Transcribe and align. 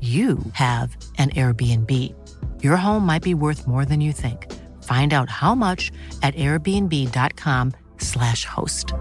you 0.00 0.38
have 0.52 0.96
an 1.18 1.30
Airbnb. 1.30 2.14
Your 2.62 2.76
home 2.76 3.04
might 3.04 3.22
be 3.22 3.34
worth 3.34 3.66
more 3.66 3.84
than 3.84 4.00
you 4.00 4.12
think. 4.12 4.46
Find 4.82 5.12
out 5.12 5.28
how 5.28 5.54
much 5.54 5.90
at 6.22 6.34
airbnb.com/slash 6.36 8.46
host. 8.46 8.94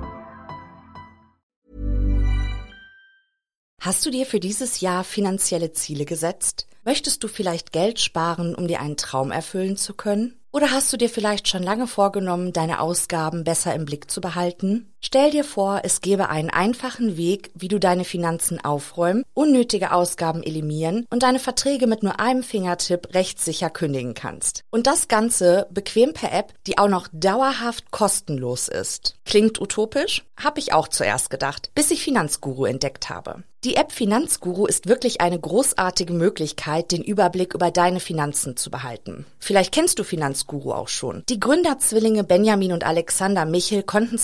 Hast 3.81 4.05
du 4.05 4.11
dir 4.11 4.25
für 4.25 4.41
dieses 4.41 4.81
Jahr 4.81 5.05
finanzielle 5.05 5.71
Ziele 5.71 6.03
gesetzt? 6.03 6.67
Möchtest 6.83 7.23
du 7.23 7.29
vielleicht 7.29 7.71
Geld 7.71 7.99
sparen, 7.99 8.55
um 8.55 8.67
dir 8.67 8.81
einen 8.81 8.97
Traum 8.97 9.31
erfüllen 9.31 9.77
zu 9.77 9.93
können? 9.93 10.37
Oder 10.51 10.71
hast 10.71 10.91
du 10.91 10.97
dir 10.97 11.09
vielleicht 11.09 11.47
schon 11.47 11.63
lange 11.63 11.87
vorgenommen, 11.87 12.51
deine 12.51 12.81
Ausgaben 12.81 13.43
besser 13.43 13.73
im 13.75 13.85
Blick 13.85 14.11
zu 14.11 14.19
behalten? 14.19 14.88
Stell 15.01 15.31
dir 15.31 15.45
vor, 15.45 15.81
es 15.83 16.01
gäbe 16.01 16.29
einen 16.29 16.49
einfachen 16.49 17.15
Weg, 17.15 17.51
wie 17.55 17.69
du 17.69 17.79
deine 17.79 18.03
Finanzen 18.03 18.63
aufräumen, 18.63 19.23
unnötige 19.33 19.93
Ausgaben 19.93 20.43
eliminieren 20.43 21.05
und 21.09 21.23
deine 21.23 21.39
Verträge 21.39 21.87
mit 21.87 22.03
nur 22.03 22.19
einem 22.19 22.43
Fingertipp 22.43 23.13
rechtssicher 23.13 23.69
kündigen 23.69 24.13
kannst. 24.13 24.63
Und 24.69 24.87
das 24.87 25.07
Ganze 25.07 25.67
bequem 25.71 26.13
per 26.13 26.33
App, 26.33 26.53
die 26.67 26.77
auch 26.77 26.89
noch 26.89 27.07
dauerhaft 27.13 27.91
kostenlos 27.91 28.67
ist. 28.67 29.15
Klingt 29.25 29.61
utopisch? 29.61 30.25
Hab 30.35 30.57
ich 30.57 30.73
auch 30.73 30.89
zuerst 30.89 31.29
gedacht, 31.29 31.71
bis 31.75 31.91
ich 31.91 32.03
Finanzguru 32.03 32.65
entdeckt 32.65 33.09
habe. 33.09 33.43
Die 33.65 33.75
App 33.75 33.91
Finanzguru 33.91 34.65
ist 34.67 34.87
wirklich 34.87 35.19
eine 35.19 35.37
großartige 35.37 36.13
Möglichkeit, 36.13 36.93
den 36.93 37.03
Überblick 37.03 37.53
über 37.53 37.71
deine 37.71 37.99
Finanzen 37.99 38.55
zu 38.55 38.71
behalten. 38.71 39.25
Vielleicht 39.37 39.73
kennst 39.73 39.99
du 39.99 40.05
Finanzguru 40.05 40.71
auch 40.71 40.87
schon. 40.87 41.23
Die 41.27 41.41
Gründerzwillinge 41.41 42.23
Benjamin 42.23 42.71
und 42.71 42.85
Alexander 42.85 43.43
Michel 43.43 43.83
konnten 43.83 44.17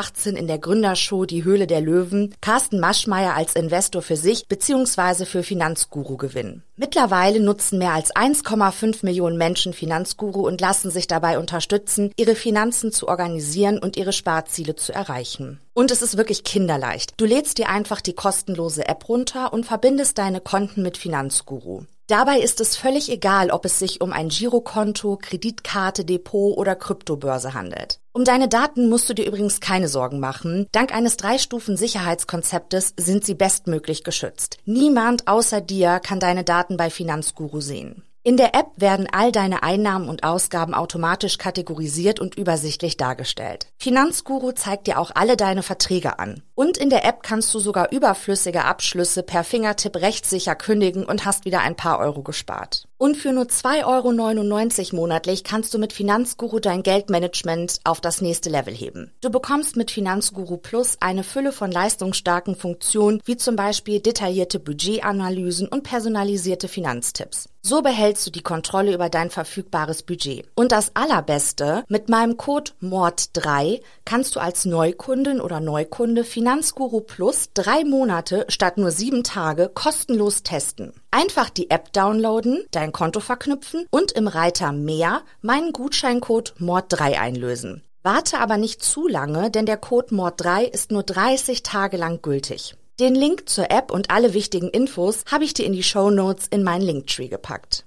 2018 0.00 0.36
in 0.36 0.46
der 0.46 0.58
Gründershow 0.58 1.26
Die 1.26 1.44
Höhle 1.44 1.66
der 1.66 1.80
Löwen 1.80 2.34
Carsten 2.40 2.80
Maschmeyer 2.80 3.34
als 3.34 3.54
Investor 3.54 4.00
für 4.00 4.16
sich 4.16 4.48
bzw. 4.48 5.26
für 5.26 5.42
Finanzguru 5.42 6.16
gewinnen. 6.16 6.62
Mittlerweile 6.76 7.40
nutzen 7.40 7.78
mehr 7.78 7.92
als 7.92 8.14
1,5 8.14 9.04
Millionen 9.04 9.36
Menschen 9.36 9.74
Finanzguru 9.74 10.46
und 10.46 10.60
lassen 10.60 10.90
sich 10.90 11.06
dabei 11.06 11.38
unterstützen, 11.38 12.12
ihre 12.16 12.34
Finanzen 12.34 12.92
zu 12.92 13.08
organisieren 13.08 13.78
und 13.78 13.96
ihre 13.98 14.12
Sparziele 14.12 14.74
zu 14.74 14.92
erreichen. 14.92 15.60
Und 15.74 15.90
es 15.90 16.02
ist 16.02 16.16
wirklich 16.16 16.44
kinderleicht. 16.44 17.12
Du 17.18 17.26
lädst 17.26 17.58
dir 17.58 17.68
einfach 17.68 18.00
die 18.00 18.14
kostenlose 18.14 18.88
App 18.88 19.08
runter 19.08 19.52
und 19.52 19.66
verbindest 19.66 20.16
deine 20.18 20.40
Konten 20.40 20.82
mit 20.82 20.96
Finanzguru. 20.96 21.82
Dabei 22.10 22.40
ist 22.40 22.60
es 22.60 22.76
völlig 22.76 23.08
egal, 23.08 23.52
ob 23.52 23.64
es 23.64 23.78
sich 23.78 24.00
um 24.00 24.12
ein 24.12 24.30
Girokonto, 24.30 25.16
Kreditkarte, 25.16 26.04
Depot 26.04 26.58
oder 26.58 26.74
Kryptobörse 26.74 27.54
handelt. 27.54 28.00
Um 28.12 28.24
deine 28.24 28.48
Daten 28.48 28.88
musst 28.88 29.08
du 29.08 29.14
dir 29.14 29.26
übrigens 29.26 29.60
keine 29.60 29.86
Sorgen 29.86 30.18
machen. 30.18 30.66
Dank 30.72 30.92
eines 30.92 31.16
Drei-Stufen-Sicherheitskonzeptes 31.18 32.94
sind 32.96 33.24
sie 33.24 33.34
bestmöglich 33.34 34.02
geschützt. 34.02 34.58
Niemand 34.64 35.28
außer 35.28 35.60
dir 35.60 36.00
kann 36.00 36.18
deine 36.18 36.42
Daten 36.42 36.76
bei 36.76 36.90
Finanzguru 36.90 37.60
sehen. 37.60 38.02
In 38.22 38.36
der 38.36 38.54
App 38.54 38.72
werden 38.76 39.08
all 39.10 39.32
deine 39.32 39.62
Einnahmen 39.62 40.10
und 40.10 40.24
Ausgaben 40.24 40.74
automatisch 40.74 41.38
kategorisiert 41.38 42.20
und 42.20 42.34
übersichtlich 42.34 42.98
dargestellt. 42.98 43.68
Finanzguru 43.78 44.52
zeigt 44.52 44.88
dir 44.88 44.98
auch 44.98 45.10
alle 45.14 45.38
deine 45.38 45.62
Verträge 45.62 46.18
an. 46.18 46.42
Und 46.54 46.76
in 46.76 46.90
der 46.90 47.06
App 47.06 47.22
kannst 47.22 47.54
du 47.54 47.58
sogar 47.58 47.92
überflüssige 47.92 48.66
Abschlüsse 48.66 49.22
per 49.22 49.42
Fingertipp 49.42 49.96
rechtssicher 49.96 50.54
kündigen 50.54 51.06
und 51.06 51.24
hast 51.24 51.46
wieder 51.46 51.60
ein 51.60 51.76
paar 51.76 51.98
Euro 51.98 52.22
gespart. 52.22 52.86
Und 53.00 53.16
für 53.16 53.32
nur 53.32 53.44
2,99 53.44 54.92
Euro 54.92 54.96
monatlich 54.96 55.42
kannst 55.42 55.72
du 55.72 55.78
mit 55.78 55.94
Finanzguru 55.94 56.58
dein 56.58 56.82
Geldmanagement 56.82 57.80
auf 57.82 58.02
das 58.02 58.20
nächste 58.20 58.50
Level 58.50 58.74
heben. 58.74 59.10
Du 59.22 59.30
bekommst 59.30 59.74
mit 59.74 59.90
Finanzguru 59.90 60.58
Plus 60.58 60.98
eine 61.00 61.24
Fülle 61.24 61.52
von 61.52 61.72
leistungsstarken 61.72 62.56
Funktionen, 62.56 63.22
wie 63.24 63.38
zum 63.38 63.56
Beispiel 63.56 64.00
detaillierte 64.00 64.60
Budgetanalysen 64.60 65.66
und 65.66 65.82
personalisierte 65.82 66.68
Finanztipps. 66.68 67.48
So 67.62 67.80
behältst 67.82 68.26
du 68.26 68.30
die 68.30 68.42
Kontrolle 68.42 68.94
über 68.94 69.08
dein 69.10 69.30
verfügbares 69.30 70.02
Budget. 70.02 70.46
Und 70.54 70.72
das 70.72 70.92
Allerbeste, 70.94 71.84
mit 71.88 72.08
meinem 72.08 72.38
Code 72.38 72.72
MORD3 72.82 73.80
kannst 74.06 74.36
du 74.36 74.40
als 74.40 74.64
Neukundin 74.64 75.42
oder 75.42 75.60
Neukunde 75.60 76.24
Finanzguru 76.24 77.00
Plus 77.00 77.50
drei 77.52 77.84
Monate 77.84 78.46
statt 78.48 78.78
nur 78.78 78.90
sieben 78.90 79.24
Tage 79.24 79.70
kostenlos 79.74 80.42
testen. 80.42 80.92
Einfach 81.12 81.50
die 81.50 81.70
App 81.70 81.92
downloaden, 81.92 82.64
dein 82.70 82.92
Konto 82.92 83.18
verknüpfen 83.18 83.84
und 83.90 84.12
im 84.12 84.28
Reiter 84.28 84.70
Mehr 84.70 85.22
meinen 85.42 85.72
Gutscheincode 85.72 86.54
MORD3 86.60 87.18
einlösen. 87.18 87.82
Warte 88.04 88.38
aber 88.38 88.56
nicht 88.56 88.82
zu 88.84 89.08
lange, 89.08 89.50
denn 89.50 89.66
der 89.66 89.76
Code 89.76 90.14
MORD3 90.14 90.62
ist 90.62 90.92
nur 90.92 91.02
30 91.02 91.64
Tage 91.64 91.96
lang 91.96 92.22
gültig. 92.22 92.76
Den 93.00 93.16
Link 93.16 93.48
zur 93.48 93.72
App 93.72 93.90
und 93.90 94.10
alle 94.10 94.34
wichtigen 94.34 94.68
Infos 94.68 95.24
habe 95.30 95.42
ich 95.42 95.52
dir 95.52 95.66
in 95.66 95.72
die 95.72 95.82
Show 95.82 96.10
Notes 96.10 96.46
in 96.48 96.62
meinen 96.62 96.82
Linktree 96.82 97.28
gepackt. 97.28 97.84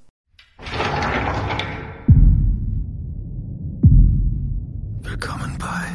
Willkommen 5.02 5.58
bei 5.60 5.93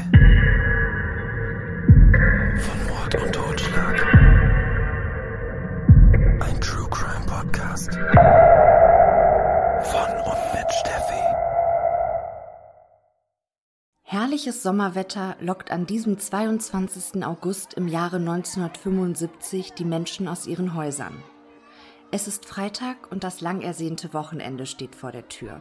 Podcast. 7.78 7.94
Von 9.84 10.10
und 10.24 10.54
mit 10.54 10.72
Steffi. 10.72 11.22
Herrliches 14.02 14.62
Sommerwetter 14.62 15.36
lockt 15.40 15.70
an 15.70 15.86
diesem 15.86 16.18
22. 16.18 17.24
August 17.24 17.74
im 17.74 17.86
Jahre 17.88 18.16
1975 18.16 19.74
die 19.74 19.84
Menschen 19.84 20.28
aus 20.28 20.46
ihren 20.46 20.74
Häusern. 20.74 21.22
Es 22.10 22.26
ist 22.26 22.46
Freitag 22.46 23.12
und 23.12 23.22
das 23.22 23.40
lang 23.40 23.60
ersehnte 23.60 24.14
Wochenende 24.14 24.66
steht 24.66 24.96
vor 24.96 25.12
der 25.12 25.28
Tür. 25.28 25.60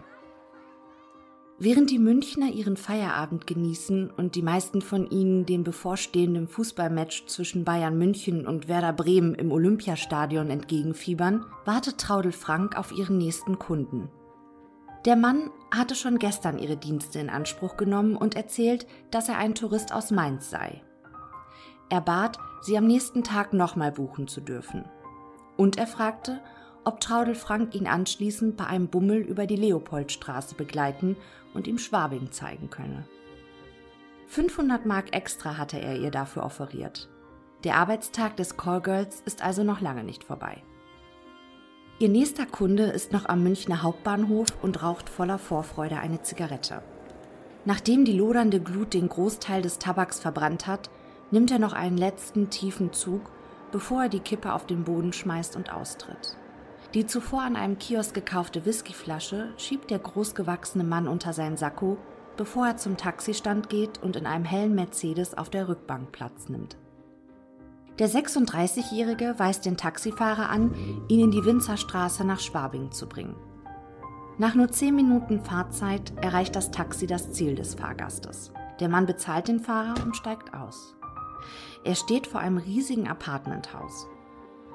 Während 1.59 1.89
die 1.89 1.97
Münchner 1.97 2.51
ihren 2.51 2.77
Feierabend 2.77 3.47
genießen 3.47 4.11
und 4.11 4.35
die 4.35 4.43
meisten 4.43 4.79
von 4.79 5.09
ihnen 5.09 5.47
dem 5.47 5.63
bevorstehenden 5.63 6.47
Fußballmatch 6.47 7.25
zwischen 7.25 7.63
Bayern 7.63 7.97
München 7.97 8.45
und 8.45 8.67
Werder 8.67 8.93
Bremen 8.93 9.33
im 9.33 9.51
Olympiastadion 9.51 10.51
entgegenfiebern, 10.51 11.47
wartet 11.65 11.97
Traudel 11.97 12.31
Frank 12.31 12.77
auf 12.77 12.91
ihren 12.91 13.17
nächsten 13.17 13.57
Kunden. 13.57 14.07
Der 15.05 15.15
Mann 15.15 15.49
hatte 15.75 15.95
schon 15.95 16.19
gestern 16.19 16.59
ihre 16.59 16.77
Dienste 16.77 17.17
in 17.17 17.29
Anspruch 17.29 17.75
genommen 17.75 18.15
und 18.15 18.35
erzählt, 18.35 18.85
dass 19.09 19.27
er 19.27 19.39
ein 19.39 19.55
Tourist 19.55 19.91
aus 19.91 20.11
Mainz 20.11 20.51
sei. 20.51 20.83
Er 21.89 22.01
bat, 22.01 22.37
sie 22.61 22.77
am 22.77 22.85
nächsten 22.85 23.23
Tag 23.23 23.53
nochmal 23.53 23.91
buchen 23.91 24.27
zu 24.27 24.41
dürfen. 24.41 24.85
Und 25.55 25.79
er 25.79 25.87
fragte, 25.87 26.39
ob 26.87 27.01
Traudel 27.01 27.35
Frank 27.35 27.75
ihn 27.75 27.85
anschließend 27.85 28.55
bei 28.55 28.65
einem 28.65 28.87
Bummel 28.87 29.17
über 29.17 29.45
die 29.45 29.57
Leopoldstraße 29.57 30.55
begleiten 30.55 31.17
und 31.57 31.67
ihm 31.67 31.77
Schwabing 31.77 32.31
zeigen 32.31 32.69
könne. 32.69 33.03
500 34.27 34.85
Mark 34.85 35.13
extra 35.13 35.57
hatte 35.57 35.79
er 35.79 35.97
ihr 35.97 36.11
dafür 36.11 36.43
offeriert. 36.43 37.09
Der 37.63 37.75
Arbeitstag 37.75 38.37
des 38.37 38.55
Callgirls 38.55 39.21
ist 39.25 39.41
also 39.41 39.63
noch 39.63 39.81
lange 39.81 40.03
nicht 40.03 40.23
vorbei. 40.23 40.63
Ihr 41.99 42.09
nächster 42.09 42.45
Kunde 42.45 42.83
ist 42.83 43.11
noch 43.11 43.25
am 43.25 43.41
Münchner 43.41 43.81
Hauptbahnhof 43.81 44.49
und 44.61 44.83
raucht 44.83 45.09
voller 45.09 45.39
Vorfreude 45.39 45.97
eine 45.97 46.21
Zigarette. 46.21 46.83
Nachdem 47.65 48.05
die 48.05 48.13
lodernde 48.13 48.61
Glut 48.61 48.93
den 48.93 49.09
Großteil 49.09 49.63
des 49.63 49.79
Tabaks 49.79 50.19
verbrannt 50.19 50.67
hat, 50.67 50.91
nimmt 51.31 51.51
er 51.51 51.59
noch 51.59 51.73
einen 51.73 51.97
letzten 51.97 52.51
tiefen 52.51 52.93
Zug, 52.93 53.31
bevor 53.71 54.03
er 54.03 54.09
die 54.09 54.19
Kippe 54.19 54.53
auf 54.53 54.67
den 54.67 54.83
Boden 54.83 55.11
schmeißt 55.11 55.55
und 55.55 55.73
austritt. 55.73 56.37
Die 56.93 57.05
zuvor 57.05 57.41
an 57.41 57.55
einem 57.55 57.77
Kiosk 57.77 58.13
gekaufte 58.13 58.65
Whiskyflasche 58.65 59.53
schiebt 59.57 59.91
der 59.91 59.99
großgewachsene 59.99 60.83
Mann 60.83 61.07
unter 61.07 61.33
seinen 61.33 61.57
Sakko, 61.57 61.97
bevor 62.37 62.67
er 62.67 62.77
zum 62.77 62.95
Taxistand 62.95 63.69
geht 63.69 64.01
und 64.01 64.15
in 64.15 64.25
einem 64.25 64.45
hellen 64.45 64.73
Mercedes 64.73 65.37
auf 65.37 65.49
der 65.49 65.67
Rückbank 65.67 66.11
Platz 66.11 66.47
nimmt. 66.47 66.77
Der 67.99 68.09
36-Jährige 68.09 69.35
weist 69.37 69.65
den 69.65 69.75
Taxifahrer 69.75 70.49
an, 70.49 70.73
ihn 71.07 71.19
in 71.19 71.31
die 71.31 71.43
Winzerstraße 71.43 72.23
nach 72.23 72.39
Schwabing 72.39 72.91
zu 72.91 73.09
bringen. 73.09 73.35
Nach 74.37 74.53
nur 74.53 74.69
zehn 74.69 74.95
Minuten 74.95 75.41
Fahrzeit 75.41 76.13
erreicht 76.21 76.55
das 76.55 76.69
Taxi 76.69 77.07
das 77.07 77.31
Ziel 77.31 77.55
des 77.55 77.73
Fahrgastes. 77.73 78.53
Der 78.79 78.87
Mann 78.87 79.07
bezahlt 79.07 79.47
den 79.47 79.59
Fahrer 79.59 79.95
und 80.05 80.15
steigt 80.15 80.53
aus. 80.53 80.95
Er 81.83 81.95
steht 81.95 82.27
vor 82.27 82.39
einem 82.39 82.57
riesigen 82.57 83.07
Apartmenthaus. 83.07 84.07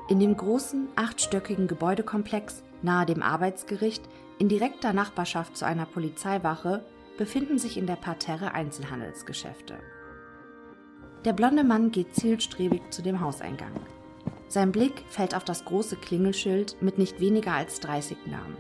In 0.08 0.19
dem 0.19 0.37
großen, 0.37 0.88
achtstöckigen 0.96 1.69
Gebäudekomplex 1.69 2.62
nahe 2.82 3.06
dem 3.06 3.22
Arbeitsgericht, 3.22 4.02
in 4.38 4.49
direkter 4.49 4.93
Nachbarschaft 4.93 5.56
zu 5.56 5.64
einer 5.64 5.87
Polizeiwache, 5.87 6.84
befinden 7.16 7.58
sich 7.58 7.76
in 7.76 7.87
der 7.87 7.96
Parterre 7.96 8.52
Einzelhandelsgeschäfte. 8.54 9.78
Der 11.25 11.32
blonde 11.32 11.62
Mann 11.62 11.93
geht 11.93 12.16
zielstrebig 12.16 12.82
zu 12.90 13.02
dem 13.02 13.20
Hauseingang. 13.20 13.72
Sein 14.49 14.72
Blick 14.72 15.04
fällt 15.08 15.37
auf 15.37 15.44
das 15.44 15.64
große 15.64 15.96
Klingelschild 15.96 16.82
mit 16.82 16.98
nicht 16.98 17.20
weniger 17.20 17.52
als 17.52 17.78
30 17.81 18.26
Namen. 18.26 18.56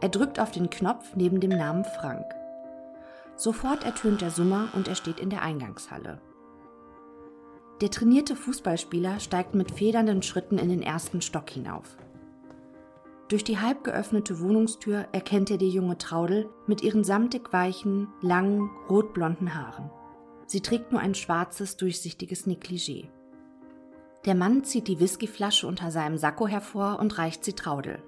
Er 0.00 0.08
drückt 0.08 0.40
auf 0.40 0.50
den 0.50 0.68
Knopf 0.68 1.14
neben 1.14 1.40
dem 1.40 1.50
Namen 1.50 1.84
Frank. 1.84 2.26
Sofort 3.36 3.84
ertönt 3.84 4.20
der 4.20 4.30
Summer 4.30 4.68
und 4.74 4.88
er 4.88 4.94
steht 4.96 5.20
in 5.20 5.30
der 5.30 5.42
Eingangshalle. 5.42 6.20
Der 7.80 7.90
trainierte 7.90 8.36
Fußballspieler 8.36 9.18
steigt 9.18 9.54
mit 9.54 9.72
federnden 9.72 10.22
Schritten 10.22 10.58
in 10.58 10.68
den 10.68 10.82
ersten 10.82 11.20
Stock 11.20 11.50
hinauf. 11.50 11.96
Durch 13.28 13.42
die 13.42 13.58
halb 13.58 13.84
geöffnete 13.84 14.38
Wohnungstür 14.40 15.06
erkennt 15.12 15.50
er 15.50 15.56
die 15.56 15.70
junge 15.70 15.98
Traudel 15.98 16.48
mit 16.66 16.82
ihren 16.82 17.04
samtig 17.04 17.52
weichen, 17.52 18.08
langen, 18.20 18.70
rotblonden 18.88 19.54
Haaren. 19.54 19.90
Sie 20.46 20.60
trägt 20.60 20.92
nur 20.92 21.00
ein 21.00 21.14
schwarzes, 21.14 21.76
durchsichtiges 21.76 22.46
Negligé. 22.46 23.08
Der 24.24 24.34
Mann 24.34 24.62
zieht 24.62 24.88
die 24.88 25.00
Whiskyflasche 25.00 25.66
unter 25.66 25.90
seinem 25.90 26.16
Sakko 26.16 26.46
hervor 26.46 26.98
und 27.00 27.18
reicht 27.18 27.44
sie 27.44 27.54
Traudel. 27.54 28.02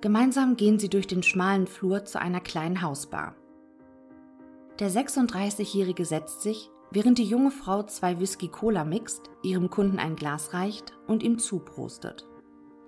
Gemeinsam 0.00 0.56
gehen 0.56 0.78
sie 0.78 0.88
durch 0.88 1.06
den 1.06 1.22
schmalen 1.22 1.66
Flur 1.66 2.04
zu 2.04 2.20
einer 2.20 2.40
kleinen 2.40 2.82
Hausbar. 2.82 3.34
Der 4.78 4.90
36-Jährige 4.90 6.04
setzt 6.04 6.42
sich, 6.42 6.70
während 6.92 7.18
die 7.18 7.24
junge 7.24 7.50
Frau 7.50 7.82
zwei 7.84 8.20
Whisky-Cola 8.20 8.84
mixt, 8.84 9.30
ihrem 9.42 9.70
Kunden 9.70 9.98
ein 9.98 10.16
Glas 10.16 10.52
reicht 10.52 10.92
und 11.06 11.22
ihm 11.22 11.38
zuprostet. 11.38 12.26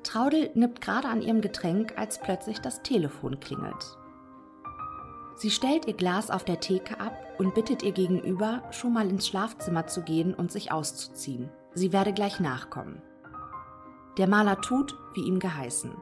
Traudel 0.02 0.50
nippt 0.54 0.82
gerade 0.82 1.08
an 1.08 1.22
ihrem 1.22 1.40
Getränk, 1.40 1.94
als 1.96 2.20
plötzlich 2.20 2.60
das 2.60 2.82
Telefon 2.82 3.40
klingelt. 3.40 3.96
Sie 5.36 5.50
stellt 5.50 5.86
ihr 5.86 5.94
Glas 5.94 6.30
auf 6.30 6.44
der 6.44 6.60
Theke 6.60 7.00
ab 7.00 7.16
und 7.38 7.54
bittet 7.54 7.82
ihr 7.82 7.92
gegenüber, 7.92 8.62
schon 8.70 8.92
mal 8.92 9.08
ins 9.08 9.26
Schlafzimmer 9.26 9.86
zu 9.86 10.02
gehen 10.02 10.34
und 10.34 10.52
sich 10.52 10.70
auszuziehen. 10.70 11.50
Sie 11.72 11.92
werde 11.92 12.12
gleich 12.12 12.38
nachkommen. 12.38 13.02
Der 14.18 14.28
Maler 14.28 14.60
tut, 14.60 14.96
wie 15.14 15.22
ihm 15.22 15.40
geheißen. 15.40 15.92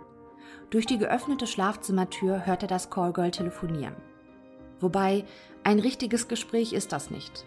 Durch 0.70 0.84
die 0.84 0.98
geöffnete 0.98 1.46
Schlafzimmertür 1.46 2.44
hört 2.44 2.62
er 2.62 2.68
das 2.68 2.90
Callgirl 2.90 3.30
telefonieren. 3.30 3.96
Wobei, 4.80 5.24
ein 5.64 5.78
richtiges 5.78 6.28
Gespräch 6.28 6.72
ist 6.72 6.92
das 6.92 7.10
nicht. 7.10 7.46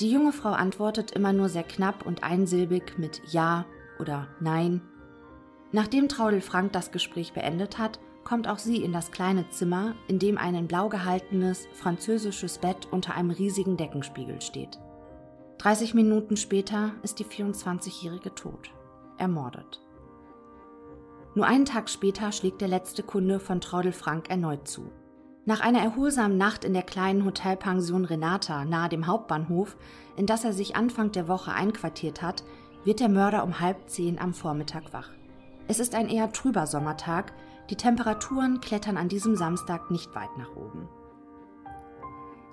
Die 0.00 0.10
junge 0.10 0.32
Frau 0.32 0.50
antwortet 0.50 1.12
immer 1.12 1.32
nur 1.32 1.48
sehr 1.48 1.62
knapp 1.62 2.04
und 2.04 2.24
einsilbig 2.24 2.98
mit 2.98 3.22
Ja 3.30 3.64
oder 4.00 4.28
Nein. 4.40 4.82
Nachdem 5.70 6.08
Traudel 6.08 6.40
Frank 6.40 6.72
das 6.72 6.90
Gespräch 6.90 7.32
beendet 7.32 7.78
hat, 7.78 8.00
kommt 8.24 8.48
auch 8.48 8.58
sie 8.58 8.82
in 8.82 8.92
das 8.92 9.10
kleine 9.12 9.48
Zimmer, 9.50 9.94
in 10.08 10.18
dem 10.18 10.38
ein 10.38 10.54
in 10.54 10.66
blau 10.66 10.88
gehaltenes 10.88 11.68
französisches 11.74 12.58
Bett 12.58 12.88
unter 12.90 13.14
einem 13.14 13.30
riesigen 13.30 13.76
Deckenspiegel 13.76 14.40
steht. 14.40 14.80
30 15.58 15.94
Minuten 15.94 16.36
später 16.36 16.92
ist 17.02 17.18
die 17.18 17.24
24-Jährige 17.24 18.34
tot, 18.34 18.70
ermordet. 19.18 19.80
Nur 21.34 21.46
einen 21.46 21.64
Tag 21.64 21.88
später 21.90 22.32
schlägt 22.32 22.60
der 22.60 22.68
letzte 22.68 23.02
Kunde 23.02 23.40
von 23.40 23.60
Traudel 23.60 23.92
Frank 23.92 24.30
erneut 24.30 24.66
zu. 24.66 24.90
Nach 25.46 25.60
einer 25.60 25.80
erholsamen 25.80 26.38
Nacht 26.38 26.64
in 26.64 26.72
der 26.72 26.82
kleinen 26.82 27.26
Hotelpension 27.26 28.06
Renata 28.06 28.64
nahe 28.64 28.88
dem 28.88 29.06
Hauptbahnhof, 29.06 29.76
in 30.16 30.24
das 30.24 30.44
er 30.44 30.54
sich 30.54 30.74
Anfang 30.74 31.12
der 31.12 31.28
Woche 31.28 31.52
einquartiert 31.52 32.22
hat, 32.22 32.44
wird 32.84 33.00
der 33.00 33.10
Mörder 33.10 33.44
um 33.44 33.60
halb 33.60 33.88
zehn 33.88 34.18
am 34.18 34.32
Vormittag 34.32 34.92
wach. 34.92 35.10
Es 35.68 35.80
ist 35.80 35.94
ein 35.94 36.08
eher 36.08 36.32
trüber 36.32 36.66
Sommertag, 36.66 37.32
die 37.68 37.76
Temperaturen 37.76 38.60
klettern 38.60 38.96
an 38.96 39.08
diesem 39.08 39.36
Samstag 39.36 39.90
nicht 39.90 40.14
weit 40.14 40.36
nach 40.38 40.56
oben. 40.56 40.88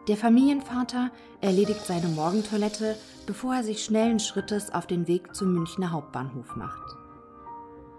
Der 0.07 0.17
Familienvater 0.17 1.11
erledigt 1.39 1.85
seine 1.85 2.07
Morgentoilette, 2.07 2.97
bevor 3.25 3.55
er 3.55 3.63
sich 3.63 3.85
schnellen 3.85 4.19
Schrittes 4.19 4.73
auf 4.73 4.85
den 4.85 5.07
Weg 5.07 5.33
zum 5.35 5.53
Münchner 5.53 5.91
Hauptbahnhof 5.91 6.55
macht. 6.55 6.97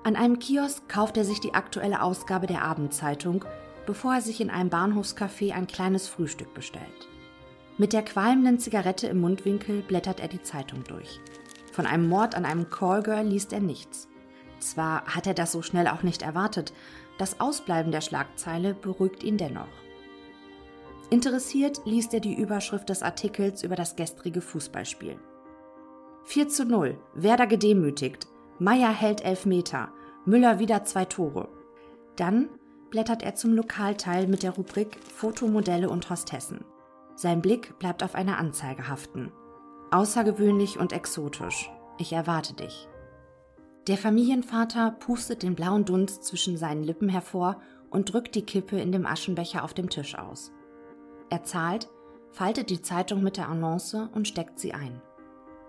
An 0.04 0.16
einem 0.16 0.38
Kiosk 0.38 0.88
kauft 0.88 1.16
er 1.16 1.24
sich 1.24 1.40
die 1.40 1.54
aktuelle 1.54 2.02
Ausgabe 2.02 2.46
der 2.46 2.62
Abendzeitung 2.62 3.44
bevor 3.86 4.14
er 4.14 4.20
sich 4.20 4.40
in 4.40 4.50
einem 4.50 4.70
Bahnhofscafé 4.70 5.52
ein 5.52 5.66
kleines 5.66 6.08
Frühstück 6.08 6.54
bestellt. 6.54 7.08
Mit 7.78 7.92
der 7.92 8.02
qualmenden 8.02 8.58
Zigarette 8.58 9.06
im 9.06 9.20
Mundwinkel 9.20 9.82
blättert 9.82 10.20
er 10.20 10.28
die 10.28 10.42
Zeitung 10.42 10.84
durch. 10.84 11.20
Von 11.72 11.86
einem 11.86 12.08
Mord 12.08 12.34
an 12.34 12.44
einem 12.44 12.68
Callgirl 12.70 13.26
liest 13.26 13.52
er 13.52 13.60
nichts. 13.60 14.08
Zwar 14.58 15.06
hat 15.06 15.26
er 15.26 15.34
das 15.34 15.52
so 15.52 15.62
schnell 15.62 15.88
auch 15.88 16.02
nicht 16.02 16.22
erwartet, 16.22 16.72
das 17.18 17.40
Ausbleiben 17.40 17.92
der 17.92 18.00
Schlagzeile 18.00 18.74
beruhigt 18.74 19.22
ihn 19.22 19.36
dennoch. 19.36 19.68
Interessiert 21.10 21.82
liest 21.84 22.14
er 22.14 22.20
die 22.20 22.34
Überschrift 22.34 22.88
des 22.88 23.02
Artikels 23.02 23.62
über 23.62 23.76
das 23.76 23.96
gestrige 23.96 24.40
Fußballspiel. 24.40 25.18
4 26.24 26.48
zu 26.48 26.64
0, 26.64 26.98
Werder 27.14 27.46
gedemütigt, 27.46 28.28
Meier 28.58 28.92
hält 28.92 29.24
Elfmeter, 29.24 29.92
Müller 30.24 30.58
wieder 30.58 30.84
zwei 30.84 31.04
Tore. 31.04 31.48
Dann 32.16 32.48
blättert 32.92 33.22
er 33.22 33.34
zum 33.34 33.54
Lokalteil 33.54 34.26
mit 34.28 34.42
der 34.42 34.52
Rubrik 34.52 34.98
Fotomodelle 35.02 35.88
und 35.88 36.08
Hostessen. 36.10 36.62
Sein 37.16 37.40
Blick 37.40 37.78
bleibt 37.78 38.04
auf 38.04 38.14
einer 38.14 38.38
Anzeige 38.38 38.86
haften. 38.86 39.32
Außergewöhnlich 39.90 40.78
und 40.78 40.92
exotisch. 40.92 41.70
Ich 41.98 42.12
erwarte 42.12 42.52
dich. 42.52 42.88
Der 43.86 43.96
Familienvater 43.96 44.90
pustet 44.90 45.42
den 45.42 45.54
blauen 45.54 45.86
Dunst 45.86 46.22
zwischen 46.24 46.58
seinen 46.58 46.84
Lippen 46.84 47.08
hervor 47.08 47.60
und 47.88 48.12
drückt 48.12 48.34
die 48.34 48.44
Kippe 48.44 48.78
in 48.78 48.92
dem 48.92 49.06
Aschenbecher 49.06 49.64
auf 49.64 49.72
dem 49.72 49.88
Tisch 49.88 50.14
aus. 50.16 50.52
Er 51.30 51.44
zahlt, 51.44 51.88
faltet 52.30 52.68
die 52.68 52.82
Zeitung 52.82 53.22
mit 53.22 53.38
der 53.38 53.48
Annonce 53.48 54.10
und 54.12 54.28
steckt 54.28 54.60
sie 54.60 54.74
ein. 54.74 55.00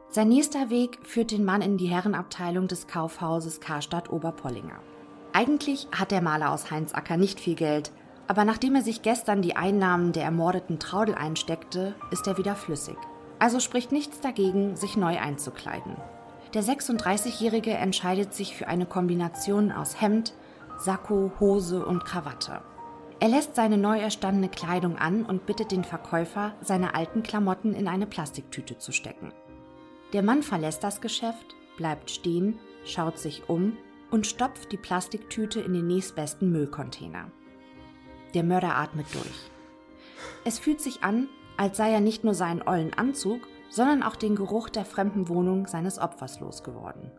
Sein 0.10 0.28
nächster 0.28 0.70
Weg 0.70 1.00
führt 1.04 1.32
den 1.32 1.46
Mann 1.46 1.62
in 1.62 1.78
die 1.78 1.88
Herrenabteilung 1.88 2.68
des 2.68 2.86
Kaufhauses 2.86 3.62
Karstadt 3.62 4.12
Oberpollinger. 4.12 4.82
Eigentlich 5.36 5.88
hat 5.92 6.12
der 6.12 6.22
Maler 6.22 6.52
aus 6.52 6.70
Heinzacker 6.70 7.18
nicht 7.18 7.40
viel 7.40 7.56
Geld, 7.56 7.92
aber 8.28 8.46
nachdem 8.46 8.76
er 8.76 8.84
sich 8.84 9.02
gestern 9.02 9.42
die 9.42 9.56
Einnahmen 9.56 10.12
der 10.12 10.24
ermordeten 10.24 10.78
Traudel 10.78 11.16
einsteckte, 11.16 11.96
ist 12.12 12.28
er 12.28 12.38
wieder 12.38 12.56
flüssig. 12.56 12.98
Also 13.40 13.60
spricht 13.60 13.92
nichts 13.92 14.22
dagegen, 14.22 14.76
sich 14.76 14.96
neu 14.96 15.20
einzukleiden. 15.20 15.98
Der 16.54 16.64
36-Jährige 16.64 17.72
entscheidet 17.72 18.36
sich 18.36 18.56
für 18.56 18.68
eine 18.68 18.86
Kombination 18.86 19.72
aus 19.72 20.00
Hemd, 20.00 20.36
Sakko, 20.78 21.32
Hose 21.40 21.84
und 21.84 22.06
Krawatte. 22.06 22.62
Er 23.20 23.30
lässt 23.30 23.56
seine 23.56 23.78
neu 23.78 23.98
erstandene 23.98 24.50
Kleidung 24.50 24.98
an 24.98 25.26
und 25.26 25.48
bittet 25.48 25.72
den 25.72 25.84
Verkäufer, 25.84 26.54
seine 26.62 26.94
alten 26.94 27.24
Klamotten 27.24 27.74
in 27.74 27.88
eine 27.88 28.06
Plastiktüte 28.06 28.78
zu 28.78 28.92
stecken. 28.92 29.34
Der 30.14 30.22
Mann 30.22 30.44
verlässt 30.44 30.84
das 30.84 31.02
Geschäft, 31.02 31.56
bleibt 31.76 32.12
stehen, 32.12 32.60
schaut 32.86 33.18
sich 33.18 33.50
um 33.50 33.78
und 34.14 34.28
stopft 34.28 34.72
die 34.72 34.78
Plastiktüte 34.78 35.60
in 35.60 35.74
den 35.74 35.88
nächstbesten 35.88 36.52
Müllcontainer. 36.52 37.32
Der 38.36 38.44
Mörder 38.44 38.76
atmet 38.76 39.08
durch. 39.12 39.50
Es 40.46 40.60
fühlt 40.60 40.82
sich 40.82 41.02
an, 41.02 41.28
als 41.58 41.78
sei 41.78 41.92
er 41.92 42.00
nicht 42.00 42.24
nur 42.24 42.36
seinen 42.36 42.62
ollen 42.62 42.94
Anzug, 42.94 43.42
sondern 43.72 44.04
auch 44.04 44.16
den 44.16 44.36
Geruch 44.36 44.70
der 44.70 44.86
fremden 44.86 45.30
Wohnung 45.30 45.66
seines 45.66 45.98
Opfers 45.98 46.40
losgeworden. 46.40 47.10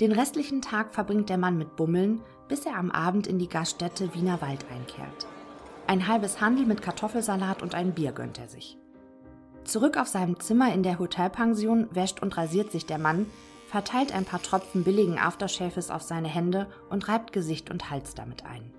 Den 0.00 0.10
restlichen 0.10 0.60
Tag 0.60 0.92
verbringt 0.92 1.28
der 1.28 1.38
Mann 1.38 1.56
mit 1.56 1.76
Bummeln, 1.76 2.20
bis 2.48 2.66
er 2.66 2.76
am 2.76 2.90
Abend 2.90 3.28
in 3.28 3.38
die 3.38 3.48
Gaststätte 3.48 4.12
Wiener 4.12 4.42
Wald 4.42 4.66
einkehrt. 4.72 5.28
Ein 5.86 6.08
halbes 6.08 6.40
Handel 6.40 6.66
mit 6.66 6.82
Kartoffelsalat 6.82 7.62
und 7.62 7.76
ein 7.76 7.94
Bier 7.94 8.10
gönnt 8.10 8.40
er 8.40 8.48
sich. 8.48 8.76
Zurück 9.62 9.96
auf 9.96 10.08
seinem 10.08 10.40
Zimmer 10.40 10.74
in 10.74 10.82
der 10.82 10.98
Hotelpension 10.98 11.86
wäscht 11.94 12.20
und 12.22 12.36
rasiert 12.36 12.72
sich 12.72 12.86
der 12.86 12.98
Mann, 12.98 13.26
verteilt 13.72 14.12
ein 14.12 14.26
paar 14.26 14.42
Tropfen 14.42 14.84
billigen 14.84 15.18
Aftershaves 15.18 15.90
auf 15.90 16.02
seine 16.02 16.28
Hände 16.28 16.66
und 16.90 17.08
reibt 17.08 17.32
Gesicht 17.32 17.70
und 17.70 17.88
Hals 17.88 18.14
damit 18.14 18.44
ein. 18.44 18.70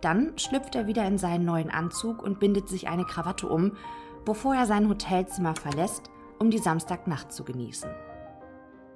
Dann 0.00 0.32
schlüpft 0.38 0.74
er 0.74 0.86
wieder 0.86 1.06
in 1.06 1.18
seinen 1.18 1.44
neuen 1.44 1.70
Anzug 1.70 2.22
und 2.22 2.40
bindet 2.40 2.70
sich 2.70 2.88
eine 2.88 3.04
Krawatte 3.04 3.46
um, 3.46 3.76
bevor 4.24 4.54
er 4.54 4.64
sein 4.64 4.88
Hotelzimmer 4.88 5.54
verlässt, 5.54 6.08
um 6.38 6.50
die 6.50 6.58
Samstagnacht 6.58 7.34
zu 7.34 7.44
genießen. 7.44 7.90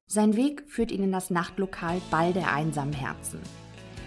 Sein 0.07 0.35
Weg 0.35 0.65
führt 0.67 0.91
ihn 0.91 1.03
in 1.03 1.13
das 1.13 1.29
Nachtlokal 1.29 2.01
Ball 2.11 2.33
der 2.33 2.55
einsamen 2.55 2.95
Herzen. 2.95 3.41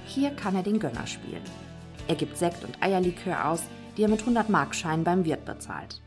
Hier 0.07 0.31
kann 0.31 0.55
er 0.55 0.63
den 0.63 0.79
Gönner 0.79 1.05
spielen. 1.05 1.43
Er 2.07 2.15
gibt 2.15 2.35
Sekt 2.35 2.63
und 2.65 2.81
Eierlikör 2.81 3.47
aus, 3.47 3.61
die 3.95 4.01
er 4.01 4.09
mit 4.09 4.21
100 4.21 4.49
Markscheinen 4.49 5.03
beim 5.03 5.23
Wirt 5.23 5.45
bezahlt. 5.45 6.01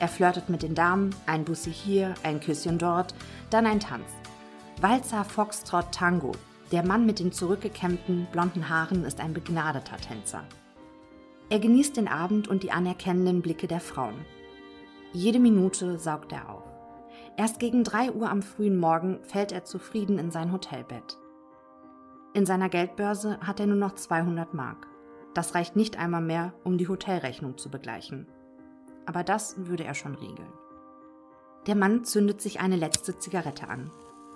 Er 0.00 0.08
flirtet 0.08 0.50
mit 0.50 0.62
den 0.62 0.74
Damen, 0.74 1.14
ein 1.26 1.44
Bussi 1.44 1.72
hier, 1.72 2.14
ein 2.22 2.40
Küsschen 2.40 2.78
dort, 2.78 3.14
dann 3.50 3.66
ein 3.66 3.80
Tanz. 3.80 4.17
Walzer, 4.80 5.24
Foxtrot, 5.24 5.90
Tango. 5.90 6.30
Der 6.70 6.86
Mann 6.86 7.04
mit 7.04 7.18
den 7.18 7.32
zurückgekämmten, 7.32 8.28
blonden 8.30 8.68
Haaren 8.68 9.02
ist 9.02 9.18
ein 9.18 9.34
begnadeter 9.34 9.96
Tänzer. 9.96 10.44
Er 11.50 11.58
genießt 11.58 11.96
den 11.96 12.06
Abend 12.06 12.46
und 12.46 12.62
die 12.62 12.70
anerkennenden 12.70 13.42
Blicke 13.42 13.66
der 13.66 13.80
Frauen. 13.80 14.14
Jede 15.12 15.40
Minute 15.40 15.98
saugt 15.98 16.30
er 16.30 16.48
auf. 16.48 16.62
Erst 17.36 17.58
gegen 17.58 17.82
3 17.82 18.12
Uhr 18.12 18.30
am 18.30 18.40
frühen 18.40 18.78
Morgen 18.78 19.18
fällt 19.24 19.50
er 19.50 19.64
zufrieden 19.64 20.16
in 20.16 20.30
sein 20.30 20.52
Hotelbett. 20.52 21.18
In 22.32 22.46
seiner 22.46 22.68
Geldbörse 22.68 23.40
hat 23.40 23.58
er 23.58 23.66
nur 23.66 23.76
noch 23.76 23.96
200 23.96 24.54
Mark. 24.54 24.86
Das 25.34 25.56
reicht 25.56 25.74
nicht 25.74 25.98
einmal 25.98 26.22
mehr, 26.22 26.52
um 26.62 26.78
die 26.78 26.86
Hotelrechnung 26.86 27.58
zu 27.58 27.68
begleichen. 27.68 28.28
Aber 29.06 29.24
das 29.24 29.66
würde 29.66 29.82
er 29.82 29.94
schon 29.94 30.14
regeln. 30.14 30.52
Der 31.66 31.74
Mann 31.74 32.04
zündet 32.04 32.40
sich 32.40 32.60
eine 32.60 32.76
letzte 32.76 33.18
Zigarette 33.18 33.68
an. 33.68 33.90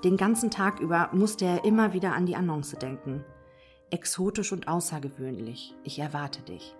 Den 0.05 0.17
ganzen 0.17 0.51
Tag 0.51 0.81
über 0.81 1.11
musste 1.13 1.45
er 1.45 1.65
immer 1.65 1.93
wieder 1.93 2.13
an 2.13 2.27
die 2.27 2.35
Annonce 2.35 2.73
denken. 2.73 3.25
Exotisch 3.91 4.53
und 4.53 4.67
außergewöhnlich. 4.67 5.77
Ich 5.85 5.99
erwarte 5.99 6.43
dich. 6.43 6.77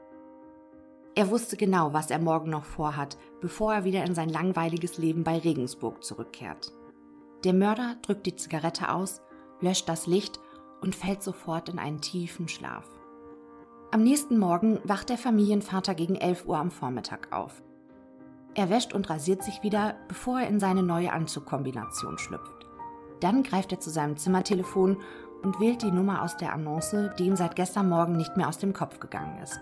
Er 1.15 1.31
wusste 1.31 1.57
genau, 1.57 1.93
was 1.93 2.11
er 2.11 2.19
morgen 2.19 2.51
noch 2.51 2.65
vorhat, 2.65 3.19
bevor 3.41 3.75
er 3.75 3.85
wieder 3.85 4.05
in 4.05 4.15
sein 4.15 4.29
langweiliges 4.29 4.99
Leben 4.99 5.25
bei 5.25 5.39
Regensburg 5.39 6.03
zurückkehrt. 6.03 6.73
Der 7.45 7.53
Mörder 7.53 7.97
drückt 8.03 8.27
die 8.27 8.35
Zigarette 8.35 8.93
aus, 8.93 9.21
löscht 9.61 9.89
das 9.89 10.07
Licht 10.07 10.41
und 10.81 10.97
fällt 10.97 11.23
sofort 11.23 11.69
in 11.69 11.79
einen 11.79 12.01
tiefen 12.01 12.49
Schlaf. 12.49 12.89
Am 13.93 14.03
nächsten 14.03 14.39
Morgen 14.39 14.81
wacht 14.85 15.11
der 15.11 15.19
Familienvater 15.19 15.95
gegen 15.95 16.17
11 16.17 16.47
Uhr 16.47 16.57
am 16.57 16.71
Vormittag 16.71 17.31
auf. 17.31 17.63
Er 18.55 18.71
wäscht 18.71 18.95
und 18.95 19.11
rasiert 19.11 19.43
sich 19.43 19.63
wieder, 19.63 19.97
bevor 20.09 20.41
er 20.41 20.49
in 20.49 20.61
seine 20.61 20.83
neue 20.83 21.13
Anzugkombination 21.13 22.19
schlüpft. 22.19 22.62
Dann 23.23 23.45
greift 23.45 23.71
er 23.71 23.79
zu 23.79 23.89
seinem 23.89 24.17
Zimmertelefon 24.17 24.97
und 25.43 25.61
wählt 25.61 25.83
die 25.83 25.93
Nummer 25.93 26.23
aus 26.23 26.37
der 26.37 26.53
Annonce, 26.53 27.11
die 27.19 27.27
ihm 27.27 27.37
seit 27.37 27.55
gestern 27.55 27.89
Morgen 27.89 28.17
nicht 28.17 28.37
mehr 28.37 28.49
aus 28.49 28.59
dem 28.59 28.73
Kopf 28.73 28.99
gegangen 28.99 29.41
ist. 29.43 29.61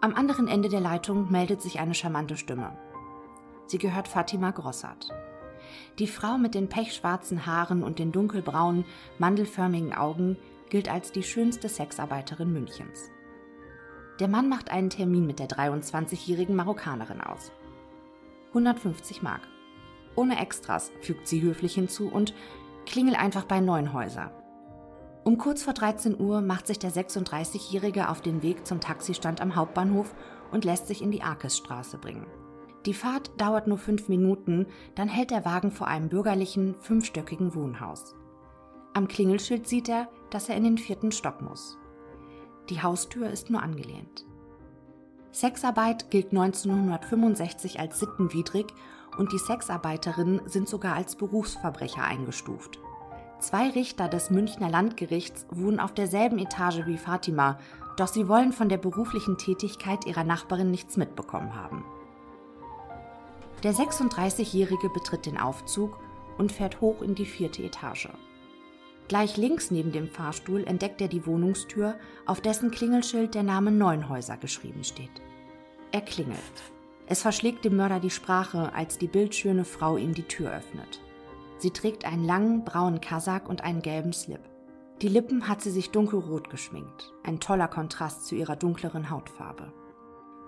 Am 0.00 0.14
anderen 0.14 0.46
Ende 0.46 0.68
der 0.68 0.80
Leitung 0.80 1.32
meldet 1.32 1.62
sich 1.62 1.80
eine 1.80 1.94
charmante 1.94 2.36
Stimme. 2.36 2.76
Sie 3.66 3.78
gehört 3.78 4.06
Fatima 4.06 4.52
Grossart. 4.52 5.08
Die 5.98 6.06
Frau 6.06 6.38
mit 6.38 6.54
den 6.54 6.68
pechschwarzen 6.68 7.46
Haaren 7.46 7.82
und 7.82 7.98
den 7.98 8.12
dunkelbraunen, 8.12 8.84
mandelförmigen 9.18 9.94
Augen 9.94 10.36
gilt 10.68 10.88
als 10.88 11.10
die 11.10 11.22
schönste 11.22 11.68
Sexarbeiterin 11.68 12.52
Münchens. 12.52 13.10
Der 14.20 14.28
Mann 14.28 14.48
macht 14.48 14.70
einen 14.70 14.90
Termin 14.90 15.26
mit 15.26 15.40
der 15.40 15.48
23-jährigen 15.48 16.54
Marokkanerin 16.54 17.20
aus. 17.20 17.50
150 18.50 19.22
Mark. 19.22 19.40
Ohne 20.16 20.40
Extras, 20.40 20.92
fügt 21.00 21.28
sie 21.28 21.42
höflich 21.42 21.74
hinzu 21.74 22.08
und 22.08 22.34
klingel 22.86 23.14
einfach 23.14 23.44
bei 23.44 23.60
Neunhäuser. 23.60 24.30
Um 25.24 25.38
kurz 25.38 25.62
vor 25.62 25.72
13 25.72 26.20
Uhr 26.20 26.42
macht 26.42 26.66
sich 26.66 26.78
der 26.78 26.92
36-Jährige 26.92 28.10
auf 28.10 28.20
den 28.20 28.42
Weg 28.42 28.66
zum 28.66 28.80
Taxistand 28.80 29.40
am 29.40 29.56
Hauptbahnhof 29.56 30.14
und 30.52 30.64
lässt 30.64 30.86
sich 30.86 31.00
in 31.02 31.10
die 31.10 31.22
Arkesstraße 31.22 31.96
bringen. 31.96 32.26
Die 32.84 32.92
Fahrt 32.92 33.30
dauert 33.40 33.66
nur 33.66 33.78
fünf 33.78 34.08
Minuten, 34.08 34.66
dann 34.94 35.08
hält 35.08 35.30
der 35.30 35.46
Wagen 35.46 35.70
vor 35.70 35.86
einem 35.86 36.10
bürgerlichen, 36.10 36.74
fünfstöckigen 36.80 37.54
Wohnhaus. 37.54 38.14
Am 38.92 39.08
Klingelschild 39.08 39.66
sieht 39.66 39.88
er, 39.88 40.08
dass 40.28 40.50
er 40.50 40.56
in 40.56 40.64
den 40.64 40.78
vierten 40.78 41.10
Stock 41.10 41.40
muss. 41.40 41.78
Die 42.68 42.82
Haustür 42.82 43.30
ist 43.30 43.48
nur 43.48 43.62
angelehnt. 43.62 44.26
Sexarbeit 45.32 46.10
gilt 46.10 46.32
1965 46.32 47.80
als 47.80 47.98
sittenwidrig 47.98 48.66
und 49.18 49.32
die 49.32 49.38
Sexarbeiterinnen 49.38 50.42
sind 50.46 50.68
sogar 50.68 50.94
als 50.94 51.16
Berufsverbrecher 51.16 52.02
eingestuft. 52.02 52.78
Zwei 53.40 53.70
Richter 53.70 54.08
des 54.08 54.30
Münchner 54.30 54.70
Landgerichts 54.70 55.46
wohnen 55.50 55.80
auf 55.80 55.92
derselben 55.92 56.38
Etage 56.38 56.86
wie 56.86 56.96
Fatima, 56.96 57.58
doch 57.96 58.08
sie 58.08 58.28
wollen 58.28 58.52
von 58.52 58.68
der 58.68 58.78
beruflichen 58.78 59.38
Tätigkeit 59.38 60.06
ihrer 60.06 60.24
Nachbarin 60.24 60.70
nichts 60.70 60.96
mitbekommen 60.96 61.54
haben. 61.54 61.84
Der 63.62 63.72
36-Jährige 63.72 64.88
betritt 64.90 65.26
den 65.26 65.38
Aufzug 65.38 65.98
und 66.38 66.52
fährt 66.52 66.80
hoch 66.80 67.02
in 67.02 67.14
die 67.14 67.26
vierte 67.26 67.62
Etage. 67.62 68.08
Gleich 69.08 69.36
links 69.36 69.70
neben 69.70 69.92
dem 69.92 70.08
Fahrstuhl 70.08 70.64
entdeckt 70.64 71.00
er 71.00 71.08
die 71.08 71.26
Wohnungstür, 71.26 71.96
auf 72.26 72.40
dessen 72.40 72.70
Klingelschild 72.70 73.34
der 73.34 73.42
Name 73.42 73.70
Neunhäuser 73.70 74.36
geschrieben 74.36 74.82
steht. 74.84 75.22
Er 75.92 76.00
klingelt. 76.00 76.38
Es 77.06 77.22
verschlägt 77.22 77.64
dem 77.64 77.76
Mörder 77.76 78.00
die 78.00 78.10
Sprache, 78.10 78.72
als 78.74 78.98
die 78.98 79.08
bildschöne 79.08 79.64
Frau 79.64 79.96
ihm 79.96 80.14
die 80.14 80.22
Tür 80.22 80.52
öffnet. 80.52 81.00
Sie 81.58 81.70
trägt 81.70 82.04
einen 82.04 82.24
langen 82.24 82.64
braunen 82.64 83.00
Kasak 83.00 83.48
und 83.48 83.62
einen 83.62 83.82
gelben 83.82 84.12
Slip. 84.12 84.40
Die 85.02 85.08
Lippen 85.08 85.48
hat 85.48 85.60
sie 85.60 85.70
sich 85.70 85.90
dunkelrot 85.90 86.50
geschminkt, 86.50 87.12
ein 87.24 87.40
toller 87.40 87.68
Kontrast 87.68 88.26
zu 88.26 88.34
ihrer 88.34 88.56
dunkleren 88.56 89.10
Hautfarbe. 89.10 89.72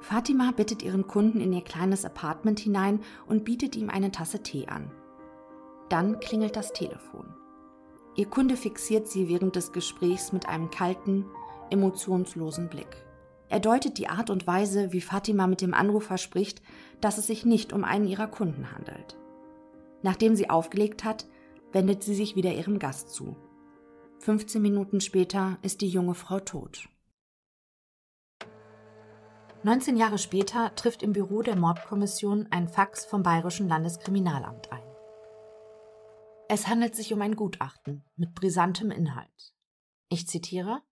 Fatima 0.00 0.52
bittet 0.52 0.82
ihren 0.82 1.06
Kunden 1.06 1.40
in 1.40 1.52
ihr 1.52 1.64
kleines 1.64 2.04
Apartment 2.04 2.60
hinein 2.60 3.00
und 3.26 3.44
bietet 3.44 3.76
ihm 3.76 3.90
eine 3.90 4.12
Tasse 4.12 4.42
Tee 4.42 4.68
an. 4.68 4.90
Dann 5.88 6.20
klingelt 6.20 6.56
das 6.56 6.72
Telefon. 6.72 7.34
Ihr 8.14 8.26
Kunde 8.26 8.56
fixiert 8.56 9.08
sie 9.08 9.28
während 9.28 9.56
des 9.56 9.72
Gesprächs 9.72 10.32
mit 10.32 10.48
einem 10.48 10.70
kalten, 10.70 11.26
emotionslosen 11.70 12.68
Blick. 12.68 13.05
Er 13.48 13.60
deutet 13.60 13.98
die 13.98 14.08
Art 14.08 14.30
und 14.30 14.46
Weise, 14.46 14.92
wie 14.92 15.00
Fatima 15.00 15.46
mit 15.46 15.60
dem 15.60 15.74
Anrufer 15.74 16.18
spricht, 16.18 16.62
dass 17.00 17.18
es 17.18 17.26
sich 17.26 17.44
nicht 17.44 17.72
um 17.72 17.84
einen 17.84 18.06
ihrer 18.06 18.26
Kunden 18.26 18.72
handelt. 18.72 19.16
Nachdem 20.02 20.34
sie 20.34 20.50
aufgelegt 20.50 21.04
hat, 21.04 21.26
wendet 21.72 22.02
sie 22.02 22.14
sich 22.14 22.36
wieder 22.36 22.52
ihrem 22.52 22.78
Gast 22.78 23.10
zu. 23.10 23.36
15 24.20 24.60
Minuten 24.60 25.00
später 25.00 25.58
ist 25.62 25.80
die 25.80 25.88
junge 25.88 26.14
Frau 26.14 26.40
tot. 26.40 26.88
19 29.62 29.96
Jahre 29.96 30.18
später 30.18 30.74
trifft 30.74 31.02
im 31.02 31.12
Büro 31.12 31.42
der 31.42 31.56
Mordkommission 31.56 32.46
ein 32.50 32.68
Fax 32.68 33.04
vom 33.04 33.22
Bayerischen 33.22 33.68
Landeskriminalamt 33.68 34.70
ein. 34.70 34.82
Es 36.48 36.68
handelt 36.68 36.94
sich 36.94 37.12
um 37.12 37.20
ein 37.20 37.34
Gutachten 37.34 38.04
mit 38.16 38.34
brisantem 38.34 38.92
Inhalt. 38.92 39.54
Ich 40.08 40.28
zitiere 40.28 40.82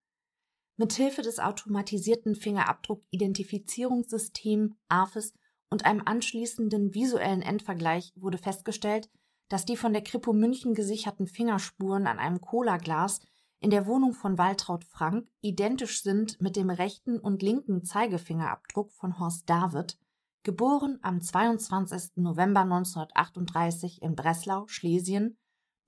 Mithilfe 0.77 1.23
des 1.23 1.39
automatisierten 1.39 2.35
Fingerabdruck-Identifizierungssystems 2.35 4.75
AFIS 4.89 5.33
und 5.71 5.85
einem 5.85 6.03
anschließenden 6.05 6.95
visuellen 6.95 7.43
Endvergleich 7.43 8.13
wurde 8.17 8.39
festgestellt, 8.39 9.09
dass 9.49 9.65
die 9.65 9.77
von 9.77 9.93
der 9.93 10.03
Kripo 10.03 10.33
München 10.33 10.75
gesicherten 10.75 11.29
Fingerspuren 11.29 12.09
an 12.09 12.19
einem 12.19 12.41
Cola-Glas 12.41 13.21
in 13.61 13.71
der 13.71 13.87
Wohnung 13.87 14.15
von 14.15 14.37
Waltraud 14.37 14.85
Frank 14.85 15.29
identisch 15.41 16.03
sind 16.03 16.41
mit 16.41 16.57
dem 16.57 16.71
rechten 16.71 17.19
und 17.19 17.41
linken 17.41 17.85
Zeigefingerabdruck 17.85 18.91
von 18.93 19.19
Horst 19.19 19.49
David, 19.49 19.97
geboren 20.43 20.99
am 21.03 21.21
22. 21.21 22.17
November 22.17 22.61
1938 22.61 24.03
in 24.03 24.17
Breslau, 24.17 24.67
Schlesien, 24.67 25.39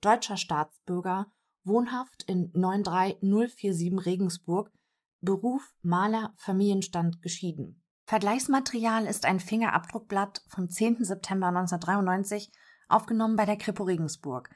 deutscher 0.01 0.37
Staatsbürger, 0.37 1.31
wohnhaft 1.63 2.23
in 2.23 2.51
93047 2.53 4.05
Regensburg, 4.05 4.71
Beruf 5.21 5.73
Maler, 5.81 6.33
Familienstand 6.37 7.21
geschieden. 7.21 7.83
Vergleichsmaterial 8.05 9.05
ist 9.05 9.25
ein 9.25 9.39
Fingerabdruckblatt 9.39 10.43
vom 10.47 10.69
10. 10.69 11.03
September 11.03 11.47
1993, 11.47 12.51
aufgenommen 12.87 13.35
bei 13.35 13.45
der 13.45 13.57
Kripo 13.57 13.83
Regensburg. 13.83 14.49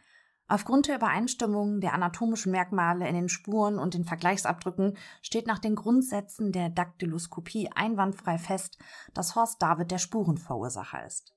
Aufgrund 0.48 0.88
der 0.88 0.98
Übereinstimmung 0.98 1.80
der 1.80 1.94
anatomischen 1.94 2.52
Merkmale 2.52 3.08
in 3.08 3.16
den 3.16 3.30
Spuren 3.30 3.80
und 3.80 3.94
den 3.94 4.04
Vergleichsabdrücken 4.04 4.98
steht 5.22 5.48
nach 5.48 5.60
den 5.60 5.76
Grundsätzen 5.76 6.52
der 6.52 6.70
Daktyloskopie 6.70 7.70
einwandfrei 7.74 8.38
fest, 8.38 8.78
dass 9.14 9.36
Horst 9.36 9.62
David 9.62 9.92
der 9.92 9.98
Spurenverursacher 9.98 11.06
ist. 11.06 11.34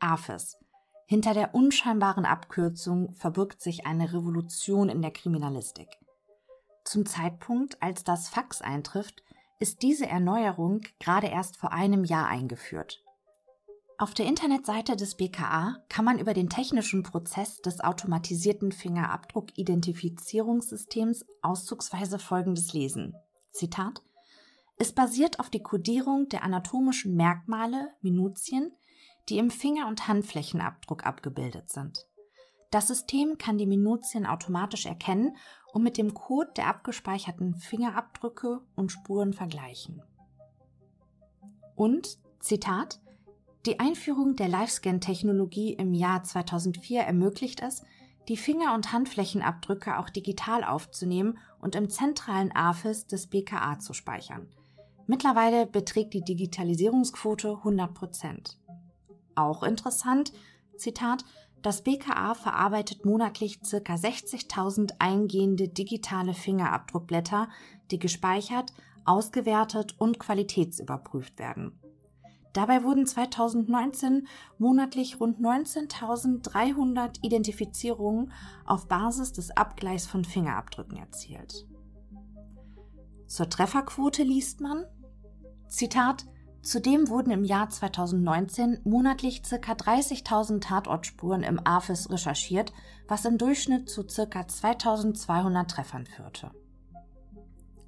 AFIS. 0.00 0.56
Hinter 1.06 1.34
der 1.34 1.54
unscheinbaren 1.54 2.24
Abkürzung 2.26 3.14
verbirgt 3.14 3.62
sich 3.62 3.86
eine 3.86 4.12
Revolution 4.12 4.88
in 4.88 5.02
der 5.02 5.10
Kriminalistik. 5.10 5.88
Zum 6.88 7.04
Zeitpunkt, 7.04 7.82
als 7.82 8.02
das 8.02 8.30
Fax 8.30 8.62
eintrifft, 8.62 9.22
ist 9.58 9.82
diese 9.82 10.06
Erneuerung 10.06 10.80
gerade 10.98 11.26
erst 11.26 11.58
vor 11.58 11.70
einem 11.70 12.02
Jahr 12.02 12.28
eingeführt. 12.28 13.04
Auf 13.98 14.14
der 14.14 14.24
Internetseite 14.24 14.96
des 14.96 15.16
BKA 15.16 15.84
kann 15.90 16.06
man 16.06 16.18
über 16.18 16.32
den 16.32 16.48
technischen 16.48 17.02
Prozess 17.02 17.60
des 17.60 17.80
automatisierten 17.80 18.72
Fingerabdruck-Identifizierungssystems 18.72 21.26
auszugsweise 21.42 22.18
Folgendes 22.18 22.72
lesen. 22.72 23.14
Zitat 23.50 24.00
Es 24.78 24.94
basiert 24.94 25.40
auf 25.40 25.50
die 25.50 25.62
Kodierung 25.62 26.30
der 26.30 26.42
anatomischen 26.42 27.16
Merkmale, 27.16 27.92
Minutien, 28.00 28.72
die 29.28 29.36
im 29.36 29.50
Finger- 29.50 29.88
und 29.88 30.08
Handflächenabdruck 30.08 31.04
abgebildet 31.04 31.68
sind. 31.68 32.08
Das 32.70 32.88
System 32.88 33.38
kann 33.38 33.56
die 33.56 33.66
Minutien 33.66 34.26
automatisch 34.26 34.84
erkennen 34.84 35.36
und 35.72 35.82
mit 35.82 35.98
dem 35.98 36.14
Code 36.14 36.50
der 36.56 36.66
abgespeicherten 36.68 37.54
Fingerabdrücke 37.56 38.60
und 38.74 38.92
Spuren 38.92 39.32
vergleichen. 39.32 40.02
Und, 41.74 42.18
Zitat, 42.40 43.00
die 43.66 43.80
Einführung 43.80 44.36
der 44.36 44.48
Livescan-Technologie 44.48 45.74
im 45.74 45.92
Jahr 45.92 46.22
2004 46.22 47.02
ermöglicht 47.02 47.60
es, 47.60 47.82
die 48.28 48.36
Finger- 48.36 48.74
und 48.74 48.92
Handflächenabdrücke 48.92 49.98
auch 49.98 50.10
digital 50.10 50.64
aufzunehmen 50.64 51.38
und 51.60 51.74
im 51.74 51.88
zentralen 51.88 52.54
AFIS 52.54 53.06
des 53.06 53.26
BKA 53.26 53.78
zu 53.78 53.94
speichern. 53.94 54.48
Mittlerweile 55.06 55.66
beträgt 55.66 56.12
die 56.12 56.22
Digitalisierungsquote 56.22 57.56
100 57.58 57.94
Prozent. 57.94 58.58
Auch 59.34 59.62
interessant, 59.62 60.32
Zitat, 60.76 61.24
das 61.62 61.82
BKA 61.82 62.34
verarbeitet 62.34 63.04
monatlich 63.04 63.60
ca. 63.60 63.94
60.000 63.94 64.92
eingehende 64.98 65.68
digitale 65.68 66.34
Fingerabdruckblätter, 66.34 67.48
die 67.90 67.98
gespeichert, 67.98 68.72
ausgewertet 69.04 69.94
und 69.98 70.18
qualitätsüberprüft 70.18 71.38
werden. 71.38 71.78
Dabei 72.52 72.82
wurden 72.82 73.06
2019 73.06 74.26
monatlich 74.58 75.20
rund 75.20 75.38
19.300 75.40 77.22
Identifizierungen 77.22 78.32
auf 78.64 78.88
Basis 78.88 79.32
des 79.32 79.56
Abgleichs 79.56 80.06
von 80.06 80.24
Fingerabdrücken 80.24 80.96
erzielt. 80.98 81.66
Zur 83.26 83.48
Trefferquote 83.48 84.22
liest 84.22 84.60
man, 84.60 84.86
Zitat, 85.68 86.26
Zudem 86.62 87.08
wurden 87.08 87.30
im 87.30 87.44
Jahr 87.44 87.70
2019 87.70 88.80
monatlich 88.84 89.42
ca. 89.42 89.72
30.000 89.72 90.60
Tatortspuren 90.60 91.42
im 91.42 91.60
AFIS 91.64 92.10
recherchiert, 92.10 92.72
was 93.06 93.24
im 93.24 93.38
Durchschnitt 93.38 93.88
zu 93.88 94.04
ca. 94.04 94.40
2.200 94.40 95.68
Treffern 95.68 96.06
führte. 96.06 96.50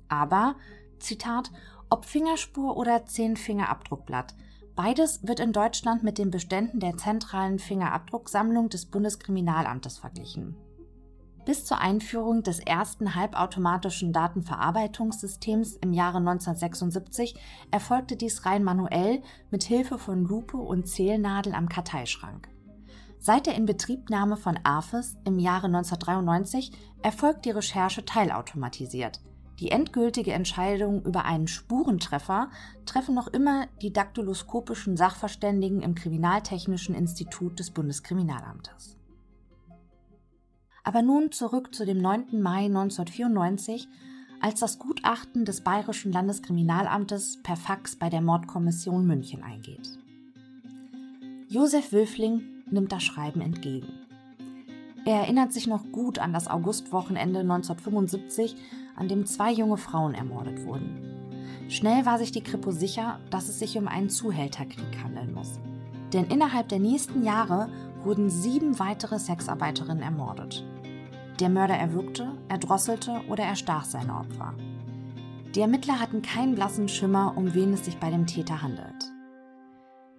Aber, 0.08 0.56
Zitat, 0.98 1.50
ob 1.88 2.04
Fingerspur 2.04 2.76
oder 2.76 3.04
Zehnfingerabdruckblatt, 3.06 4.34
beides 4.76 5.26
wird 5.26 5.40
in 5.40 5.52
Deutschland 5.52 6.02
mit 6.02 6.18
den 6.18 6.30
Beständen 6.30 6.80
der 6.80 6.96
zentralen 6.96 7.58
Fingerabdrucksammlung 7.58 8.68
des 8.68 8.86
Bundeskriminalamtes 8.86 9.98
verglichen. 9.98 10.56
Bis 11.44 11.64
zur 11.64 11.78
Einführung 11.78 12.42
des 12.42 12.58
ersten 12.58 13.14
halbautomatischen 13.14 14.12
Datenverarbeitungssystems 14.12 15.76
im 15.76 15.92
Jahre 15.92 16.18
1976 16.18 17.34
erfolgte 17.70 18.16
dies 18.16 18.44
rein 18.44 18.62
manuell 18.62 19.22
mit 19.50 19.64
Hilfe 19.64 19.98
von 19.98 20.24
Lupe 20.24 20.58
und 20.58 20.86
Zählnadel 20.86 21.54
am 21.54 21.68
Karteischrank. 21.68 22.48
Seit 23.18 23.46
der 23.46 23.54
Inbetriebnahme 23.54 24.36
von 24.36 24.58
AFIS 24.64 25.16
im 25.24 25.38
Jahre 25.38 25.66
1993 25.66 26.72
erfolgt 27.02 27.44
die 27.44 27.50
Recherche 27.50 28.04
teilautomatisiert. 28.04 29.20
Die 29.58 29.70
endgültige 29.70 30.32
Entscheidung 30.32 31.02
über 31.04 31.26
einen 31.26 31.46
Spurentreffer 31.46 32.48
treffen 32.86 33.14
noch 33.14 33.28
immer 33.28 33.66
die 33.82 33.92
daktyloskopischen 33.92 34.96
Sachverständigen 34.96 35.82
im 35.82 35.94
Kriminaltechnischen 35.94 36.94
Institut 36.94 37.58
des 37.58 37.70
Bundeskriminalamtes. 37.70 38.99
Aber 40.84 41.02
nun 41.02 41.32
zurück 41.32 41.74
zu 41.74 41.84
dem 41.84 42.00
9. 42.00 42.40
Mai 42.40 42.66
1994, 42.66 43.88
als 44.40 44.60
das 44.60 44.78
Gutachten 44.78 45.44
des 45.44 45.60
Bayerischen 45.60 46.12
Landeskriminalamtes 46.12 47.40
per 47.42 47.56
Fax 47.56 47.96
bei 47.96 48.08
der 48.08 48.22
Mordkommission 48.22 49.06
München 49.06 49.42
eingeht. 49.42 49.98
Josef 51.48 51.92
Wülfling 51.92 52.42
nimmt 52.70 52.92
das 52.92 53.02
Schreiben 53.02 53.40
entgegen. 53.40 53.88
Er 55.04 55.22
erinnert 55.22 55.52
sich 55.52 55.66
noch 55.66 55.90
gut 55.92 56.18
an 56.18 56.32
das 56.32 56.48
Augustwochenende 56.48 57.40
1975, 57.40 58.54
an 58.96 59.08
dem 59.08 59.26
zwei 59.26 59.52
junge 59.52 59.76
Frauen 59.76 60.14
ermordet 60.14 60.64
wurden. 60.64 61.10
Schnell 61.68 62.04
war 62.04 62.18
sich 62.18 62.32
die 62.32 62.42
Kripo 62.42 62.70
sicher, 62.70 63.18
dass 63.30 63.48
es 63.48 63.58
sich 63.58 63.78
um 63.78 63.88
einen 63.88 64.10
Zuhälterkrieg 64.10 65.02
handeln 65.02 65.32
muss. 65.32 65.58
Denn 66.12 66.26
innerhalb 66.26 66.68
der 66.68 66.78
nächsten 66.78 67.22
Jahre 67.22 67.68
wurden 68.04 68.30
sieben 68.30 68.78
weitere 68.78 69.18
Sexarbeiterinnen 69.18 70.02
ermordet. 70.02 70.64
Der 71.38 71.48
Mörder 71.48 71.74
erwürgte, 71.74 72.32
erdrosselte 72.48 73.20
oder 73.28 73.44
erstach 73.44 73.84
seine 73.84 74.14
Opfer. 74.14 74.54
Die 75.54 75.60
Ermittler 75.60 75.98
hatten 75.98 76.22
keinen 76.22 76.54
blassen 76.54 76.88
Schimmer, 76.88 77.34
um 77.36 77.54
wen 77.54 77.72
es 77.72 77.84
sich 77.84 77.98
bei 77.98 78.10
dem 78.10 78.26
Täter 78.26 78.62
handelt. 78.62 79.10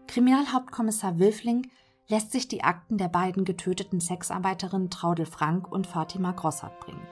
Kriminalhauptkommissar 0.07 1.19
Wilfling 1.19 1.69
lässt 2.09 2.31
sich 2.33 2.47
die 2.49 2.63
Akten 2.63 2.97
der 2.97 3.07
beiden 3.07 3.45
getöteten 3.45 4.01
Sexarbeiterinnen 4.01 4.89
Traudel 4.89 5.25
Frank 5.25 5.71
und 5.71 5.87
Fatima 5.87 6.31
Grossart 6.31 6.77
bringen. 6.81 7.07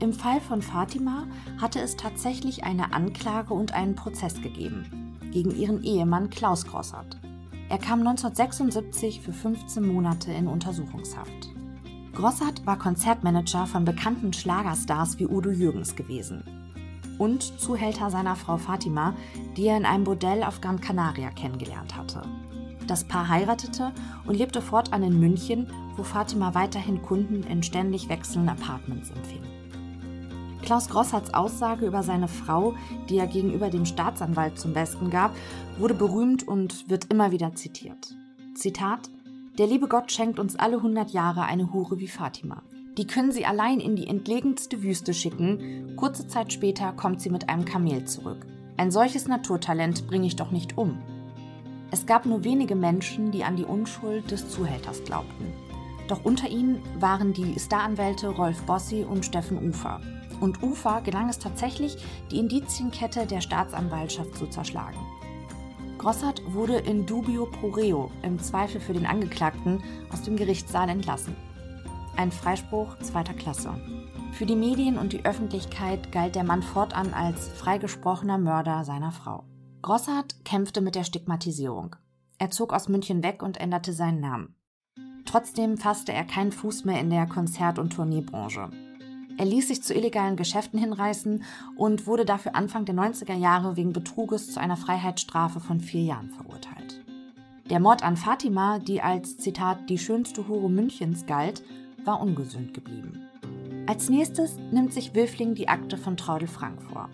Im 0.00 0.14
Fall 0.14 0.40
von 0.40 0.62
Fatima 0.62 1.26
hatte 1.60 1.80
es 1.80 1.96
tatsächlich 1.96 2.64
eine 2.64 2.94
Anklage 2.94 3.52
und 3.52 3.74
einen 3.74 3.96
Prozess 3.96 4.40
gegeben 4.40 5.18
gegen 5.30 5.50
ihren 5.50 5.82
Ehemann 5.82 6.30
Klaus 6.30 6.64
Grossart. 6.66 7.18
Er 7.70 7.78
kam 7.78 8.00
1976 8.00 9.20
für 9.20 9.32
15 9.32 9.86
Monate 9.86 10.32
in 10.32 10.48
Untersuchungshaft. 10.48 11.50
Grossart 12.12 12.66
war 12.66 12.76
Konzertmanager 12.76 13.64
von 13.64 13.84
bekannten 13.84 14.32
Schlagerstars 14.32 15.20
wie 15.20 15.28
Udo 15.28 15.50
Jürgens 15.50 15.94
gewesen. 15.94 16.42
Und 17.16 17.60
Zuhälter 17.60 18.10
seiner 18.10 18.34
Frau 18.34 18.56
Fatima, 18.56 19.14
die 19.56 19.68
er 19.68 19.76
in 19.76 19.86
einem 19.86 20.02
Bordell 20.02 20.42
auf 20.42 20.60
Gran 20.60 20.80
Canaria 20.80 21.30
kennengelernt 21.30 21.96
hatte. 21.96 22.22
Das 22.88 23.04
Paar 23.04 23.28
heiratete 23.28 23.92
und 24.26 24.34
lebte 24.34 24.62
fortan 24.62 25.04
in 25.04 25.20
München, 25.20 25.68
wo 25.94 26.02
Fatima 26.02 26.54
weiterhin 26.54 27.00
Kunden 27.02 27.44
in 27.44 27.62
ständig 27.62 28.08
wechselnden 28.08 28.48
Apartments 28.48 29.10
empfing. 29.10 29.59
Klaus 30.62 30.88
Grossarts 30.88 31.34
Aussage 31.34 31.86
über 31.86 32.02
seine 32.02 32.28
Frau, 32.28 32.74
die 33.08 33.18
er 33.18 33.26
gegenüber 33.26 33.70
dem 33.70 33.86
Staatsanwalt 33.86 34.58
zum 34.58 34.72
Besten 34.72 35.10
gab, 35.10 35.34
wurde 35.78 35.94
berühmt 35.94 36.46
und 36.46 36.88
wird 36.88 37.06
immer 37.10 37.32
wieder 37.32 37.54
zitiert. 37.54 38.14
Zitat: 38.54 39.10
Der 39.58 39.66
liebe 39.66 39.88
Gott 39.88 40.12
schenkt 40.12 40.38
uns 40.38 40.56
alle 40.56 40.82
hundert 40.82 41.10
Jahre 41.10 41.44
eine 41.44 41.72
Hure 41.72 41.98
wie 41.98 42.08
Fatima. 42.08 42.62
Die 42.98 43.06
können 43.06 43.32
sie 43.32 43.46
allein 43.46 43.80
in 43.80 43.96
die 43.96 44.06
entlegenste 44.06 44.82
Wüste 44.82 45.14
schicken. 45.14 45.96
Kurze 45.96 46.28
Zeit 46.28 46.52
später 46.52 46.92
kommt 46.92 47.20
sie 47.20 47.30
mit 47.30 47.48
einem 47.48 47.64
Kamel 47.64 48.04
zurück. 48.04 48.46
Ein 48.76 48.90
solches 48.90 49.28
Naturtalent 49.28 50.06
bringe 50.06 50.26
ich 50.26 50.36
doch 50.36 50.50
nicht 50.50 50.76
um. 50.76 50.98
Es 51.90 52.06
gab 52.06 52.26
nur 52.26 52.44
wenige 52.44 52.76
Menschen, 52.76 53.30
die 53.30 53.42
an 53.44 53.56
die 53.56 53.64
Unschuld 53.64 54.30
des 54.30 54.48
Zuhälters 54.48 55.02
glaubten. 55.04 55.52
Doch 56.08 56.24
unter 56.24 56.48
ihnen 56.48 56.80
waren 56.98 57.32
die 57.32 57.58
Staranwälte 57.58 58.28
Rolf 58.28 58.62
Bossi 58.62 59.04
und 59.08 59.24
Steffen 59.24 59.58
Ufer, 59.68 60.00
und 60.40 60.62
Ufa 60.62 61.00
gelang 61.00 61.28
es 61.28 61.38
tatsächlich, 61.38 61.96
die 62.30 62.38
Indizienkette 62.38 63.26
der 63.26 63.40
Staatsanwaltschaft 63.40 64.36
zu 64.36 64.46
zerschlagen. 64.46 64.98
Grossart 65.98 66.40
wurde 66.54 66.76
in 66.76 67.04
dubio 67.04 67.46
pro 67.46 67.68
reo, 67.68 68.10
im 68.22 68.38
Zweifel 68.38 68.80
für 68.80 68.94
den 68.94 69.04
Angeklagten, 69.04 69.82
aus 70.10 70.22
dem 70.22 70.36
Gerichtssaal 70.36 70.88
entlassen. 70.88 71.36
Ein 72.16 72.32
Freispruch 72.32 72.98
zweiter 73.00 73.34
Klasse. 73.34 73.74
Für 74.32 74.46
die 74.46 74.56
Medien 74.56 74.96
und 74.96 75.12
die 75.12 75.24
Öffentlichkeit 75.24 76.10
galt 76.12 76.36
der 76.36 76.44
Mann 76.44 76.62
fortan 76.62 77.12
als 77.12 77.48
freigesprochener 77.48 78.38
Mörder 78.38 78.84
seiner 78.84 79.12
Frau. 79.12 79.44
Grossart 79.82 80.44
kämpfte 80.44 80.80
mit 80.80 80.94
der 80.94 81.04
Stigmatisierung. 81.04 81.96
Er 82.38 82.50
zog 82.50 82.72
aus 82.72 82.88
München 82.88 83.22
weg 83.22 83.42
und 83.42 83.58
änderte 83.58 83.92
seinen 83.92 84.20
Namen. 84.20 84.54
Trotzdem 85.26 85.76
fasste 85.76 86.12
er 86.12 86.24
keinen 86.24 86.52
Fuß 86.52 86.84
mehr 86.86 87.00
in 87.00 87.10
der 87.10 87.26
Konzert- 87.26 87.78
und 87.78 87.92
Turnierbranche. 87.92 88.70
Er 89.40 89.46
ließ 89.46 89.68
sich 89.68 89.82
zu 89.82 89.94
illegalen 89.94 90.36
Geschäften 90.36 90.78
hinreißen 90.78 91.42
und 91.74 92.06
wurde 92.06 92.26
dafür 92.26 92.54
Anfang 92.54 92.84
der 92.84 92.94
90er 92.94 93.34
Jahre 93.34 93.74
wegen 93.74 93.94
Betruges 93.94 94.52
zu 94.52 94.60
einer 94.60 94.76
Freiheitsstrafe 94.76 95.60
von 95.60 95.80
vier 95.80 96.02
Jahren 96.02 96.28
verurteilt. 96.28 97.02
Der 97.70 97.80
Mord 97.80 98.02
an 98.02 98.18
Fatima, 98.18 98.78
die 98.80 99.00
als 99.00 99.38
Zitat 99.38 99.88
die 99.88 99.96
schönste 99.96 100.46
Hure 100.46 100.68
Münchens 100.68 101.24
galt, 101.24 101.62
war 102.04 102.20
ungesühnt 102.20 102.74
geblieben. 102.74 103.22
Als 103.86 104.10
nächstes 104.10 104.58
nimmt 104.72 104.92
sich 104.92 105.14
Wilfling 105.14 105.54
die 105.54 105.68
Akte 105.68 105.96
von 105.96 106.18
Traudel 106.18 106.46
Frank 106.46 106.82
vor. 106.82 107.08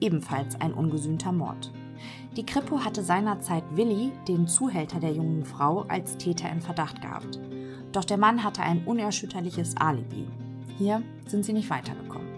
Ebenfalls 0.00 0.60
ein 0.60 0.72
ungesühnter 0.72 1.32
Mord. 1.32 1.72
Die 2.36 2.46
Kripo 2.46 2.84
hatte 2.84 3.02
seinerzeit 3.02 3.64
Willi, 3.72 4.12
den 4.28 4.46
Zuhälter 4.46 5.00
der 5.00 5.14
jungen 5.14 5.44
Frau, 5.44 5.84
als 5.88 6.16
Täter 6.16 6.48
in 6.48 6.60
Verdacht 6.60 7.02
gehabt. 7.02 7.40
Doch 7.90 8.04
der 8.04 8.18
Mann 8.18 8.44
hatte 8.44 8.62
ein 8.62 8.84
unerschütterliches 8.84 9.76
Alibi. 9.78 10.28
Hier 10.78 11.02
sind 11.26 11.44
sie 11.44 11.52
nicht 11.52 11.70
weitergekommen. 11.70 12.28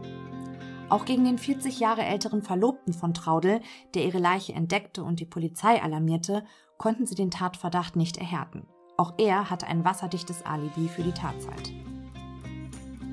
Auch 0.88 1.04
gegen 1.04 1.24
den 1.24 1.38
40 1.38 1.80
Jahre 1.80 2.02
älteren 2.02 2.42
Verlobten 2.42 2.94
von 2.94 3.12
Traudel, 3.12 3.60
der 3.94 4.04
ihre 4.04 4.18
Leiche 4.18 4.54
entdeckte 4.54 5.02
und 5.02 5.20
die 5.20 5.26
Polizei 5.26 5.82
alarmierte, 5.82 6.44
konnten 6.78 7.06
sie 7.06 7.14
den 7.14 7.30
Tatverdacht 7.30 7.96
nicht 7.96 8.16
erhärten. 8.16 8.66
Auch 8.96 9.14
er 9.18 9.50
hatte 9.50 9.66
ein 9.66 9.84
wasserdichtes 9.84 10.46
Alibi 10.46 10.88
für 10.88 11.02
die 11.02 11.12
Tatzeit. 11.12 11.72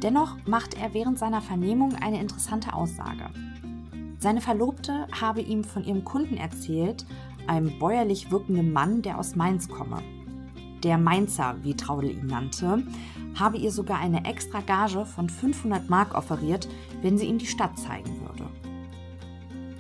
Dennoch 0.02 0.38
machte 0.46 0.78
er 0.78 0.94
während 0.94 1.20
seiner 1.20 1.42
Vernehmung 1.42 1.96
eine 1.96 2.20
interessante 2.20 2.74
Aussage. 2.74 3.30
Seine 4.20 4.42
Verlobte 4.42 5.08
habe 5.20 5.42
ihm 5.42 5.64
von 5.64 5.84
ihrem 5.84 6.04
Kunden 6.04 6.38
erzählt, 6.38 7.06
einem 7.48 7.78
bäuerlich 7.78 8.32
wirkenden 8.32 8.72
Mann, 8.72 9.02
der 9.02 9.20
aus 9.20 9.36
Mainz 9.36 9.68
komme. 9.68 10.02
Der 10.86 11.00
Mainzer, 11.00 11.56
wie 11.64 11.76
Traudel 11.76 12.12
ihn 12.12 12.28
nannte, 12.28 12.84
habe 13.34 13.58
ihr 13.58 13.72
sogar 13.72 13.98
eine 13.98 14.24
extra 14.24 14.62
Gage 14.62 15.04
von 15.04 15.30
500 15.30 15.90
Mark 15.90 16.14
offeriert, 16.14 16.70
wenn 17.02 17.18
sie 17.18 17.26
ihm 17.26 17.40
die 17.40 17.48
Stadt 17.48 17.76
zeigen 17.80 18.22
würde. 18.22 18.48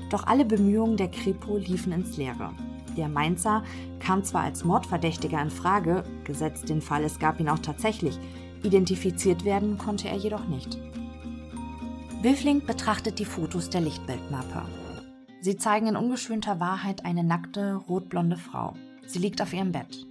Doch 0.10 0.26
alle 0.26 0.46
Bemühungen 0.46 0.98
der 0.98 1.10
Kripo 1.10 1.58
liefen 1.58 1.91
ins 1.91 2.18
Leere. 2.18 2.54
Der 2.98 3.08
Mainzer 3.08 3.63
kam 4.00 4.24
zwar 4.24 4.41
als 4.41 4.65
Mordverdächtiger 4.65 5.39
in 5.39 5.52
Frage, 5.52 6.04
gesetzt 6.24 6.70
den 6.70 6.82
Fall, 6.82 7.04
es 7.04 7.20
gab 7.20 7.39
ihn 7.39 7.50
auch 7.50 7.60
tatsächlich, 7.60 8.18
identifiziert 8.63 9.46
werden 9.46 9.78
konnte 9.78 10.10
er 10.10 10.18
jedoch 10.18 10.48
nicht. 10.48 10.80
Wilfling 12.24 12.65
betrachtet 12.65 13.20
die 13.20 13.26
Fotos 13.26 13.70
der 13.70 13.82
Lichtbildmappe. 13.82 14.63
Sie 15.39 15.56
zeigen 15.56 15.86
in 15.86 15.98
ungeschönter 15.98 16.60
Wahrheit 16.60 17.06
eine 17.06 17.24
nackte, 17.24 17.76
rotblonde 17.76 18.38
Frau. 18.38 18.74
Sie 19.06 19.20
liegt 19.20 19.39
auf 19.44 19.54
ihrem 19.54 19.72
Bett. 19.72 20.08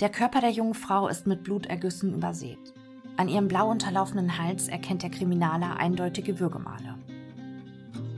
Der 0.00 0.10
Körper 0.10 0.42
der 0.42 0.50
jungen 0.50 0.74
Frau 0.74 1.08
ist 1.08 1.26
mit 1.26 1.42
Blutergüssen 1.42 2.12
übersät. 2.12 2.58
An 3.16 3.28
ihrem 3.28 3.48
blau 3.48 3.70
unterlaufenden 3.70 4.36
Hals 4.36 4.68
erkennt 4.68 5.02
der 5.02 5.08
Kriminaler 5.08 5.78
eindeutige 5.78 6.38
Würgemale. 6.38 6.96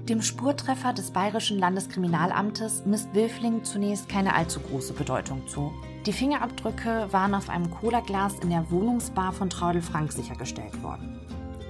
Dem 0.09 0.21
Spurtreffer 0.21 0.93
des 0.93 1.13
Bayerischen 1.13 1.57
Landeskriminalamtes 1.57 2.85
misst 2.85 3.15
Wilfling 3.15 3.63
zunächst 3.63 4.09
keine 4.09 4.35
allzu 4.35 4.59
große 4.59 4.93
Bedeutung 4.93 5.47
zu. 5.47 5.71
Die 6.05 6.13
Fingerabdrücke 6.13 7.07
waren 7.13 7.37
auf 7.37 7.49
einem 7.49 7.71
Colaglas 7.71 8.35
in 8.41 8.51
der 8.51 8.69
Wohnungsbar 8.73 9.33
von 9.33 9.49
Traudel 9.49 9.83
Frank 9.83 10.11
sichergestellt 10.11 10.83
worden. 10.83 11.21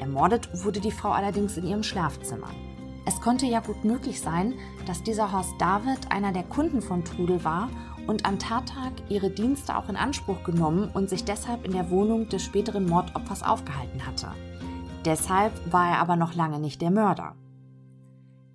Ermordet 0.00 0.48
wurde 0.64 0.80
die 0.80 0.92
Frau 0.92 1.10
allerdings 1.10 1.58
in 1.58 1.66
ihrem 1.66 1.82
Schlafzimmer. 1.82 2.48
Es 3.04 3.20
konnte 3.20 3.44
ja 3.44 3.60
gut 3.60 3.84
möglich 3.84 4.22
sein, 4.22 4.54
dass 4.86 5.02
dieser 5.02 5.32
Horst 5.32 5.54
David 5.58 6.10
einer 6.10 6.32
der 6.32 6.44
Kunden 6.44 6.80
von 6.80 7.04
Trudel 7.04 7.44
war 7.44 7.68
und 8.08 8.24
am 8.24 8.38
Tattag 8.38 8.92
ihre 9.08 9.30
Dienste 9.30 9.76
auch 9.76 9.88
in 9.88 9.96
Anspruch 9.96 10.42
genommen 10.42 10.90
und 10.92 11.08
sich 11.10 11.24
deshalb 11.24 11.64
in 11.64 11.72
der 11.72 11.90
Wohnung 11.90 12.28
des 12.28 12.42
späteren 12.42 12.86
Mordopfers 12.86 13.42
aufgehalten 13.42 14.04
hatte. 14.06 14.32
Deshalb 15.04 15.52
war 15.72 15.90
er 15.90 15.98
aber 16.00 16.16
noch 16.16 16.34
lange 16.34 16.58
nicht 16.58 16.80
der 16.80 16.90
Mörder. 16.90 17.36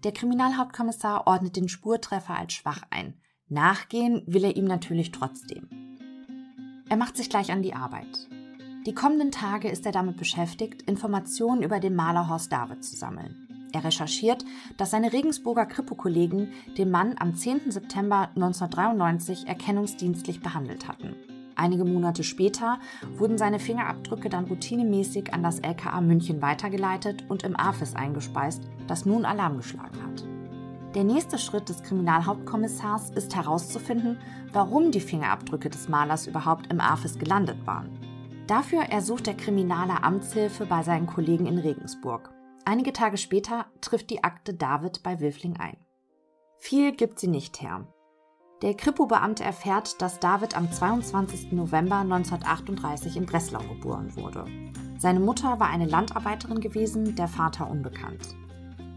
Der 0.04 0.12
Kriminalhauptkommissar 0.12 1.28
ordnet 1.28 1.56
den 1.56 1.70
Spurtreffer 1.70 2.38
als 2.38 2.54
schwach 2.54 2.82
ein. 2.90 3.14
Nachgehen 3.48 4.24
will 4.26 4.44
er 4.44 4.58
ihm 4.58 4.66
natürlich 4.66 5.12
trotzdem. 5.12 5.70
Er 6.90 6.98
macht 6.98 7.16
sich 7.16 7.30
gleich 7.30 7.52
an 7.52 7.62
die 7.62 7.76
Arbeit. 7.76 8.28
Die 8.86 8.94
kommenden 8.94 9.32
Tage 9.32 9.70
ist 9.70 9.86
er 9.86 9.94
damit 9.94 10.18
beschäftigt, 10.18 10.82
Informationen 10.82 11.64
über 11.64 11.80
den 11.80 11.96
Maler 11.96 12.28
Horst 12.28 12.52
David 12.52 12.84
zu 12.84 12.98
sammeln. 12.98 13.43
Er 13.74 13.84
recherchiert, 13.84 14.46
dass 14.78 14.92
seine 14.92 15.12
Regensburger 15.12 15.66
Kripo-Kollegen 15.66 16.54
den 16.78 16.92
Mann 16.92 17.16
am 17.18 17.36
10. 17.36 17.72
September 17.72 18.30
1993 18.36 19.48
erkennungsdienstlich 19.48 20.42
behandelt 20.42 20.88
hatten. 20.88 21.16
Einige 21.56 21.84
Monate 21.84 22.24
später 22.24 22.80
wurden 23.18 23.38
seine 23.38 23.60
Fingerabdrücke 23.60 24.30
dann 24.30 24.46
routinemäßig 24.46 25.34
an 25.34 25.44
das 25.44 25.60
LKA 25.60 26.02
München 26.02 26.42
weitergeleitet 26.42 27.26
und 27.30 27.44
im 27.44 27.60
AFIS 27.60 27.96
eingespeist, 27.96 28.64
das 28.88 29.06
nun 29.06 29.26
Alarm 29.26 29.58
geschlagen 29.58 30.02
hat. 30.04 30.24
Der 30.96 31.04
nächste 31.04 31.40
Schritt 31.40 31.70
des 31.70 31.82
Kriminalhauptkommissars 31.82 33.10
ist 33.12 33.36
herauszufinden, 33.36 34.20
warum 34.52 34.92
die 34.92 35.00
Fingerabdrücke 35.00 35.70
des 35.72 35.90
Malers 35.90 36.28
überhaupt 36.28 36.72
im 36.72 36.80
AFIS 36.80 37.18
gelandet 37.18 37.58
waren. 37.66 37.90
Dafür 38.46 38.84
ersucht 38.84 39.26
der 39.26 39.36
Kriminale 39.36 40.04
Amtshilfe 40.04 40.66
bei 40.66 40.84
seinen 40.84 41.08
Kollegen 41.08 41.48
in 41.48 41.58
Regensburg. 41.58 42.33
Einige 42.66 42.94
Tage 42.94 43.18
später 43.18 43.66
trifft 43.82 44.10
die 44.10 44.24
Akte 44.24 44.54
David 44.54 45.04
bei 45.04 45.20
Wilfling 45.20 45.58
ein. 45.60 45.76
Viel 46.60 46.94
gibt 46.94 47.20
sie 47.20 47.28
nicht 47.28 47.62
her. 47.62 47.86
Der 48.62 48.74
Kripo-Beamte 48.74 49.44
erfährt, 49.44 50.02
dass 50.02 50.22
David 50.22 50.56
am 50.56 50.72
22. 50.72 51.52
November 51.52 51.98
1938 51.98 53.18
in 53.18 53.26
Breslau 53.26 53.60
geboren 53.60 54.16
wurde. 54.16 54.46
Seine 54.98 55.20
Mutter 55.20 55.60
war 55.60 55.68
eine 55.68 55.86
Landarbeiterin 55.86 56.62
gewesen, 56.62 57.18
der 57.18 57.28
Vater 57.28 57.70
unbekannt. 57.70 58.34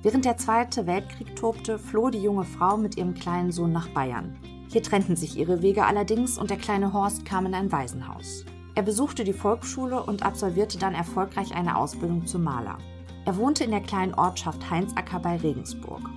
Während 0.02 0.24
der 0.24 0.36
Zweite 0.36 0.86
Weltkrieg 0.86 1.34
tobte, 1.34 1.80
floh 1.80 2.10
die 2.10 2.22
junge 2.22 2.44
Frau 2.44 2.76
mit 2.76 2.96
ihrem 2.96 3.14
kleinen 3.14 3.50
Sohn 3.50 3.72
nach 3.72 3.88
Bayern. 3.88 4.38
Hier 4.68 4.84
trennten 4.84 5.16
sich 5.16 5.36
ihre 5.36 5.62
Wege 5.62 5.84
allerdings 5.84 6.38
und 6.38 6.50
der 6.50 6.58
kleine 6.58 6.92
Horst 6.92 7.24
kam 7.24 7.46
in 7.46 7.54
ein 7.54 7.72
Waisenhaus. 7.72 8.44
Er 8.76 8.84
besuchte 8.84 9.24
die 9.24 9.32
Volksschule 9.32 10.00
und 10.00 10.22
absolvierte 10.22 10.78
dann 10.78 10.94
erfolgreich 10.94 11.52
eine 11.56 11.76
Ausbildung 11.76 12.26
zum 12.26 12.44
Maler. 12.44 12.78
Er 13.26 13.36
wohnte 13.36 13.64
in 13.64 13.72
der 13.72 13.80
kleinen 13.80 14.14
Ortschaft 14.14 14.70
Heinzacker 14.70 15.18
bei 15.18 15.36
Regensburg. 15.36 16.08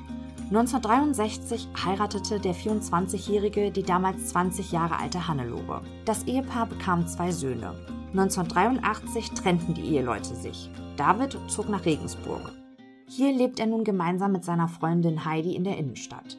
1963 0.51 1.67
heiratete 1.83 2.39
der 2.39 2.53
24-Jährige 2.53 3.71
die 3.71 3.81
damals 3.81 4.27
20 4.27 4.71
Jahre 4.71 4.99
alte 4.99 5.27
Hannelore. 5.27 5.81
Das 6.05 6.23
Ehepaar 6.25 6.67
bekam 6.67 7.07
zwei 7.07 7.31
Söhne. 7.31 7.73
1983 8.11 9.31
trennten 9.31 9.73
die 9.73 9.95
Eheleute 9.95 10.35
sich. 10.35 10.69
David 10.97 11.35
zog 11.47 11.67
nach 11.69 11.85
Regensburg. 11.85 12.51
Hier 13.07 13.33
lebt 13.35 13.59
er 13.59 13.65
nun 13.65 13.83
gemeinsam 13.83 14.31
mit 14.31 14.45
seiner 14.45 14.67
Freundin 14.67 15.25
Heidi 15.25 15.55
in 15.55 15.63
der 15.63 15.77
Innenstadt. 15.77 16.37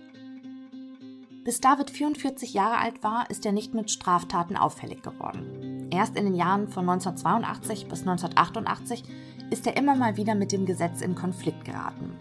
Bis 1.43 1.61
David 1.61 1.91
44 1.91 2.55
Jahre 2.55 2.79
alt 2.79 3.03
war, 3.03 3.29
ist 3.29 3.45
er 3.45 3.51
nicht 3.51 3.75
mit 3.75 3.91
Straftaten 3.91 4.57
auffällig 4.57 5.03
geworden. 5.03 5.89
Erst 5.91 6.17
in 6.17 6.27
den 6.27 6.37
Jahren 6.37 6.69
von 6.69 6.89
1982 6.89 7.89
bis 7.89 8.01
1988 8.01 9.03
ist 9.51 9.67
er 9.67 9.77
immer 9.77 9.97
mal 9.97 10.17
wieder 10.17 10.35
mit 10.35 10.53
dem 10.53 10.65
Gesetz 10.65 11.01
in 11.01 11.15
Konflikt 11.15 11.65
geraten. 11.65 12.17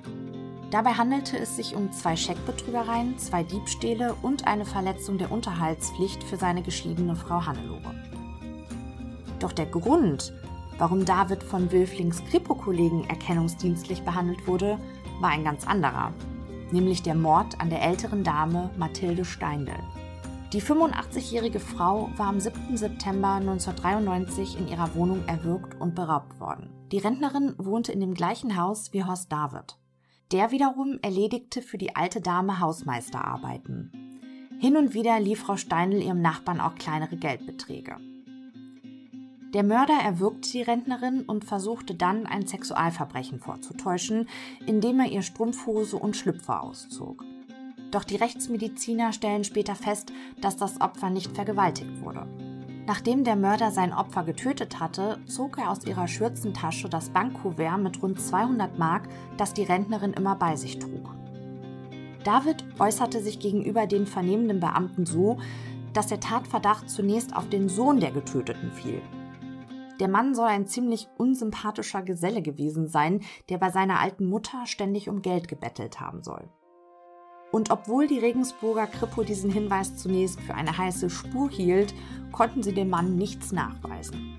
Dabei 0.71 0.91
handelte 0.91 1.37
es 1.37 1.55
sich 1.55 1.75
um 1.75 1.91
zwei 1.91 2.15
Scheckbetrügereien, 2.15 3.17
zwei 3.17 3.43
Diebstähle 3.43 4.15
und 4.21 4.45
eine 4.47 4.65
Verletzung 4.65 5.17
der 5.17 5.31
Unterhaltspflicht 5.31 6.23
für 6.23 6.37
seine 6.37 6.61
geschiedene 6.61 7.15
Frau 7.15 7.45
Hannelore. 7.45 7.95
Doch 9.39 9.51
der 9.51 9.65
Grund, 9.65 10.33
warum 10.77 11.05
David 11.05 11.43
von 11.43 11.71
Wilflings 11.71 12.23
Kripo-Kollegen 12.25 13.05
erkennungsdienstlich 13.09 14.03
behandelt 14.03 14.45
wurde, 14.47 14.77
war 15.21 15.31
ein 15.31 15.43
ganz 15.43 15.65
anderer, 15.65 16.13
nämlich 16.71 17.01
der 17.01 17.15
Mord 17.15 17.59
an 17.59 17.69
der 17.69 17.81
älteren 17.81 18.23
Dame 18.23 18.69
Mathilde 18.77 19.25
Steindl. 19.25 19.73
Die 20.51 20.63
85-jährige 20.63 21.59
Frau 21.59 22.09
war 22.17 22.25
am 22.25 22.39
7. 22.39 22.75
September 22.75 23.33
1993 23.35 24.57
in 24.57 24.67
ihrer 24.67 24.95
Wohnung 24.95 25.23
erwürgt 25.27 25.79
und 25.79 25.93
beraubt 25.93 26.39
worden. 26.39 26.71
Die 26.91 26.97
Rentnerin 26.97 27.53
wohnte 27.59 27.91
in 27.91 27.99
dem 27.99 28.15
gleichen 28.15 28.57
Haus 28.57 28.91
wie 28.91 29.03
Horst 29.03 29.31
David. 29.31 29.77
Der 30.31 30.49
wiederum 30.49 30.97
erledigte 31.03 31.61
für 31.61 31.77
die 31.77 31.95
alte 31.95 32.19
Dame 32.19 32.59
Hausmeisterarbeiten. 32.59 33.91
Hin 34.59 34.75
und 34.75 34.95
wieder 34.95 35.19
lief 35.19 35.41
Frau 35.41 35.55
Steindl 35.55 36.01
ihrem 36.01 36.23
Nachbarn 36.23 36.61
auch 36.61 36.73
kleinere 36.73 37.15
Geldbeträge. 37.15 37.97
Der 39.53 39.63
Mörder 39.63 39.99
erwürgte 40.03 40.49
die 40.49 40.63
Rentnerin 40.63 41.25
und 41.25 41.45
versuchte 41.45 41.93
dann, 41.93 42.25
ein 42.25 42.47
Sexualverbrechen 42.47 43.39
vorzutäuschen, 43.39 44.27
indem 44.65 44.99
er 44.99 45.11
ihr 45.11 45.21
Strumpfhose 45.21 45.97
und 45.97 46.17
Schlüpfer 46.17 46.63
auszog. 46.63 47.23
Doch 47.91 48.03
die 48.03 48.17
Rechtsmediziner 48.17 49.13
stellen 49.13 49.43
später 49.43 49.75
fest, 49.75 50.11
dass 50.41 50.57
das 50.57 50.79
Opfer 50.79 51.09
nicht 51.09 51.33
vergewaltigt 51.33 52.01
wurde. 52.01 52.27
Nachdem 52.85 53.23
der 53.23 53.35
Mörder 53.35 53.71
sein 53.71 53.93
Opfer 53.93 54.23
getötet 54.23 54.79
hatte, 54.79 55.19
zog 55.27 55.59
er 55.59 55.69
aus 55.69 55.85
ihrer 55.85 56.07
Schürzentasche 56.07 56.89
das 56.89 57.09
Bankkuvert 57.09 57.79
mit 57.79 58.01
rund 58.01 58.19
200 58.19 58.79
Mark, 58.79 59.07
das 59.37 59.53
die 59.53 59.63
Rentnerin 59.63 60.13
immer 60.13 60.35
bei 60.35 60.55
sich 60.55 60.79
trug. 60.79 61.13
David 62.23 62.65
äußerte 62.79 63.21
sich 63.21 63.39
gegenüber 63.39 63.85
den 63.85 64.05
vernehmenden 64.05 64.59
Beamten 64.59 65.05
so, 65.05 65.37
dass 65.93 66.07
der 66.07 66.19
Tatverdacht 66.19 66.89
zunächst 66.89 67.35
auf 67.35 67.47
den 67.49 67.69
Sohn 67.69 67.99
der 67.99 68.11
Getöteten 68.11 68.71
fiel. 68.71 69.01
Der 69.99 70.07
Mann 70.07 70.33
soll 70.33 70.47
ein 70.47 70.65
ziemlich 70.65 71.07
unsympathischer 71.17 72.01
Geselle 72.01 72.41
gewesen 72.41 72.87
sein, 72.87 73.21
der 73.49 73.57
bei 73.57 73.69
seiner 73.69 73.99
alten 73.99 74.25
Mutter 74.25 74.65
ständig 74.65 75.09
um 75.09 75.21
Geld 75.21 75.47
gebettelt 75.47 75.99
haben 75.99 76.23
soll. 76.23 76.49
Und 77.51 77.71
obwohl 77.71 78.07
die 78.07 78.19
Regensburger 78.19 78.87
Kripo 78.87 79.23
diesen 79.23 79.51
Hinweis 79.51 79.95
zunächst 79.97 80.39
für 80.41 80.53
eine 80.53 80.77
heiße 80.77 81.09
Spur 81.09 81.49
hielt, 81.49 81.93
konnten 82.31 82.61
sie 82.61 82.73
dem 82.73 82.89
Mann 82.89 83.15
nichts 83.15 83.51
nachweisen. 83.51 84.35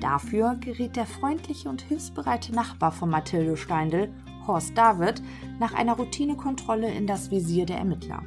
Dafür 0.00 0.56
geriet 0.60 0.96
der 0.96 1.06
freundliche 1.06 1.68
und 1.70 1.80
hilfsbereite 1.80 2.52
Nachbar 2.52 2.92
von 2.92 3.08
Mathilde 3.08 3.56
Steindl, 3.56 4.12
Horst 4.46 4.76
David, 4.76 5.22
nach 5.58 5.72
einer 5.72 5.94
Routinekontrolle 5.94 6.92
in 6.92 7.06
das 7.06 7.30
Visier 7.30 7.64
der 7.64 7.78
Ermittler. 7.78 8.22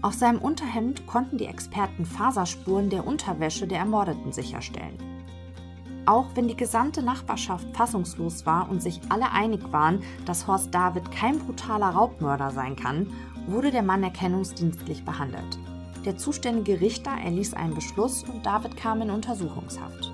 Auf 0.00 0.14
seinem 0.14 0.38
Unterhemd 0.38 1.08
konnten 1.08 1.38
die 1.38 1.46
Experten 1.46 2.06
Faserspuren 2.06 2.88
der 2.88 3.04
Unterwäsche 3.04 3.66
der 3.66 3.80
Ermordeten 3.80 4.32
sicherstellen. 4.32 5.07
Auch 6.08 6.28
wenn 6.34 6.48
die 6.48 6.56
gesamte 6.56 7.02
Nachbarschaft 7.02 7.66
fassungslos 7.76 8.46
war 8.46 8.70
und 8.70 8.80
sich 8.82 8.98
alle 9.10 9.30
einig 9.30 9.60
waren, 9.72 10.02
dass 10.24 10.46
Horst 10.46 10.74
David 10.74 11.10
kein 11.10 11.38
brutaler 11.38 11.90
Raubmörder 11.90 12.50
sein 12.50 12.76
kann, 12.76 13.12
wurde 13.46 13.70
der 13.70 13.82
Mann 13.82 14.02
erkennungsdienstlich 14.02 15.04
behandelt. 15.04 15.58
Der 16.06 16.16
zuständige 16.16 16.80
Richter 16.80 17.10
erließ 17.10 17.52
einen 17.52 17.74
Beschluss 17.74 18.24
und 18.24 18.46
David 18.46 18.78
kam 18.78 19.02
in 19.02 19.10
Untersuchungshaft. 19.10 20.10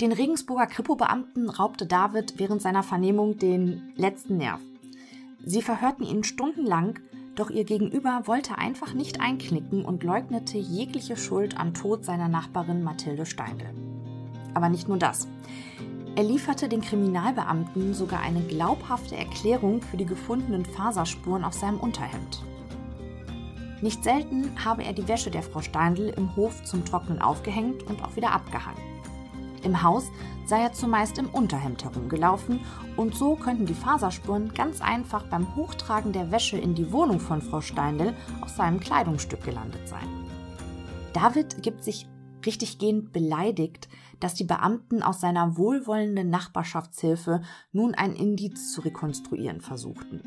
Den 0.00 0.12
Regensburger 0.12 0.66
Kripo-Beamten 0.66 1.50
raubte 1.50 1.84
David 1.84 2.38
während 2.38 2.62
seiner 2.62 2.82
Vernehmung 2.82 3.36
den 3.36 3.92
letzten 3.96 4.38
Nerv. 4.38 4.60
Sie 5.44 5.60
verhörten 5.60 6.02
ihn 6.02 6.24
stundenlang, 6.24 6.98
Doch 7.34 7.50
ihr 7.50 7.64
Gegenüber 7.64 8.22
wollte 8.24 8.56
einfach 8.56 8.94
nicht 8.94 9.20
einknicken 9.20 9.84
und 9.84 10.02
leugnete 10.02 10.56
jegliche 10.56 11.18
Schuld 11.18 11.60
am 11.60 11.74
Tod 11.74 12.06
seiner 12.06 12.28
Nachbarin 12.28 12.82
Mathilde 12.82 13.26
Steindl. 13.26 13.66
Aber 14.56 14.70
nicht 14.70 14.88
nur 14.88 14.96
das. 14.96 15.28
Er 16.14 16.24
lieferte 16.24 16.70
den 16.70 16.80
Kriminalbeamten 16.80 17.92
sogar 17.92 18.20
eine 18.20 18.40
glaubhafte 18.40 19.14
Erklärung 19.14 19.82
für 19.82 19.98
die 19.98 20.06
gefundenen 20.06 20.64
Faserspuren 20.64 21.44
auf 21.44 21.52
seinem 21.52 21.78
Unterhemd. 21.78 22.42
Nicht 23.82 24.02
selten 24.02 24.64
habe 24.64 24.82
er 24.82 24.94
die 24.94 25.06
Wäsche 25.06 25.30
der 25.30 25.42
Frau 25.42 25.60
Steindl 25.60 26.08
im 26.16 26.34
Hof 26.36 26.64
zum 26.64 26.86
Trocknen 26.86 27.20
aufgehängt 27.20 27.82
und 27.82 28.02
auch 28.02 28.16
wieder 28.16 28.32
abgehangen. 28.32 28.80
Im 29.62 29.82
Haus 29.82 30.10
sei 30.46 30.62
er 30.62 30.72
zumeist 30.72 31.18
im 31.18 31.28
Unterhemd 31.28 31.84
herumgelaufen 31.84 32.60
und 32.96 33.14
so 33.14 33.34
könnten 33.36 33.66
die 33.66 33.74
Faserspuren 33.74 34.54
ganz 34.54 34.80
einfach 34.80 35.24
beim 35.24 35.54
Hochtragen 35.54 36.12
der 36.12 36.30
Wäsche 36.30 36.56
in 36.56 36.74
die 36.74 36.92
Wohnung 36.92 37.20
von 37.20 37.42
Frau 37.42 37.60
Steindl 37.60 38.14
aus 38.40 38.56
seinem 38.56 38.80
Kleidungsstück 38.80 39.44
gelandet 39.44 39.86
sein. 39.86 40.08
David 41.12 41.62
gibt 41.62 41.84
sich 41.84 42.08
richtiggehend 42.46 43.12
beleidigt, 43.12 43.88
dass 44.20 44.34
die 44.34 44.44
Beamten 44.44 45.02
aus 45.02 45.20
seiner 45.20 45.56
wohlwollenden 45.56 46.30
Nachbarschaftshilfe 46.30 47.42
nun 47.72 47.94
ein 47.94 48.14
Indiz 48.14 48.72
zu 48.72 48.80
rekonstruieren 48.80 49.60
versuchten. 49.60 50.22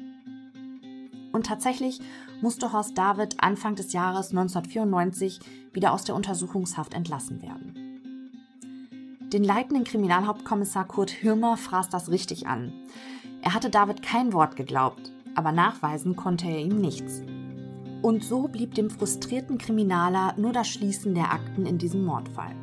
Und 1.32 1.46
tatsächlich 1.46 2.00
musste 2.42 2.74
Horst 2.74 2.98
David 2.98 3.44
Anfang 3.44 3.76
des 3.76 3.94
Jahres 3.94 4.32
1994 4.32 5.40
wieder 5.74 5.94
aus 5.94 6.04
der 6.04 6.16
Untersuchungshaft 6.16 6.94
entlassen 6.94 7.42
werden. 7.42 7.90
Den 9.32 9.44
leitenden 9.44 9.84
Kriminalhauptkommissar 9.84 10.86
Kurt 10.86 11.12
Hirmer 11.12 11.56
fraß 11.56 11.90
das 11.90 12.10
richtig 12.10 12.48
an. 12.48 12.74
Er 13.42 13.54
hatte 13.54 13.70
David 13.70 14.02
kein 14.02 14.34
Wort 14.34 14.56
geglaubt, 14.56 15.12
aber 15.36 15.52
nachweisen 15.52 16.16
konnte 16.16 16.48
er 16.48 16.60
ihm 16.60 16.82
nichts. 16.82 17.22
Und 18.02 18.24
so 18.24 18.48
blieb 18.48 18.74
dem 18.74 18.90
frustrierten 18.90 19.58
Kriminaler 19.58 20.34
nur 20.38 20.52
das 20.52 20.68
Schließen 20.68 21.14
der 21.14 21.32
Akten 21.32 21.66
in 21.66 21.78
diesem 21.78 22.06
Mordfall. 22.06 22.56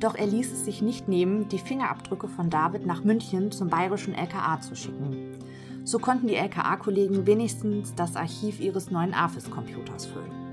Doch 0.00 0.14
er 0.14 0.26
ließ 0.26 0.52
es 0.52 0.64
sich 0.64 0.80
nicht 0.80 1.08
nehmen, 1.08 1.48
die 1.48 1.58
Fingerabdrücke 1.58 2.28
von 2.28 2.50
David 2.50 2.86
nach 2.86 3.02
München 3.02 3.50
zum 3.50 3.68
bayerischen 3.68 4.14
LKA 4.14 4.60
zu 4.60 4.76
schicken. 4.76 5.36
So 5.84 5.98
konnten 5.98 6.28
die 6.28 6.36
LKA-Kollegen 6.36 7.26
wenigstens 7.26 7.94
das 7.94 8.14
Archiv 8.14 8.60
ihres 8.60 8.90
neuen 8.90 9.14
AFIS-Computers 9.14 10.06
füllen. 10.06 10.48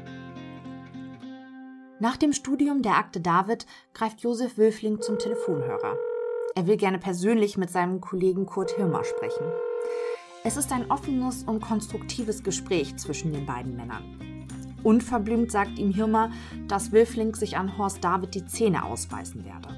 Nach 1.99 2.17
dem 2.17 2.33
Studium 2.33 2.81
der 2.81 2.97
Akte 2.97 3.21
David 3.21 3.65
greift 3.93 4.21
Josef 4.21 4.57
Wülfling 4.57 5.01
zum 5.01 5.19
Telefonhörer. 5.19 5.95
Er 6.55 6.67
will 6.67 6.77
gerne 6.77 6.99
persönlich 6.99 7.57
mit 7.57 7.69
seinem 7.69 8.01
Kollegen 8.01 8.45
Kurt 8.45 8.71
Hirmer 8.71 9.03
sprechen. 9.03 9.45
Es 10.43 10.57
ist 10.57 10.71
ein 10.71 10.89
offenes 10.89 11.43
und 11.43 11.61
konstruktives 11.61 12.43
Gespräch 12.43 12.95
zwischen 12.97 13.33
den 13.33 13.45
beiden 13.45 13.75
Männern. 13.75 14.44
Unverblümt 14.85 15.51
sagt 15.51 15.79
ihm 15.79 15.91
Hirmer, 15.91 16.29
dass 16.67 16.91
Wilfling 16.91 17.33
sich 17.33 17.57
an 17.57 17.75
Horst 17.75 18.03
David 18.03 18.35
die 18.35 18.45
Zähne 18.45 18.85
ausbeißen 18.85 19.43
werde. 19.43 19.69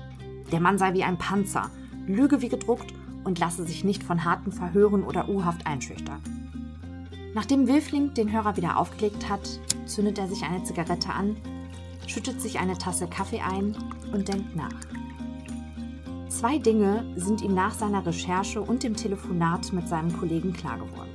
Der 0.51 0.59
Mann 0.59 0.77
sei 0.77 0.93
wie 0.93 1.03
ein 1.05 1.17
Panzer, 1.17 1.71
lüge 2.07 2.41
wie 2.41 2.49
gedruckt 2.49 2.93
und 3.23 3.39
lasse 3.39 3.65
sich 3.65 3.85
nicht 3.85 4.03
von 4.03 4.25
harten 4.25 4.51
Verhören 4.51 5.03
oder 5.03 5.29
U-Haft 5.29 5.65
einschüchtern. 5.65 6.21
Nachdem 7.33 7.67
Wilfling 7.67 8.15
den 8.15 8.33
Hörer 8.33 8.57
wieder 8.57 8.77
aufgelegt 8.77 9.29
hat, 9.29 9.47
zündet 9.85 10.19
er 10.19 10.27
sich 10.27 10.43
eine 10.43 10.63
Zigarette 10.63 11.13
an, 11.13 11.37
schüttet 12.05 12.41
sich 12.41 12.59
eine 12.59 12.77
Tasse 12.77 13.07
Kaffee 13.07 13.39
ein 13.39 13.77
und 14.11 14.27
denkt 14.27 14.57
nach. 14.57 14.75
Zwei 16.27 16.57
Dinge 16.57 17.05
sind 17.15 17.41
ihm 17.41 17.53
nach 17.53 17.73
seiner 17.73 18.05
Recherche 18.05 18.59
und 18.61 18.83
dem 18.83 18.97
Telefonat 18.97 19.71
mit 19.71 19.87
seinem 19.87 20.11
Kollegen 20.19 20.51
klar 20.51 20.77
geworden. 20.77 21.06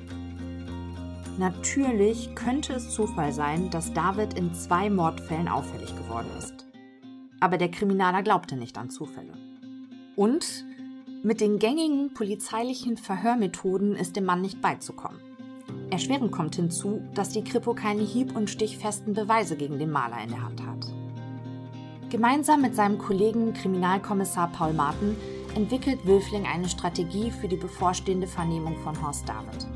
Natürlich 1.39 2.35
könnte 2.35 2.75
es 2.75 2.91
Zufall 2.91 3.33
sein, 3.33 3.71
dass 3.71 3.93
David 3.95 4.35
in 4.35 4.53
zwei 4.55 4.91
Mordfällen 4.91 5.49
auffällig 5.49 5.97
geworden 5.97 6.29
ist. 6.39 6.67
Aber 7.41 7.57
der 7.57 7.71
Kriminaler 7.71 8.23
glaubte 8.23 8.57
nicht 8.57 8.77
an 8.77 8.91
Zufälle. 8.91 9.33
Und 10.15 10.65
mit 11.23 11.41
den 11.41 11.59
gängigen 11.59 12.13
polizeilichen 12.13 12.97
Verhörmethoden 12.97 13.97
ist 13.97 14.17
dem 14.17 14.27
Mann 14.27 14.43
nicht 14.43 14.61
beizukommen. 14.61 15.21
Erschwerend 15.91 16.33
kommt 16.33 16.57
hinzu, 16.57 17.01
dass 17.15 17.31
die 17.31 17.45
Kripo 17.45 17.75
keine 17.75 18.03
hieb- 18.03 18.37
und 18.37 18.51
stichfesten 18.51 19.15
Beweise 19.15 19.57
gegen 19.57 19.79
den 19.79 19.91
Maler 19.91 20.23
in 20.23 20.31
der 20.31 20.43
Hand 20.43 20.67
hat. 20.67 20.87
Gemeinsam 22.11 22.61
mit 22.61 22.75
seinem 22.75 22.99
Kollegen 22.99 23.55
Kriminalkommissar 23.55 24.53
Paul 24.53 24.75
Martin 24.75 25.17
entwickelt 25.55 26.05
Wülfling 26.05 26.45
eine 26.47 26.69
Strategie 26.69 27.31
für 27.31 27.49
die 27.49 27.57
bevorstehende 27.57 28.27
Vernehmung 28.27 28.77
von 28.79 29.01
Horst 29.03 29.27
David. 29.27 29.67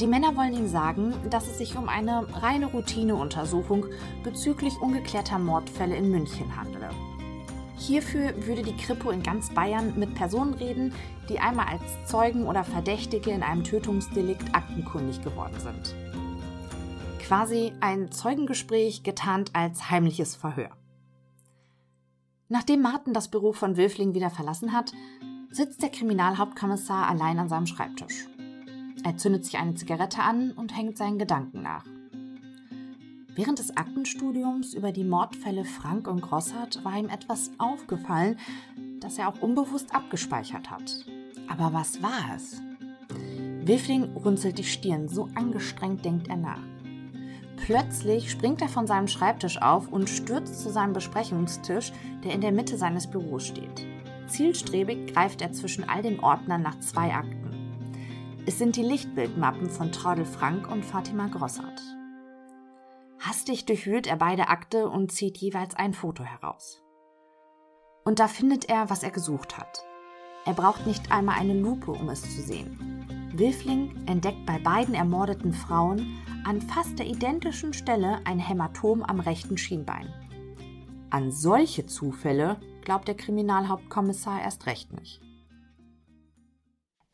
Die 0.00 0.06
Männer 0.06 0.36
wollen 0.36 0.54
ihm 0.54 0.68
sagen, 0.68 1.14
dass 1.30 1.46
es 1.46 1.58
sich 1.58 1.76
um 1.76 1.88
eine 1.88 2.26
reine 2.42 2.66
Routineuntersuchung 2.66 3.86
bezüglich 4.24 4.80
ungeklärter 4.80 5.38
Mordfälle 5.38 5.96
in 5.96 6.10
München 6.10 6.56
handele. 6.56 6.90
Hierfür 7.76 8.46
würde 8.46 8.62
die 8.62 8.76
Kripo 8.76 9.10
in 9.10 9.22
ganz 9.22 9.50
Bayern 9.50 9.98
mit 9.98 10.14
Personen 10.14 10.54
reden, 10.54 10.94
die 11.28 11.40
einmal 11.40 11.66
als 11.66 11.82
Zeugen 12.06 12.46
oder 12.46 12.64
Verdächtige 12.64 13.30
in 13.30 13.42
einem 13.42 13.64
Tötungsdelikt 13.64 14.54
aktenkundig 14.54 15.22
geworden 15.22 15.58
sind. 15.58 15.94
Quasi 17.20 17.72
ein 17.80 18.10
Zeugengespräch 18.12 19.02
getarnt 19.02 19.50
als 19.54 19.90
heimliches 19.90 20.36
Verhör. 20.36 20.70
Nachdem 22.48 22.82
Martin 22.82 23.14
das 23.14 23.30
Büro 23.30 23.52
von 23.52 23.76
Wilfling 23.76 24.14
wieder 24.14 24.30
verlassen 24.30 24.72
hat, 24.72 24.92
sitzt 25.50 25.82
der 25.82 25.90
Kriminalhauptkommissar 25.90 27.08
allein 27.08 27.38
an 27.38 27.48
seinem 27.48 27.66
Schreibtisch. 27.66 28.26
Er 29.04 29.16
zündet 29.16 29.44
sich 29.44 29.58
eine 29.58 29.74
Zigarette 29.74 30.22
an 30.22 30.52
und 30.52 30.76
hängt 30.76 30.96
seinen 30.96 31.18
Gedanken 31.18 31.62
nach. 31.62 31.84
Während 33.34 33.58
des 33.58 33.76
Aktenstudiums 33.76 34.74
über 34.74 34.92
die 34.92 35.04
Mordfälle 35.04 35.64
Frank 35.64 36.06
und 36.06 36.20
Grossart 36.20 36.84
war 36.84 36.98
ihm 36.98 37.08
etwas 37.08 37.50
aufgefallen, 37.58 38.38
das 39.00 39.18
er 39.18 39.28
auch 39.28 39.40
unbewusst 39.40 39.94
abgespeichert 39.94 40.70
hat. 40.70 41.06
Aber 41.48 41.72
was 41.72 42.02
war 42.02 42.36
es? 42.36 42.60
Wilfling 43.64 44.16
runzelt 44.16 44.58
die 44.58 44.64
Stirn, 44.64 45.08
so 45.08 45.28
angestrengt 45.34 46.04
denkt 46.04 46.28
er 46.28 46.36
nach. 46.36 46.62
Plötzlich 47.56 48.30
springt 48.30 48.60
er 48.60 48.68
von 48.68 48.86
seinem 48.86 49.08
Schreibtisch 49.08 49.62
auf 49.62 49.88
und 49.88 50.10
stürzt 50.10 50.60
zu 50.60 50.70
seinem 50.70 50.92
Besprechungstisch, 50.92 51.92
der 52.24 52.32
in 52.32 52.40
der 52.40 52.52
Mitte 52.52 52.76
seines 52.76 53.06
Büros 53.06 53.46
steht. 53.46 53.86
Zielstrebig 54.26 55.12
greift 55.12 55.40
er 55.42 55.52
zwischen 55.52 55.88
all 55.88 56.02
den 56.02 56.20
Ordnern 56.20 56.62
nach 56.62 56.78
zwei 56.80 57.14
Akten. 57.14 57.41
Es 58.44 58.58
sind 58.58 58.74
die 58.74 58.82
Lichtbildmappen 58.82 59.70
von 59.70 59.92
Traudel 59.92 60.24
Frank 60.24 60.68
und 60.68 60.84
Fatima 60.84 61.28
Grossart. 61.28 61.80
Hastig 63.20 63.66
durchwühlt 63.66 64.08
er 64.08 64.16
beide 64.16 64.48
Akte 64.48 64.88
und 64.88 65.12
zieht 65.12 65.38
jeweils 65.38 65.76
ein 65.76 65.94
Foto 65.94 66.24
heraus. 66.24 66.82
Und 68.04 68.18
da 68.18 68.26
findet 68.26 68.68
er, 68.68 68.90
was 68.90 69.04
er 69.04 69.12
gesucht 69.12 69.58
hat. 69.58 69.84
Er 70.44 70.54
braucht 70.54 70.88
nicht 70.88 71.12
einmal 71.12 71.38
eine 71.38 71.54
Lupe, 71.54 71.92
um 71.92 72.08
es 72.08 72.22
zu 72.22 72.42
sehen. 72.42 73.30
Wilfling 73.32 74.06
entdeckt 74.06 74.44
bei 74.44 74.58
beiden 74.58 74.94
ermordeten 74.94 75.52
Frauen 75.52 76.18
an 76.44 76.60
fast 76.60 76.98
der 76.98 77.06
identischen 77.06 77.72
Stelle 77.72 78.18
ein 78.24 78.40
Hämatom 78.40 79.04
am 79.04 79.20
rechten 79.20 79.56
Schienbein. 79.56 80.12
An 81.10 81.30
solche 81.30 81.86
Zufälle 81.86 82.56
glaubt 82.84 83.06
der 83.06 83.14
Kriminalhauptkommissar 83.14 84.42
erst 84.42 84.66
recht 84.66 84.92
nicht. 84.92 85.20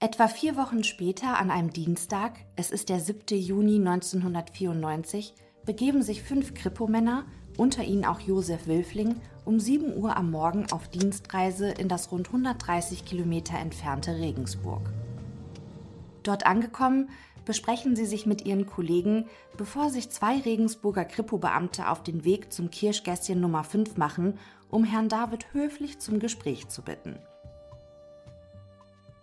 Etwa 0.01 0.29
vier 0.29 0.57
Wochen 0.57 0.85
später, 0.85 1.41
an 1.41 1.51
einem 1.51 1.73
Dienstag, 1.73 2.39
es 2.55 2.71
ist 2.71 2.89
der 2.89 3.01
7. 3.01 3.37
Juni 3.37 3.85
1994, 3.85 5.35
begeben 5.67 6.03
sich 6.03 6.23
fünf 6.23 6.55
Kripo-Männer, 6.55 7.25
unter 7.57 7.83
ihnen 7.83 8.05
auch 8.05 8.21
Josef 8.21 8.69
Wilfling, 8.69 9.17
um 9.45 9.59
7 9.59 9.97
Uhr 9.97 10.17
am 10.17 10.31
Morgen 10.31 10.71
auf 10.71 10.87
Dienstreise 10.87 11.71
in 11.71 11.89
das 11.89 12.13
rund 12.13 12.29
130 12.29 13.07
Kilometer 13.07 13.59
entfernte 13.59 14.15
Regensburg. 14.15 14.89
Dort 16.23 16.47
angekommen, 16.47 17.11
besprechen 17.45 17.97
sie 17.97 18.07
sich 18.07 18.25
mit 18.25 18.47
ihren 18.47 18.67
Kollegen, 18.67 19.27
bevor 19.57 19.91
sich 19.91 20.11
zwei 20.11 20.39
Regensburger 20.39 21.07
Kripo-Beamte 21.07 21.89
auf 21.89 22.05
den 22.05 22.25
Weg 22.25 22.53
zum 22.53 22.71
Kirschgässchen 22.71 23.41
Nummer 23.41 23.65
5 23.65 23.97
machen, 23.97 24.39
um 24.71 24.85
Herrn 24.85 25.09
David 25.09 25.53
höflich 25.53 25.99
zum 25.99 26.21
Gespräch 26.21 26.69
zu 26.69 26.83
bitten. 26.83 27.19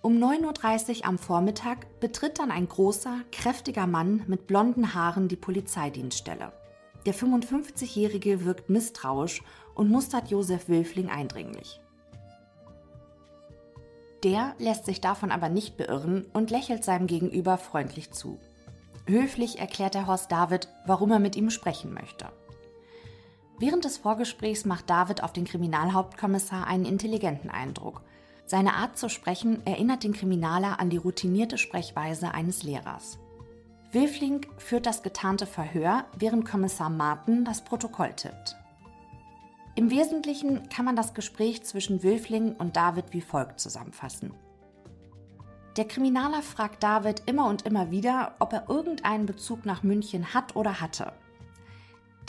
Um 0.05 0.23
9.30 0.23 0.99
Uhr 0.99 1.05
am 1.07 1.17
Vormittag 1.17 1.99
betritt 1.99 2.37
dann 2.37 2.51
ein 2.51 2.69
großer, 2.69 3.21
kräftiger 3.31 3.87
Mann 3.87 4.21
mit 4.27 4.45
blonden 4.45 4.93
Haaren 4.93 5.29
die 5.29 5.35
Polizeidienststelle. 5.35 6.53
Der 7.07 7.15
55-Jährige 7.15 8.45
wirkt 8.45 8.69
misstrauisch 8.69 9.41
und 9.73 9.89
mustert 9.89 10.29
Josef 10.29 10.69
Wilfling 10.69 11.09
eindringlich. 11.09 11.81
Der 14.23 14.53
lässt 14.59 14.85
sich 14.85 15.01
davon 15.01 15.31
aber 15.31 15.49
nicht 15.49 15.75
beirren 15.75 16.27
und 16.33 16.51
lächelt 16.51 16.83
seinem 16.83 17.07
Gegenüber 17.07 17.57
freundlich 17.57 18.11
zu. 18.11 18.37
Höflich 19.07 19.57
erklärt 19.57 19.95
der 19.95 20.05
Horst 20.05 20.31
David, 20.31 20.67
warum 20.85 21.13
er 21.13 21.19
mit 21.19 21.35
ihm 21.35 21.49
sprechen 21.49 21.95
möchte. 21.95 22.27
Während 23.57 23.85
des 23.85 23.97
Vorgesprächs 23.97 24.65
macht 24.65 24.87
David 24.87 25.23
auf 25.23 25.33
den 25.33 25.45
Kriminalhauptkommissar 25.45 26.67
einen 26.67 26.85
intelligenten 26.85 27.49
Eindruck. 27.49 28.03
Seine 28.47 28.75
Art 28.75 28.97
zu 28.97 29.09
sprechen 29.09 29.65
erinnert 29.65 30.03
den 30.03 30.13
Kriminaler 30.13 30.79
an 30.79 30.89
die 30.89 30.97
routinierte 30.97 31.57
Sprechweise 31.57 32.33
eines 32.33 32.63
Lehrers. 32.63 33.17
Wilfling 33.91 34.45
führt 34.57 34.85
das 34.85 35.03
getarnte 35.03 35.45
Verhör, 35.45 36.05
während 36.17 36.45
Kommissar 36.45 36.89
Martin 36.89 37.45
das 37.45 37.63
Protokoll 37.63 38.13
tippt. 38.13 38.55
Im 39.75 39.89
Wesentlichen 39.89 40.69
kann 40.69 40.85
man 40.85 40.95
das 40.95 41.13
Gespräch 41.13 41.63
zwischen 41.63 42.03
Wilfling 42.03 42.53
und 42.55 42.75
David 42.75 43.05
wie 43.11 43.21
folgt 43.21 43.59
zusammenfassen. 43.59 44.33
Der 45.75 45.85
Kriminaler 45.85 46.41
fragt 46.41 46.83
David 46.83 47.23
immer 47.25 47.47
und 47.47 47.63
immer 47.63 47.91
wieder, 47.91 48.35
ob 48.39 48.53
er 48.53 48.69
irgendeinen 48.69 49.25
Bezug 49.25 49.65
nach 49.65 49.83
München 49.83 50.33
hat 50.33 50.55
oder 50.55 50.79
hatte. 50.79 51.11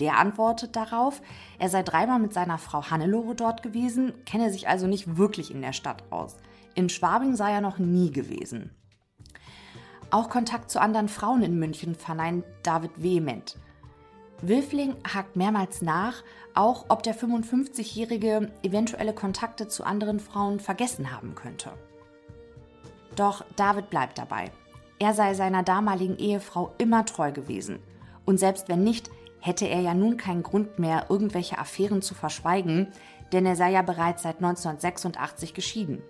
Der 0.01 0.19
antwortet 0.19 0.77
darauf, 0.77 1.23
er 1.59 1.69
sei 1.69 1.83
dreimal 1.83 2.19
mit 2.19 2.33
seiner 2.33 2.59
Frau 2.59 2.91
Hannelore 2.91 3.35
dort 3.35 3.63
gewesen, 3.63 4.13
kenne 4.25 4.51
sich 4.51 4.69
also 4.69 4.87
nicht 4.87 5.17
wirklich 5.17 5.51
in 5.51 5.63
der 5.63 5.73
Stadt 5.73 6.05
aus. 6.11 6.37
In 6.75 6.89
Schwabing 6.89 7.37
sei 7.37 7.53
er 7.53 7.61
noch 7.61 7.79
nie 7.79 8.11
gewesen. 8.11 8.71
Auch 10.11 10.29
Kontakt 10.29 10.71
zu 10.71 10.81
anderen 10.81 11.09
Frauen 11.09 11.43
in 11.43 11.59
München 11.59 11.95
verneint 11.95 12.45
David 12.63 13.03
vehement. 13.03 13.57
Wilfling 14.43 14.95
hakt 15.13 15.37
mehrmals 15.37 15.81
nach, 15.81 16.23
auch 16.55 16.87
ob 16.89 17.03
der 17.03 17.17
55-Jährige 17.17 18.53
eventuelle 18.63 19.15
Kontakte 19.15 19.67
zu 19.67 19.85
anderen 19.85 20.21
Frauen 20.21 20.61
vergessen 20.61 21.11
haben 21.11 21.35
könnte. 21.35 21.73
Doch 23.17 23.45
David 23.57 23.89
bleibt 23.89 24.19
dabei. 24.19 24.51
Er 24.99 25.15
sei 25.15 25.35
seiner 25.35 25.63
damaligen 25.63 26.19
Ehefrau 26.19 26.75
immer 26.79 27.05
treu 27.07 27.33
gewesen. 27.33 27.81
Und 28.27 28.39
selbst 28.39 28.69
wenn 28.69 28.85
nicht, 28.85 29.11
hätte 29.47 29.67
er 29.67 29.81
ja 29.81 29.95
nun 29.95 30.17
keinen 30.17 30.43
Grund 30.43 30.79
mehr, 30.79 31.07
irgendwelche 31.09 31.59
Affären 31.59 32.03
zu 32.03 32.15
verschweigen, 32.15 32.89
denn 33.33 33.47
er 33.47 33.57
sei 33.57 33.71
ja 33.71 33.83
bereits 33.83 34.25
seit 34.25 34.37
1986 34.37 35.55
geschieden. 35.55 36.03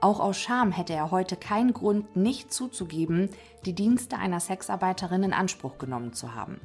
Auch 0.00 0.20
aus 0.20 0.38
Scham 0.38 0.72
hätte 0.72 0.92
er 0.92 1.10
heute 1.10 1.36
keinen 1.36 1.72
Grund, 1.72 2.16
nicht 2.16 2.52
zuzugeben, 2.52 3.30
die 3.64 3.74
Dienste 3.74 4.18
einer 4.18 4.40
Sexarbeiterin 4.40 5.22
in 5.22 5.32
Anspruch 5.32 5.78
genommen 5.78 6.12
zu 6.12 6.34
haben. 6.34 6.60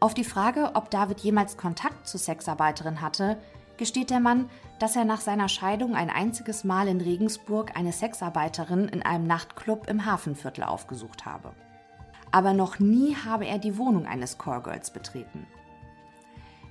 Auf 0.00 0.14
die 0.14 0.24
Frage, 0.24 0.72
ob 0.74 0.90
David 0.90 1.20
jemals 1.20 1.56
Kontakt 1.56 2.08
zu 2.08 2.18
Sexarbeiterin 2.18 3.00
hatte, 3.00 3.38
gesteht 3.76 4.10
der 4.10 4.20
Mann, 4.20 4.48
dass 4.78 4.96
er 4.96 5.04
nach 5.04 5.20
seiner 5.20 5.48
Scheidung 5.48 5.94
ein 5.94 6.10
einziges 6.10 6.64
Mal 6.64 6.88
in 6.88 7.00
Regensburg 7.00 7.76
eine 7.76 7.92
Sexarbeiterin 7.92 8.88
in 8.88 9.02
einem 9.02 9.26
Nachtclub 9.26 9.86
im 9.88 10.04
Hafenviertel 10.04 10.64
aufgesucht 10.64 11.26
habe. 11.26 11.52
Aber 12.36 12.52
noch 12.52 12.80
nie 12.80 13.16
habe 13.16 13.46
er 13.46 13.58
die 13.58 13.78
Wohnung 13.78 14.04
eines 14.04 14.36
Callgirls 14.36 14.90
betreten. 14.90 15.46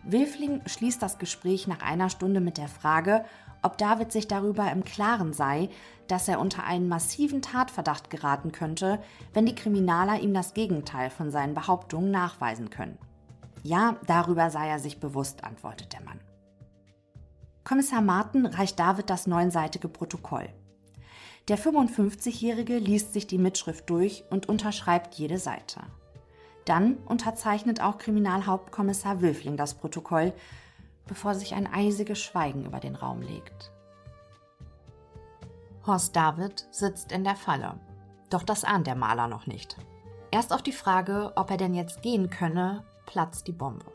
Wilfling 0.04 0.62
schließt 0.67 1.01
das 1.01 1.17
Gespräch 1.17 1.65
nach 1.65 1.82
einer 1.82 2.12
Stunde 2.12 2.39
mit 2.39 2.60
der 2.60 2.67
Frage, 2.67 3.25
ob 3.63 3.75
David 3.80 4.12
sich 4.12 4.28
darüber 4.28 4.71
im 4.71 4.84
Klaren 4.84 5.34
sei, 5.34 5.69
dass 6.08 6.28
er 6.28 6.39
unter 6.39 6.65
einen 6.65 6.88
massiven 6.88 7.41
Tatverdacht 7.41 8.12
geraten 8.12 8.51
könnte, 8.51 8.99
wenn 9.34 9.47
die 9.47 9.56
Kriminaler 9.56 10.19
ihm 10.19 10.36
das 10.36 10.54
Gegenteil 10.54 11.10
von 11.10 11.32
seinen 11.32 11.56
Behauptungen 11.56 12.12
nachweisen 12.12 12.69
können. 12.69 12.99
Ja, 13.63 13.95
darüber 14.06 14.51
sei 14.51 14.69
er 14.69 14.78
sich 14.78 14.99
bewusst, 14.99 15.43
antwortet 15.43 15.93
der 15.93 16.04
Mann. 16.04 16.19
Kommissar 17.63 18.04
Martin 18.04 18.45
reicht 18.45 18.78
David 18.78 19.10
das 19.10 19.25
neunseitige 19.25 19.88
Protokoll. 19.88 20.47
Der 21.47 21.60
55-Jährige 21.60 22.79
liest 22.79 23.13
sich 23.13 23.27
die 23.27 23.38
Mitschrift 23.38 23.88
durch 23.89 24.23
und 24.31 24.49
unterschreibt 24.49 25.13
jede 25.15 25.38
Seite. 25.38 25.81
Dann 26.65 26.97
unterzeichnet 27.05 27.81
auch 27.81 27.99
Kriminalhauptkommissar 27.99 29.21
Wülfling 29.21 29.55
das 29.55 29.75
Protokoll, 29.75 30.34
bevor 31.05 31.36
sich 31.36 31.53
ein 31.53 31.71
eisiges 31.71 32.19
Schweigen 32.19 32.65
über 32.65 32.79
den 32.79 32.95
Raum 32.95 33.21
legt. 33.21 33.71
Horst 35.86 36.15
David 36.15 36.67
sitzt 36.71 37.12
in 37.12 37.23
der 37.23 37.36
Falle. 37.36 37.79
Doch 38.31 38.41
das 38.41 38.63
ahnt 38.63 38.88
der 38.88 38.95
Maler 38.95 39.27
noch 39.27 39.45
nicht. 39.45 39.77
Erst 40.31 40.51
auf 40.51 40.63
die 40.63 40.71
Frage, 40.71 41.31
ob 41.36 41.51
er 41.51 41.58
denn 41.58 41.75
jetzt 41.75 42.01
gehen 42.01 42.31
könne, 42.31 42.84
platzt 43.05 43.47
die 43.47 43.51
Bombe. 43.51 43.86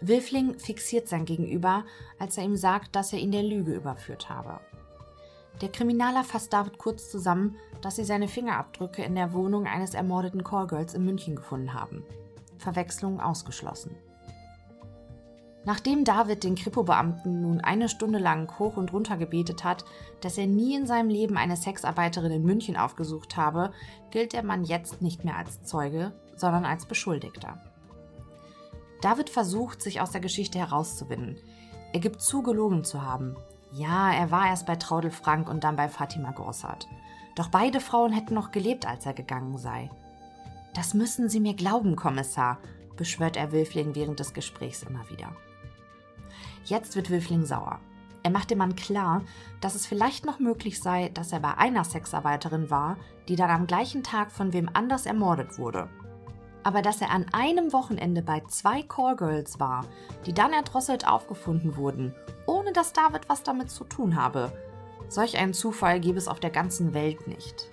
Wilfling 0.00 0.60
fixiert 0.60 1.08
sein 1.08 1.24
Gegenüber, 1.24 1.84
als 2.20 2.38
er 2.38 2.44
ihm 2.44 2.56
sagt, 2.56 2.94
dass 2.94 3.12
er 3.12 3.18
ihn 3.18 3.32
der 3.32 3.42
Lüge 3.42 3.74
überführt 3.74 4.30
habe. 4.30 4.60
Der 5.60 5.70
Kriminaler 5.70 6.24
fasst 6.24 6.52
David 6.52 6.78
kurz 6.78 7.10
zusammen, 7.10 7.56
dass 7.82 7.96
sie 7.96 8.04
seine 8.04 8.28
Fingerabdrücke 8.28 9.02
in 9.02 9.14
der 9.14 9.32
Wohnung 9.32 9.66
eines 9.66 9.94
ermordeten 9.94 10.44
Callgirls 10.44 10.94
in 10.94 11.04
München 11.04 11.36
gefunden 11.36 11.74
haben. 11.74 12.04
Verwechslung 12.58 13.20
ausgeschlossen. 13.20 13.94
Nachdem 15.64 16.04
David 16.04 16.42
den 16.42 16.54
Kripo-Beamten 16.54 17.42
nun 17.42 17.60
eine 17.60 17.90
Stunde 17.90 18.18
lang 18.18 18.58
hoch 18.58 18.78
und 18.78 18.94
runter 18.94 19.18
gebetet 19.18 19.62
hat, 19.62 19.84
dass 20.22 20.38
er 20.38 20.46
nie 20.46 20.74
in 20.74 20.86
seinem 20.86 21.10
Leben 21.10 21.36
eine 21.36 21.56
Sexarbeiterin 21.56 22.32
in 22.32 22.44
München 22.44 22.78
aufgesucht 22.78 23.36
habe, 23.36 23.72
gilt 24.10 24.32
der 24.32 24.42
Mann 24.42 24.64
jetzt 24.64 25.02
nicht 25.02 25.24
mehr 25.24 25.36
als 25.36 25.62
Zeuge, 25.62 26.12
sondern 26.34 26.64
als 26.64 26.86
Beschuldigter. 26.86 27.60
David 29.02 29.28
versucht, 29.28 29.82
sich 29.82 30.00
aus 30.00 30.12
der 30.12 30.22
Geschichte 30.22 30.58
herauszuwinden. 30.58 31.38
Er 31.92 32.00
gibt 32.00 32.22
zu, 32.22 32.42
gelogen 32.42 32.84
zu 32.84 33.02
haben. 33.02 33.36
Ja, 33.72 34.12
er 34.12 34.30
war 34.30 34.48
erst 34.48 34.66
bei 34.66 34.76
Traudel 34.76 35.10
Frank 35.10 35.48
und 35.48 35.64
dann 35.64 35.76
bei 35.76 35.88
Fatima 35.88 36.32
Grossart. 36.32 36.88
Doch 37.36 37.48
beide 37.48 37.80
Frauen 37.80 38.12
hätten 38.12 38.34
noch 38.34 38.50
gelebt, 38.50 38.86
als 38.86 39.06
er 39.06 39.12
gegangen 39.12 39.58
sei. 39.58 39.90
Das 40.74 40.94
müssen 40.94 41.28
Sie 41.28 41.40
mir 41.40 41.54
glauben, 41.54 41.96
Kommissar, 41.96 42.58
beschwört 42.96 43.36
er 43.36 43.52
Wilfling 43.52 43.94
während 43.94 44.18
des 44.18 44.34
Gesprächs 44.34 44.82
immer 44.82 45.08
wieder. 45.08 45.34
Jetzt 46.64 46.96
wird 46.96 47.10
Wilfling 47.10 47.46
sauer. 47.46 47.80
Er 48.22 48.30
macht 48.30 48.50
dem 48.50 48.58
Mann 48.58 48.76
klar, 48.76 49.22
dass 49.60 49.74
es 49.74 49.86
vielleicht 49.86 50.26
noch 50.26 50.38
möglich 50.38 50.80
sei, 50.80 51.08
dass 51.08 51.32
er 51.32 51.40
bei 51.40 51.56
einer 51.56 51.84
Sexarbeiterin 51.84 52.70
war, 52.70 52.96
die 53.28 53.36
dann 53.36 53.50
am 53.50 53.66
gleichen 53.66 54.02
Tag 54.02 54.30
von 54.30 54.52
wem 54.52 54.68
anders 54.72 55.06
ermordet 55.06 55.58
wurde 55.58 55.88
aber 56.62 56.82
dass 56.82 57.00
er 57.00 57.10
an 57.10 57.26
einem 57.32 57.72
Wochenende 57.72 58.22
bei 58.22 58.42
zwei 58.48 58.82
Callgirls 58.82 59.60
war, 59.60 59.84
die 60.26 60.32
dann 60.32 60.52
erdrosselt 60.52 61.06
aufgefunden 61.06 61.76
wurden, 61.76 62.14
ohne 62.46 62.72
dass 62.72 62.92
David 62.92 63.28
was 63.28 63.42
damit 63.42 63.70
zu 63.70 63.84
tun 63.84 64.16
habe. 64.16 64.52
Solch 65.08 65.38
einen 65.38 65.54
Zufall 65.54 66.00
gäbe 66.00 66.18
es 66.18 66.28
auf 66.28 66.40
der 66.40 66.50
ganzen 66.50 66.94
Welt 66.94 67.26
nicht. 67.26 67.68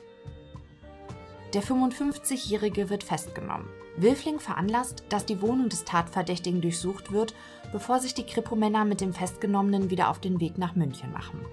Der 1.53 1.63
55-Jährige 1.63 2.89
wird 2.89 3.03
festgenommen. 3.03 3.67
Wilfling 3.95 4.39
veranlasst, 4.39 5.03
dass 5.09 5.25
die 5.25 5.41
Wohnung 5.41 5.69
des 5.69 5.83
Tatverdächtigen 5.85 6.61
durchsucht 6.61 7.11
wird, 7.11 7.33
bevor 7.71 7.99
sich 7.99 8.13
die 8.13 8.25
Kripo-Männer 8.25 8.85
mit 8.85 9.01
dem 9.01 9.13
Festgenommenen 9.13 9.89
wieder 9.89 10.09
auf 10.09 10.19
den 10.19 10.39
Weg 10.39 10.57
nach 10.57 10.75
München 10.75 11.11
machen. 11.11 11.43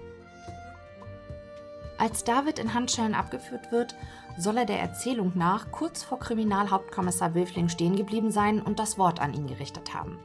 Als 1.97 2.23
David 2.23 2.59
in 2.59 2.73
Handschellen 2.73 3.15
abgeführt 3.15 3.71
wird, 3.71 3.95
soll 4.37 4.57
er 4.57 4.65
der 4.65 4.79
Erzählung 4.79 5.31
nach 5.35 5.71
kurz 5.71 6.03
vor 6.03 6.19
Kriminalhauptkommissar 6.19 7.33
Wilfling 7.33 7.69
stehen 7.69 7.95
geblieben 7.95 8.31
sein 8.31 8.61
und 8.61 8.79
das 8.79 8.97
Wort 8.97 9.21
an 9.21 9.33
ihn 9.33 9.47
gerichtet 9.47 9.93
haben. 9.93 10.19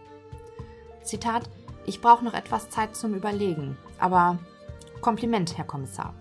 Zitat: 1.02 1.48
Ich 1.86 2.00
brauche 2.00 2.24
noch 2.24 2.34
etwas 2.34 2.70
Zeit 2.70 2.96
zum 2.96 3.14
Überlegen, 3.14 3.76
aber 3.98 4.38
Kompliment, 5.00 5.56
Herr 5.56 5.64
Kommissar. 5.64 6.14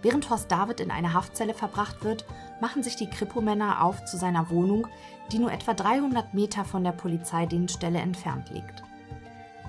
Während 0.00 0.30
Horst 0.30 0.50
David 0.50 0.80
in 0.80 0.90
eine 0.90 1.12
Haftzelle 1.12 1.54
verbracht 1.54 2.04
wird, 2.04 2.24
machen 2.60 2.82
sich 2.82 2.96
die 2.96 3.10
Kripo-Männer 3.10 3.82
auf 3.82 4.04
zu 4.04 4.16
seiner 4.16 4.48
Wohnung, 4.50 4.86
die 5.32 5.38
nur 5.38 5.52
etwa 5.52 5.74
300 5.74 6.34
Meter 6.34 6.64
von 6.64 6.84
der 6.84 6.92
Polizeidienststelle 6.92 7.98
entfernt 7.98 8.50
liegt. 8.50 8.84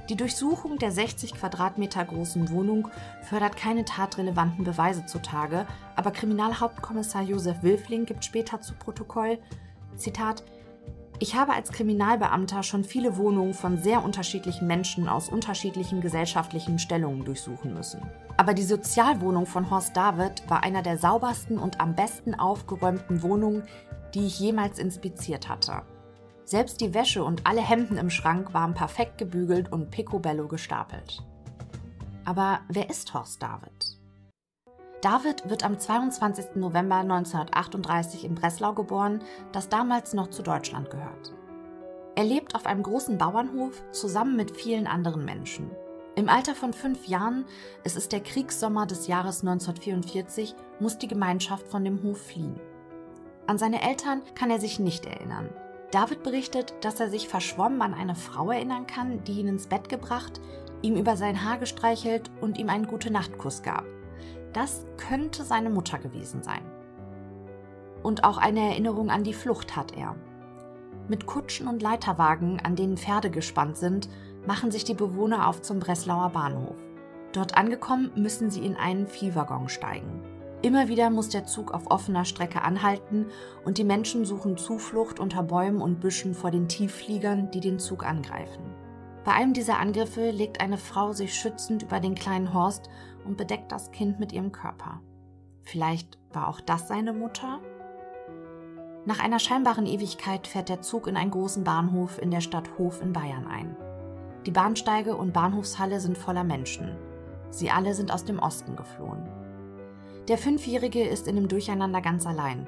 Die 0.10 0.16
Durchsuchung 0.16 0.80
der 0.80 0.92
60 0.92 1.36
Quadratmeter 1.36 2.04
großen 2.04 2.50
Wohnung 2.50 2.88
fördert 3.22 3.56
keine 3.56 3.86
tatrelevanten 3.86 4.64
Beweise 4.64 5.06
zutage, 5.06 5.68
aber 5.96 6.10
Kriminalhauptkommissar 6.10 7.22
Josef 7.22 7.62
Wilfling 7.62 8.06
gibt 8.06 8.26
später 8.26 8.60
zu 8.60 8.74
Protokoll, 8.74 9.38
Zitat, 9.96 10.44
ich 11.20 11.36
habe 11.36 11.54
als 11.54 11.72
Kriminalbeamter 11.72 12.64
schon 12.64 12.84
viele 12.84 13.18
Wohnungen 13.18 13.54
von 13.54 13.78
sehr 13.78 14.04
unterschiedlichen 14.04 14.66
Menschen 14.66 15.08
aus 15.08 15.30
unterschiedlichen 15.30 16.02
gesellschaftlichen 16.02 16.80
Stellungen 16.80 17.24
durchsuchen 17.24 17.74
müssen. 17.74 18.02
Aber 18.38 18.56
die 18.56 18.64
Sozialwohnung 18.64 19.46
von 19.46 19.70
Horst 19.70 19.96
David 19.96 20.50
war 20.50 20.64
einer 20.64 20.82
der 20.82 20.98
saubersten 20.98 21.60
und 21.60 21.82
am 21.82 21.94
besten 21.94 22.34
aufgeräumten 22.34 23.22
Wohnungen, 23.22 23.64
die 24.16 24.26
ich 24.26 24.40
jemals 24.40 24.80
inspiziert 24.80 25.50
hatte. 25.50 25.84
Selbst 26.50 26.82
die 26.82 26.96
Wäsche 26.96 27.24
und 27.24 27.46
alle 27.46 27.62
Hemden 27.62 28.00
im 28.00 28.10
Schrank 28.10 28.56
waren 28.56 28.74
perfekt 28.74 29.20
gebügelt 29.20 29.72
und 29.72 29.92
picobello 29.92 30.48
gestapelt. 30.48 31.22
Aber 32.26 32.62
wer 32.68 32.90
ist 32.90 33.14
Horst 33.14 33.44
David? 33.44 34.00
David 35.04 35.48
wird 35.48 35.64
am 35.64 35.78
22. 35.78 36.56
November 36.56 36.96
1938 36.96 38.26
in 38.26 38.34
Breslau 38.34 38.74
geboren, 38.74 39.22
das 39.52 39.70
damals 39.70 40.16
noch 40.16 40.32
zu 40.32 40.42
Deutschland 40.42 40.90
gehört. 40.90 41.36
Er 42.16 42.24
lebt 42.24 42.56
auf 42.56 42.66
einem 42.66 42.82
großen 42.82 43.20
Bauernhof 43.20 43.84
zusammen 43.92 44.36
mit 44.36 44.58
vielen 44.58 44.88
anderen 44.88 45.24
Menschen. 45.26 45.70
Im 46.16 46.30
Alter 46.30 46.56
von 46.56 46.74
fünf 46.74 47.06
Jahren, 47.06 47.46
es 47.84 47.96
ist 47.96 48.12
der 48.12 48.22
Kriegssommer 48.22 48.88
des 48.88 49.06
Jahres 49.06 49.42
1944, 49.42 50.56
muss 50.80 50.98
die 50.98 51.08
Gemeinschaft 51.08 51.68
von 51.68 51.86
dem 51.86 52.02
Hof 52.02 52.20
fliehen. 52.20 52.60
An 53.46 53.60
seine 53.60 53.84
Eltern 53.84 54.24
kann 54.34 54.50
er 54.50 54.60
sich 54.60 54.80
nicht 54.80 55.06
erinnern. 55.06 55.50
David 55.92 56.22
berichtet, 56.22 56.74
dass 56.82 57.00
er 57.00 57.10
sich 57.10 57.28
verschwommen 57.28 57.82
an 57.82 57.94
eine 57.94 58.16
Frau 58.16 58.52
erinnern 58.52 58.86
kann, 58.86 59.24
die 59.24 59.40
ihn 59.40 59.48
ins 59.48 59.68
Bett 59.68 59.90
gebracht, 59.90 60.40
ihm 60.82 60.96
über 60.96 61.18
sein 61.18 61.44
Haar 61.44 61.58
gestreichelt 61.58 62.30
und 62.42 62.58
ihm 62.58 62.70
einen 62.70 62.88
Gute-Nacht-Kuss 62.88 63.64
gab. 63.64 63.86
Das 64.54 64.86
könnte 64.98 65.44
seine 65.44 65.70
Mutter 65.70 65.98
gewesen 65.98 66.44
sein. 66.44 66.62
Und 68.04 68.24
auch 68.24 68.38
eine 68.38 68.70
Erinnerung 68.70 69.10
an 69.10 69.24
die 69.24 69.34
Flucht 69.34 69.76
hat 69.76 69.98
er. 69.98 70.16
Mit 71.08 71.26
Kutschen 71.26 71.68
und 71.68 71.82
Leiterwagen, 71.82 72.60
an 72.64 72.76
denen 72.76 72.98
Pferde 72.98 73.32
gespannt 73.32 73.78
sind, 73.78 74.10
machen 74.46 74.70
sich 74.70 74.84
die 74.84 74.94
Bewohner 74.94 75.48
auf 75.48 75.62
zum 75.62 75.80
Breslauer 75.80 76.30
Bahnhof. 76.30 76.76
Dort 77.34 77.58
angekommen 77.58 78.12
müssen 78.16 78.52
sie 78.52 78.66
in 78.66 78.76
einen 78.76 79.08
Viehwaggon 79.08 79.70
steigen. 79.70 80.22
Immer 80.62 80.90
wieder 80.90 81.10
muss 81.10 81.30
der 81.30 81.46
Zug 81.46 81.74
auf 81.74 81.90
offener 81.90 82.26
Strecke 82.26 82.62
anhalten 82.64 83.28
und 83.64 83.78
die 83.78 83.86
Menschen 83.86 84.26
suchen 84.26 84.58
Zuflucht 84.58 85.20
unter 85.20 85.42
Bäumen 85.42 85.82
und 85.82 86.02
Büschen 86.02 86.34
vor 86.34 86.52
den 86.52 86.68
Tieffliegern, 86.68 87.50
die 87.52 87.62
den 87.62 87.80
Zug 87.80 88.06
angreifen. 88.06 88.64
Bei 89.24 89.32
einem 89.32 89.54
dieser 89.54 89.80
Angriffe 89.80 90.32
legt 90.32 90.60
eine 90.60 90.78
Frau 90.78 91.14
sich 91.14 91.34
schützend 91.34 91.84
über 91.84 92.02
den 92.02 92.16
kleinen 92.16 92.54
Horst 92.54 92.90
und 93.26 93.38
bedeckt 93.38 93.72
das 93.72 93.92
Kind 93.92 94.20
mit 94.20 94.34
ihrem 94.34 94.52
Körper. 94.52 95.00
Vielleicht 95.64 96.18
war 96.34 96.50
auch 96.50 96.60
das 96.60 96.90
seine 96.90 97.14
Mutter? 97.14 97.60
Nach 99.06 99.24
einer 99.24 99.40
scheinbaren 99.40 99.86
Ewigkeit 99.86 100.46
fährt 100.46 100.68
der 100.68 100.82
Zug 100.82 101.08
in 101.08 101.16
einen 101.16 101.32
großen 101.32 101.64
Bahnhof 101.64 102.22
in 102.22 102.32
der 102.32 102.42
Stadt 102.42 102.78
Hof 102.78 103.02
in 103.02 103.14
Bayern 103.14 103.48
ein. 103.48 103.78
Die 104.46 104.52
Bahnsteige 104.52 105.16
und 105.16 105.32
Bahnhofshalle 105.32 106.02
sind 106.02 106.18
voller 106.18 106.44
Menschen. 106.44 106.98
Sie 107.50 107.72
alle 107.72 107.94
sind 107.94 108.12
aus 108.12 108.26
dem 108.26 108.40
Osten 108.40 108.76
geflohen. 108.76 109.39
Der 110.30 110.38
Fünfjährige 110.38 111.04
ist 111.04 111.28
in 111.28 111.36
dem 111.36 111.48
Durcheinander 111.48 112.02
ganz 112.02 112.28
allein. 112.28 112.68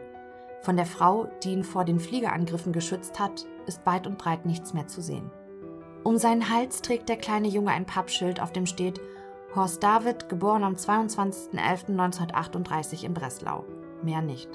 Von 0.64 0.78
der 0.78 0.88
Frau, 0.88 1.28
die 1.44 1.52
ihn 1.52 1.64
vor 1.64 1.86
den 1.86 2.00
Fliegerangriffen 2.00 2.74
geschützt 2.74 3.20
hat, 3.20 3.46
ist 3.68 3.86
weit 3.86 4.08
und 4.08 4.18
breit 4.18 4.48
nichts 4.48 4.74
mehr 4.74 4.88
zu 4.88 5.00
sehen. 5.00 5.30
Um 6.04 6.18
seinen 6.18 6.50
Hals 6.50 6.82
trägt 6.82 7.08
der 7.08 7.18
kleine 7.18 7.48
Junge 7.48 7.70
ein 7.70 7.86
Pappschild, 7.86 8.42
auf 8.42 8.52
dem 8.52 8.66
steht 8.66 9.00
Horst 9.54 9.84
David, 9.84 10.28
geboren 10.28 10.64
am 10.64 10.74
22.11.1938 10.74 13.04
in 13.04 13.14
Breslau. 13.14 13.64
Mehr 14.02 14.24
nicht. 14.24 14.50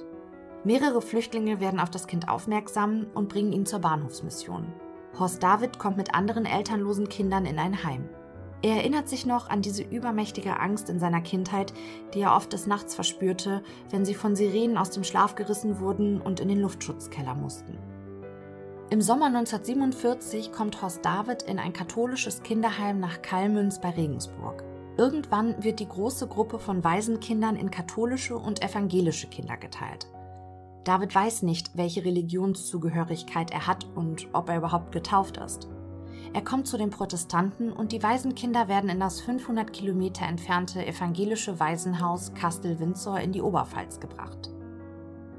Mehrere 0.64 1.00
Flüchtlinge 1.00 1.60
werden 1.60 1.78
auf 1.78 1.90
das 1.90 2.08
Kind 2.08 2.28
aufmerksam 2.28 3.06
und 3.14 3.28
bringen 3.28 3.52
ihn 3.52 3.66
zur 3.66 3.78
Bahnhofsmission. 3.78 4.72
Horst 5.16 5.44
David 5.44 5.78
kommt 5.78 5.96
mit 5.96 6.16
anderen 6.16 6.44
elternlosen 6.44 7.08
Kindern 7.08 7.46
in 7.46 7.60
ein 7.60 7.84
Heim. 7.84 8.08
Er 8.66 8.78
erinnert 8.78 9.08
sich 9.08 9.26
noch 9.26 9.48
an 9.48 9.62
diese 9.62 9.84
übermächtige 9.84 10.58
Angst 10.58 10.90
in 10.90 10.98
seiner 10.98 11.20
Kindheit, 11.20 11.72
die 12.12 12.22
er 12.22 12.34
oft 12.34 12.52
des 12.52 12.66
Nachts 12.66 12.96
verspürte, 12.96 13.62
wenn 13.90 14.04
sie 14.04 14.14
von 14.14 14.34
Sirenen 14.34 14.76
aus 14.76 14.90
dem 14.90 15.04
Schlaf 15.04 15.36
gerissen 15.36 15.78
wurden 15.78 16.20
und 16.20 16.40
in 16.40 16.48
den 16.48 16.60
Luftschutzkeller 16.60 17.36
mussten. 17.36 17.78
Im 18.90 19.00
Sommer 19.00 19.26
1947 19.26 20.50
kommt 20.50 20.82
Horst 20.82 21.04
David 21.04 21.42
in 21.42 21.60
ein 21.60 21.72
katholisches 21.72 22.42
Kinderheim 22.42 22.98
nach 22.98 23.22
Kallmünz 23.22 23.80
bei 23.80 23.90
Regensburg. 23.90 24.64
Irgendwann 24.96 25.62
wird 25.62 25.78
die 25.78 25.88
große 25.88 26.26
Gruppe 26.26 26.58
von 26.58 26.82
Waisenkindern 26.82 27.54
in 27.54 27.70
katholische 27.70 28.36
und 28.36 28.64
evangelische 28.64 29.28
Kinder 29.28 29.56
geteilt. 29.56 30.08
David 30.82 31.14
weiß 31.14 31.42
nicht, 31.42 31.70
welche 31.76 32.04
Religionszugehörigkeit 32.04 33.52
er 33.52 33.68
hat 33.68 33.86
und 33.94 34.26
ob 34.32 34.48
er 34.48 34.56
überhaupt 34.56 34.90
getauft 34.90 35.36
ist. 35.36 35.68
Er 36.36 36.44
kommt 36.44 36.68
zu 36.68 36.76
den 36.76 36.90
Protestanten 36.90 37.72
und 37.72 37.92
die 37.92 38.02
Waisenkinder 38.02 38.68
werden 38.68 38.90
in 38.90 39.00
das 39.00 39.22
500 39.22 39.72
Kilometer 39.72 40.26
entfernte 40.26 40.84
evangelische 40.84 41.58
Waisenhaus 41.58 42.34
Kastel-Windsor 42.34 43.20
in 43.20 43.32
die 43.32 43.40
Oberpfalz 43.40 44.00
gebracht. 44.00 44.50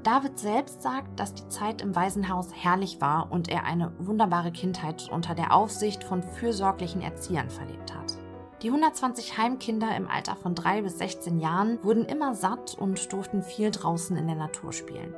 David 0.02 0.40
selbst 0.40 0.82
sagt, 0.82 1.20
dass 1.20 1.34
die 1.34 1.46
Zeit 1.46 1.82
im 1.82 1.94
Waisenhaus 1.94 2.48
herrlich 2.52 3.00
war 3.00 3.30
und 3.30 3.48
er 3.48 3.62
eine 3.62 3.92
wunderbare 4.00 4.50
Kindheit 4.50 5.08
unter 5.08 5.36
der 5.36 5.54
Aufsicht 5.54 6.02
von 6.02 6.20
fürsorglichen 6.20 7.00
Erziehern 7.00 7.48
verlebt 7.48 7.94
hat. 7.94 8.18
Die 8.62 8.70
120 8.70 9.38
Heimkinder 9.38 9.96
im 9.96 10.08
Alter 10.08 10.34
von 10.34 10.56
3 10.56 10.82
bis 10.82 10.98
16 10.98 11.38
Jahren 11.38 11.78
wurden 11.84 12.06
immer 12.06 12.34
satt 12.34 12.74
und 12.76 13.12
durften 13.12 13.44
viel 13.44 13.70
draußen 13.70 14.16
in 14.16 14.26
der 14.26 14.34
Natur 14.34 14.72
spielen. 14.72 15.14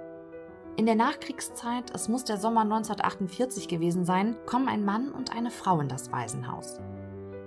In 0.80 0.86
der 0.86 0.94
Nachkriegszeit, 0.94 1.94
es 1.94 2.08
muss 2.08 2.24
der 2.24 2.38
Sommer 2.38 2.62
1948 2.62 3.68
gewesen 3.68 4.06
sein, 4.06 4.34
kommen 4.46 4.66
ein 4.66 4.82
Mann 4.82 5.10
und 5.10 5.30
eine 5.36 5.50
Frau 5.50 5.78
in 5.78 5.88
das 5.88 6.10
Waisenhaus. 6.10 6.80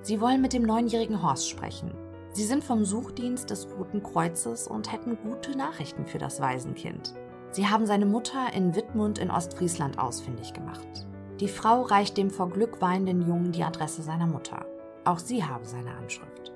Sie 0.04 0.22
wollen 0.22 0.40
mit 0.40 0.54
dem 0.54 0.62
neunjährigen 0.62 1.24
Horst 1.24 1.50
sprechen. 1.50 1.96
Sie 2.32 2.44
sind 2.44 2.64
vom 2.64 2.86
Suchdienst 2.86 3.50
des 3.50 3.68
Roten 3.76 4.04
Kreuzes 4.04 4.68
und 4.68 4.92
hätten 4.92 5.18
gute 5.18 5.58
Nachrichten 5.58 6.06
für 6.06 6.20
das 6.20 6.42
Waisenkind. 6.42 7.16
Sie 7.50 7.68
haben 7.68 7.88
seine 7.88 8.06
Mutter 8.06 8.54
in 8.54 8.76
Wittmund 8.76 9.18
in 9.18 9.32
Ostfriesland 9.32 9.98
ausfindig 9.98 10.54
gemacht. 10.54 11.08
Die 11.40 11.48
Frau 11.48 11.82
reicht 11.82 12.18
dem 12.18 12.30
vor 12.30 12.52
Glück 12.52 12.82
weinenden 12.82 13.28
Jungen 13.28 13.52
die 13.52 13.64
Adresse 13.64 14.04
seiner 14.04 14.28
Mutter. 14.28 14.64
Auch 15.06 15.18
sie 15.18 15.44
habe 15.44 15.66
seine 15.66 15.96
Anschrift. 15.96 16.52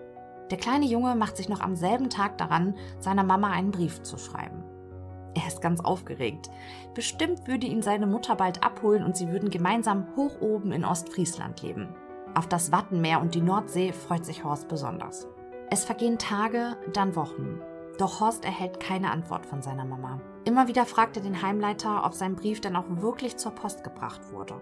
Der 0.51 0.59
kleine 0.59 0.86
Junge 0.86 1.15
macht 1.15 1.38
sich 1.38 1.49
noch 1.49 1.61
am 1.61 1.75
selben 1.75 2.11
Tag 2.11 2.38
daran, 2.38 2.75
seiner 2.99 3.23
Mama 3.23 3.49
einen 3.49 3.71
Brief 3.71 4.03
zu 4.03 4.19
schreiben. 4.19 4.63
Er 5.38 5.47
ist 5.47 5.61
ganz 5.61 5.81
aufgeregt. 5.81 6.49
Bestimmt 6.95 7.47
würde 7.47 7.67
ihn 7.67 7.83
seine 7.83 8.07
Mutter 8.07 8.35
bald 8.35 8.63
abholen 8.63 9.03
und 9.03 9.15
sie 9.15 9.29
würden 9.29 9.51
gemeinsam 9.51 10.07
hoch 10.15 10.41
oben 10.41 10.71
in 10.71 10.83
Ostfriesland 10.83 11.61
leben. 11.61 11.89
Auf 12.33 12.47
das 12.47 12.71
Wattenmeer 12.71 13.21
und 13.21 13.35
die 13.35 13.41
Nordsee 13.41 13.93
freut 13.93 14.25
sich 14.25 14.43
Horst 14.43 14.67
besonders. 14.67 15.27
Es 15.69 15.85
vergehen 15.85 16.17
Tage, 16.17 16.75
dann 16.93 17.15
Wochen. 17.15 17.61
Doch 17.99 18.19
Horst 18.19 18.45
erhält 18.45 18.79
keine 18.79 19.11
Antwort 19.11 19.45
von 19.45 19.61
seiner 19.61 19.85
Mama. 19.85 20.19
Immer 20.43 20.67
wieder 20.67 20.88
fragt 20.88 21.17
er 21.17 21.23
den 21.23 21.43
Heimleiter, 21.43 22.03
ob 22.03 22.15
sein 22.15 22.35
Brief 22.35 22.59
dann 22.59 22.75
auch 22.75 22.85
wirklich 22.88 23.38
zur 23.38 23.51
Post 23.51 23.83
gebracht 23.83 24.31
wurde. 24.31 24.59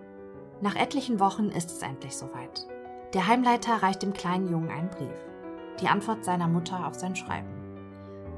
Nach 0.59 0.76
etlichen 0.76 1.21
Wochen 1.21 1.49
ist 1.49 1.71
es 1.71 1.82
endlich 1.82 2.17
soweit. 2.17 2.67
Der 3.13 3.28
Heimleiter 3.28 3.82
reicht 3.82 4.03
dem 4.03 4.11
kleinen 4.11 4.49
Jungen 4.49 4.71
einen 4.71 4.89
Brief. 4.89 5.26
Die 5.80 5.88
Antwort 5.88 6.26
seiner 6.26 6.49
Mutter 6.49 6.86
auf 6.86 6.95
sein 6.95 7.15
Schreiben. 7.15 7.64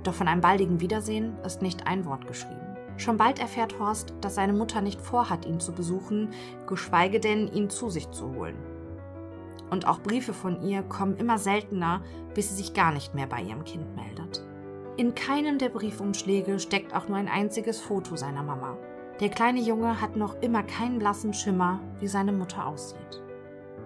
Doch 0.08 0.14
von 0.14 0.30
einem 0.30 0.40
baldigen 0.40 0.80
Wiedersehen 0.80 1.36
ist 1.44 1.62
nicht 1.62 1.86
ein 1.86 2.06
Wort 2.06 2.28
geschrieben. 2.28 2.78
Schon 2.96 3.18
bald 3.18 3.40
erfährt 3.40 3.78
Horst, 3.78 4.14
dass 4.22 4.36
seine 4.36 4.54
Mutter 4.54 4.80
nicht 4.80 5.02
vorhat, 5.02 5.46
ihn 5.46 5.60
zu 5.60 5.74
besuchen, 5.74 6.30
geschweige 6.66 7.20
denn, 7.20 7.52
ihn 7.52 7.70
zu 7.70 7.90
sich 7.90 8.10
zu 8.12 8.34
holen. 8.34 8.56
Und 9.70 9.86
auch 9.86 10.00
Briefe 10.00 10.32
von 10.32 10.62
ihr 10.62 10.82
kommen 10.84 11.18
immer 11.18 11.38
seltener, 11.38 12.04
bis 12.34 12.48
sie 12.48 12.56
sich 12.56 12.74
gar 12.74 12.94
nicht 12.94 13.16
mehr 13.16 13.28
bei 13.28 13.42
ihrem 13.42 13.66
Kind 13.66 13.98
meldet. 13.98 14.46
In 14.96 15.14
keinem 15.14 15.58
der 15.58 15.68
Briefumschläge 15.68 16.58
steckt 16.62 16.96
auch 16.96 17.10
nur 17.10 17.18
ein 17.18 17.28
einziges 17.28 17.82
Foto 17.82 18.16
seiner 18.16 18.44
Mama. 18.44 18.78
Der 19.20 19.28
kleine 19.28 19.60
Junge 19.60 20.00
hat 20.00 20.16
noch 20.16 20.42
immer 20.42 20.64
keinen 20.64 21.00
blassen 21.00 21.34
Schimmer, 21.34 21.82
wie 22.00 22.08
seine 22.08 22.32
Mutter 22.32 22.66
aussieht. 22.66 23.22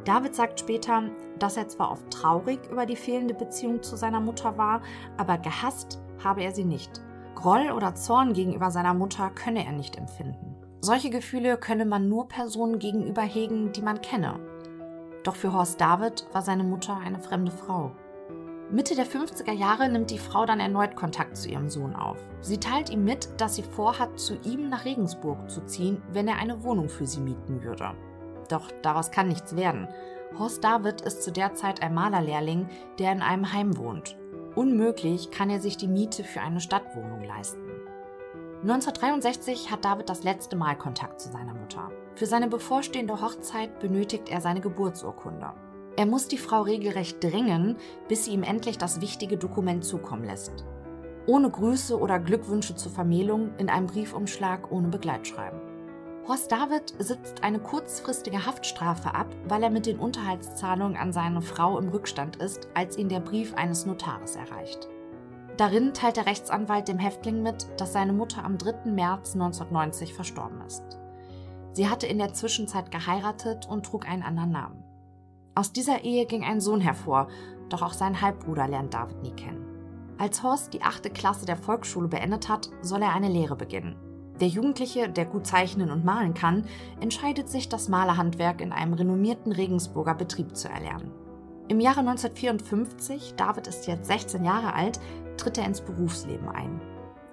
David 0.05 0.36
sagt 0.36 0.59
später, 0.59 1.03
dass 1.39 1.57
er 1.57 1.67
zwar 1.67 1.91
oft 1.91 2.11
traurig 2.11 2.59
über 2.72 2.86
die 2.86 2.95
fehlende 2.95 3.34
Beziehung 3.34 3.82
zu 3.82 3.95
seiner 3.95 4.19
Mutter 4.19 4.55
war, 4.57 4.82
aber 5.17 5.39
gehasst 5.39 5.99
habe 6.24 6.43
er 6.43 6.51
sie 6.51 6.65
nicht. 6.65 7.01
Groll 7.36 7.72
oder 7.72 7.95
Zorn 7.95 8.34
gegenüber 8.34 8.72
seiner 8.72 8.93
Mutter 8.93 9.30
könne 9.30 9.65
er 9.65 9.72
nicht 9.72 9.97
empfinden. 9.97 10.55
Solche 10.82 11.09
Gefühle 11.09 11.57
könne 11.57 11.86
man 11.86 12.09
nur 12.09 12.28
Personen 12.28 12.80
gegenüber 12.80 13.22
hegen, 13.22 13.72
die 13.72 13.82
man 13.82 14.01
kenne. 14.01 14.39
Doch 15.24 15.36
für 15.36 15.53
Horst 15.53 15.80
David 15.80 16.28
war 16.34 16.41
seine 16.41 16.63
Mutter 16.63 16.97
eine 16.97 17.19
fremde 17.19 17.51
Frau. 17.51 17.91
Mitte 18.72 18.95
der 18.95 19.05
50er 19.05 19.51
Jahre 19.51 19.89
nimmt 19.89 20.11
die 20.11 20.17
Frau 20.17 20.45
dann 20.45 20.59
erneut 20.59 20.95
Kontakt 20.95 21.36
zu 21.36 21.49
ihrem 21.49 21.69
Sohn 21.69 21.93
auf. 21.95 22.17
Sie 22.39 22.57
teilt 22.57 22.89
ihm 22.89 23.03
mit, 23.03 23.30
dass 23.39 23.55
sie 23.55 23.63
vorhat, 23.63 24.19
zu 24.19 24.36
ihm 24.43 24.69
nach 24.69 24.86
Regensburg 24.86 25.49
zu 25.51 25.65
ziehen, 25.65 26.01
wenn 26.13 26.28
er 26.28 26.38
eine 26.38 26.63
Wohnung 26.63 26.89
für 26.89 27.05
sie 27.05 27.19
mieten 27.19 27.63
würde. 27.63 27.91
Doch 28.49 28.72
daraus 28.82 29.11
kann 29.11 29.28
nichts 29.28 29.55
werden. 29.55 29.88
Horst 30.39 30.63
David 30.63 31.01
ist 31.01 31.24
zu 31.24 31.32
der 31.32 31.53
Zeit 31.53 31.84
ein 31.84 31.93
Malerlehrling, 31.93 32.69
der 32.97 33.11
in 33.11 33.22
einem 33.22 33.51
Heim 33.51 33.78
wohnt 33.78 34.17
Unmöglich 34.56 35.32
kann 35.32 35.49
er 35.49 35.62
sich 35.62 35.78
die 35.78 35.88
Miete 35.88 36.26
für 36.26 36.41
eine 36.41 36.60
Stadtwohnung 36.60 37.24
leisten. 37.24 37.62
1963 38.64 39.72
hat 39.72 39.86
David 39.86 40.10
das 40.10 40.24
letzte 40.24 40.56
Mal 40.58 40.78
Kontakt 40.78 41.22
zu 41.22 41.32
seiner 41.32 41.54
Mutter. 41.54 41.89
Für 42.16 42.26
seine 42.26 42.47
bevorstehende 42.47 43.22
Hochzeit 43.22 43.80
benötigt 43.80 44.30
er 44.30 44.41
seine 44.41 44.60
Geburtsurkunde. 44.60 45.54
Er 45.95 46.06
muss 46.06 46.28
die 46.28 46.38
Frau 46.38 46.62
regelrecht 46.62 47.24
drängen, 47.24 47.78
bis 48.10 48.26
sie 48.26 48.34
ihm 48.34 48.43
endlich 48.43 48.78
das 48.78 48.99
wichtige 48.99 49.38
Dokument 49.38 49.86
zukommen 49.86 50.26
lässt. 50.26 50.66
Ohne 51.28 51.49
Grüße 51.49 51.97
oder 51.97 52.20
Glückwünsche 52.20 52.76
zur 52.76 52.91
Vermählung 52.91 53.52
in 53.58 53.70
einem 53.70 53.88
Briefumschlag 53.88 54.70
ohne 54.72 54.89
Begleitschreiben. 54.89 55.70
Horst 56.28 56.51
David 56.51 56.93
sitzt 56.99 57.43
eine 57.43 57.59
kurzfristige 57.59 58.45
Haftstrafe 58.45 59.15
ab, 59.15 59.28
weil 59.47 59.63
er 59.63 59.72
mit 59.72 59.88
den 59.88 59.97
Unterhaltszahlungen 59.97 60.95
an 60.95 61.11
seine 61.11 61.41
Frau 61.41 61.80
im 61.80 61.89
Rückstand 61.89 62.36
ist, 62.36 62.67
als 62.76 62.97
ihn 62.97 63.09
der 63.09 63.22
Brief 63.22 63.55
eines 63.55 63.88
Notares 63.88 64.36
erreicht. 64.36 64.88
Darin 65.57 65.93
teilt 65.93 66.17
der 66.17 66.28
Rechtsanwalt 66.28 66.88
dem 66.88 66.99
Häftling 66.99 67.41
mit, 67.41 67.67
dass 67.78 67.93
seine 67.93 68.13
Mutter 68.13 68.45
am 68.45 68.57
3. 68.57 68.91
März 68.91 69.34
1990 69.34 70.13
verstorben 70.13 70.61
ist. 70.61 70.84
Sie 71.74 71.89
hatte 71.89 72.05
in 72.05 72.19
der 72.19 72.34
Zwischenzeit 72.34 72.91
geheiratet 72.91 73.67
und 73.67 73.86
trug 73.86 74.07
einen 74.07 74.24
anderen 74.24 74.51
Namen. 74.51 74.84
Aus 75.55 75.74
dieser 75.74 76.03
Ehe 76.03 76.28
ging 76.28 76.43
ein 76.43 76.61
Sohn 76.61 76.82
hervor, 76.82 77.30
doch 77.69 77.82
auch 77.82 77.93
sein 77.93 78.22
Halbbruder 78.22 78.67
lernt 78.67 78.93
David 78.93 79.22
nie 79.24 79.34
kennen. 79.36 79.65
Als 80.17 80.43
Horst 80.43 80.74
die 80.74 80.84
achte 80.84 81.09
Klasse 81.09 81.47
der 81.47 81.57
Volksschule 81.57 82.07
beendet 82.07 82.47
hat, 82.47 82.69
soll 82.82 83.01
er 83.01 83.13
eine 83.13 83.30
Lehre 83.30 83.55
beginnen. 83.55 84.11
Der 84.42 84.48
Jugendliche, 84.48 85.08
der 85.08 85.26
gut 85.26 85.46
zeichnen 85.46 85.92
und 85.92 86.04
malen 86.04 86.34
kann, 86.34 86.66
entscheidet 87.00 87.48
sich, 87.48 87.70
das 87.70 87.89
Malerhandwerk 87.89 88.60
in 88.60 88.72
einem 88.72 88.94
renommierten 88.94 89.52
Regensburger 89.52 90.16
Betrieb 90.16 90.58
zu 90.58 90.68
erlernen. 90.68 91.12
Im 91.68 91.80
Jahre 91.80 92.00
1954, 92.00 93.36
David 93.38 93.68
ist 93.68 93.86
jetzt 93.86 94.08
16 94.08 94.44
Jahre 94.44 94.74
alt, 94.74 95.00
tritt 95.38 95.60
er 95.60 95.66
ins 95.66 95.82
Berufsleben 95.82 96.50
ein. 96.50 96.82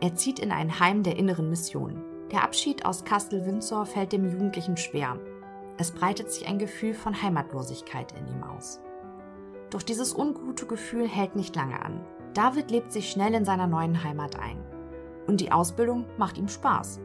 Er 0.00 0.14
zieht 0.16 0.38
in 0.38 0.52
ein 0.52 0.78
Heim 0.80 1.02
der 1.02 1.16
inneren 1.16 1.48
Mission. 1.48 2.04
Der 2.30 2.44
Abschied 2.44 2.84
aus 2.84 3.04
Castle 3.04 3.46
Windsor 3.46 3.86
fällt 3.86 4.12
dem 4.12 4.30
Jugendlichen 4.30 4.76
schwer. 4.76 5.18
Es 5.78 5.90
breitet 5.90 6.30
sich 6.30 6.46
ein 6.46 6.58
Gefühl 6.58 6.92
von 6.92 7.20
Heimatlosigkeit 7.20 8.12
in 8.12 8.28
ihm 8.28 8.42
aus. 8.42 8.80
Doch 9.70 9.82
dieses 9.82 10.14
ungute 10.14 10.66
Gefühl 10.66 11.08
hält 11.08 11.36
nicht 11.36 11.56
lange 11.56 11.82
an. 11.82 12.04
David 12.34 12.70
lebt 12.70 12.92
sich 12.92 13.10
schnell 13.10 13.32
in 13.32 13.46
seiner 13.46 13.66
neuen 13.66 14.04
Heimat 14.04 14.38
ein. 14.38 14.58
Und 15.28 15.40
die 15.40 15.52
Ausbildung 15.52 16.06
macht 16.16 16.38
ihm 16.38 16.48
Spaß. 16.48 16.98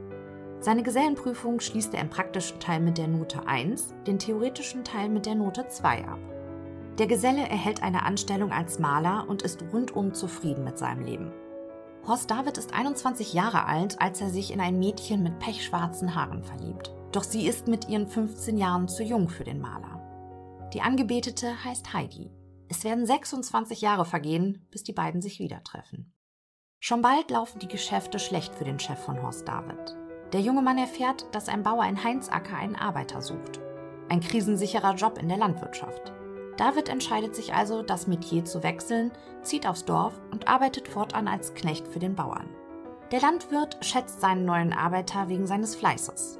Seine 0.59 0.81
Gesellenprüfung 0.81 1.59
schließt 1.59 1.93
er 1.93 2.01
im 2.01 2.09
praktischen 2.09 2.59
Teil 2.59 2.79
mit 2.79 2.97
der 2.97 3.09
Note 3.09 3.45
1, 3.45 3.93
den 4.07 4.17
theoretischen 4.17 4.85
Teil 4.85 5.09
mit 5.09 5.25
der 5.25 5.35
Note 5.35 5.67
2 5.67 6.07
ab. 6.07 6.19
Der 6.97 7.07
Geselle 7.07 7.41
erhält 7.41 7.83
eine 7.83 8.03
Anstellung 8.03 8.51
als 8.51 8.79
Maler 8.79 9.25
und 9.27 9.41
ist 9.41 9.61
rundum 9.73 10.13
zufrieden 10.13 10.63
mit 10.63 10.77
seinem 10.77 11.03
Leben. 11.03 11.33
Horst 12.07 12.31
David 12.31 12.57
ist 12.57 12.73
21 12.73 13.33
Jahre 13.33 13.65
alt, 13.65 14.01
als 14.01 14.21
er 14.21 14.29
sich 14.29 14.53
in 14.53 14.61
ein 14.61 14.79
Mädchen 14.79 15.21
mit 15.21 15.39
pechschwarzen 15.39 16.15
Haaren 16.15 16.43
verliebt. 16.43 16.93
Doch 17.11 17.23
sie 17.23 17.45
ist 17.45 17.67
mit 17.67 17.89
ihren 17.89 18.07
15 18.07 18.57
Jahren 18.57 18.87
zu 18.87 19.03
jung 19.03 19.27
für 19.27 19.43
den 19.43 19.59
Maler. 19.59 19.99
Die 20.73 20.81
Angebetete 20.81 21.63
heißt 21.63 21.93
Heidi. 21.93 22.31
Es 22.69 22.85
werden 22.85 23.05
26 23.05 23.81
Jahre 23.81 24.05
vergehen, 24.05 24.65
bis 24.71 24.83
die 24.83 24.93
beiden 24.93 25.21
sich 25.21 25.39
wieder 25.39 25.61
treffen. 25.63 26.12
Schon 26.85 27.01
bald 27.01 27.31
laufen 27.31 27.59
die 27.59 27.69
Geschäfte 27.69 28.19
schlecht 28.19 28.53
für 28.55 28.65
den 28.65 28.77
Chef 28.77 28.99
von 28.99 29.23
Horst 29.23 29.47
David. 29.47 29.95
Der 30.33 30.41
junge 30.41 30.61
Mann 30.61 30.77
erfährt, 30.77 31.25
dass 31.31 31.47
ein 31.47 31.63
Bauer 31.63 31.85
in 31.85 32.03
Heinzacker 32.03 32.57
einen 32.57 32.75
Arbeiter 32.75 33.21
sucht. 33.21 33.61
Ein 34.09 34.19
krisensicherer 34.19 34.93
Job 34.95 35.17
in 35.17 35.29
der 35.29 35.37
Landwirtschaft. 35.37 36.11
David 36.57 36.89
entscheidet 36.89 37.35
sich 37.35 37.53
also, 37.53 37.83
das 37.83 38.05
Metier 38.07 38.43
zu 38.43 38.63
wechseln, 38.63 39.13
zieht 39.43 39.65
aufs 39.65 39.85
Dorf 39.85 40.19
und 40.31 40.49
arbeitet 40.49 40.89
fortan 40.89 41.29
als 41.29 41.53
Knecht 41.53 41.87
für 41.87 41.99
den 41.99 42.15
Bauern. 42.15 42.49
Der 43.13 43.21
Landwirt 43.21 43.77
schätzt 43.79 44.19
seinen 44.19 44.43
neuen 44.43 44.73
Arbeiter 44.73 45.29
wegen 45.29 45.47
seines 45.47 45.77
Fleißes. 45.77 46.37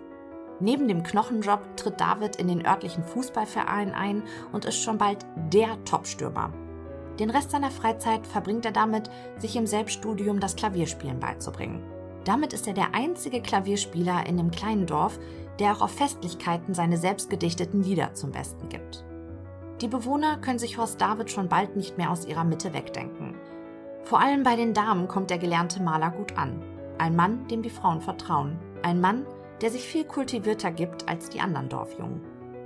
Neben 0.59 0.89
dem 0.89 1.03
Knochenjob 1.03 1.77
tritt 1.77 2.01
David 2.01 2.35
in 2.35 2.49
den 2.49 2.65
örtlichen 2.65 3.05
Fußballverein 3.05 3.93
ein 3.93 4.23
und 4.51 4.65
ist 4.65 4.83
schon 4.83 4.97
bald 4.97 5.25
der 5.53 5.81
Topstürmer. 5.85 6.51
Den 7.20 7.30
Rest 7.30 7.51
seiner 7.51 7.72
Freizeit 7.72 8.26
verbringt 8.26 8.66
er 8.66 8.72
damit, 8.72 9.09
sich 9.38 9.55
im 9.55 9.68
Selbststudium 9.68 10.39
das 10.39 10.55
Klavierspielen 10.55 11.20
beizubringen. 11.20 11.84
Damit 12.26 12.53
ist 12.53 12.68
er 12.68 12.74
der 12.74 12.95
einzige 12.95 13.41
Klavierspieler 13.41 14.26
in 14.26 14.38
dem 14.38 14.51
kleinen 14.51 14.86
Dorf, 14.86 15.20
der 15.59 15.74
auch 15.74 15.82
auf 15.82 15.91
Festlichkeiten 15.91 16.74
seine 16.74 16.97
selbstgedichteten 16.97 17.84
Lieder 17.84 18.14
zum 18.14 18.32
Besten 18.32 18.70
gibt. 18.70 19.03
Die 19.82 19.88
Bewohner 19.88 20.38
können 20.38 20.59
sich 20.59 20.78
Horst 20.78 21.01
David 21.01 21.30
schon 21.30 21.49
bald 21.49 21.76
nicht 21.76 21.97
mehr 21.97 22.09
aus 22.09 22.26
ihrer 22.26 22.43
Mitte 22.43 22.74
wegdenken. 22.74 23.36
Vor 24.03 24.20
allem 24.20 24.43
bei 24.43 24.55
den 24.55 24.74
Damen 24.74 25.07
kommt 25.07 25.30
der 25.30 25.38
gelernte 25.38 25.82
Maler 25.82 26.11
gut 26.11 26.38
an. 26.38 26.61
Ein 26.97 27.16
Mann, 27.16 27.47
dem 27.47 27.61
die 27.61 27.70
Frauen 27.70 28.01
vertrauen. 28.01 28.57
Ein 28.82 29.01
Mann, 29.01 29.26
der 29.61 29.72
sich 29.72 29.84
viel 29.84 30.05
kultivierter 30.05 30.72
gibt 30.72 31.07
als 31.09 31.30
die 31.30 31.41
anderen 31.41 31.70
Dorfjungen. 31.70 32.22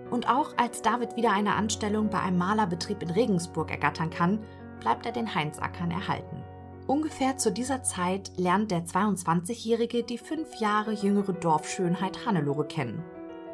Und 0.09 0.29
auch 0.29 0.53
als 0.57 0.81
David 0.81 1.15
wieder 1.15 1.31
eine 1.31 1.55
Anstellung 1.55 2.09
bei 2.09 2.19
einem 2.19 2.37
Malerbetrieb 2.37 3.03
in 3.03 3.09
Regensburg 3.09 3.71
ergattern 3.71 4.09
kann, 4.09 4.39
bleibt 4.79 5.05
er 5.05 5.11
den 5.11 5.33
Heinzackern 5.33 5.91
erhalten. 5.91 6.43
Ungefähr 6.87 7.37
zu 7.37 7.51
dieser 7.51 7.83
Zeit 7.83 8.31
lernt 8.37 8.71
der 8.71 8.85
22-Jährige 8.85 10.03
die 10.03 10.17
fünf 10.17 10.55
Jahre 10.55 10.93
jüngere 10.93 11.33
Dorfschönheit 11.33 12.25
Hannelore 12.25 12.65
kennen. 12.65 13.03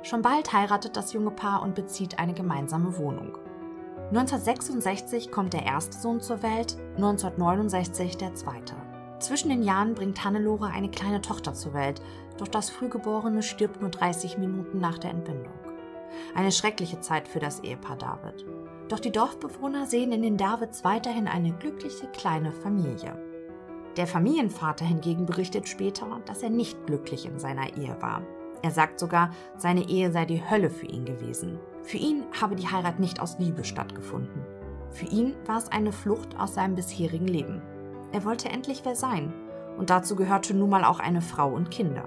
Schon 0.04 0.22
bald 0.22 0.54
heiratet 0.54 0.95
das 0.95 1.14
junge 1.14 1.32
Paar 1.32 1.64
und 1.64 1.74
bezieht 1.74 2.20
eine 2.20 2.34
gemeinsame 2.34 2.97
Wohnung. 2.97 3.38
1966 4.10 5.32
kommt 5.32 5.54
der 5.54 5.66
erste 5.66 5.97
Sohn 5.97 6.22
zur 6.22 6.43
Welt, 6.43 6.78
1969 6.97 8.18
der 8.18 8.36
zweite. 8.36 8.76
Zwischen 9.20 9.49
den 9.49 9.64
Jahren 9.64 9.95
bringt 9.95 10.24
Hannelore 10.24 10.68
eine 10.68 10.91
kleine 10.91 11.22
Tochter 11.22 11.54
zur 11.56 11.74
Welt, 11.74 12.01
doch 12.38 12.47
das 12.47 12.70
Frühgeborene 12.70 13.41
stirbt 13.41 13.82
nur 13.82 13.89
30 13.89 14.38
Minuten 14.38 14.80
nach 14.80 14.99
der 14.99 15.12
Entbindung. 15.12 15.54
Eine 16.36 16.51
schreckliche 16.51 16.99
Zeit 16.99 17.28
für 17.28 17.39
das 17.39 17.59
Ehepaar 17.61 17.97
David. 17.97 18.45
Doch 18.89 18.99
die 18.99 19.11
Dorfbewohner 19.11 19.86
sehen 19.86 20.11
in 20.11 20.22
den 20.22 20.38
Davids 20.38 20.84
weiterhin 20.84 21.28
eine 21.28 21.53
glückliche 21.53 22.07
kleine 22.07 22.51
Familie. 22.51 23.18
Der 23.97 24.07
Familienvater 24.07 24.86
hingegen 24.86 25.26
berichtet 25.26 25.70
später, 25.70 26.22
dass 26.26 26.41
er 26.41 26.49
nicht 26.49 26.86
glücklich 26.86 27.26
in 27.26 27.39
seiner 27.39 27.78
Ehe 27.78 27.95
war. 28.01 28.24
Er 28.64 28.72
sagt 28.72 28.99
sogar, 28.99 29.32
seine 29.57 29.88
Ehe 29.89 30.11
sei 30.11 30.26
die 30.26 30.49
Hölle 30.49 30.70
für 30.70 30.88
ihn 30.88 31.05
gewesen. 31.05 31.59
Für 31.84 31.97
ihn 31.97 32.24
habe 32.39 32.55
die 32.55 32.68
Heirat 32.68 32.99
nicht 32.99 33.20
aus 33.20 33.38
Liebe 33.38 33.64
stattgefunden. 33.64 34.41
Für 34.89 35.05
ihn 35.05 35.36
war 35.45 35.57
es 35.57 35.72
eine 35.72 35.91
Flucht 35.91 36.39
aus 36.39 36.53
seinem 36.53 36.76
bisherigen 36.76 37.28
Leben. 37.28 37.61
Er 38.14 38.24
wollte 38.26 38.49
endlich 38.49 38.82
wer 38.86 38.95
sein. 38.95 39.34
Und 39.78 39.89
dazu 39.89 40.16
gehörte 40.16 40.53
nun 40.53 40.70
mal 40.70 40.86
auch 40.86 40.99
eine 40.99 41.22
Frau 41.22 41.49
und 41.49 41.72
Kinder. 41.72 42.05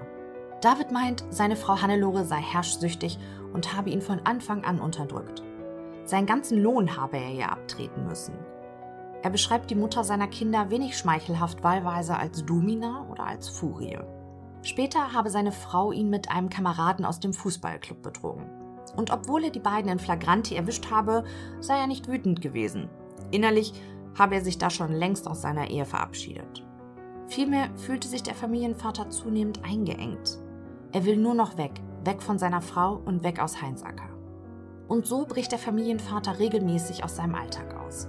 David 0.62 0.90
meint, 0.92 1.24
seine 1.30 1.56
Frau 1.56 1.82
Hannelore 1.82 2.24
sei 2.24 2.38
herrschsüchtig 2.38 3.18
und 3.56 3.74
habe 3.74 3.88
ihn 3.88 4.02
von 4.02 4.20
Anfang 4.24 4.64
an 4.64 4.80
unterdrückt. 4.80 5.42
Seinen 6.04 6.26
ganzen 6.26 6.62
Lohn 6.62 6.94
habe 6.94 7.16
er 7.16 7.30
ihr 7.30 7.50
abtreten 7.50 8.06
müssen. 8.06 8.34
Er 9.22 9.30
beschreibt 9.30 9.70
die 9.70 9.74
Mutter 9.74 10.04
seiner 10.04 10.28
Kinder 10.28 10.68
wenig 10.68 10.98
schmeichelhaft 10.98 11.64
wahlweise 11.64 12.18
als 12.18 12.44
Domina 12.44 13.06
oder 13.10 13.26
als 13.26 13.48
Furie. 13.48 13.98
Später 14.60 15.14
habe 15.14 15.30
seine 15.30 15.52
Frau 15.52 15.90
ihn 15.90 16.10
mit 16.10 16.30
einem 16.30 16.50
Kameraden 16.50 17.06
aus 17.06 17.18
dem 17.18 17.32
Fußballclub 17.32 18.02
betrogen. 18.02 18.44
Und 18.94 19.10
obwohl 19.10 19.44
er 19.44 19.50
die 19.50 19.58
beiden 19.58 19.90
in 19.90 19.98
Flagranti 19.98 20.54
erwischt 20.54 20.90
habe, 20.90 21.24
sei 21.58 21.78
er 21.78 21.86
nicht 21.86 22.08
wütend 22.08 22.42
gewesen. 22.42 22.90
Innerlich 23.30 23.72
habe 24.18 24.34
er 24.34 24.44
sich 24.44 24.58
da 24.58 24.68
schon 24.68 24.92
längst 24.92 25.26
aus 25.26 25.40
seiner 25.40 25.70
Ehe 25.70 25.86
verabschiedet. 25.86 26.62
Vielmehr 27.26 27.70
fühlte 27.74 28.06
sich 28.06 28.22
der 28.22 28.34
Familienvater 28.34 29.08
zunehmend 29.08 29.64
eingeengt. 29.64 30.38
Er 30.92 31.06
will 31.06 31.16
nur 31.16 31.34
noch 31.34 31.56
weg, 31.56 31.80
weg 32.06 32.22
von 32.22 32.38
seiner 32.38 32.62
Frau 32.62 33.00
und 33.04 33.22
weg 33.22 33.40
aus 33.40 33.60
Heinzacker. 33.60 34.08
Und 34.88 35.06
so 35.06 35.26
bricht 35.26 35.52
der 35.52 35.58
Familienvater 35.58 36.38
regelmäßig 36.38 37.04
aus 37.04 37.16
seinem 37.16 37.34
Alltag 37.34 37.76
aus. 37.76 38.08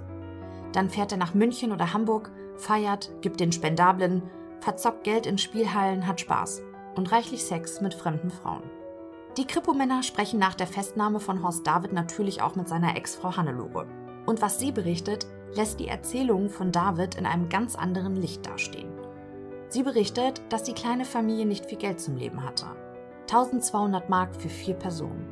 Dann 0.73 0.89
fährt 0.89 1.11
er 1.11 1.17
nach 1.17 1.33
München 1.33 1.71
oder 1.71 1.93
Hamburg, 1.93 2.31
feiert, 2.55 3.11
gibt 3.21 3.39
den 3.39 3.51
Spendablen, 3.51 4.21
verzockt 4.59 5.03
Geld 5.03 5.25
in 5.25 5.37
Spielhallen, 5.37 6.07
hat 6.07 6.21
Spaß 6.21 6.61
und 6.95 7.11
reichlich 7.11 7.43
Sex 7.43 7.81
mit 7.81 7.93
fremden 7.93 8.29
Frauen. 8.29 8.63
Die 9.37 9.45
Kripo-Männer 9.45 10.01
sprechen 10.03 10.39
nach 10.39 10.55
der 10.55 10.67
Festnahme 10.67 11.19
von 11.19 11.43
Horst 11.43 11.65
David 11.65 11.93
natürlich 11.93 12.41
auch 12.41 12.55
mit 12.55 12.67
seiner 12.67 12.95
Ex-Frau 12.95 13.37
Hannelore. 13.37 13.85
Und 14.25 14.41
was 14.41 14.59
sie 14.59 14.71
berichtet, 14.71 15.27
lässt 15.55 15.79
die 15.79 15.87
Erzählung 15.87 16.49
von 16.49 16.71
David 16.71 17.15
in 17.15 17.25
einem 17.25 17.47
ganz 17.47 17.75
anderen 17.75 18.15
Licht 18.15 18.45
dastehen. 18.45 18.91
Sie 19.69 19.83
berichtet, 19.83 20.41
dass 20.49 20.63
die 20.63 20.73
kleine 20.73 21.05
Familie 21.05 21.45
nicht 21.45 21.65
viel 21.65 21.77
Geld 21.77 21.99
zum 21.99 22.15
Leben 22.15 22.43
hatte. 22.43 22.67
1200 23.27 24.09
Mark 24.09 24.35
für 24.35 24.49
vier 24.49 24.75
Personen. 24.75 25.27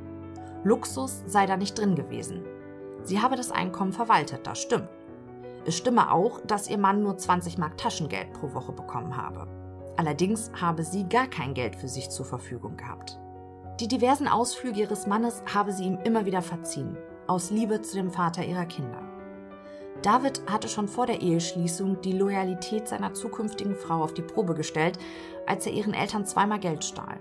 Luxus 0.66 1.24
sei 1.28 1.46
da 1.46 1.56
nicht 1.56 1.80
drin 1.80 1.96
gewesen. 1.96 2.44
Sie 3.04 3.22
habe 3.22 3.36
das 3.38 3.52
Einkommen 3.52 3.94
verwaltet, 3.94 4.46
das 4.46 4.60
stimmt. 4.60 4.90
Es 5.66 5.78
stimme 5.78 6.12
auch, 6.12 6.42
dass 6.42 6.70
ihr 6.70 6.78
Mann 6.78 7.04
nur 7.04 7.18
20 7.18 7.58
Mark 7.58 7.78
Taschengeld 7.78 8.34
pro 8.34 8.54
Woche 8.54 8.74
bekommen 8.74 9.16
habe. 9.16 9.48
Allerdings 9.96 10.52
habe 10.60 10.84
sie 10.84 11.08
gar 11.08 11.28
kein 11.28 11.54
Geld 11.54 11.76
für 11.76 11.88
sich 11.88 12.10
zur 12.10 12.26
Verfügung 12.26 12.76
gehabt. 12.76 13.18
Die 13.80 13.88
diversen 13.88 14.28
Ausflüge 14.28 14.82
ihres 14.82 15.08
Mannes 15.08 15.42
habe 15.54 15.72
sie 15.72 15.86
ihm 15.86 15.98
immer 16.04 16.26
wieder 16.26 16.42
verziehen, 16.42 16.98
aus 17.28 17.50
Liebe 17.50 17.82
zu 17.82 17.96
dem 17.96 18.12
Vater 18.12 18.44
ihrer 18.44 18.66
Kinder. 18.66 19.02
David 20.02 20.42
hatte 20.48 20.68
schon 20.68 20.88
vor 20.88 21.06
der 21.06 21.22
Eheschließung 21.22 22.02
die 22.02 22.12
Loyalität 22.12 22.88
seiner 22.88 23.14
zukünftigen 23.14 23.76
Frau 23.76 24.04
auf 24.04 24.14
die 24.14 24.22
Probe 24.22 24.54
gestellt, 24.54 25.00
als 25.48 25.66
er 25.66 25.74
ihren 25.74 25.94
Eltern 25.94 26.26
zweimal 26.26 26.60
Geld 26.60 26.84
stahl. 26.84 27.18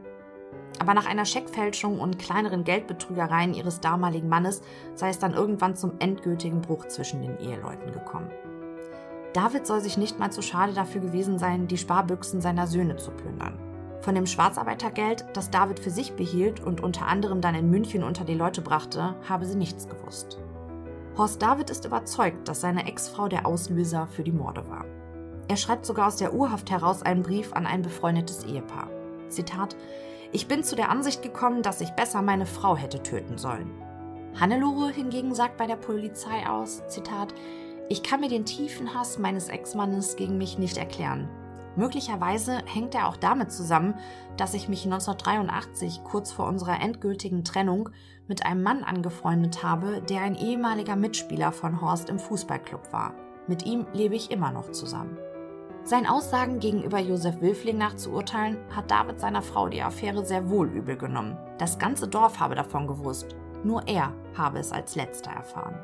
Aber 0.78 0.94
nach 0.94 1.06
einer 1.06 1.24
Scheckfälschung 1.24 2.00
und 2.00 2.18
kleineren 2.18 2.64
Geldbetrügereien 2.64 3.54
ihres 3.54 3.80
damaligen 3.80 4.28
Mannes 4.28 4.62
sei 4.94 5.08
es 5.08 5.18
dann 5.18 5.34
irgendwann 5.34 5.76
zum 5.76 5.92
endgültigen 5.98 6.60
Bruch 6.60 6.88
zwischen 6.88 7.22
den 7.22 7.38
Eheleuten 7.38 7.92
gekommen. 7.92 8.30
David 9.32 9.66
soll 9.66 9.80
sich 9.80 9.96
nicht 9.96 10.18
mal 10.18 10.30
zu 10.30 10.42
schade 10.42 10.72
dafür 10.72 11.00
gewesen 11.00 11.38
sein, 11.38 11.66
die 11.66 11.78
Sparbüchsen 11.78 12.40
seiner 12.40 12.66
Söhne 12.66 12.96
zu 12.96 13.10
plündern. 13.10 13.58
Von 14.00 14.14
dem 14.14 14.26
Schwarzarbeitergeld, 14.26 15.24
das 15.32 15.50
David 15.50 15.80
für 15.80 15.90
sich 15.90 16.12
behielt 16.12 16.60
und 16.60 16.82
unter 16.82 17.06
anderem 17.06 17.40
dann 17.40 17.54
in 17.54 17.70
München 17.70 18.04
unter 18.04 18.24
die 18.24 18.34
Leute 18.34 18.60
brachte, 18.60 19.16
habe 19.28 19.46
sie 19.46 19.56
nichts 19.56 19.88
gewusst. 19.88 20.38
Horst 21.16 21.40
David 21.40 21.70
ist 21.70 21.84
überzeugt, 21.84 22.48
dass 22.48 22.60
seine 22.60 22.86
Ex-Frau 22.86 23.28
der 23.28 23.46
Auslöser 23.46 24.06
für 24.08 24.22
die 24.22 24.32
Morde 24.32 24.68
war. 24.68 24.84
Er 25.48 25.56
schreibt 25.56 25.86
sogar 25.86 26.08
aus 26.08 26.16
der 26.16 26.34
Urhaft 26.34 26.70
heraus 26.70 27.02
einen 27.02 27.22
Brief 27.22 27.52
an 27.52 27.66
ein 27.66 27.82
befreundetes 27.82 28.44
Ehepaar. 28.44 28.88
Zitat: 29.28 29.76
Ich 30.34 30.48
bin 30.48 30.64
zu 30.64 30.74
der 30.74 30.90
Ansicht 30.90 31.22
gekommen, 31.22 31.62
dass 31.62 31.80
ich 31.80 31.90
besser 31.90 32.20
meine 32.20 32.44
Frau 32.44 32.76
hätte 32.76 33.00
töten 33.04 33.38
sollen. 33.38 33.70
Hannelore 34.34 34.90
hingegen 34.90 35.32
sagt 35.32 35.56
bei 35.56 35.68
der 35.68 35.76
Polizei 35.76 36.48
aus: 36.48 36.82
Zitat: 36.88 37.32
Ich 37.88 38.02
kann 38.02 38.18
mir 38.18 38.28
den 38.28 38.44
tiefen 38.44 38.94
Hass 38.94 39.16
meines 39.16 39.48
Ex-Mannes 39.48 40.16
gegen 40.16 40.36
mich 40.36 40.58
nicht 40.58 40.76
erklären. 40.76 41.28
Möglicherweise 41.76 42.62
hängt 42.66 42.96
er 42.96 43.06
auch 43.06 43.16
damit 43.16 43.52
zusammen, 43.52 43.94
dass 44.36 44.54
ich 44.54 44.68
mich 44.68 44.84
1983, 44.84 46.02
kurz 46.02 46.32
vor 46.32 46.48
unserer 46.48 46.80
endgültigen 46.82 47.44
Trennung, 47.44 47.90
mit 48.26 48.44
einem 48.44 48.64
Mann 48.64 48.82
angefreundet 48.82 49.62
habe, 49.62 50.02
der 50.02 50.22
ein 50.22 50.34
ehemaliger 50.34 50.96
Mitspieler 50.96 51.52
von 51.52 51.80
Horst 51.80 52.10
im 52.10 52.18
Fußballclub 52.18 52.92
war. 52.92 53.14
Mit 53.46 53.66
ihm 53.66 53.86
lebe 53.92 54.16
ich 54.16 54.32
immer 54.32 54.50
noch 54.50 54.72
zusammen. 54.72 55.16
Seinen 55.84 56.06
Aussagen 56.06 56.60
gegenüber 56.60 56.98
Josef 56.98 57.42
Wilfling 57.42 57.76
nachzuurteilen, 57.76 58.56
hat 58.74 58.90
David 58.90 59.20
seiner 59.20 59.42
Frau 59.42 59.68
die 59.68 59.82
Affäre 59.82 60.24
sehr 60.24 60.48
wohl 60.48 60.68
übel 60.68 60.96
genommen. 60.96 61.36
Das 61.58 61.78
ganze 61.78 62.08
Dorf 62.08 62.40
habe 62.40 62.54
davon 62.54 62.86
gewusst. 62.86 63.36
Nur 63.64 63.86
er 63.86 64.10
habe 64.34 64.58
es 64.58 64.72
als 64.72 64.96
letzter 64.96 65.30
erfahren. 65.32 65.78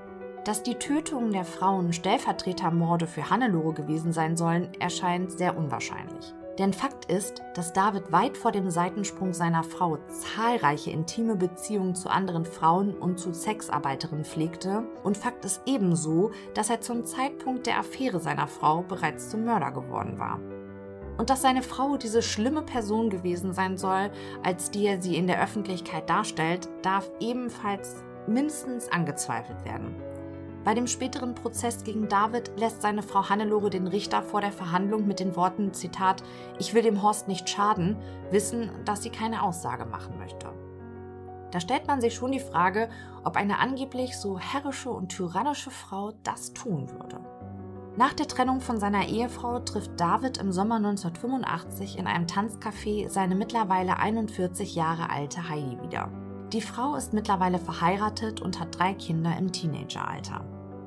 Dass 0.47 0.63
die 0.63 0.77
Tötungen 0.77 1.33
der 1.33 1.45
Frauen 1.45 1.93
Stellvertretermorde 1.93 3.07
für 3.07 3.29
Hannelore 3.29 3.75
gewesen 3.75 4.13
sein 4.15 4.39
sollen, 4.39 4.69
erscheint 4.81 5.33
sehr 5.33 5.55
unwahrscheinlich. 5.59 6.35
Denn 6.61 6.75
Fakt 6.75 7.07
ist, 7.07 7.43
dass 7.55 7.73
David 7.73 8.13
weit 8.13 8.37
vor 8.37 8.53
dem 8.53 8.69
Seitensprung 8.69 9.33
seiner 9.33 9.65
Frau 9.65 9.97
zahlreiche 10.09 10.91
intime 10.91 11.35
Beziehungen 11.35 11.95
zu 11.95 12.11
anderen 12.11 12.45
Frauen 12.45 12.93
und 12.93 13.19
zu 13.19 13.33
Sexarbeiterinnen 13.33 14.27
pflegte. 14.27 14.83
Und 15.03 15.17
Fakt 15.17 15.47
ist 15.47 15.63
ebenso, 15.65 16.33
dass 16.53 16.69
er 16.69 16.83
zum 16.83 17.07
Zeitpunkt 17.07 17.67
der 17.67 17.79
Affäre 17.79 18.21
seiner 18.21 18.47
Frau 18.47 18.83
bereits 18.83 19.31
zum 19.31 19.47
Mörder 19.47 19.71
geworden 19.71 20.19
war. 20.19 20.39
Und 21.17 21.31
dass 21.31 21.41
seine 21.41 21.63
Frau 21.63 21.97
diese 21.97 22.21
schlimme 22.21 22.63
Person 22.63 23.09
gewesen 23.09 23.55
sein 23.55 23.79
soll, 23.79 24.11
als 24.43 24.71
die 24.71 24.85
er 24.85 25.01
sie 25.01 25.17
in 25.17 25.29
der 25.29 25.43
Öffentlichkeit 25.43 26.11
darstellt, 26.11 26.69
darf 26.83 27.11
ebenfalls 27.21 28.05
mindestens 28.27 28.87
angezweifelt 28.93 29.65
werden. 29.65 29.95
Bei 30.65 30.75
dem 30.75 30.87
späteren 30.87 31.35
Prozess 31.35 31.85
gegen 31.85 32.09
David 32.09 32.53
lässt 32.59 32.83
seine 32.83 33.03
Frau 33.03 33.31
Hannelore 33.31 33.71
den 33.71 33.87
Richter 33.87 34.23
vor 34.23 34.43
der 34.43 34.53
Verhandlung 34.53 35.07
mit 35.07 35.19
den 35.19 35.35
Worten 35.35 35.73
Zitat 35.73 36.23
Ich 36.59 36.75
will 36.75 36.83
dem 36.83 37.03
Horst 37.03 37.29
nicht 37.29 37.49
schaden, 37.49 37.97
wissen, 38.31 38.71
dass 38.85 39.03
sie 39.03 39.11
keine 39.11 39.43
Aussage 39.43 39.87
machen 39.87 40.19
möchte. 40.19 40.53
Da 41.51 41.61
stellt 41.61 41.87
man 41.87 42.01
sich 42.01 42.15
schon 42.15 42.33
die 42.33 42.41
Frage, 42.41 42.91
ob 43.25 43.37
eine 43.37 43.59
angeblich 43.59 44.17
so 44.19 44.39
herrische 44.39 44.91
und 44.91 45.09
tyrannische 45.09 45.71
Frau 45.71 46.13
das 46.23 46.53
tun 46.53 46.91
würde. 46.91 47.19
Nach 47.97 48.13
der 48.13 48.29
Trennung 48.29 48.61
von 48.61 48.79
seiner 48.79 49.09
Ehefrau 49.09 49.59
trifft 49.61 49.99
David 49.99 50.39
im 50.39 50.53
Sommer 50.53 50.77
1985 50.77 51.99
in 51.99 52.07
einem 52.07 52.27
Tanzcafé 52.27 53.09
seine 53.09 53.35
mittlerweile 53.35 53.99
41 53.99 54.75
Jahre 54.75 55.11
alte 55.11 55.49
Heidi 55.49 55.81
wieder. 55.83 56.09
Die 56.53 56.61
Frau 56.61 56.97
ist 56.97 57.13
mittlerweile 57.13 57.61
verheiratet 57.61 58.43
und 58.43 58.59
hat 58.59 58.77
drei 58.77 58.95
Kinder 58.95 59.37
im 59.39 59.53
Teenageralter. 59.53 60.45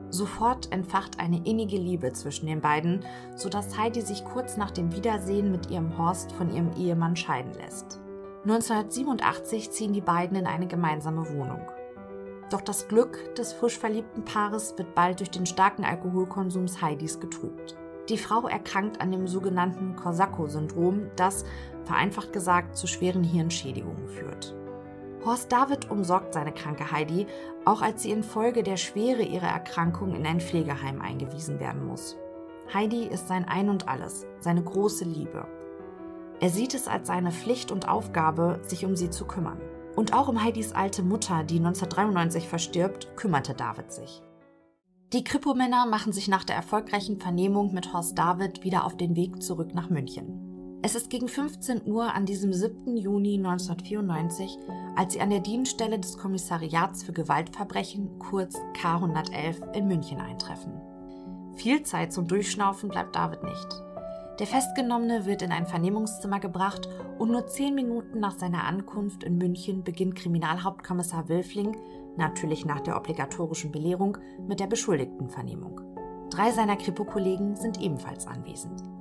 Sofort 0.09 0.69
entfacht 0.73 1.19
eine 1.19 1.41
innige 1.45 1.77
Liebe 1.77 2.11
zwischen 2.11 2.47
den 2.47 2.59
beiden, 2.59 3.05
sodass 3.35 3.77
Heidi 3.77 4.01
sich 4.01 4.25
kurz 4.25 4.57
nach 4.57 4.71
dem 4.71 4.93
Wiedersehen 4.93 5.51
mit 5.51 5.71
ihrem 5.71 5.97
Horst 5.97 6.33
von 6.33 6.53
ihrem 6.53 6.73
Ehemann 6.75 7.15
scheiden 7.15 7.53
lässt. 7.53 8.01
1987 8.43 9.71
ziehen 9.71 9.93
die 9.93 10.01
beiden 10.01 10.35
in 10.35 10.47
eine 10.47 10.67
gemeinsame 10.67 11.29
Wohnung. 11.29 11.61
Doch 12.49 12.61
das 12.61 12.89
Glück 12.89 13.33
des 13.35 13.53
frisch 13.53 13.79
verliebten 13.79 14.25
Paares 14.25 14.77
wird 14.77 14.93
bald 14.93 15.21
durch 15.21 15.31
den 15.31 15.45
starken 15.45 15.85
Alkoholkonsums 15.85 16.81
Heidis 16.81 17.21
getrübt. 17.21 17.77
Die 18.09 18.17
Frau 18.17 18.49
erkrankt 18.49 18.99
an 18.99 19.11
dem 19.11 19.27
sogenannten 19.27 19.95
Korsako-Syndrom, 19.95 21.07
das, 21.15 21.45
vereinfacht 21.85 22.33
gesagt, 22.33 22.75
zu 22.75 22.85
schweren 22.85 23.23
Hirnschädigungen 23.23 24.09
führt. 24.09 24.53
Horst 25.25 25.51
David 25.51 25.89
umsorgt 25.89 26.33
seine 26.33 26.51
kranke 26.51 26.91
Heidi, 26.91 27.27
auch 27.63 27.81
als 27.81 28.03
sie 28.03 28.11
infolge 28.11 28.61
der 28.61 28.75
Schwere 28.75 29.21
ihrer 29.21 29.47
Erkrankung 29.47 30.15
in 30.15 30.25
ein 30.25 30.41
Pflegeheim 30.41 31.01
eingewiesen 31.01 31.61
werden 31.61 31.85
muss. 31.85 32.17
Heidi 32.73 33.05
ist 33.05 33.29
sein 33.29 33.45
Ein 33.45 33.69
und 33.69 33.87
alles, 33.87 34.25
seine 34.39 34.63
große 34.63 35.05
Liebe. 35.05 35.47
Er 36.41 36.49
sieht 36.49 36.73
es 36.73 36.89
als 36.89 37.07
seine 37.07 37.31
Pflicht 37.31 37.71
und 37.71 37.87
Aufgabe, 37.87 38.59
sich 38.63 38.85
um 38.85 38.97
sie 38.97 39.09
zu 39.09 39.25
kümmern. 39.25 39.61
Und 39.95 40.13
auch 40.13 40.27
um 40.27 40.43
Heidis 40.43 40.73
alte 40.73 41.03
Mutter, 41.03 41.43
die 41.43 41.57
1993 41.57 42.49
verstirbt, 42.49 43.15
kümmerte 43.15 43.53
David 43.53 43.93
sich. 43.93 44.21
Die 45.13 45.23
Kripo-Männer 45.23 45.85
machen 45.85 46.11
sich 46.11 46.27
nach 46.27 46.43
der 46.43 46.55
erfolgreichen 46.55 47.19
Vernehmung 47.19 47.73
mit 47.73 47.93
Horst 47.93 48.17
David 48.17 48.63
wieder 48.63 48.85
auf 48.85 48.97
den 48.97 49.15
Weg 49.15 49.41
zurück 49.41 49.73
nach 49.73 49.89
München. 49.89 50.52
Es 50.85 50.95
ist 50.95 51.09
gegen 51.09 51.29
15 51.29 51.87
Uhr 51.87 52.13
an 52.13 52.25
diesem 52.25 52.51
7. 52.51 52.97
Juni 52.97 53.37
1994, 53.37 54.59
als 54.97 55.13
sie 55.13 55.21
an 55.21 55.29
der 55.29 55.39
Dienststelle 55.39 55.97
des 55.97 56.17
Kommissariats 56.17 57.03
für 57.03 57.13
Gewaltverbrechen, 57.13 58.19
kurz 58.19 58.57
K111, 58.75 59.73
in 59.73 59.87
München 59.87 60.19
eintreffen. 60.19 60.73
Viel 61.53 61.83
Zeit 61.83 62.11
zum 62.11 62.27
Durchschnaufen 62.27 62.89
bleibt 62.89 63.15
David 63.15 63.43
nicht. 63.43 63.67
Der 64.39 64.47
Festgenommene 64.47 65.25
wird 65.25 65.41
in 65.41 65.53
ein 65.53 65.67
Vernehmungszimmer 65.67 66.41
gebracht 66.41 66.89
und 67.17 67.31
nur 67.31 67.47
zehn 67.47 67.75
Minuten 67.75 68.19
nach 68.19 68.37
seiner 68.37 68.65
Ankunft 68.65 69.23
in 69.23 69.37
München 69.37 69.85
beginnt 69.85 70.15
Kriminalhauptkommissar 70.15 71.29
Wilfling, 71.29 71.77
natürlich 72.17 72.65
nach 72.65 72.81
der 72.81 72.97
obligatorischen 72.97 73.71
Belehrung, 73.71 74.17
mit 74.49 74.59
der 74.59 74.67
Beschuldigtenvernehmung. 74.67 75.79
Drei 76.29 76.51
seiner 76.51 76.75
Kripo-Kollegen 76.75 77.55
sind 77.55 77.79
ebenfalls 77.79 78.27
anwesend. 78.27 78.92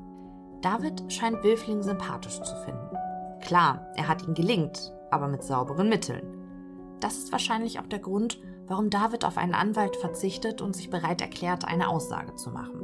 David 0.63 1.13
scheint 1.13 1.43
Wilfling 1.43 1.83
sympathisch 1.83 2.41
zu 2.41 2.55
finden. 2.65 2.97
Klar, 3.41 3.85
er 3.97 4.07
hat 4.07 4.23
ihn 4.27 4.35
gelingt, 4.35 4.93
aber 5.11 5.27
mit 5.27 5.43
sauberen 5.43 5.89
Mitteln. 5.89 6.23
Das 7.01 7.19
ist 7.19 7.33
wahrscheinlich 7.33 7.81
auch 7.81 7.89
der 7.89 7.99
Grund, 7.99 8.41
warum 8.69 8.89
David 8.89 9.25
auf 9.25 9.37
einen 9.39 9.55
Anwalt 9.55 9.97
verzichtet 9.97 10.63
und 10.63 10.77
sich 10.77 10.89
bereit 10.89 11.21
erklärt, 11.21 11.67
eine 11.67 11.89
Aussage 11.89 12.37
zu 12.37 12.51
machen. 12.51 12.81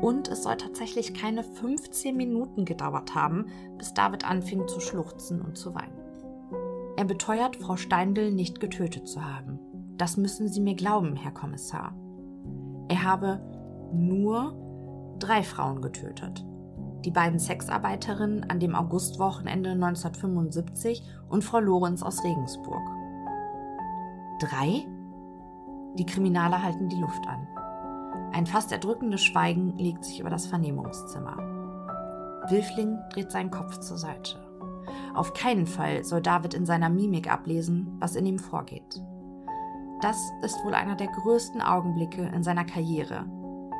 Und 0.00 0.28
es 0.28 0.44
soll 0.44 0.56
tatsächlich 0.56 1.12
keine 1.12 1.42
15 1.42 2.16
Minuten 2.16 2.64
gedauert 2.64 3.16
haben, 3.16 3.46
bis 3.76 3.92
David 3.92 4.24
anfing 4.24 4.68
zu 4.68 4.78
schluchzen 4.78 5.42
und 5.42 5.58
zu 5.58 5.74
weinen. 5.74 5.98
Er 6.96 7.04
beteuert, 7.04 7.56
Frau 7.56 7.76
Steindl 7.76 8.30
nicht 8.30 8.60
getötet 8.60 9.08
zu 9.08 9.24
haben. 9.24 9.58
Das 9.96 10.16
müssen 10.16 10.46
Sie 10.46 10.60
mir 10.60 10.76
glauben, 10.76 11.16
Herr 11.16 11.32
Kommissar. 11.32 11.96
Er 12.88 13.02
habe 13.02 13.40
nur 13.92 14.54
drei 15.18 15.42
Frauen 15.42 15.82
getötet 15.82 16.44
die 17.04 17.10
beiden 17.10 17.38
Sexarbeiterinnen 17.38 18.48
an 18.50 18.60
dem 18.60 18.74
Augustwochenende 18.74 19.70
1975 19.70 21.02
und 21.28 21.44
Frau 21.44 21.60
Lorenz 21.60 22.02
aus 22.02 22.22
Regensburg. 22.24 22.82
Drei? 24.40 24.86
Die 25.98 26.06
Kriminale 26.06 26.62
halten 26.62 26.88
die 26.88 27.00
Luft 27.00 27.26
an. 27.26 27.46
Ein 28.32 28.46
fast 28.46 28.72
erdrückendes 28.72 29.22
Schweigen 29.22 29.76
legt 29.76 30.04
sich 30.04 30.20
über 30.20 30.30
das 30.30 30.46
Vernehmungszimmer. 30.46 31.36
Wilfling 32.48 32.98
dreht 33.12 33.30
seinen 33.30 33.50
Kopf 33.50 33.78
zur 33.78 33.98
Seite. 33.98 34.38
Auf 35.14 35.34
keinen 35.34 35.66
Fall 35.66 36.04
soll 36.04 36.22
David 36.22 36.54
in 36.54 36.66
seiner 36.66 36.88
Mimik 36.88 37.30
ablesen, 37.30 37.96
was 37.98 38.16
in 38.16 38.26
ihm 38.26 38.38
vorgeht. 38.38 39.02
Das 40.00 40.16
ist 40.42 40.64
wohl 40.64 40.74
einer 40.74 40.96
der 40.96 41.08
größten 41.08 41.60
Augenblicke 41.60 42.22
in 42.34 42.42
seiner 42.42 42.64
Karriere. 42.64 43.26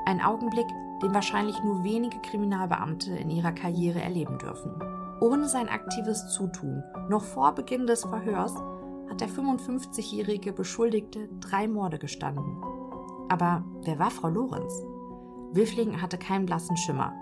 Ein 0.05 0.21
Augenblick, 0.21 0.67
den 1.03 1.15
wahrscheinlich 1.15 1.63
nur 1.63 1.85
wenige 1.85 2.19
Kriminalbeamte 2.21 3.11
in 3.17 3.31
ihrer 3.31 3.53
Karriere 3.53 4.01
erleben 4.01 4.39
dürfen. 4.39 4.73
Ohne 5.21 5.49
sein 5.49 5.69
aktives 5.69 6.29
Zutun, 6.29 6.83
noch 7.09 7.25
vor 7.25 7.55
Beginn 7.55 7.87
des 7.87 8.03
Verhörs, 8.03 8.55
hat 9.09 9.21
der 9.21 9.29
55-jährige 9.29 10.53
Beschuldigte 10.53 11.29
drei 11.41 11.69
Morde 11.69 11.99
gestanden. 11.99 12.57
Aber 13.29 13.65
wer 13.83 13.99
war 13.99 14.11
Frau 14.11 14.29
Lorenz? 14.29 14.73
Wilfling 15.53 16.01
hatte 16.01 16.17
keinen 16.17 16.47
blassen 16.47 16.77
Schimmer. 16.77 17.13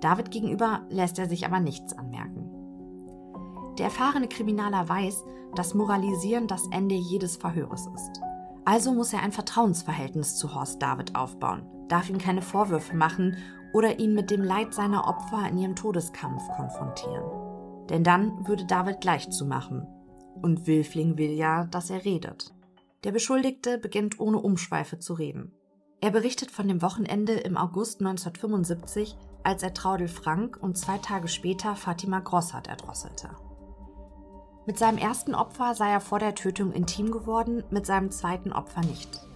David 0.00 0.30
gegenüber 0.30 0.82
lässt 0.88 1.18
er 1.18 1.28
sich 1.28 1.44
aber 1.46 1.60
nichts 1.60 1.96
anmerken. 1.96 2.48
Der 3.78 3.86
erfahrene 3.86 4.28
Kriminaler 4.28 4.88
weiß, 4.88 5.24
dass 5.54 5.74
Moralisieren 5.74 6.46
das 6.46 6.66
Ende 6.70 6.94
jedes 6.94 7.36
Verhöres 7.36 7.88
ist. 7.94 8.20
Also 8.64 8.92
muss 8.92 9.12
er 9.12 9.22
ein 9.22 9.32
Vertrauensverhältnis 9.32 10.36
zu 10.36 10.54
Horst 10.54 10.80
David 10.80 11.16
aufbauen, 11.16 11.66
darf 11.92 12.08
ihm 12.08 12.18
keine 12.18 12.42
Vorwürfe 12.42 12.96
machen 12.96 13.36
oder 13.72 13.98
ihn 13.98 14.14
mit 14.14 14.30
dem 14.30 14.42
Leid 14.42 14.72
seiner 14.72 15.06
Opfer 15.06 15.46
in 15.48 15.58
ihrem 15.58 15.76
Todeskampf 15.76 16.42
konfrontieren. 16.56 17.86
Denn 17.90 18.02
dann 18.02 18.46
würde 18.48 18.64
David 18.64 19.00
gleich 19.00 19.28
zu 19.30 19.44
machen. 19.44 19.86
Und 20.40 20.66
Wilfling 20.66 21.18
will 21.18 21.32
ja, 21.32 21.66
dass 21.66 21.90
er 21.90 22.04
redet. 22.04 22.54
Der 23.04 23.12
Beschuldigte 23.12 23.76
beginnt 23.76 24.18
ohne 24.18 24.38
Umschweife 24.38 24.98
zu 24.98 25.12
reden. 25.12 25.52
Er 26.00 26.10
berichtet 26.10 26.50
von 26.50 26.66
dem 26.66 26.80
Wochenende 26.80 27.34
im 27.34 27.56
August 27.56 28.00
1975, 28.00 29.16
als 29.44 29.62
er 29.62 29.74
Traudel 29.74 30.08
Frank 30.08 30.58
und 30.60 30.78
zwei 30.78 30.98
Tage 30.98 31.28
später 31.28 31.76
Fatima 31.76 32.20
Grossart 32.20 32.68
erdrosselte. 32.68 33.30
Mit 34.66 34.78
seinem 34.78 34.98
ersten 34.98 35.34
Opfer 35.34 35.74
sei 35.74 35.90
er 35.90 36.00
vor 36.00 36.20
der 36.20 36.34
Tötung 36.34 36.72
intim 36.72 37.10
geworden, 37.10 37.64
mit 37.70 37.84
seinem 37.84 38.10
zweiten 38.10 38.52
Opfer 38.52 38.80
nicht. 38.80 39.26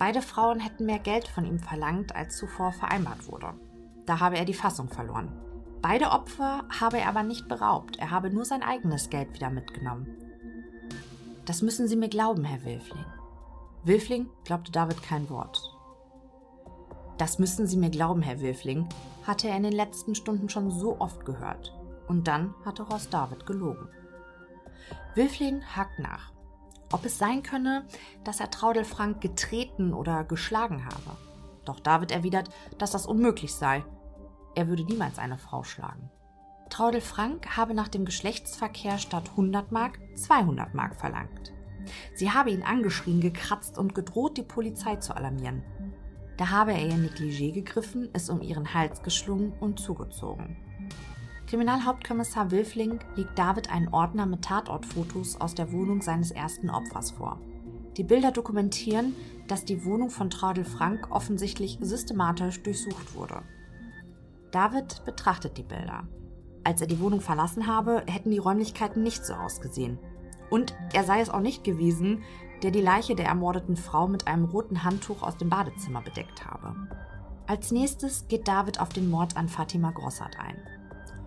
Beide 0.00 0.22
Frauen 0.22 0.60
hätten 0.60 0.86
mehr 0.86 0.98
Geld 0.98 1.28
von 1.28 1.44
ihm 1.44 1.58
verlangt, 1.58 2.16
als 2.16 2.38
zuvor 2.38 2.72
vereinbart 2.72 3.30
wurde. 3.30 3.52
Da 4.06 4.18
habe 4.18 4.38
er 4.38 4.46
die 4.46 4.54
Fassung 4.54 4.88
verloren. 4.88 5.30
Beide 5.82 6.06
Opfer 6.06 6.64
habe 6.80 6.98
er 6.98 7.08
aber 7.10 7.22
nicht 7.22 7.48
beraubt, 7.48 7.98
er 7.98 8.10
habe 8.10 8.30
nur 8.30 8.46
sein 8.46 8.62
eigenes 8.62 9.10
Geld 9.10 9.34
wieder 9.34 9.50
mitgenommen. 9.50 10.06
Das 11.44 11.60
müssen 11.60 11.86
Sie 11.86 11.96
mir 11.96 12.08
glauben, 12.08 12.44
Herr 12.44 12.64
Wilfling. 12.64 13.04
Wilfling 13.84 14.30
glaubte 14.44 14.72
David 14.72 15.02
kein 15.02 15.28
Wort. 15.28 15.60
Das 17.18 17.38
müssen 17.38 17.66
Sie 17.66 17.76
mir 17.76 17.90
glauben, 17.90 18.22
Herr 18.22 18.40
Wilfling, 18.40 18.88
hatte 19.26 19.50
er 19.50 19.56
in 19.58 19.64
den 19.64 19.74
letzten 19.74 20.14
Stunden 20.14 20.48
schon 20.48 20.70
so 20.70 20.98
oft 20.98 21.26
gehört. 21.26 21.78
Und 22.08 22.26
dann 22.26 22.54
hatte 22.64 22.88
Horst 22.88 23.12
David 23.12 23.44
gelogen. 23.44 23.86
Wilfling 25.14 25.62
hakt 25.62 25.98
nach 25.98 26.32
ob 26.92 27.04
es 27.04 27.18
sein 27.18 27.42
könne, 27.42 27.84
dass 28.24 28.40
er 28.40 28.50
Traudel 28.50 28.84
Frank 28.84 29.20
getreten 29.20 29.94
oder 29.94 30.24
geschlagen 30.24 30.84
habe. 30.84 31.16
Doch 31.64 31.80
David 31.80 32.10
erwidert, 32.10 32.50
dass 32.78 32.90
das 32.90 33.06
unmöglich 33.06 33.54
sei. 33.54 33.84
er 34.56 34.68
würde 34.68 34.84
niemals 34.84 35.18
eine 35.18 35.38
Frau 35.38 35.62
schlagen. 35.62 36.10
Traudel 36.70 37.00
Frank 37.00 37.56
habe 37.56 37.74
nach 37.74 37.88
dem 37.88 38.04
Geschlechtsverkehr 38.04 38.98
statt 38.98 39.30
100 39.30 39.72
Mark 39.72 39.98
200 40.16 40.74
Mark 40.74 40.96
verlangt. 40.96 41.52
Sie 42.14 42.30
habe 42.30 42.50
ihn 42.50 42.62
angeschrien, 42.62 43.20
gekratzt 43.20 43.78
und 43.78 43.94
gedroht, 43.94 44.36
die 44.36 44.42
Polizei 44.42 44.96
zu 44.96 45.14
alarmieren. 45.14 45.62
Da 46.36 46.50
habe 46.50 46.72
er 46.72 46.86
ihr 46.86 46.94
Negligé 46.94 47.52
gegriffen, 47.52 48.08
es 48.12 48.30
um 48.30 48.40
ihren 48.40 48.72
Hals 48.72 49.02
geschlungen 49.02 49.52
und 49.60 49.78
zugezogen. 49.78 50.56
Kriminalhauptkommissar 51.50 52.52
Wilfling 52.52 53.00
legt 53.16 53.36
David 53.36 53.72
einen 53.72 53.88
Ordner 53.88 54.24
mit 54.24 54.42
Tatortfotos 54.42 55.40
aus 55.40 55.52
der 55.56 55.72
Wohnung 55.72 56.00
seines 56.00 56.30
ersten 56.30 56.70
Opfers 56.70 57.10
vor. 57.10 57.40
Die 57.96 58.04
Bilder 58.04 58.30
dokumentieren, 58.30 59.16
dass 59.48 59.64
die 59.64 59.84
Wohnung 59.84 60.10
von 60.10 60.30
Traudel 60.30 60.64
Frank 60.64 61.08
offensichtlich 61.10 61.78
systematisch 61.80 62.62
durchsucht 62.62 63.16
wurde. 63.16 63.42
David 64.52 65.04
betrachtet 65.04 65.58
die 65.58 65.64
Bilder. 65.64 66.06
Als 66.62 66.82
er 66.82 66.86
die 66.86 67.00
Wohnung 67.00 67.20
verlassen 67.20 67.66
habe, 67.66 68.04
hätten 68.06 68.30
die 68.30 68.38
Räumlichkeiten 68.38 69.02
nicht 69.02 69.26
so 69.26 69.34
ausgesehen. 69.34 69.98
Und 70.50 70.76
er 70.92 71.02
sei 71.02 71.20
es 71.20 71.30
auch 71.30 71.40
nicht 71.40 71.64
gewesen, 71.64 72.22
der 72.62 72.70
die 72.70 72.80
Leiche 72.80 73.16
der 73.16 73.26
ermordeten 73.26 73.76
Frau 73.76 74.06
mit 74.06 74.28
einem 74.28 74.44
roten 74.44 74.84
Handtuch 74.84 75.24
aus 75.24 75.36
dem 75.36 75.48
Badezimmer 75.48 76.00
bedeckt 76.00 76.46
habe. 76.46 76.76
Als 77.48 77.72
nächstes 77.72 78.28
geht 78.28 78.46
David 78.46 78.80
auf 78.80 78.90
den 78.90 79.10
Mord 79.10 79.36
an 79.36 79.48
Fatima 79.48 79.90
Grossart 79.90 80.38
ein. 80.38 80.79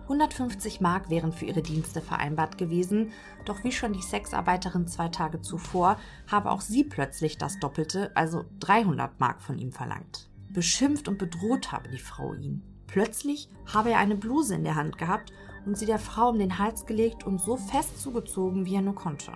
150 0.04 0.80
Mark 0.80 1.08
wären 1.08 1.32
für 1.32 1.46
ihre 1.46 1.62
Dienste 1.62 2.00
vereinbart 2.00 2.58
gewesen, 2.58 3.12
doch 3.44 3.64
wie 3.64 3.72
schon 3.72 3.92
die 3.92 4.02
Sexarbeiterin 4.02 4.86
zwei 4.86 5.08
Tage 5.08 5.40
zuvor, 5.40 5.98
habe 6.30 6.50
auch 6.50 6.60
sie 6.60 6.84
plötzlich 6.84 7.38
das 7.38 7.58
Doppelte, 7.58 8.14
also 8.14 8.44
300 8.60 9.18
Mark 9.18 9.42
von 9.42 9.58
ihm 9.58 9.72
verlangt. 9.72 10.30
Beschimpft 10.50 11.08
und 11.08 11.18
bedroht 11.18 11.72
habe 11.72 11.88
die 11.88 11.98
Frau 11.98 12.34
ihn. 12.34 12.62
Plötzlich 12.86 13.48
habe 13.72 13.90
er 13.90 13.98
eine 13.98 14.14
Bluse 14.14 14.54
in 14.54 14.64
der 14.64 14.76
Hand 14.76 14.98
gehabt 14.98 15.32
und 15.64 15.78
sie 15.78 15.86
der 15.86 15.98
Frau 15.98 16.28
um 16.28 16.38
den 16.38 16.58
Hals 16.58 16.84
gelegt 16.84 17.24
und 17.24 17.40
so 17.40 17.56
fest 17.56 18.00
zugezogen, 18.00 18.66
wie 18.66 18.74
er 18.74 18.82
nur 18.82 18.94
konnte, 18.94 19.32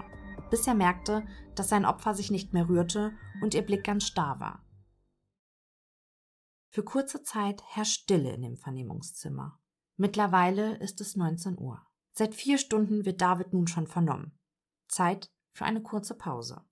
bis 0.51 0.66
er 0.66 0.75
merkte, 0.75 1.27
dass 1.55 1.71
sein 1.71 1.87
Opfer 1.87 2.14
sich 2.14 2.31
nicht 2.31 2.53
mehr 2.53 2.69
rührte 2.69 3.12
und 3.43 3.55
ihr 3.55 3.62
Blick 3.62 3.85
ganz 3.85 4.05
starr 4.05 4.39
war. 4.39 4.64
Für 6.71 6.85
kurze 6.85 7.23
Zeit 7.23 7.62
herrscht 7.66 8.03
Stille 8.03 8.33
in 8.33 8.43
dem 8.43 8.57
Vernehmungszimmer. 8.57 9.59
Mittlerweile 10.01 10.77
ist 10.77 11.01
es 11.01 11.17
19 11.17 11.59
Uhr. 11.59 11.85
Seit 12.13 12.33
vier 12.33 12.59
Stunden 12.59 13.05
wird 13.05 13.21
David 13.21 13.53
nun 13.53 13.67
schon 13.67 13.89
vernommen. 13.89 14.39
Zeit 14.87 15.29
für 15.53 15.65
eine 15.65 15.83
kurze 15.83 16.15
Pause. 16.15 16.65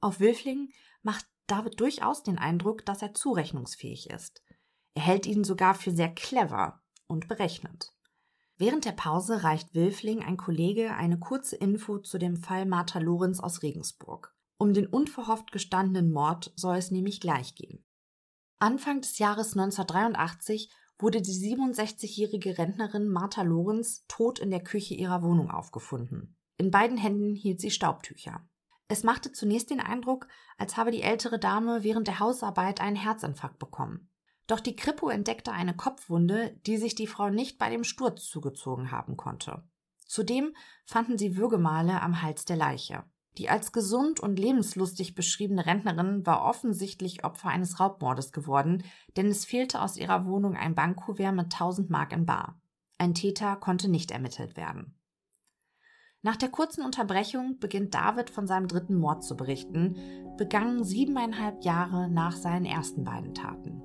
Auf 0.00 0.18
Wilfling 0.18 0.72
macht 1.02 1.26
David 1.46 1.78
durchaus 1.78 2.24
den 2.24 2.38
Eindruck, 2.38 2.84
dass 2.84 3.02
er 3.02 3.14
zurechnungsfähig 3.14 4.10
ist. 4.10 4.42
Er 4.94 5.02
hält 5.02 5.26
ihn 5.26 5.44
sogar 5.44 5.74
für 5.74 5.92
sehr 5.92 6.12
clever 6.12 6.82
und 7.06 7.28
berechnet. 7.28 7.94
Während 8.56 8.84
der 8.84 8.92
Pause 8.92 9.44
reicht 9.44 9.72
Wilfling 9.74 10.22
ein 10.22 10.36
Kollege 10.36 10.94
eine 10.94 11.20
kurze 11.20 11.54
Info 11.54 11.98
zu 11.98 12.18
dem 12.18 12.36
Fall 12.36 12.66
Martha 12.66 12.98
Lorenz 12.98 13.38
aus 13.38 13.62
Regensburg. 13.62 14.34
Um 14.58 14.74
den 14.74 14.88
unverhofft 14.88 15.52
gestandenen 15.52 16.12
Mord 16.12 16.52
soll 16.56 16.76
es 16.76 16.90
nämlich 16.90 17.20
gleich 17.20 17.54
gehen. 17.54 17.84
Anfang 18.58 19.00
des 19.00 19.18
Jahres 19.18 19.56
1983 19.56 20.68
wurde 21.02 21.22
die 21.22 21.32
67-jährige 21.32 22.58
Rentnerin 22.58 23.08
Martha 23.08 23.42
Lorenz 23.42 24.04
tot 24.08 24.38
in 24.38 24.50
der 24.50 24.62
Küche 24.62 24.94
ihrer 24.94 25.22
Wohnung 25.22 25.50
aufgefunden. 25.50 26.36
In 26.56 26.70
beiden 26.70 26.96
Händen 26.96 27.34
hielt 27.34 27.60
sie 27.60 27.70
Staubtücher. 27.70 28.46
Es 28.88 29.04
machte 29.04 29.32
zunächst 29.32 29.70
den 29.70 29.80
Eindruck, 29.80 30.26
als 30.58 30.76
habe 30.76 30.90
die 30.90 31.02
ältere 31.02 31.38
Dame 31.38 31.84
während 31.84 32.08
der 32.08 32.18
Hausarbeit 32.18 32.80
einen 32.80 32.96
Herzinfarkt 32.96 33.58
bekommen. 33.58 34.10
Doch 34.46 34.58
die 34.58 34.74
Kripo 34.74 35.08
entdeckte 35.08 35.52
eine 35.52 35.76
Kopfwunde, 35.76 36.58
die 36.66 36.76
sich 36.76 36.96
die 36.96 37.06
Frau 37.06 37.30
nicht 37.30 37.56
bei 37.56 37.70
dem 37.70 37.84
Sturz 37.84 38.26
zugezogen 38.26 38.90
haben 38.90 39.16
konnte. 39.16 39.62
Zudem 40.06 40.56
fanden 40.84 41.18
sie 41.18 41.36
Würgemale 41.36 42.02
am 42.02 42.20
Hals 42.20 42.44
der 42.44 42.56
Leiche. 42.56 43.04
Die 43.38 43.48
als 43.48 43.72
gesund 43.72 44.20
und 44.20 44.38
lebenslustig 44.38 45.14
beschriebene 45.14 45.64
Rentnerin 45.64 46.26
war 46.26 46.44
offensichtlich 46.44 47.24
Opfer 47.24 47.48
eines 47.48 47.80
Raubmordes 47.80 48.32
geworden, 48.32 48.82
denn 49.16 49.26
es 49.26 49.44
fehlte 49.44 49.80
aus 49.80 49.96
ihrer 49.96 50.26
Wohnung 50.26 50.56
ein 50.56 50.74
Bankkuvert 50.74 51.34
mit 51.34 51.52
1000 51.52 51.90
Mark 51.90 52.12
in 52.12 52.26
Bar. 52.26 52.60
Ein 52.98 53.14
Täter 53.14 53.56
konnte 53.56 53.88
nicht 53.88 54.10
ermittelt 54.10 54.56
werden. 54.56 54.94
Nach 56.22 56.36
der 56.36 56.50
kurzen 56.50 56.84
Unterbrechung 56.84 57.58
beginnt 57.58 57.94
David 57.94 58.28
von 58.28 58.46
seinem 58.46 58.68
dritten 58.68 58.96
Mord 58.96 59.24
zu 59.24 59.36
berichten, 59.36 59.96
begangen 60.36 60.84
siebeneinhalb 60.84 61.64
Jahre 61.64 62.10
nach 62.10 62.36
seinen 62.36 62.66
ersten 62.66 63.04
beiden 63.04 63.32
Taten. 63.32 63.80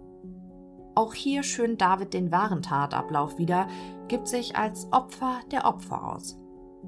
Auch 0.96 1.14
hier 1.14 1.44
schönt 1.44 1.82
David 1.82 2.14
den 2.14 2.32
wahren 2.32 2.62
Tatablauf 2.62 3.38
wieder, 3.38 3.68
gibt 4.08 4.28
sich 4.28 4.58
als 4.58 4.92
Opfer 4.92 5.40
der 5.52 5.66
Opfer 5.66 6.14
aus. 6.14 6.38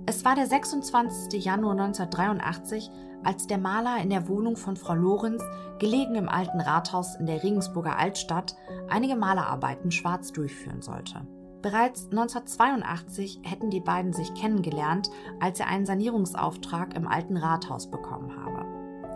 Es 0.10 0.24
war 0.24 0.36
der 0.36 0.47
26. 0.47 1.43
Januar 1.43 1.74
1983, 1.74 2.89
als 3.26 3.45
der 3.45 3.58
Maler 3.58 3.97
in 4.01 4.10
der 4.10 4.30
Wohnung 4.30 4.55
von 4.55 4.78
Frau 4.78 4.93
Lorenz, 4.93 5.43
gelegen 5.80 6.16
im 6.16 6.30
alten 6.30 6.62
Rathaus 6.62 7.16
in 7.16 7.26
der 7.26 7.43
Regensburger 7.43 7.99
Altstadt, 7.99 8.55
einige 8.88 9.18
Malerarbeiten 9.18 9.91
schwarz 9.91 10.32
durchführen 10.32 10.82
sollte. 10.82 11.28
Bereits 11.62 12.05
1982 12.05 13.41
hätten 13.43 13.70
die 13.70 13.82
beiden 13.82 14.14
sich 14.14 14.34
kennengelernt, 14.34 15.10
als 15.41 15.60
er 15.60 15.68
einen 15.68 15.86
Sanierungsauftrag 15.86 16.95
im 16.95 17.05
alten 17.05 17.36
Rathaus 17.36 17.91
bekommen 17.91 18.34
habe. 18.41 18.66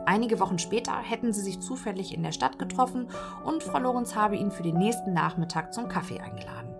Einige 0.06 0.42
Wochen 0.42 0.60
später 0.60 0.98
hätten 0.98 1.32
sie 1.32 1.42
sich 1.42 1.62
zufällig 1.62 2.14
in 2.14 2.22
der 2.22 2.34
Stadt 2.34 2.60
getroffen 2.60 3.08
und 3.46 3.64
Frau 3.64 3.80
Lorenz 3.80 4.14
habe 4.14 4.36
ihn 4.36 4.52
für 4.52 4.64
den 4.64 4.78
nächsten 4.78 5.14
Nachmittag 5.14 5.74
zum 5.74 5.88
Kaffee 5.88 6.20
eingeladen. 6.20 6.71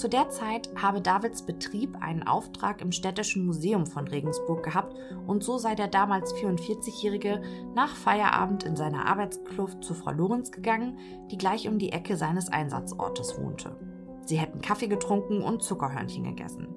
Zu 0.00 0.08
der 0.08 0.30
Zeit 0.30 0.70
habe 0.80 1.02
Davids 1.02 1.42
Betrieb 1.42 1.94
einen 2.00 2.22
Auftrag 2.22 2.80
im 2.80 2.90
Städtischen 2.90 3.44
Museum 3.44 3.84
von 3.84 4.08
Regensburg 4.08 4.62
gehabt 4.62 4.96
und 5.26 5.44
so 5.44 5.58
sei 5.58 5.74
der 5.74 5.88
damals 5.88 6.34
44-Jährige 6.36 7.42
nach 7.74 7.94
Feierabend 7.94 8.62
in 8.62 8.76
seiner 8.76 9.04
Arbeitskluft 9.04 9.84
zu 9.84 9.92
Frau 9.92 10.12
Lorenz 10.12 10.52
gegangen, 10.52 10.96
die 11.30 11.36
gleich 11.36 11.68
um 11.68 11.78
die 11.78 11.92
Ecke 11.92 12.16
seines 12.16 12.48
Einsatzortes 12.48 13.38
wohnte. 13.38 13.76
Sie 14.24 14.38
hätten 14.38 14.62
Kaffee 14.62 14.88
getrunken 14.88 15.42
und 15.42 15.62
Zuckerhörnchen 15.62 16.24
gegessen. 16.24 16.68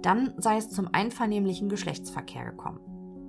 Dann 0.00 0.32
sei 0.38 0.56
es 0.56 0.70
zum 0.70 0.88
einvernehmlichen 0.90 1.68
Geschlechtsverkehr 1.68 2.46
gekommen. 2.46 2.80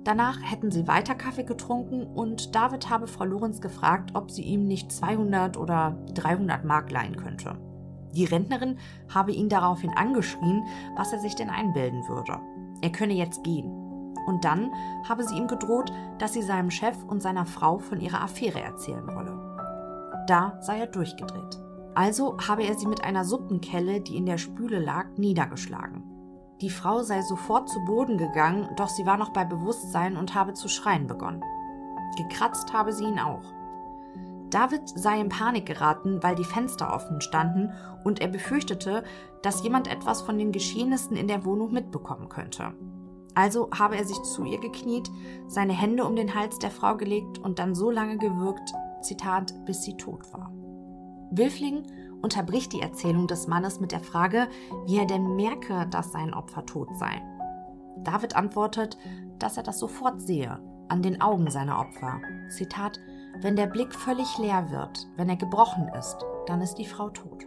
Danach 0.04 0.38
hätten 0.40 0.70
sie 0.70 0.88
weiter 0.88 1.14
Kaffee 1.14 1.44
getrunken 1.44 2.06
und 2.06 2.54
David 2.54 2.88
habe 2.88 3.06
Frau 3.06 3.26
Lorenz 3.26 3.60
gefragt, 3.60 4.12
ob 4.14 4.30
sie 4.30 4.44
ihm 4.44 4.66
nicht 4.66 4.90
200 4.90 5.58
oder 5.58 6.02
300 6.14 6.64
Mark 6.64 6.90
leihen 6.90 7.16
könnte. 7.16 7.58
Die 8.18 8.24
Rentnerin 8.24 8.78
habe 9.14 9.30
ihn 9.30 9.48
daraufhin 9.48 9.92
angeschrien, 9.92 10.64
was 10.96 11.12
er 11.12 11.20
sich 11.20 11.36
denn 11.36 11.50
einbilden 11.50 12.08
würde. 12.08 12.40
Er 12.82 12.90
könne 12.90 13.14
jetzt 13.14 13.44
gehen. 13.44 13.70
Und 14.26 14.44
dann 14.44 14.72
habe 15.08 15.22
sie 15.22 15.36
ihm 15.36 15.46
gedroht, 15.46 15.92
dass 16.18 16.32
sie 16.32 16.42
seinem 16.42 16.72
Chef 16.72 16.96
und 17.04 17.22
seiner 17.22 17.46
Frau 17.46 17.78
von 17.78 18.00
ihrer 18.00 18.20
Affäre 18.20 18.60
erzählen 18.60 19.06
wolle. 19.06 20.24
Da 20.26 20.58
sei 20.60 20.80
er 20.80 20.88
durchgedreht. 20.88 21.60
Also 21.94 22.36
habe 22.46 22.64
er 22.64 22.76
sie 22.76 22.88
mit 22.88 23.04
einer 23.04 23.24
Suppenkelle, 23.24 24.00
die 24.00 24.16
in 24.16 24.26
der 24.26 24.38
Spüle 24.38 24.80
lag, 24.80 25.06
niedergeschlagen. 25.16 26.02
Die 26.60 26.70
Frau 26.70 27.02
sei 27.02 27.22
sofort 27.22 27.68
zu 27.68 27.78
Boden 27.84 28.18
gegangen, 28.18 28.68
doch 28.76 28.88
sie 28.88 29.06
war 29.06 29.16
noch 29.16 29.32
bei 29.32 29.44
Bewusstsein 29.44 30.16
und 30.16 30.34
habe 30.34 30.54
zu 30.54 30.68
schreien 30.68 31.06
begonnen. 31.06 31.44
Gekratzt 32.16 32.72
habe 32.72 32.92
sie 32.92 33.04
ihn 33.04 33.20
auch. 33.20 33.44
David 34.50 34.88
sei 34.94 35.20
in 35.20 35.28
Panik 35.28 35.66
geraten, 35.66 36.22
weil 36.22 36.34
die 36.34 36.44
Fenster 36.44 36.92
offen 36.94 37.20
standen 37.20 37.72
und 38.04 38.20
er 38.20 38.28
befürchtete, 38.28 39.04
dass 39.42 39.62
jemand 39.62 39.88
etwas 39.88 40.22
von 40.22 40.38
den 40.38 40.52
Geschehnissen 40.52 41.16
in 41.16 41.28
der 41.28 41.44
Wohnung 41.44 41.72
mitbekommen 41.72 42.28
könnte. 42.28 42.72
Also 43.34 43.68
habe 43.76 43.96
er 43.96 44.04
sich 44.04 44.20
zu 44.22 44.44
ihr 44.44 44.58
gekniet, 44.58 45.10
seine 45.46 45.72
Hände 45.72 46.04
um 46.04 46.16
den 46.16 46.34
Hals 46.34 46.58
der 46.58 46.70
Frau 46.70 46.96
gelegt 46.96 47.38
und 47.38 47.58
dann 47.58 47.74
so 47.74 47.90
lange 47.90 48.18
gewürgt, 48.18 48.72
Zitat, 49.02 49.54
bis 49.64 49.82
sie 49.82 49.96
tot 49.96 50.32
war. 50.32 50.50
Wilfling 51.30 51.84
unterbricht 52.22 52.72
die 52.72 52.80
Erzählung 52.80 53.26
des 53.26 53.46
Mannes 53.46 53.80
mit 53.80 53.92
der 53.92 54.00
Frage, 54.00 54.48
wie 54.86 54.98
er 54.98 55.06
denn 55.06 55.36
merke, 55.36 55.86
dass 55.90 56.10
sein 56.10 56.34
Opfer 56.34 56.66
tot 56.66 56.88
sei. 56.96 57.22
David 58.02 58.34
antwortet, 58.34 58.98
dass 59.38 59.56
er 59.56 59.62
das 59.62 59.78
sofort 59.78 60.20
sehe, 60.20 60.58
an 60.88 61.02
den 61.02 61.20
Augen 61.20 61.50
seiner 61.50 61.78
Opfer. 61.78 62.20
Zitat, 62.48 62.98
wenn 63.40 63.56
der 63.56 63.66
Blick 63.66 63.94
völlig 63.94 64.38
leer 64.38 64.70
wird, 64.70 65.06
wenn 65.16 65.28
er 65.28 65.36
gebrochen 65.36 65.88
ist, 65.98 66.16
dann 66.46 66.60
ist 66.60 66.74
die 66.74 66.86
Frau 66.86 67.10
tot. 67.10 67.46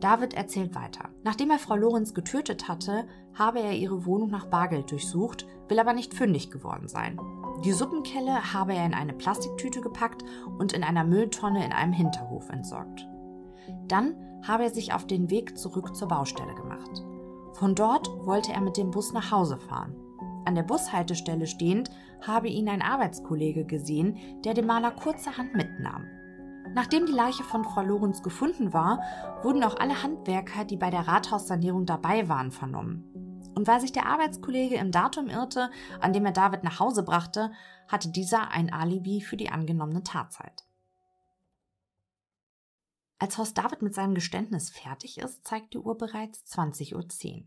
David 0.00 0.34
erzählt 0.34 0.74
weiter. 0.74 1.10
Nachdem 1.22 1.50
er 1.50 1.60
Frau 1.60 1.76
Lorenz 1.76 2.12
getötet 2.12 2.66
hatte, 2.66 3.06
habe 3.34 3.60
er 3.60 3.72
ihre 3.72 4.04
Wohnung 4.04 4.30
nach 4.30 4.46
Bargeld 4.46 4.90
durchsucht, 4.90 5.46
will 5.68 5.78
aber 5.78 5.92
nicht 5.92 6.12
fündig 6.12 6.50
geworden 6.50 6.88
sein. 6.88 7.20
Die 7.64 7.72
Suppenkelle 7.72 8.52
habe 8.52 8.74
er 8.74 8.84
in 8.84 8.94
eine 8.94 9.12
Plastiktüte 9.12 9.80
gepackt 9.80 10.24
und 10.58 10.72
in 10.72 10.82
einer 10.82 11.04
Mülltonne 11.04 11.64
in 11.64 11.72
einem 11.72 11.92
Hinterhof 11.92 12.48
entsorgt. 12.50 13.06
Dann 13.86 14.16
habe 14.42 14.64
er 14.64 14.70
sich 14.70 14.92
auf 14.92 15.06
den 15.06 15.30
Weg 15.30 15.56
zurück 15.56 15.94
zur 15.94 16.08
Baustelle 16.08 16.54
gemacht. 16.56 17.04
Von 17.52 17.76
dort 17.76 18.08
wollte 18.26 18.52
er 18.52 18.60
mit 18.60 18.76
dem 18.76 18.90
Bus 18.90 19.12
nach 19.12 19.30
Hause 19.30 19.56
fahren. 19.56 19.94
An 20.44 20.56
der 20.56 20.64
Bushaltestelle 20.64 21.46
stehend 21.46 21.90
habe 22.26 22.48
ihn 22.48 22.68
ein 22.68 22.82
Arbeitskollege 22.82 23.64
gesehen, 23.64 24.18
der 24.44 24.54
den 24.54 24.66
Maler 24.66 24.90
kurzerhand 24.92 25.54
mitnahm. 25.54 26.06
Nachdem 26.74 27.06
die 27.06 27.12
Leiche 27.12 27.44
von 27.44 27.64
Frau 27.64 27.82
Lorenz 27.82 28.22
gefunden 28.22 28.72
war, 28.72 29.02
wurden 29.42 29.62
auch 29.62 29.78
alle 29.78 30.02
Handwerker, 30.02 30.64
die 30.64 30.76
bei 30.76 30.90
der 30.90 31.06
Rathaussanierung 31.06 31.84
dabei 31.84 32.28
waren, 32.28 32.50
vernommen. 32.50 33.04
Und 33.54 33.66
weil 33.66 33.80
sich 33.80 33.92
der 33.92 34.06
Arbeitskollege 34.06 34.76
im 34.76 34.90
Datum 34.90 35.28
irrte, 35.28 35.70
an 36.00 36.12
dem 36.14 36.24
er 36.24 36.32
David 36.32 36.64
nach 36.64 36.80
Hause 36.80 37.02
brachte, 37.02 37.52
hatte 37.88 38.08
dieser 38.08 38.50
ein 38.50 38.72
Alibi 38.72 39.20
für 39.20 39.36
die 39.36 39.50
angenommene 39.50 40.02
Tatzeit. 40.02 40.64
Als 43.18 43.38
Horst 43.38 43.56
David 43.58 43.82
mit 43.82 43.94
seinem 43.94 44.14
Geständnis 44.14 44.70
fertig 44.70 45.18
ist, 45.18 45.46
zeigt 45.46 45.74
die 45.74 45.78
Uhr 45.78 45.96
bereits 45.96 46.44
20.10 46.56 46.94
Uhr. 46.94 47.44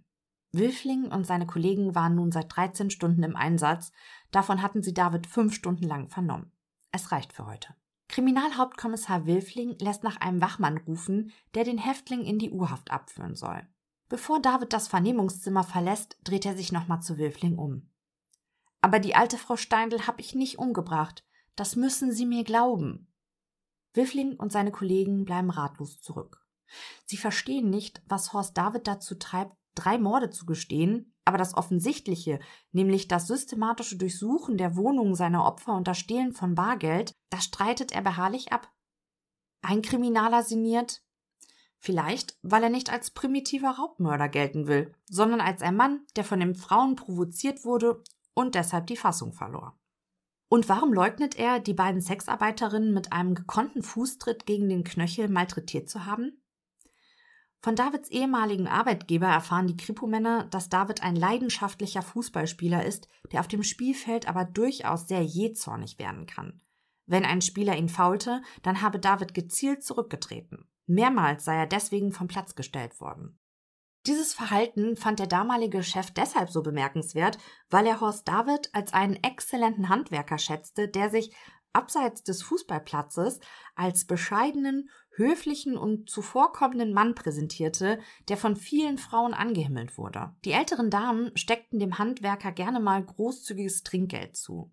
Wilfling 0.53 1.11
und 1.11 1.27
seine 1.27 1.45
Kollegen 1.45 1.95
waren 1.95 2.15
nun 2.15 2.31
seit 2.31 2.55
13 2.55 2.89
Stunden 2.89 3.23
im 3.23 3.35
Einsatz, 3.35 3.91
davon 4.35 4.61
hatten 4.61 4.83
sie 4.83 4.93
David 4.93 5.27
fünf 5.27 5.53
Stunden 5.53 5.85
lang 5.85 6.09
vernommen. 6.09 6.51
Es 6.91 7.11
reicht 7.11 7.33
für 7.33 7.45
heute. 7.45 7.73
Kriminalhauptkommissar 8.07 9.25
Wilfling 9.25 9.77
lässt 9.79 10.03
nach 10.03 10.17
einem 10.17 10.41
Wachmann 10.41 10.77
rufen, 10.77 11.31
der 11.53 11.63
den 11.63 11.77
Häftling 11.77 12.23
in 12.23 12.37
die 12.37 12.51
Urhaft 12.51 12.91
abführen 12.91 13.35
soll. 13.35 13.67
Bevor 14.09 14.39
David 14.39 14.73
das 14.73 14.87
Vernehmungszimmer 14.87 15.63
verlässt, 15.63 16.17
dreht 16.23 16.45
er 16.45 16.55
sich 16.55 16.71
nochmal 16.71 17.01
zu 17.01 17.17
Wilfling 17.17 17.57
um. 17.57 17.89
Aber 18.81 18.99
die 18.99 19.15
alte 19.15 19.37
Frau 19.37 19.55
Steindl 19.55 20.05
hab 20.05 20.19
ich 20.19 20.35
nicht 20.35 20.59
umgebracht. 20.59 21.25
Das 21.55 21.75
müssen 21.75 22.11
Sie 22.11 22.25
mir 22.25 22.43
glauben. 22.43 23.11
Wilfling 23.93 24.35
und 24.35 24.51
seine 24.51 24.71
Kollegen 24.71 25.25
bleiben 25.25 25.49
ratlos 25.49 26.01
zurück. 26.01 26.45
Sie 27.05 27.17
verstehen 27.17 27.69
nicht, 27.69 28.03
was 28.05 28.33
Horst 28.33 28.57
David 28.57 28.87
dazu 28.87 29.15
treibt, 29.15 29.55
drei 29.73 29.97
Morde 29.97 30.29
zu 30.29 30.45
gestehen, 30.45 31.14
aber 31.25 31.37
das 31.37 31.55
Offensichtliche, 31.55 32.39
nämlich 32.71 33.07
das 33.07 33.27
systematische 33.27 33.97
Durchsuchen 33.97 34.57
der 34.57 34.75
Wohnungen 34.75 35.15
seiner 35.15 35.43
Opfer 35.43 35.75
und 35.75 35.87
das 35.87 35.97
Stehlen 35.97 36.31
von 36.31 36.55
Bargeld, 36.55 37.13
das 37.29 37.43
streitet 37.43 37.91
er 37.91 38.01
beharrlich 38.01 38.53
ab. 38.53 38.71
Ein 39.61 39.81
Kriminaler 39.81 40.43
sinniert, 40.43 41.01
Vielleicht, 41.85 42.35
weil 42.41 42.63
er 42.63 42.71
nicht 42.71 42.89
als 42.89 43.11
primitiver 43.11 43.69
Raubmörder 43.69 44.27
gelten 44.27 44.65
will, 44.65 44.95
sondern 45.07 45.39
als 45.39 45.61
ein 45.61 45.75
Mann, 45.75 46.01
der 46.15 46.23
von 46.23 46.39
den 46.39 46.55
Frauen 46.55 46.95
provoziert 46.95 47.63
wurde 47.63 48.01
und 48.33 48.55
deshalb 48.55 48.87
die 48.87 48.97
Fassung 48.97 49.33
verlor. 49.33 49.77
Und 50.47 50.67
warum 50.67 50.93
leugnet 50.93 51.37
er, 51.37 51.59
die 51.59 51.75
beiden 51.75 52.01
Sexarbeiterinnen 52.01 52.91
mit 52.91 53.13
einem 53.13 53.35
gekonnten 53.35 53.83
Fußtritt 53.83 54.47
gegen 54.47 54.67
den 54.67 54.83
Knöchel 54.83 55.27
malträtiert 55.27 55.87
zu 55.87 56.05
haben? 56.05 56.41
Von 57.65 57.75
Davids 57.75 58.11
ehemaligen 58.11 58.67
Arbeitgeber 58.67 59.25
erfahren 59.25 59.65
die 59.65 59.75
Kripo-Männer, 59.75 60.43
dass 60.51 60.69
David 60.69 61.01
ein 61.01 61.15
leidenschaftlicher 61.15 62.03
Fußballspieler 62.03 62.85
ist, 62.85 63.07
der 63.31 63.39
auf 63.39 63.47
dem 63.47 63.63
Spielfeld 63.63 64.27
aber 64.27 64.45
durchaus 64.45 65.07
sehr 65.07 65.23
jähzornig 65.23 65.97
werden 65.97 66.27
kann. 66.27 66.61
Wenn 67.07 67.25
ein 67.25 67.41
Spieler 67.41 67.75
ihn 67.75 67.89
faulte, 67.89 68.43
dann 68.61 68.83
habe 68.83 68.99
David 68.99 69.33
gezielt 69.33 69.83
zurückgetreten. 69.83 70.69
Mehrmals 70.85 71.43
sei 71.43 71.55
er 71.55 71.65
deswegen 71.65 72.11
vom 72.11 72.27
Platz 72.27 72.53
gestellt 72.53 73.01
worden. 73.01 73.39
Dieses 74.05 74.35
Verhalten 74.35 74.95
fand 74.95 75.17
der 75.17 75.25
damalige 75.25 75.81
Chef 75.81 76.11
deshalb 76.11 76.51
so 76.51 76.61
bemerkenswert, 76.61 77.39
weil 77.71 77.87
er 77.87 77.99
Horst 77.99 78.27
David 78.27 78.69
als 78.75 78.93
einen 78.93 79.15
exzellenten 79.23 79.89
Handwerker 79.89 80.37
schätzte, 80.37 80.87
der 80.87 81.09
sich 81.09 81.35
abseits 81.75 82.23
des 82.23 82.41
Fußballplatzes 82.41 83.39
als 83.75 84.05
bescheidenen, 84.05 84.89
höflichen 85.17 85.77
und 85.77 86.09
zuvorkommenden 86.09 86.93
Mann 86.93 87.15
präsentierte, 87.15 87.99
der 88.27 88.37
von 88.37 88.55
vielen 88.55 88.97
Frauen 88.97 89.33
angehimmelt 89.33 89.97
wurde. 89.97 90.35
Die 90.45 90.51
älteren 90.51 90.89
Damen 90.89 91.35
steckten 91.35 91.79
dem 91.79 91.97
Handwerker 91.97 92.51
gerne 92.51 92.79
mal 92.79 93.03
großzügiges 93.03 93.83
Trinkgeld 93.83 94.35
zu. 94.35 94.71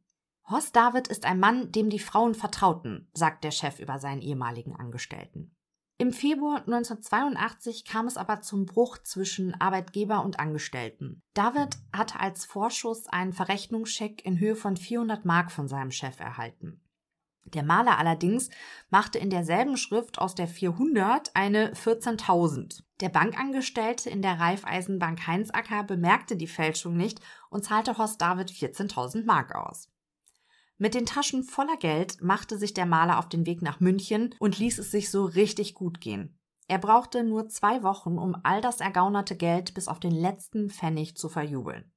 Horst 0.48 0.74
David 0.74 1.08
ist 1.08 1.24
ein 1.24 1.40
Mann, 1.40 1.70
dem 1.72 1.88
die 1.88 1.98
Frauen 1.98 2.34
vertrauten, 2.34 3.08
sagt 3.14 3.44
der 3.44 3.52
Chef 3.52 3.78
über 3.78 3.98
seinen 3.98 4.22
ehemaligen 4.22 4.74
Angestellten. 4.74 5.54
Im 5.98 6.12
Februar 6.12 6.56
1982 6.56 7.84
kam 7.84 8.08
es 8.08 8.16
aber 8.16 8.40
zum 8.40 8.66
Bruch 8.66 8.98
zwischen 8.98 9.54
Arbeitgeber 9.60 10.24
und 10.24 10.40
Angestellten. 10.40 11.22
David 11.32 11.78
hatte 11.92 12.18
als 12.18 12.44
Vorschuss 12.44 13.06
einen 13.06 13.32
Verrechnungscheck 13.32 14.24
in 14.24 14.40
Höhe 14.40 14.56
von 14.56 14.76
400 14.76 15.24
Mark 15.24 15.52
von 15.52 15.68
seinem 15.68 15.92
Chef 15.92 16.18
erhalten. 16.18 16.80
Der 17.44 17.62
Maler 17.62 17.98
allerdings 17.98 18.48
machte 18.90 19.18
in 19.18 19.28
derselben 19.28 19.76
Schrift 19.76 20.18
aus 20.18 20.34
der 20.34 20.48
400 20.48 21.32
eine 21.34 21.72
14.000. 21.74 22.82
Der 23.00 23.08
Bankangestellte 23.08 24.08
in 24.08 24.22
der 24.22 24.38
Raiffeisenbank 24.38 25.26
Heinzacker 25.26 25.82
bemerkte 25.82 26.36
die 26.36 26.46
Fälschung 26.46 26.96
nicht 26.96 27.20
und 27.50 27.64
zahlte 27.64 27.98
Horst 27.98 28.20
David 28.20 28.50
14.000 28.50 29.24
Mark 29.24 29.54
aus. 29.54 29.90
Mit 30.78 30.94
den 30.94 31.06
Taschen 31.06 31.44
voller 31.44 31.76
Geld 31.76 32.22
machte 32.22 32.58
sich 32.58 32.74
der 32.74 32.86
Maler 32.86 33.18
auf 33.18 33.28
den 33.28 33.46
Weg 33.46 33.62
nach 33.62 33.80
München 33.80 34.34
und 34.38 34.58
ließ 34.58 34.78
es 34.78 34.90
sich 34.90 35.10
so 35.10 35.24
richtig 35.24 35.74
gut 35.74 36.00
gehen. 36.00 36.38
Er 36.68 36.78
brauchte 36.78 37.22
nur 37.22 37.48
zwei 37.48 37.82
Wochen, 37.82 38.18
um 38.18 38.34
all 38.44 38.60
das 38.60 38.80
ergaunerte 38.80 39.36
Geld 39.36 39.74
bis 39.74 39.88
auf 39.88 40.00
den 40.00 40.10
letzten 40.10 40.70
Pfennig 40.70 41.16
zu 41.16 41.28
verjubeln. 41.28 41.91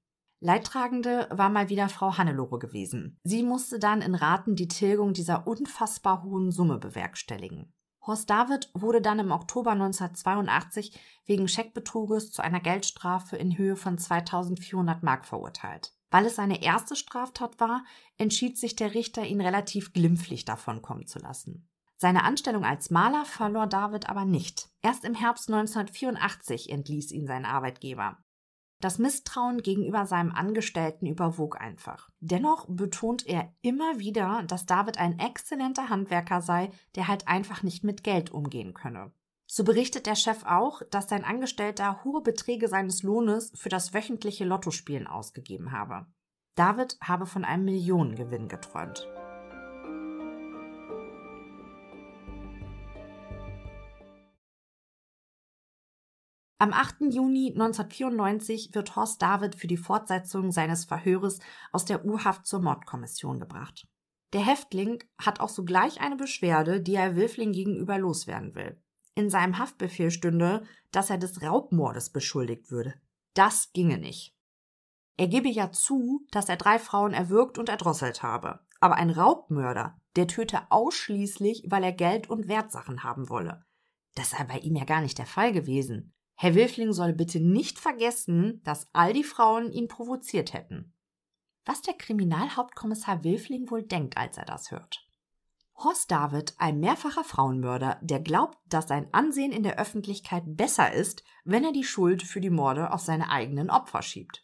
Leidtragende 0.45 1.27
war 1.31 1.49
mal 1.49 1.69
wieder 1.69 1.89
Frau 1.89 2.19
Hannelore 2.19 2.59
gewesen. 2.59 3.19
Sie 3.23 3.41
musste 3.41 3.79
dann 3.79 4.03
in 4.03 4.13
Raten 4.13 4.55
die 4.55 4.67
Tilgung 4.67 5.11
dieser 5.11 5.47
unfassbar 5.47 6.21
hohen 6.21 6.51
Summe 6.51 6.77
bewerkstelligen. 6.77 7.73
Horst 8.05 8.29
David 8.29 8.69
wurde 8.75 9.01
dann 9.01 9.17
im 9.17 9.31
Oktober 9.31 9.71
1982 9.71 10.99
wegen 11.25 11.47
Scheckbetruges 11.47 12.29
zu 12.29 12.43
einer 12.43 12.59
Geldstrafe 12.59 13.37
in 13.37 13.57
Höhe 13.57 13.75
von 13.75 13.97
2400 13.97 15.01
Mark 15.01 15.25
verurteilt. 15.25 15.93
Weil 16.11 16.27
es 16.27 16.35
seine 16.35 16.61
erste 16.61 16.95
Straftat 16.95 17.59
war, 17.59 17.83
entschied 18.19 18.59
sich 18.59 18.75
der 18.75 18.93
Richter, 18.93 19.25
ihn 19.25 19.41
relativ 19.41 19.93
glimpflich 19.93 20.45
davon 20.45 20.83
kommen 20.83 21.07
zu 21.07 21.17
lassen. 21.17 21.67
Seine 21.95 22.23
Anstellung 22.23 22.65
als 22.65 22.91
Maler 22.91 23.25
verlor 23.25 23.65
David 23.65 24.09
aber 24.09 24.25
nicht. 24.25 24.69
Erst 24.83 25.05
im 25.05 25.15
Herbst 25.15 25.49
1984 25.49 26.69
entließ 26.69 27.11
ihn 27.13 27.25
sein 27.25 27.45
Arbeitgeber. 27.45 28.19
Das 28.81 28.99
Misstrauen 28.99 29.61
gegenüber 29.61 30.05
seinem 30.05 30.31
Angestellten 30.31 31.05
überwog 31.05 31.59
einfach. 31.59 32.09
Dennoch 32.19 32.65
betont 32.67 33.25
er 33.25 33.53
immer 33.61 33.99
wieder, 33.99 34.43
dass 34.47 34.65
David 34.65 34.97
ein 34.97 35.17
exzellenter 35.17 35.89
Handwerker 35.89 36.41
sei, 36.41 36.69
der 36.95 37.07
halt 37.07 37.27
einfach 37.27 37.63
nicht 37.63 37.83
mit 37.83 38.03
Geld 38.03 38.31
umgehen 38.31 38.73
könne. 38.73 39.11
So 39.47 39.63
berichtet 39.63 40.07
der 40.07 40.15
Chef 40.15 40.43
auch, 40.45 40.81
dass 40.91 41.07
sein 41.07 41.23
Angestellter 41.23 42.03
hohe 42.03 42.21
Beträge 42.21 42.67
seines 42.67 43.03
Lohnes 43.03 43.51
für 43.55 43.69
das 43.69 43.93
wöchentliche 43.93 44.43
Lottospielen 44.43 45.07
ausgegeben 45.07 45.71
habe. 45.71 46.07
David 46.55 46.97
habe 47.01 47.25
von 47.25 47.45
einem 47.45 47.65
Millionengewinn 47.65 48.47
geträumt. 48.47 49.07
Am 56.65 56.73
8. 56.73 57.13
Juni 57.13 57.51
1994 57.51 58.73
wird 58.73 58.95
Horst 58.95 59.21
David 59.21 59.53
für 59.53 59.67
die 59.67 59.77
Fortsetzung 59.77 60.51
seines 60.51 60.85
Verhöres 60.85 61.37
aus 61.71 61.85
der 61.85 62.03
U-Haft 62.03 62.47
zur 62.47 62.59
Mordkommission 62.59 63.39
gebracht. 63.39 63.87
Der 64.33 64.43
Häftling 64.43 65.03
hat 65.19 65.41
auch 65.41 65.49
sogleich 65.49 66.01
eine 66.01 66.15
Beschwerde, 66.15 66.81
die 66.81 66.95
er 66.95 67.15
Wilfling 67.15 67.51
gegenüber 67.51 67.99
loswerden 67.99 68.55
will 68.55 68.81
in 69.13 69.29
seinem 69.29 69.59
Haftbefehl 69.59 70.09
stünde, 70.09 70.63
dass 70.89 71.11
er 71.11 71.19
des 71.19 71.43
Raubmordes 71.43 72.09
beschuldigt 72.09 72.71
würde. 72.71 72.95
Das 73.35 73.71
ginge 73.71 73.99
nicht. 73.99 74.35
Er 75.17 75.27
gebe 75.27 75.49
ja 75.49 75.71
zu, 75.71 76.25
dass 76.31 76.49
er 76.49 76.57
drei 76.57 76.79
Frauen 76.79 77.13
erwürgt 77.13 77.59
und 77.59 77.69
erdrosselt 77.69 78.23
habe. 78.23 78.61
Aber 78.79 78.95
ein 78.95 79.11
Raubmörder, 79.11 80.01
der 80.15 80.25
töte 80.25 80.71
ausschließlich, 80.71 81.65
weil 81.67 81.83
er 81.83 81.93
Geld 81.93 82.27
und 82.27 82.47
Wertsachen 82.47 83.03
haben 83.03 83.29
wolle. 83.29 83.63
Das 84.15 84.31
sei 84.31 84.43
bei 84.45 84.57
ihm 84.57 84.75
ja 84.75 84.85
gar 84.85 85.01
nicht 85.01 85.19
der 85.19 85.27
Fall 85.27 85.51
gewesen. 85.51 86.14
Herr 86.35 86.53
Wilfling 86.53 86.91
soll 86.91 87.13
bitte 87.13 87.39
nicht 87.39 87.79
vergessen, 87.79 88.61
dass 88.63 88.87
all 88.93 89.13
die 89.13 89.23
Frauen 89.23 89.71
ihn 89.71 89.87
provoziert 89.87 90.53
hätten. 90.53 90.93
Was 91.63 91.81
der 91.81 91.93
Kriminalhauptkommissar 91.93 93.23
Wilfling 93.23 93.69
wohl 93.71 93.83
denkt, 93.83 94.17
als 94.17 94.37
er 94.37 94.45
das 94.45 94.69
hört. 94.69 95.07
Horst 95.77 96.11
David, 96.11 96.53
ein 96.57 96.79
mehrfacher 96.79 97.23
Frauenmörder, 97.23 97.99
der 98.01 98.19
glaubt, 98.19 98.57
dass 98.67 98.87
sein 98.87 99.13
Ansehen 99.13 99.51
in 99.51 99.63
der 99.63 99.79
Öffentlichkeit 99.79 100.43
besser 100.45 100.93
ist, 100.93 101.23
wenn 101.43 101.63
er 101.63 101.73
die 101.73 101.83
Schuld 101.83 102.23
für 102.23 102.39
die 102.39 102.49
Morde 102.49 102.91
auf 102.91 103.01
seine 103.01 103.29
eigenen 103.29 103.69
Opfer 103.69 104.01
schiebt. 104.01 104.43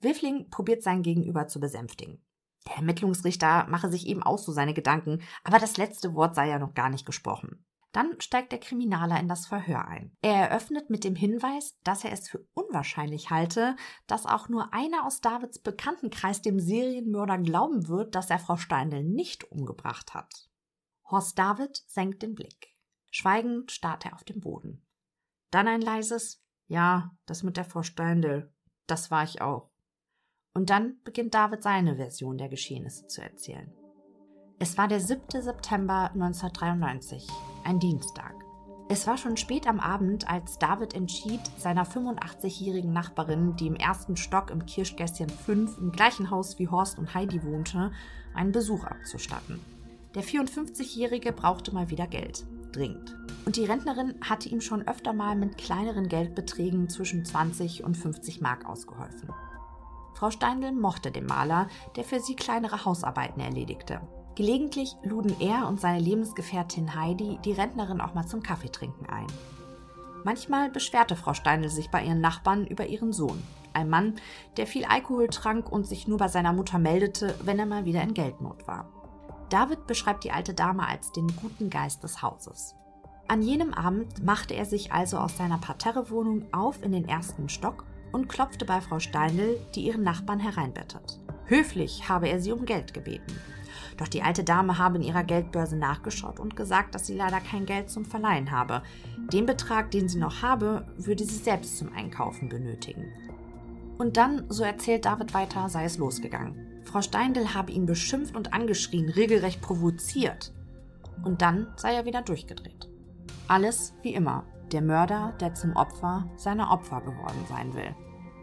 Wilfling 0.00 0.48
probiert 0.50 0.82
sein 0.82 1.02
Gegenüber 1.02 1.46
zu 1.46 1.60
besänftigen. 1.60 2.24
Der 2.66 2.76
Ermittlungsrichter 2.76 3.66
mache 3.68 3.90
sich 3.90 4.06
eben 4.06 4.22
auch 4.22 4.38
so 4.38 4.52
seine 4.52 4.74
Gedanken, 4.74 5.22
aber 5.44 5.58
das 5.58 5.76
letzte 5.76 6.14
Wort 6.14 6.34
sei 6.34 6.48
ja 6.48 6.58
noch 6.58 6.74
gar 6.74 6.90
nicht 6.90 7.06
gesprochen. 7.06 7.64
Dann 7.92 8.18
steigt 8.22 8.52
der 8.52 8.60
Kriminaler 8.60 9.20
in 9.20 9.28
das 9.28 9.46
Verhör 9.46 9.86
ein. 9.86 10.16
Er 10.22 10.48
eröffnet 10.48 10.88
mit 10.88 11.04
dem 11.04 11.14
Hinweis, 11.14 11.78
dass 11.84 12.04
er 12.04 12.12
es 12.12 12.28
für 12.28 12.46
unwahrscheinlich 12.54 13.30
halte, 13.30 13.76
dass 14.06 14.24
auch 14.24 14.48
nur 14.48 14.72
einer 14.72 15.06
aus 15.06 15.20
Davids 15.20 15.58
Bekanntenkreis 15.58 16.40
dem 16.40 16.58
Serienmörder 16.58 17.38
glauben 17.38 17.88
wird, 17.88 18.14
dass 18.14 18.30
er 18.30 18.38
Frau 18.38 18.56
Steindl 18.56 19.04
nicht 19.04 19.44
umgebracht 19.50 20.14
hat. 20.14 20.48
Horst 21.10 21.38
David 21.38 21.84
senkt 21.86 22.22
den 22.22 22.34
Blick. 22.34 22.74
Schweigend 23.10 23.70
starrt 23.70 24.06
er 24.06 24.14
auf 24.14 24.24
den 24.24 24.40
Boden. 24.40 24.86
Dann 25.50 25.68
ein 25.68 25.82
leises 25.82 26.42
Ja, 26.68 27.14
das 27.26 27.42
mit 27.42 27.58
der 27.58 27.66
Frau 27.66 27.82
Steindl, 27.82 28.54
das 28.86 29.10
war 29.10 29.22
ich 29.22 29.42
auch. 29.42 29.70
Und 30.54 30.70
dann 30.70 31.02
beginnt 31.04 31.34
David 31.34 31.62
seine 31.62 31.96
Version 31.96 32.38
der 32.38 32.48
Geschehnisse 32.48 33.06
zu 33.06 33.20
erzählen. 33.20 33.74
Es 34.62 34.78
war 34.78 34.86
der 34.86 35.00
7. 35.00 35.42
September 35.42 36.12
1993, 36.14 37.26
ein 37.64 37.80
Dienstag. 37.80 38.32
Es 38.88 39.08
war 39.08 39.16
schon 39.16 39.36
spät 39.36 39.66
am 39.66 39.80
Abend, 39.80 40.30
als 40.30 40.56
David 40.56 40.94
entschied, 40.94 41.40
seiner 41.56 41.84
85-jährigen 41.84 42.92
Nachbarin, 42.92 43.56
die 43.56 43.66
im 43.66 43.74
ersten 43.74 44.16
Stock 44.16 44.50
im 44.50 44.64
Kirschgässchen 44.64 45.28
5 45.28 45.78
im 45.78 45.90
gleichen 45.90 46.30
Haus 46.30 46.60
wie 46.60 46.68
Horst 46.68 47.00
und 47.00 47.12
Heidi 47.12 47.42
wohnte, 47.42 47.90
einen 48.34 48.52
Besuch 48.52 48.84
abzustatten. 48.84 49.58
Der 50.14 50.22
54-Jährige 50.22 51.32
brauchte 51.32 51.74
mal 51.74 51.90
wieder 51.90 52.06
Geld. 52.06 52.44
Dringend. 52.70 53.16
Und 53.44 53.56
die 53.56 53.64
Rentnerin 53.64 54.14
hatte 54.20 54.48
ihm 54.48 54.60
schon 54.60 54.86
öfter 54.86 55.12
mal 55.12 55.34
mit 55.34 55.58
kleineren 55.58 56.06
Geldbeträgen 56.06 56.88
zwischen 56.88 57.24
20 57.24 57.82
und 57.82 57.96
50 57.96 58.40
Mark 58.40 58.64
ausgeholfen. 58.68 59.28
Frau 60.14 60.30
Steindl 60.30 60.70
mochte 60.70 61.10
den 61.10 61.26
Maler, 61.26 61.66
der 61.96 62.04
für 62.04 62.20
sie 62.20 62.36
kleinere 62.36 62.84
Hausarbeiten 62.84 63.40
erledigte. 63.40 64.00
Gelegentlich 64.34 64.96
luden 65.02 65.36
er 65.40 65.68
und 65.68 65.80
seine 65.80 66.00
Lebensgefährtin 66.00 66.94
Heidi 66.94 67.38
die 67.44 67.52
Rentnerin 67.52 68.00
auch 68.00 68.14
mal 68.14 68.26
zum 68.26 68.42
Kaffeetrinken 68.42 69.08
ein. 69.08 69.26
Manchmal 70.24 70.70
beschwerte 70.70 71.16
Frau 71.16 71.34
Steindl 71.34 71.68
sich 71.68 71.90
bei 71.90 72.02
ihren 72.04 72.20
Nachbarn 72.20 72.66
über 72.66 72.86
ihren 72.86 73.12
Sohn, 73.12 73.42
ein 73.74 73.90
Mann, 73.90 74.14
der 74.56 74.66
viel 74.66 74.84
Alkohol 74.84 75.28
trank 75.28 75.70
und 75.70 75.86
sich 75.86 76.06
nur 76.06 76.18
bei 76.18 76.28
seiner 76.28 76.52
Mutter 76.52 76.78
meldete, 76.78 77.34
wenn 77.42 77.58
er 77.58 77.66
mal 77.66 77.84
wieder 77.84 78.02
in 78.02 78.14
Geldnot 78.14 78.66
war. 78.66 78.88
David 79.50 79.86
beschreibt 79.86 80.24
die 80.24 80.32
alte 80.32 80.54
Dame 80.54 80.86
als 80.86 81.12
den 81.12 81.26
guten 81.36 81.68
Geist 81.68 82.02
des 82.02 82.22
Hauses. 82.22 82.74
An 83.28 83.42
jenem 83.42 83.74
Abend 83.74 84.24
machte 84.24 84.54
er 84.54 84.64
sich 84.64 84.92
also 84.92 85.18
aus 85.18 85.36
seiner 85.36 85.58
Parterrewohnung 85.58 86.46
auf 86.52 86.82
in 86.82 86.92
den 86.92 87.08
ersten 87.08 87.48
Stock 87.48 87.84
und 88.12 88.28
klopfte 88.28 88.64
bei 88.64 88.80
Frau 88.80 88.98
Steindl, 88.98 89.58
die 89.74 89.86
ihren 89.86 90.02
Nachbarn 90.02 90.40
hereinbettet. 90.40 91.20
Höflich 91.46 92.08
habe 92.08 92.28
er 92.28 92.40
sie 92.40 92.52
um 92.52 92.64
Geld 92.64 92.94
gebeten. 92.94 93.34
Doch 94.02 94.08
die 94.08 94.24
alte 94.24 94.42
Dame 94.42 94.78
habe 94.78 94.96
in 94.96 95.04
ihrer 95.04 95.22
Geldbörse 95.22 95.76
nachgeschaut 95.76 96.40
und 96.40 96.56
gesagt, 96.56 96.92
dass 96.92 97.06
sie 97.06 97.14
leider 97.14 97.38
kein 97.38 97.66
Geld 97.66 97.88
zum 97.88 98.04
Verleihen 98.04 98.50
habe. 98.50 98.82
Den 99.32 99.46
Betrag, 99.46 99.92
den 99.92 100.08
sie 100.08 100.18
noch 100.18 100.42
habe, 100.42 100.84
würde 100.96 101.22
sie 101.22 101.36
selbst 101.36 101.78
zum 101.78 101.92
Einkaufen 101.94 102.48
benötigen. 102.48 103.12
Und 103.98 104.16
dann, 104.16 104.44
so 104.48 104.64
erzählt 104.64 105.04
David 105.04 105.34
weiter, 105.34 105.68
sei 105.68 105.84
es 105.84 105.98
losgegangen. 105.98 106.82
Frau 106.82 107.00
Steindl 107.00 107.54
habe 107.54 107.70
ihn 107.70 107.86
beschimpft 107.86 108.34
und 108.34 108.52
angeschrien, 108.52 109.08
regelrecht 109.08 109.62
provoziert. 109.62 110.52
Und 111.22 111.40
dann 111.40 111.68
sei 111.76 111.94
er 111.94 112.04
wieder 112.04 112.22
durchgedreht. 112.22 112.90
Alles 113.46 113.94
wie 114.02 114.14
immer. 114.14 114.42
Der 114.72 114.82
Mörder, 114.82 115.32
der 115.38 115.54
zum 115.54 115.76
Opfer 115.76 116.28
seiner 116.34 116.72
Opfer 116.72 117.02
geworden 117.02 117.46
sein 117.48 117.72
will. 117.74 117.94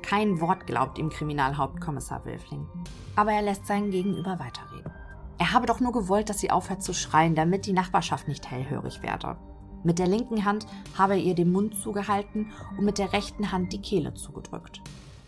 Kein 0.04 0.40
Wort 0.40 0.68
glaubt 0.68 0.98
ihm 0.98 1.10
Kriminalhauptkommissar 1.10 2.24
Wilfling. 2.24 2.66
Aber 3.18 3.34
er 3.34 3.42
lässt 3.42 3.68
seinen 3.68 3.92
Gegenüber 3.92 4.40
weiterreden. 4.40 4.94
Er 5.40 5.54
habe 5.54 5.66
doch 5.66 5.80
nur 5.80 5.94
gewollt, 5.94 6.30
dass 6.30 6.40
sie 6.40 6.52
aufhört 6.52 6.84
zu 6.84 6.94
schreien, 6.94 7.34
damit 7.34 7.66
die 7.66 7.74
Nachbarschaft 7.74 8.28
nicht 8.28 8.52
hellhörig 8.52 9.02
werde. 9.02 9.38
Mit 9.84 9.98
der 9.98 10.08
linken 10.08 10.44
Hand 10.44 10.68
habe 10.98 11.14
er 11.14 11.20
ihr 11.20 11.36
den 11.36 11.52
Mund 11.52 11.76
zugehalten 11.76 12.52
und 12.78 12.84
mit 12.84 12.98
der 12.98 13.14
rechten 13.14 13.52
Hand 13.52 13.72
die 13.72 13.82
Kehle 13.82 14.14
zugedrückt. 14.14 14.82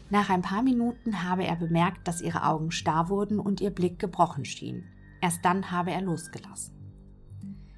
Nach 0.09 0.29
ein 0.29 0.41
paar 0.41 0.61
Minuten 0.61 1.23
habe 1.23 1.45
er 1.45 1.55
bemerkt, 1.55 2.05
dass 2.05 2.21
ihre 2.21 2.45
Augen 2.45 2.71
starr 2.71 3.07
wurden 3.07 3.39
und 3.39 3.61
ihr 3.61 3.69
Blick 3.69 3.97
gebrochen 3.97 4.43
schien. 4.43 4.83
Erst 5.21 5.45
dann 5.45 5.71
habe 5.71 5.91
er 5.91 6.01
losgelassen. 6.01 6.75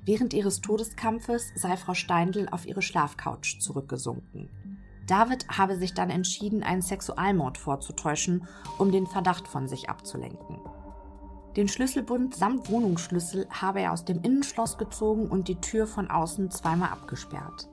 Während 0.04 0.34
ihres 0.34 0.60
Todeskampfes 0.60 1.52
sei 1.56 1.78
Frau 1.78 1.94
Steindl 1.94 2.48
auf 2.50 2.66
ihre 2.66 2.82
Schlafcouch 2.82 3.60
zurückgesunken. 3.60 4.50
David 5.06 5.48
habe 5.50 5.78
sich 5.78 5.94
dann 5.94 6.10
entschieden, 6.10 6.64
einen 6.64 6.82
Sexualmord 6.82 7.60
vorzutäuschen, 7.60 8.48
um 8.80 8.92
den 8.92 9.06
Verdacht 9.06 9.48
von 9.48 9.68
sich 9.68 9.90
abzulenken. 9.90 10.60
Den 11.56 11.68
Schlüsselbund 11.68 12.34
samt 12.34 12.70
Wohnungsschlüssel 12.72 13.48
habe 13.50 13.82
er 13.82 13.92
aus 13.92 14.06
dem 14.06 14.22
Innenschloss 14.24 14.80
gezogen 14.80 15.28
und 15.28 15.48
die 15.48 15.62
Tür 15.62 15.86
von 15.86 16.10
außen 16.10 16.50
zweimal 16.50 16.90
abgesperrt. 16.90 17.70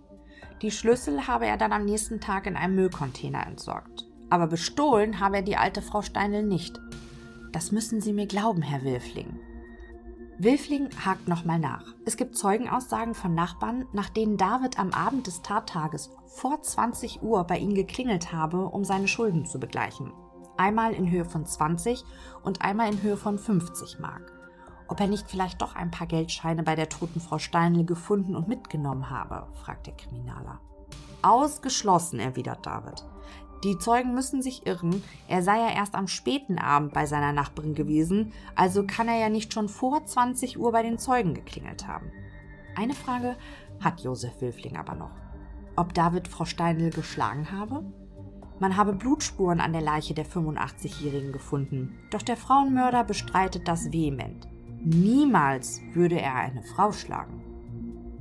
Die 0.61 0.71
Schlüssel 0.71 1.27
habe 1.27 1.47
er 1.47 1.57
dann 1.57 1.73
am 1.73 1.87
nächsten 1.87 2.21
Tag 2.21 2.47
in 2.47 2.57
einem 2.57 2.75
Müllcontainer 2.75 3.47
entsorgt. 3.47 4.07
Aber 4.29 4.47
bestohlen 4.47 5.19
habe 5.19 5.37
er 5.37 5.43
die 5.43 5.57
alte 5.57 5.81
Frau 5.81 6.03
Steinl 6.03 6.43
nicht. 6.43 6.79
Das 7.53 7.73
müssen 7.73 8.03
Sie 8.03 8.13
mir 8.13 8.27
glauben, 8.27 8.61
Herr 8.61 8.85
Wilfling. 8.85 9.41
Wilfling 10.39 10.91
hakt 11.05 11.27
nochmal 11.27 11.59
nach. 11.59 11.85
Es 12.05 12.19
gibt 12.19 12.37
Zeugenaussagen 12.37 13.15
von 13.15 13.35
Nachbarn, 13.35 13.87
nach 13.93 14.11
denen 14.11 14.37
David 14.37 14.79
am 14.79 14.93
Abend 14.93 15.27
des 15.27 15.41
Tattages 15.41 16.11
vor 16.27 16.61
20 16.63 17.23
Uhr 17.23 17.45
bei 17.45 17.59
ihnen 17.59 17.75
geklingelt 17.75 18.31
habe, 18.31 18.67
um 18.67 18.85
seine 18.85 19.09
Schulden 19.09 19.47
zu 19.47 19.59
begleichen 19.59 20.13
einmal 20.57 20.93
in 20.93 21.11
Höhe 21.11 21.25
von 21.25 21.47
20 21.47 22.05
und 22.43 22.63
einmal 22.63 22.93
in 22.93 23.03
Höhe 23.03 23.17
von 23.17 23.39
50 23.39 23.99
Mark. 23.99 24.33
Ob 24.89 25.01
er 25.01 25.07
nicht 25.07 25.31
vielleicht 25.31 25.63
doch 25.63 25.77
ein 25.77 25.91
paar 25.91 26.07
Geldscheine 26.07 26.63
bei 26.63 26.75
der 26.75 26.89
toten 26.89 27.21
Frau 27.21 27.39
Steinle 27.39 27.85
gefunden 27.85 28.35
und 28.35 28.49
mitgenommen 28.49 29.09
habe, 29.09 29.47
fragt 29.55 29.87
der 29.87 29.95
Kriminaler. 29.95 30.61
Ausgeschlossen, 31.23 32.19
erwidert 32.19 32.67
David. 32.67 33.05
Die 33.63 33.77
Zeugen 33.77 34.15
müssen 34.15 34.43
sich 34.43 34.67
irren, 34.67 35.03
er 35.29 35.43
sei 35.43 35.59
ja 35.59 35.71
erst 35.71 35.95
am 35.95 36.09
späten 36.09 36.59
Abend 36.59 36.95
bei 36.95 37.05
seiner 37.05 37.33
Nachbarin 37.33 37.75
gewesen, 37.75 38.33
also 38.57 38.87
kann 38.87 39.07
er 39.07 39.19
ja 39.19 39.29
nicht 39.29 39.53
schon 39.53 39.69
vor 39.69 40.05
20 40.05 40.59
Uhr 40.59 40.73
bei 40.73 40.83
den 40.83 40.99
Zeugen 40.99 41.35
geklingelt 41.35 41.87
haben. 41.87 42.11
Eine 42.75 42.95
Frage 42.95 43.37
hat 43.81 44.01
Josef 44.01 44.41
Wilfling 44.41 44.77
aber 44.77 44.95
noch. 44.95 45.13
Ob 45.77 45.93
David 45.93 46.27
Frau 46.27 46.47
Steinl 46.47 46.91
geschlagen 46.91 47.53
habe? 47.53 47.85
Man 48.61 48.77
habe 48.77 48.93
Blutspuren 48.93 49.59
an 49.59 49.73
der 49.73 49.81
Leiche 49.81 50.13
der 50.13 50.27
85-Jährigen 50.27 51.33
gefunden, 51.33 51.99
doch 52.11 52.21
der 52.21 52.37
Frauenmörder 52.37 53.05
bestreitet 53.05 53.67
das 53.67 53.91
vehement. 53.91 54.47
Niemals 54.85 55.81
würde 55.95 56.21
er 56.21 56.35
eine 56.35 56.63
Frau 56.63 56.93
schlagen. 56.93 57.43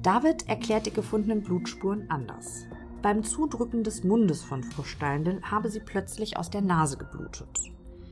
David 0.02 0.48
erklärt 0.48 0.86
die 0.86 0.94
gefundenen 0.94 1.44
Blutspuren 1.44 2.10
anders. 2.10 2.66
Beim 3.02 3.24
Zudrücken 3.24 3.84
des 3.84 4.06
Mundes 4.06 4.42
von 4.42 4.64
Frau 4.64 4.84
Steindl 4.84 5.42
habe 5.42 5.70
sie 5.70 5.82
plötzlich 5.82 6.38
aus 6.38 6.50
der 6.50 6.62
Nase 6.62 6.98
geblutet. 6.98 7.50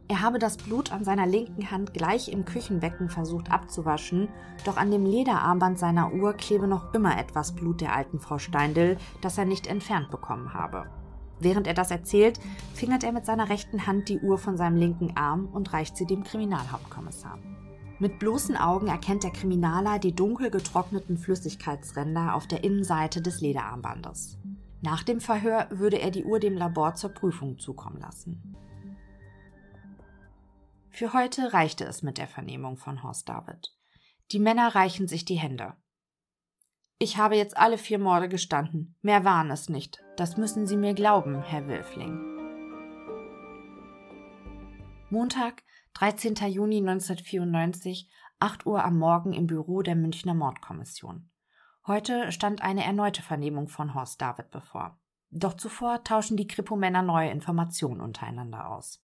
Er 0.10 0.22
habe 0.22 0.38
das 0.38 0.58
Blut 0.58 0.92
an 0.92 1.06
seiner 1.06 1.26
linken 1.26 1.72
Hand 1.72 1.94
gleich 1.94 2.30
im 2.30 2.44
Küchenbecken 2.44 3.10
versucht 3.10 3.52
abzuwaschen, 3.52 4.28
doch 4.66 4.76
an 4.76 4.92
dem 4.92 5.06
Lederarmband 5.06 5.80
seiner 5.80 6.14
Uhr 6.14 6.34
klebe 6.34 6.68
noch 6.68 6.94
immer 6.94 7.18
etwas 7.18 7.56
Blut 7.56 7.80
der 7.80 7.94
alten 7.94 8.20
Frau 8.20 8.38
Steindl, 8.38 8.98
das 9.22 9.38
er 9.38 9.46
nicht 9.46 9.68
entfernt 9.68 10.10
bekommen 10.10 10.54
habe. 10.54 10.88
Während 11.40 11.68
er 11.68 11.74
das 11.74 11.92
erzählt, 11.92 12.40
fingert 12.74 13.04
er 13.04 13.12
mit 13.12 13.26
seiner 13.26 13.50
rechten 13.50 13.86
Hand 13.86 14.10
die 14.10 14.20
Uhr 14.20 14.38
von 14.38 14.58
seinem 14.58 14.78
linken 14.78 15.16
Arm 15.16 15.46
und 15.46 15.74
reicht 15.74 15.98
sie 15.98 16.06
dem 16.06 16.24
Kriminalhauptkommissar. 16.24 17.38
Mit 18.00 18.20
bloßen 18.20 18.56
Augen 18.56 18.88
erkennt 18.88 19.24
der 19.24 19.32
Kriminaler 19.32 19.98
die 19.98 20.16
dunkel 20.16 20.52
getrockneten 20.52 21.18
Flüssigkeitsränder 21.18 22.36
auf 22.36 22.46
der 22.48 22.64
Innenseite 22.64 23.22
des 23.22 23.42
Lederarmbandes. 23.42 24.38
Nach 24.82 25.02
dem 25.02 25.20
Verhör 25.20 25.68
würde 25.72 25.98
er 25.98 26.12
die 26.12 26.24
Uhr 26.24 26.40
dem 26.40 26.56
Labor 26.56 26.94
zur 26.94 27.10
Prüfung 27.10 27.58
zukommen 27.58 28.00
lassen. 28.00 28.56
Für 30.92 31.14
heute 31.14 31.54
reichte 31.54 31.86
es 31.86 32.04
mit 32.04 32.18
der 32.18 32.28
Vernehmung 32.28 32.78
von 32.78 33.04
Horst 33.04 33.30
David. 33.30 33.74
Die 34.32 34.40
Männer 34.40 34.76
reichen 34.76 35.08
sich 35.08 35.26
die 35.26 35.36
Hände. 35.36 35.74
Ich 37.00 37.18
habe 37.18 37.36
jetzt 37.36 37.56
alle 37.58 37.78
vier 37.78 38.00
Morde 38.00 38.28
gestanden. 38.28 38.95
Mehr 39.04 39.24
waren 39.24 39.52
es 39.52 39.70
nicht. 39.70 40.04
Das 40.16 40.36
müssen 40.36 40.66
Sie 40.66 40.78
mir 40.78 40.95
glauben, 40.95 41.43
Herr 41.43 41.68
Wilfling. 41.68 42.20
Montag, 45.12 45.62
13. 45.93 46.34
Juni 46.50 46.78
1994, 46.78 48.10
8 48.39 48.66
Uhr 48.66 48.84
am 48.84 48.98
Morgen 48.98 49.34
im 49.34 49.45
Büro 49.45 49.84
der 49.84 49.95
Münchner 49.95 50.34
Mordkommission. 50.34 51.30
Heute 51.86 52.32
stand 52.32 52.64
eine 52.64 52.84
erneute 52.84 53.22
Vernehmung 53.22 53.68
von 53.68 53.93
Horst 53.93 54.20
David 54.20 54.50
bevor. 54.50 55.00
Doch 55.30 55.54
zuvor 55.54 56.04
tauschen 56.04 56.36
die 56.36 56.48
Kripo-Männer 56.48 57.04
neue 57.04 57.30
Informationen 57.30 58.02
untereinander 58.02 58.72
aus. 58.72 59.04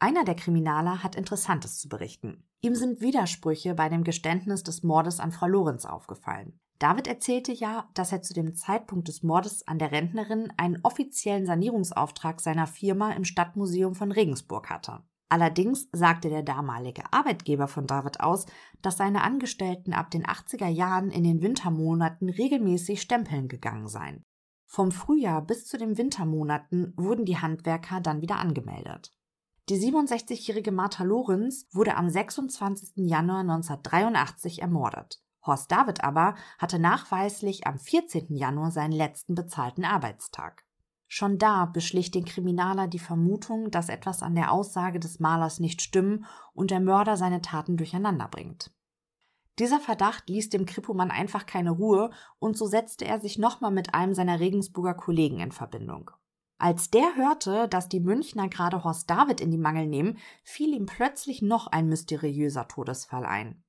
Einer 0.00 0.24
der 0.24 0.34
Kriminaler 0.34 1.04
hat 1.04 1.14
Interessantes 1.14 1.78
zu 1.78 1.88
berichten. 1.88 2.48
Ihm 2.62 2.74
sind 2.74 3.00
Widersprüche 3.00 3.76
bei 3.76 3.88
dem 3.88 4.02
Geständnis 4.02 4.64
des 4.64 4.82
Mordes 4.82 5.20
an 5.20 5.30
Frau 5.30 5.46
Lorenz 5.46 5.84
aufgefallen. 5.84 6.58
David 6.82 7.06
erzählte 7.06 7.52
ja, 7.52 7.88
dass 7.94 8.10
er 8.10 8.22
zu 8.22 8.34
dem 8.34 8.56
Zeitpunkt 8.56 9.06
des 9.06 9.22
Mordes 9.22 9.68
an 9.68 9.78
der 9.78 9.92
Rentnerin 9.92 10.52
einen 10.56 10.80
offiziellen 10.82 11.46
Sanierungsauftrag 11.46 12.40
seiner 12.40 12.66
Firma 12.66 13.12
im 13.12 13.24
Stadtmuseum 13.24 13.94
von 13.94 14.10
Regensburg 14.10 14.68
hatte. 14.68 14.98
Allerdings 15.28 15.88
sagte 15.92 16.28
der 16.28 16.42
damalige 16.42 17.04
Arbeitgeber 17.12 17.68
von 17.68 17.86
David 17.86 18.18
aus, 18.18 18.46
dass 18.82 18.96
seine 18.96 19.22
Angestellten 19.22 19.92
ab 19.92 20.10
den 20.10 20.24
80er 20.24 20.66
Jahren 20.66 21.12
in 21.12 21.22
den 21.22 21.40
Wintermonaten 21.40 22.28
regelmäßig 22.28 23.00
stempeln 23.00 23.46
gegangen 23.46 23.86
seien. 23.86 24.24
Vom 24.66 24.90
Frühjahr 24.90 25.40
bis 25.40 25.68
zu 25.68 25.78
den 25.78 25.96
Wintermonaten 25.96 26.94
wurden 26.96 27.24
die 27.24 27.38
Handwerker 27.38 28.00
dann 28.00 28.22
wieder 28.22 28.40
angemeldet. 28.40 29.12
Die 29.68 29.76
67-jährige 29.76 30.72
Martha 30.72 31.04
Lorenz 31.04 31.68
wurde 31.70 31.94
am 31.94 32.10
26. 32.10 33.06
Januar 33.06 33.42
1983 33.42 34.62
ermordet. 34.62 35.21
Horst 35.44 35.72
David 35.72 36.04
aber 36.04 36.34
hatte 36.58 36.78
nachweislich 36.78 37.66
am 37.66 37.78
14. 37.78 38.34
Januar 38.34 38.70
seinen 38.70 38.92
letzten 38.92 39.34
bezahlten 39.34 39.84
Arbeitstag. 39.84 40.64
Schon 41.08 41.36
da 41.36 41.66
beschlich 41.66 42.10
den 42.10 42.24
Kriminaler 42.24 42.88
die 42.88 42.98
Vermutung, 42.98 43.70
dass 43.70 43.90
etwas 43.90 44.22
an 44.22 44.34
der 44.34 44.50
Aussage 44.50 44.98
des 44.98 45.20
Malers 45.20 45.60
nicht 45.60 45.82
stimmen 45.82 46.24
und 46.54 46.70
der 46.70 46.80
Mörder 46.80 47.16
seine 47.16 47.42
Taten 47.42 47.76
durcheinander 47.76 48.28
bringt. 48.28 48.70
Dieser 49.58 49.78
Verdacht 49.78 50.30
ließ 50.30 50.48
dem 50.48 50.64
Kripomann 50.64 51.10
einfach 51.10 51.44
keine 51.44 51.72
Ruhe 51.72 52.10
und 52.38 52.56
so 52.56 52.66
setzte 52.66 53.04
er 53.04 53.20
sich 53.20 53.38
nochmal 53.38 53.70
mit 53.70 53.94
einem 53.94 54.14
seiner 54.14 54.40
Regensburger 54.40 54.94
Kollegen 54.94 55.40
in 55.40 55.52
Verbindung. 55.52 56.10
Als 56.56 56.90
der 56.90 57.16
hörte, 57.16 57.68
dass 57.68 57.88
die 57.88 58.00
Münchner 58.00 58.48
gerade 58.48 58.84
Horst 58.84 59.10
David 59.10 59.40
in 59.40 59.50
die 59.50 59.58
Mangel 59.58 59.86
nehmen, 59.86 60.16
fiel 60.44 60.72
ihm 60.72 60.86
plötzlich 60.86 61.42
noch 61.42 61.66
ein 61.66 61.88
mysteriöser 61.88 62.68
Todesfall 62.68 63.26
ein. 63.26 63.62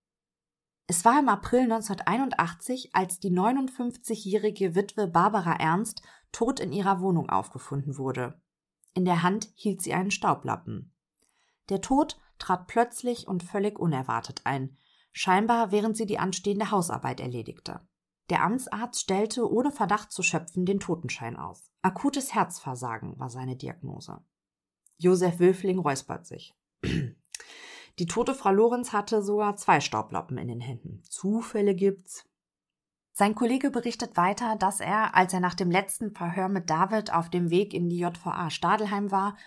Es 0.88 1.06
war 1.06 1.18
im 1.20 1.30
April 1.30 1.62
1981, 1.62 2.94
als 2.94 3.20
die 3.20 3.32
59-jährige 3.32 4.76
Witwe 4.76 5.08
Barbara 5.08 5.54
Ernst 5.54 6.02
tot 6.32 6.60
in 6.60 6.74
ihrer 6.74 7.00
Wohnung 7.00 7.30
aufgefunden 7.30 7.98
wurde. 7.98 8.42
In 8.94 9.06
der 9.06 9.24
Hand 9.24 9.50
hielt 9.56 9.82
sie 9.82 9.94
einen 9.94 10.12
Staublappen. 10.12 10.94
Der 11.70 11.82
Tod 11.82 12.20
trat 12.38 12.68
plötzlich 12.68 13.28
und 13.28 13.44
völlig 13.44 13.80
unerwartet 13.80 14.42
ein, 14.44 14.78
scheinbar 15.14 15.72
während 15.72 15.96
sie 15.96 16.06
die 16.06 16.20
anstehende 16.20 16.72
Hausarbeit 16.72 17.22
erledigte. 17.22 17.88
Der 18.30 18.44
Amtsarzt 18.44 19.00
stellte, 19.00 19.50
ohne 19.50 19.72
Verdacht 19.72 20.12
zu 20.12 20.24
schöpfen, 20.24 20.66
den 20.66 20.80
Totenschein 20.80 21.38
aus. 21.38 21.72
Akutes 21.82 22.34
Herzversagen 22.34 23.18
war 23.20 23.30
seine 23.30 23.56
Diagnose. 23.56 24.24
Josef 24.98 25.40
Wülfling 25.40 25.80
räuspert 25.80 26.26
sich. 26.26 26.54
Die 28.00 28.08
tote 28.08 28.34
Frau 28.34 28.52
Lorenz 28.52 28.91
hatte 28.91 29.22
sogar 29.22 29.56
zwei 29.56 29.80
Staublappen 29.80 30.38
in 30.38 30.48
den 30.48 30.62
Händen. 30.62 31.04
Zufälle 31.04 31.76
gibt's. 31.76 32.26
Sein 33.12 33.36
Kollege 33.36 33.70
berichtet 33.70 34.18
weiter, 34.18 34.56
dass 34.56 34.80
er, 34.80 35.16
als 35.16 35.34
er 35.34 35.39
nach 35.39 35.54
dem 35.54 35.70
letzten 35.70 36.16
Verhör 36.16 36.50
mit 36.50 36.72
David 36.72 37.14
auf 37.14 37.30
dem 37.30 37.52
Weg 37.52 37.74
in 37.74 37.89
die 37.89 38.00
JVA 38.00 38.50
Stadelheim 38.50 39.12
war, 39.12 39.38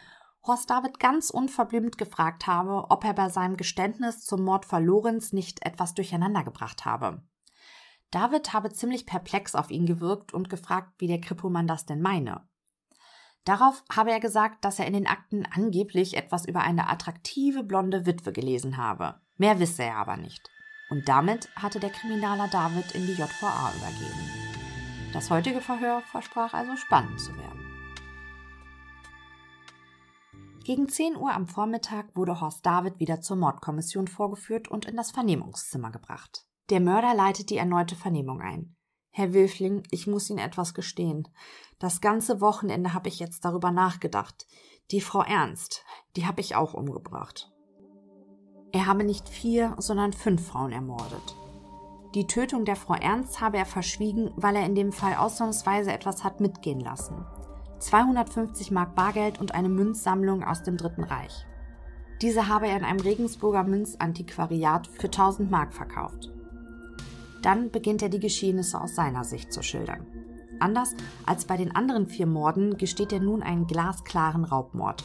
Horst 0.46 0.70
David 0.70 1.00
ganz 1.00 1.30
unverblümt 1.30 1.98
gefragt 1.98 2.46
habe, 2.46 2.86
ob 2.90 3.02
er 3.02 3.14
bei 3.14 3.28
seinem 3.28 3.56
Geständnis 3.56 4.24
zum 4.24 4.44
Mord 4.44 4.64
vor 4.64 4.78
Lorenz 4.78 5.32
nicht 5.32 5.66
etwas 5.66 5.94
durcheinander 5.94 6.44
gebracht 6.44 6.84
habe. 6.84 7.22
David 8.12 8.52
habe 8.52 8.72
ziemlich 8.72 9.06
perplex 9.06 9.56
auf 9.56 9.72
ihn 9.72 9.86
gewirkt 9.86 10.32
und 10.32 10.48
gefragt, 10.48 10.92
wie 10.98 11.08
der 11.08 11.20
Krippomann 11.20 11.66
das 11.66 11.84
denn 11.84 12.00
meine. 12.00 12.48
Darauf 13.46 13.84
habe 13.94 14.10
er 14.10 14.18
gesagt, 14.18 14.64
dass 14.64 14.80
er 14.80 14.86
in 14.86 14.92
den 14.92 15.06
Akten 15.06 15.46
angeblich 15.46 16.16
etwas 16.16 16.46
über 16.46 16.60
eine 16.62 16.90
attraktive 16.90 17.62
blonde 17.62 18.04
Witwe 18.04 18.32
gelesen 18.32 18.76
habe. 18.76 19.20
Mehr 19.38 19.60
wisse 19.60 19.84
er 19.84 19.96
aber 19.96 20.16
nicht. 20.16 20.50
Und 20.90 21.08
damit 21.08 21.48
hatte 21.54 21.78
der 21.78 21.90
Kriminaler 21.90 22.48
David 22.48 22.92
in 22.92 23.06
die 23.06 23.12
JVA 23.12 23.72
übergeben. 23.76 24.30
Das 25.12 25.30
heutige 25.30 25.60
Verhör 25.60 26.02
versprach 26.10 26.54
also 26.54 26.76
spannend 26.76 27.20
zu 27.20 27.36
werden. 27.38 27.60
Gegen 30.64 30.88
10 30.88 31.16
Uhr 31.16 31.32
am 31.32 31.46
Vormittag 31.46 32.06
wurde 32.16 32.40
Horst 32.40 32.66
David 32.66 32.98
wieder 32.98 33.20
zur 33.20 33.36
Mordkommission 33.36 34.08
vorgeführt 34.08 34.66
und 34.66 34.86
in 34.86 34.96
das 34.96 35.12
Vernehmungszimmer 35.12 35.92
gebracht. 35.92 36.44
Der 36.70 36.80
Mörder 36.80 37.14
leitet 37.14 37.50
die 37.50 37.56
erneute 37.56 37.94
Vernehmung 37.94 38.40
ein. 38.40 38.75
Herr 39.18 39.32
Wilfling, 39.32 39.82
ich 39.90 40.06
muss 40.06 40.28
Ihnen 40.28 40.40
etwas 40.40 40.74
gestehen. 40.74 41.26
Das 41.78 42.02
ganze 42.02 42.42
Wochenende 42.42 42.92
habe 42.92 43.08
ich 43.08 43.18
jetzt 43.18 43.46
darüber 43.46 43.70
nachgedacht. 43.70 44.46
Die 44.90 45.00
Frau 45.00 45.22
Ernst, 45.22 45.86
die 46.16 46.26
habe 46.26 46.42
ich 46.42 46.54
auch 46.54 46.74
umgebracht. 46.74 47.50
Er 48.72 48.84
habe 48.84 49.04
nicht 49.04 49.30
vier, 49.30 49.74
sondern 49.78 50.12
fünf 50.12 50.46
Frauen 50.46 50.70
ermordet. 50.70 51.34
Die 52.14 52.26
Tötung 52.26 52.66
der 52.66 52.76
Frau 52.76 52.92
Ernst 52.92 53.40
habe 53.40 53.56
er 53.56 53.64
verschwiegen, 53.64 54.32
weil 54.36 54.54
er 54.54 54.66
in 54.66 54.74
dem 54.74 54.92
Fall 54.92 55.14
ausnahmsweise 55.14 55.94
etwas 55.94 56.22
hat 56.22 56.42
mitgehen 56.42 56.80
lassen. 56.80 57.24
250 57.78 58.70
Mark 58.70 58.94
Bargeld 58.94 59.40
und 59.40 59.54
eine 59.54 59.70
Münzsammlung 59.70 60.44
aus 60.44 60.62
dem 60.62 60.76
Dritten 60.76 61.04
Reich. 61.04 61.46
Diese 62.20 62.48
habe 62.48 62.66
er 62.66 62.76
in 62.76 62.84
einem 62.84 63.00
Regensburger 63.00 63.64
Münzantiquariat 63.64 64.86
für 64.88 65.06
1000 65.06 65.50
Mark 65.50 65.72
verkauft. 65.72 66.35
Dann 67.42 67.70
beginnt 67.70 68.02
er 68.02 68.08
die 68.08 68.20
Geschehnisse 68.20 68.80
aus 68.80 68.94
seiner 68.94 69.24
Sicht 69.24 69.52
zu 69.52 69.62
schildern. 69.62 70.06
Anders 70.58 70.94
als 71.26 71.44
bei 71.44 71.56
den 71.56 71.74
anderen 71.74 72.06
vier 72.06 72.26
Morden 72.26 72.78
gesteht 72.78 73.12
er 73.12 73.20
nun 73.20 73.42
einen 73.42 73.66
glasklaren 73.66 74.44
Raubmord. 74.44 75.04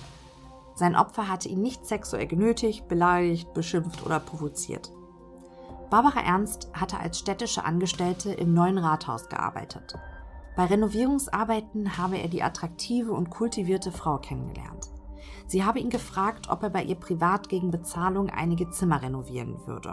Sein 0.75 0.95
Opfer 0.95 1.27
hatte 1.27 1.49
ihn 1.49 1.61
nicht 1.61 1.85
sexuell 1.85 2.27
genötigt, 2.27 2.87
beleidigt, 2.87 3.53
beschimpft 3.53 4.05
oder 4.05 4.19
provoziert. 4.19 4.91
Barbara 5.89 6.21
Ernst 6.21 6.69
hatte 6.73 6.97
als 6.99 7.19
städtische 7.19 7.65
Angestellte 7.65 8.31
im 8.31 8.53
neuen 8.53 8.77
Rathaus 8.77 9.27
gearbeitet. 9.27 9.95
Bei 10.55 10.65
Renovierungsarbeiten 10.65 11.97
habe 11.97 12.17
er 12.17 12.29
die 12.29 12.43
attraktive 12.43 13.11
und 13.11 13.29
kultivierte 13.29 13.91
Frau 13.91 14.17
kennengelernt. 14.17 14.87
Sie 15.47 15.65
habe 15.65 15.79
ihn 15.79 15.89
gefragt, 15.89 16.49
ob 16.49 16.63
er 16.63 16.69
bei 16.69 16.83
ihr 16.83 16.95
privat 16.95 17.49
gegen 17.49 17.71
Bezahlung 17.71 18.29
einige 18.29 18.69
Zimmer 18.69 19.01
renovieren 19.01 19.57
würde. 19.65 19.91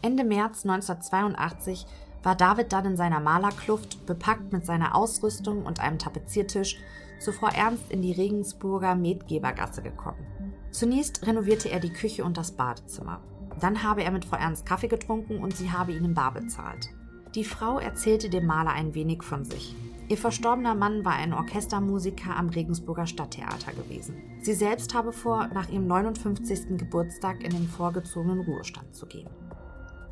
Ende 0.00 0.24
März 0.24 0.64
1982 0.64 1.86
war 2.22 2.36
David 2.36 2.72
dann 2.72 2.84
in 2.84 2.96
seiner 2.96 3.20
Malerkluft, 3.20 4.06
bepackt 4.06 4.52
mit 4.52 4.64
seiner 4.64 4.94
Ausrüstung 4.94 5.64
und 5.64 5.80
einem 5.80 5.98
Tapeziertisch, 5.98 6.78
zu 7.18 7.32
Frau 7.32 7.48
Ernst 7.48 7.90
in 7.90 8.02
die 8.02 8.12
Regensburger 8.12 8.94
Medgebergasse 8.94 9.82
gekommen. 9.82 10.54
Zunächst 10.70 11.26
renovierte 11.26 11.68
er 11.68 11.80
die 11.80 11.92
Küche 11.92 12.24
und 12.24 12.36
das 12.36 12.52
Badezimmer. 12.52 13.20
Dann 13.60 13.82
habe 13.82 14.04
er 14.04 14.12
mit 14.12 14.24
Frau 14.24 14.36
Ernst 14.36 14.66
Kaffee 14.66 14.86
getrunken 14.86 15.38
und 15.38 15.56
sie 15.56 15.72
habe 15.72 15.92
ihn 15.92 16.04
im 16.04 16.14
Bar 16.14 16.32
bezahlt. 16.32 16.90
Die 17.34 17.44
Frau 17.44 17.78
erzählte 17.78 18.30
dem 18.30 18.46
Maler 18.46 18.72
ein 18.72 18.94
wenig 18.94 19.22
von 19.22 19.44
sich. 19.44 19.74
Ihr 20.08 20.16
verstorbener 20.16 20.74
Mann 20.74 21.04
war 21.04 21.14
ein 21.14 21.34
Orchestermusiker 21.34 22.34
am 22.34 22.48
Regensburger 22.48 23.06
Stadttheater 23.06 23.72
gewesen. 23.72 24.16
Sie 24.40 24.54
selbst 24.54 24.94
habe 24.94 25.12
vor, 25.12 25.48
nach 25.52 25.68
ihrem 25.68 25.86
59. 25.86 26.78
Geburtstag 26.78 27.42
in 27.42 27.50
den 27.50 27.68
vorgezogenen 27.68 28.40
Ruhestand 28.40 28.94
zu 28.94 29.06
gehen. 29.06 29.28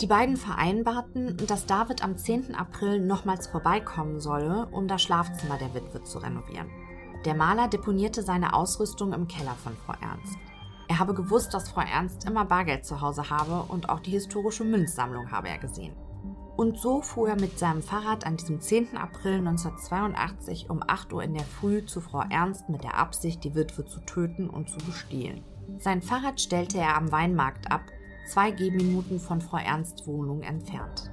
Die 0.03 0.07
beiden 0.07 0.37
vereinbarten, 0.37 1.39
dass 1.47 1.65
David 1.65 2.05
am 2.05 2.19
10. 2.19 2.55
April 2.55 3.01
nochmals 3.01 3.47
vorbeikommen 3.47 4.21
solle, 4.21 4.69
um 4.71 4.89
das 4.89 5.01
Schlafzimmer 5.03 5.57
der 5.57 5.73
Witwe 5.75 6.03
zu 6.03 6.19
renovieren. 6.19 6.71
Der 7.25 7.35
Maler 7.35 7.69
deponierte 7.69 8.23
seine 8.23 8.53
Ausrüstung 8.53 9.15
im 9.15 9.27
Keller 9.27 9.55
von 9.65 9.75
Frau 9.75 9.95
Ernst. 10.03 10.37
Er 10.89 10.99
habe 10.99 11.15
gewusst, 11.15 11.55
dass 11.55 11.71
Frau 11.71 11.81
Ernst 11.81 12.27
immer 12.27 12.45
Bargeld 12.45 12.85
zu 12.85 13.01
Hause 13.01 13.31
habe 13.31 13.73
und 13.73 13.89
auch 13.89 14.01
die 14.01 14.11
historische 14.11 14.65
Münzsammlung 14.65 15.31
habe 15.31 15.49
er 15.49 15.59
gesehen. 15.59 15.97
Und 16.57 16.79
so 16.79 17.01
fuhr 17.01 17.31
er 17.31 17.41
mit 17.41 17.59
seinem 17.59 17.83
Fahrrad 17.83 18.27
an 18.27 18.37
diesem 18.37 18.61
10. 18.61 18.99
April 18.99 19.39
1982 19.39 20.69
um 20.69 20.83
8 20.87 21.13
Uhr 21.15 21.23
in 21.23 21.35
der 21.35 21.45
Früh 21.45 21.85
zu 21.87 22.03
Frau 22.03 22.23
Ernst 22.29 22.69
mit 22.69 22.85
der 22.85 22.99
Absicht, 22.99 23.43
die 23.45 23.55
Witwe 23.55 23.87
zu 23.87 24.01
töten 24.01 24.51
und 24.51 24.69
zu 24.69 24.79
bestehlen. 24.79 25.43
Sein 25.79 26.03
Fahrrad 26.03 26.41
stellte 26.41 26.79
er 26.79 26.97
am 26.97 27.11
Weinmarkt 27.11 27.71
ab 27.73 27.83
zwei 28.27 28.51
Gehminuten 28.51 29.21
von 29.21 29.41
Frau 29.41 29.59
Ernsts 29.59 30.07
Wohnung 30.07 30.43
entfernt. 30.43 31.11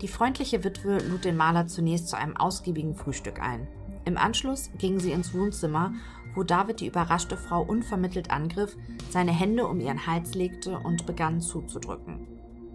Die 0.00 0.08
freundliche 0.08 0.64
Witwe 0.64 0.98
lud 0.98 1.24
den 1.24 1.36
Maler 1.36 1.66
zunächst 1.66 2.08
zu 2.08 2.16
einem 2.16 2.36
ausgiebigen 2.36 2.94
Frühstück 2.94 3.40
ein. 3.40 3.66
Im 4.04 4.16
Anschluss 4.16 4.70
ging 4.78 5.00
sie 5.00 5.12
ins 5.12 5.34
Wohnzimmer, 5.34 5.92
wo 6.34 6.42
David 6.42 6.80
die 6.80 6.86
überraschte 6.86 7.36
Frau 7.36 7.62
unvermittelt 7.62 8.30
angriff, 8.30 8.76
seine 9.10 9.32
Hände 9.32 9.66
um 9.66 9.80
ihren 9.80 10.06
Hals 10.06 10.34
legte 10.34 10.78
und 10.78 11.06
begann 11.06 11.40
zuzudrücken. 11.40 12.28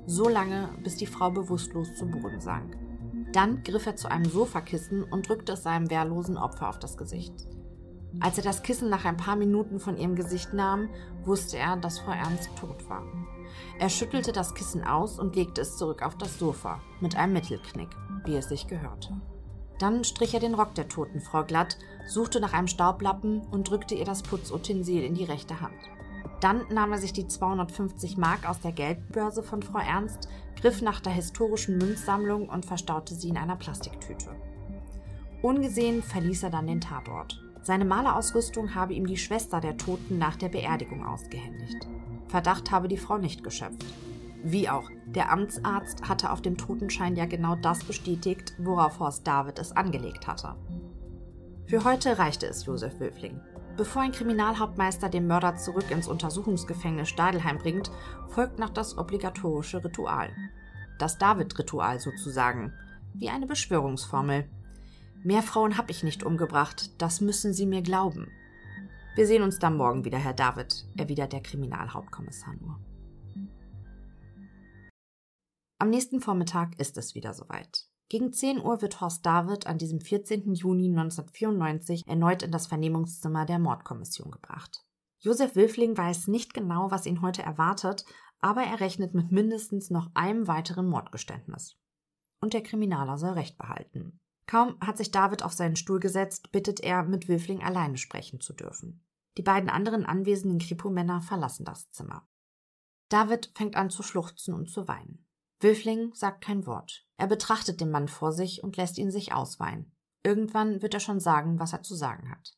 So 0.07 0.27
lange, 0.27 0.69
bis 0.83 0.97
die 0.97 1.05
Frau 1.05 1.29
bewusstlos 1.29 1.95
zu 1.95 2.07
Boden 2.07 2.41
sank. 2.41 2.75
Dann 3.31 3.63
griff 3.63 3.85
er 3.85 3.95
zu 3.95 4.09
einem 4.09 4.25
Sofakissen 4.25 5.03
und 5.03 5.29
drückte 5.29 5.53
es 5.53 5.63
seinem 5.63 5.89
wehrlosen 5.89 6.37
Opfer 6.37 6.69
auf 6.69 6.79
das 6.79 6.97
Gesicht. 6.97 7.47
Als 8.19 8.37
er 8.37 8.43
das 8.43 8.61
Kissen 8.61 8.89
nach 8.89 9.05
ein 9.05 9.15
paar 9.15 9.35
Minuten 9.35 9.79
von 9.79 9.95
ihrem 9.95 10.15
Gesicht 10.15 10.53
nahm, 10.53 10.89
wusste 11.23 11.57
er, 11.57 11.77
dass 11.77 11.99
Frau 11.99 12.11
Ernst 12.11 12.49
tot 12.59 12.89
war. 12.89 13.03
Er 13.79 13.89
schüttelte 13.89 14.31
das 14.31 14.53
Kissen 14.53 14.83
aus 14.83 15.19
und 15.19 15.35
legte 15.35 15.61
es 15.61 15.77
zurück 15.77 16.03
auf 16.03 16.17
das 16.17 16.37
Sofa, 16.37 16.81
mit 16.99 17.15
einem 17.15 17.33
Mittelknick, 17.33 17.89
wie 18.25 18.35
es 18.35 18.49
sich 18.49 18.67
gehörte. 18.67 19.19
Dann 19.79 20.03
strich 20.03 20.33
er 20.33 20.39
den 20.39 20.53
Rock 20.53 20.75
der 20.75 20.87
toten 20.87 21.21
Frau 21.21 21.43
glatt, 21.43 21.77
suchte 22.07 22.39
nach 22.39 22.53
einem 22.53 22.67
Staublappen 22.67 23.41
und 23.51 23.69
drückte 23.69 23.95
ihr 23.95 24.05
das 24.05 24.21
Putzutensil 24.21 25.03
in 25.03 25.15
die 25.15 25.23
rechte 25.23 25.59
Hand. 25.59 25.73
Dann 26.39 26.65
nahm 26.69 26.91
er 26.91 26.97
sich 26.97 27.13
die 27.13 27.27
250 27.27 28.17
Mark 28.17 28.47
aus 28.47 28.59
der 28.59 28.71
Geldbörse 28.71 29.43
von 29.43 29.61
Frau 29.61 29.79
Ernst, 29.79 30.27
griff 30.59 30.81
nach 30.81 30.99
der 30.99 31.13
historischen 31.13 31.77
Münzsammlung 31.77 32.49
und 32.49 32.65
verstaute 32.65 33.15
sie 33.15 33.29
in 33.29 33.37
einer 33.37 33.55
Plastiktüte. 33.55 34.29
Ungesehen 35.41 36.03
verließ 36.03 36.43
er 36.43 36.49
dann 36.51 36.67
den 36.67 36.81
Tatort. 36.81 37.39
Seine 37.63 37.85
Malerausrüstung 37.85 38.73
habe 38.73 38.93
ihm 38.93 39.05
die 39.05 39.17
Schwester 39.17 39.59
der 39.59 39.77
Toten 39.77 40.17
nach 40.17 40.35
der 40.35 40.49
Beerdigung 40.49 41.05
ausgehändigt. 41.05 41.87
Verdacht 42.31 42.71
habe 42.71 42.87
die 42.87 42.97
Frau 42.97 43.17
nicht 43.17 43.43
geschöpft. 43.43 43.85
Wie 44.41 44.69
auch, 44.69 44.89
der 45.05 45.31
Amtsarzt 45.31 46.07
hatte 46.07 46.31
auf 46.31 46.41
dem 46.41 46.55
Totenschein 46.55 47.17
ja 47.17 47.25
genau 47.25 47.55
das 47.55 47.83
bestätigt, 47.83 48.53
worauf 48.57 48.99
Horst 48.99 49.27
David 49.27 49.59
es 49.59 49.73
angelegt 49.73 50.27
hatte. 50.27 50.55
Für 51.65 51.83
heute 51.83 52.17
reichte 52.17 52.47
es 52.47 52.65
Josef 52.65 52.99
Wölfling. 53.01 53.41
Bevor 53.75 54.01
ein 54.01 54.13
Kriminalhauptmeister 54.13 55.09
den 55.09 55.27
Mörder 55.27 55.57
zurück 55.57 55.91
ins 55.91 56.07
Untersuchungsgefängnis 56.07 57.09
Stadelheim 57.09 57.57
bringt, 57.57 57.91
folgt 58.29 58.59
noch 58.59 58.69
das 58.69 58.97
obligatorische 58.97 59.83
Ritual. 59.83 60.29
Das 60.99 61.17
David-Ritual 61.17 61.99
sozusagen, 61.99 62.73
wie 63.13 63.29
eine 63.29 63.45
Beschwörungsformel. 63.45 64.45
Mehr 65.21 65.43
Frauen 65.43 65.77
habe 65.77 65.91
ich 65.91 66.03
nicht 66.03 66.23
umgebracht, 66.23 66.91
das 66.97 67.19
müssen 67.19 67.53
Sie 67.53 67.65
mir 67.65 67.81
glauben. 67.81 68.31
Wir 69.13 69.27
sehen 69.27 69.43
uns 69.43 69.59
dann 69.59 69.75
morgen 69.75 70.05
wieder, 70.05 70.17
Herr 70.17 70.33
David, 70.33 70.87
erwidert 70.95 71.33
der 71.33 71.41
Kriminalhauptkommissar 71.41 72.55
nur. 72.61 72.79
Am 75.79 75.89
nächsten 75.89 76.21
Vormittag 76.21 76.79
ist 76.79 76.97
es 76.97 77.13
wieder 77.13 77.33
soweit. 77.33 77.89
Gegen 78.07 78.31
10 78.31 78.61
Uhr 78.61 78.81
wird 78.81 79.01
Horst 79.01 79.25
David 79.25 79.67
an 79.67 79.77
diesem 79.77 79.99
14. 79.99 80.53
Juni 80.53 80.87
1994 80.87 82.07
erneut 82.07 82.41
in 82.41 82.51
das 82.51 82.67
Vernehmungszimmer 82.67 83.45
der 83.45 83.59
Mordkommission 83.59 84.31
gebracht. 84.31 84.85
Josef 85.19 85.57
Wilfling 85.57 85.97
weiß 85.97 86.27
nicht 86.27 86.53
genau, 86.53 86.89
was 86.89 87.05
ihn 87.05 87.21
heute 87.21 87.43
erwartet, 87.43 88.05
aber 88.39 88.63
er 88.63 88.79
rechnet 88.79 89.13
mit 89.13 89.29
mindestens 89.29 89.89
noch 89.89 90.09
einem 90.13 90.47
weiteren 90.47 90.87
Mordgeständnis. 90.87 91.77
Und 92.39 92.53
der 92.53 92.63
Kriminaler 92.63 93.17
soll 93.17 93.31
Recht 93.31 93.57
behalten. 93.57 94.20
Kaum 94.51 94.75
hat 94.81 94.97
sich 94.97 95.11
David 95.11 95.43
auf 95.43 95.53
seinen 95.53 95.77
Stuhl 95.77 96.01
gesetzt, 96.01 96.51
bittet 96.51 96.81
er, 96.81 97.03
mit 97.03 97.29
Wilfling 97.29 97.63
alleine 97.63 97.97
sprechen 97.97 98.41
zu 98.41 98.51
dürfen. 98.51 99.01
Die 99.37 99.43
beiden 99.43 99.69
anderen 99.69 100.05
anwesenden 100.05 100.59
Kripo-Männer 100.59 101.21
verlassen 101.21 101.63
das 101.63 101.89
Zimmer. 101.91 102.27
David 103.07 103.53
fängt 103.55 103.77
an 103.77 103.89
zu 103.89 104.03
schluchzen 104.03 104.53
und 104.53 104.69
zu 104.69 104.89
weinen. 104.89 105.25
Wilfling 105.61 106.13
sagt 106.13 106.43
kein 106.43 106.65
Wort. 106.65 107.07
Er 107.15 107.27
betrachtet 107.27 107.79
den 107.79 107.91
Mann 107.91 108.09
vor 108.09 108.33
sich 108.33 108.61
und 108.61 108.75
lässt 108.75 108.97
ihn 108.97 109.09
sich 109.09 109.31
ausweinen. 109.31 109.95
Irgendwann 110.21 110.81
wird 110.81 110.95
er 110.95 110.99
schon 110.99 111.21
sagen, 111.21 111.57
was 111.57 111.71
er 111.71 111.83
zu 111.83 111.95
sagen 111.95 112.29
hat. 112.29 112.51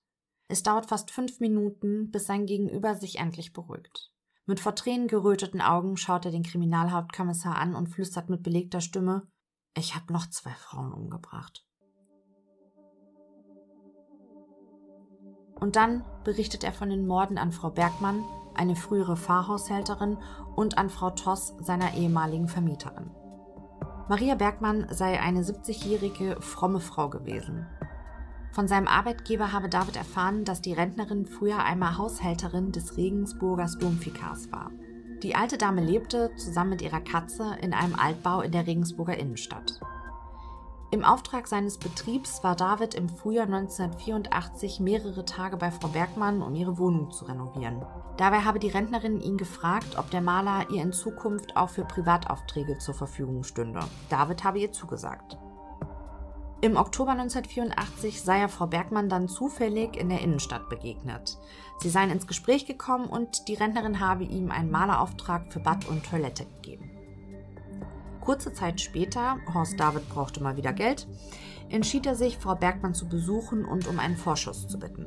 Es 0.48 0.64
dauert 0.64 0.88
fast 0.88 1.12
fünf 1.12 1.42
Minuten, 1.42 2.10
bis 2.10 2.26
sein 2.26 2.48
Gegenüber 2.48 2.96
sich 2.96 3.20
endlich 3.20 3.54
beruhigt. 3.54 4.12
Mit 4.48 4.60
vor 4.60 4.74
Tränen 4.74 5.08
geröteten 5.08 5.62
Augen 5.62 5.96
schaut 5.96 6.26
er 6.26 6.32
den 6.32 6.42
Kriminalhauptkommissar 6.42 7.56
an 7.56 7.76
und 7.76 7.90
flüstert 7.90 8.32
mit 8.32 8.42
belegter 8.42 8.82
Stimme 8.82 9.28
Ich 9.78 9.94
habe 9.94 10.12
noch 10.12 10.28
zwei 10.32 10.56
Frauen 10.56 10.92
umgebracht. 10.92 11.68
Und 15.64 15.78
dann 15.78 16.04
berichtet 16.26 16.66
er 16.66 16.74
von 16.74 16.90
den 16.90 17.08
Morden 17.08 17.38
an 17.38 17.54
Frau 17.54 17.70
Bergmann, 17.70 18.26
eine 18.54 18.76
frühere 18.76 19.16
Fahrhaushälterin, 19.16 20.18
und 20.58 20.78
an 20.78 20.90
Frau 20.90 21.12
Toss, 21.12 21.56
seiner 21.62 21.94
ehemaligen 21.94 22.50
Vermieterin. 22.50 23.12
Maria 24.10 24.36
Bergmann 24.36 24.88
sei 24.90 25.22
eine 25.22 25.40
70-jährige, 25.40 26.36
fromme 26.42 26.82
Frau 26.82 27.08
gewesen. 27.08 27.66
Von 28.52 28.68
seinem 28.68 28.90
Arbeitgeber 28.90 29.54
habe 29.54 29.70
David 29.70 29.96
erfahren, 29.96 30.44
dass 30.44 30.60
die 30.60 30.74
Rentnerin 30.74 31.26
früher 31.26 31.60
einmal 31.60 31.98
Haushälterin 31.98 32.74
des 32.74 32.98
Regensburgers 32.98 33.78
Domfikars 33.78 34.52
war. 34.52 34.70
Die 35.24 35.34
alte 35.34 35.58
Dame 35.58 35.82
lebte 35.82 36.36
zusammen 36.36 36.72
mit 36.72 36.82
ihrer 36.82 37.00
Katze 37.00 37.56
in 37.62 37.74
einem 37.74 37.96
Altbau 37.96 38.42
in 38.42 38.52
der 38.52 38.68
Regensburger 38.68 39.18
Innenstadt. 39.18 39.80
Im 40.94 41.04
Auftrag 41.04 41.48
seines 41.48 41.80
Betriebs 41.80 42.44
war 42.44 42.56
David 42.56 42.94
im 42.94 43.10
Frühjahr 43.10 43.48
1984 43.48 44.80
mehrere 44.80 45.26
Tage 45.26 45.58
bei 45.58 45.72
Frau 45.72 45.88
Bergmann, 45.88 46.44
um 46.44 46.54
ihre 46.54 46.78
Wohnung 46.78 47.10
zu 47.10 47.26
renovieren. 47.26 47.84
Dabei 48.18 48.42
habe 48.42 48.60
die 48.60 48.68
Rentnerin 48.68 49.20
ihn 49.20 49.38
gefragt, 49.38 49.98
ob 49.98 50.12
der 50.12 50.22
Maler 50.22 50.70
ihr 50.70 50.84
in 50.84 50.94
Zukunft 50.94 51.58
auch 51.58 51.72
für 51.72 51.84
Privataufträge 51.84 52.78
zur 52.78 52.94
Verfügung 52.94 53.44
stünde. 53.44 53.80
David 54.10 54.44
habe 54.44 54.60
ihr 54.60 54.72
zugesagt. 54.72 55.40
Im 56.62 56.78
Oktober 56.78 57.14
1984 57.14 58.22
sei 58.22 58.42
er 58.42 58.50
Frau 58.50 58.68
Bergmann 58.68 59.10
dann 59.10 59.28
zufällig 59.28 59.98
in 59.98 60.10
der 60.10 60.22
Innenstadt 60.22 60.70
begegnet. 60.70 61.40
Sie 61.80 61.90
seien 61.90 62.12
ins 62.12 62.28
Gespräch 62.28 62.68
gekommen 62.68 63.08
und 63.08 63.48
die 63.48 63.56
Rentnerin 63.56 64.00
habe 64.00 64.26
ihm 64.26 64.52
einen 64.52 64.70
Malerauftrag 64.70 65.52
für 65.52 65.60
Bad 65.60 65.88
und 65.88 66.06
Toilette 66.06 66.46
gegeben. 66.46 66.93
Kurze 68.24 68.54
Zeit 68.54 68.80
später, 68.80 69.38
Horst 69.54 69.78
David 69.78 70.08
brauchte 70.08 70.42
mal 70.42 70.56
wieder 70.56 70.72
Geld, 70.72 71.08
entschied 71.68 72.06
er 72.06 72.16
sich, 72.16 72.38
Frau 72.38 72.56
Bergmann 72.56 72.94
zu 72.94 73.10
besuchen 73.10 73.66
und 73.66 73.86
um 73.86 74.00
einen 74.00 74.16
Vorschuss 74.16 74.66
zu 74.66 74.80
bitten. 74.80 75.06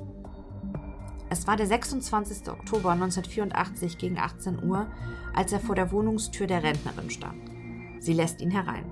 Es 1.31 1.47
war 1.47 1.57
der 1.57 1.67
26. 1.67 2.47
Oktober 2.51 2.91
1984 2.91 3.97
gegen 3.97 4.19
18 4.19 4.63
Uhr, 4.63 4.87
als 5.35 5.51
er 5.51 5.61
vor 5.61 5.75
der 5.75 5.93
Wohnungstür 5.93 6.47
der 6.47 6.63
Rentnerin 6.63 7.09
stand. 7.09 7.41
Sie 8.01 8.13
lässt 8.13 8.43
ihn 8.43 8.51
herein. 8.51 8.85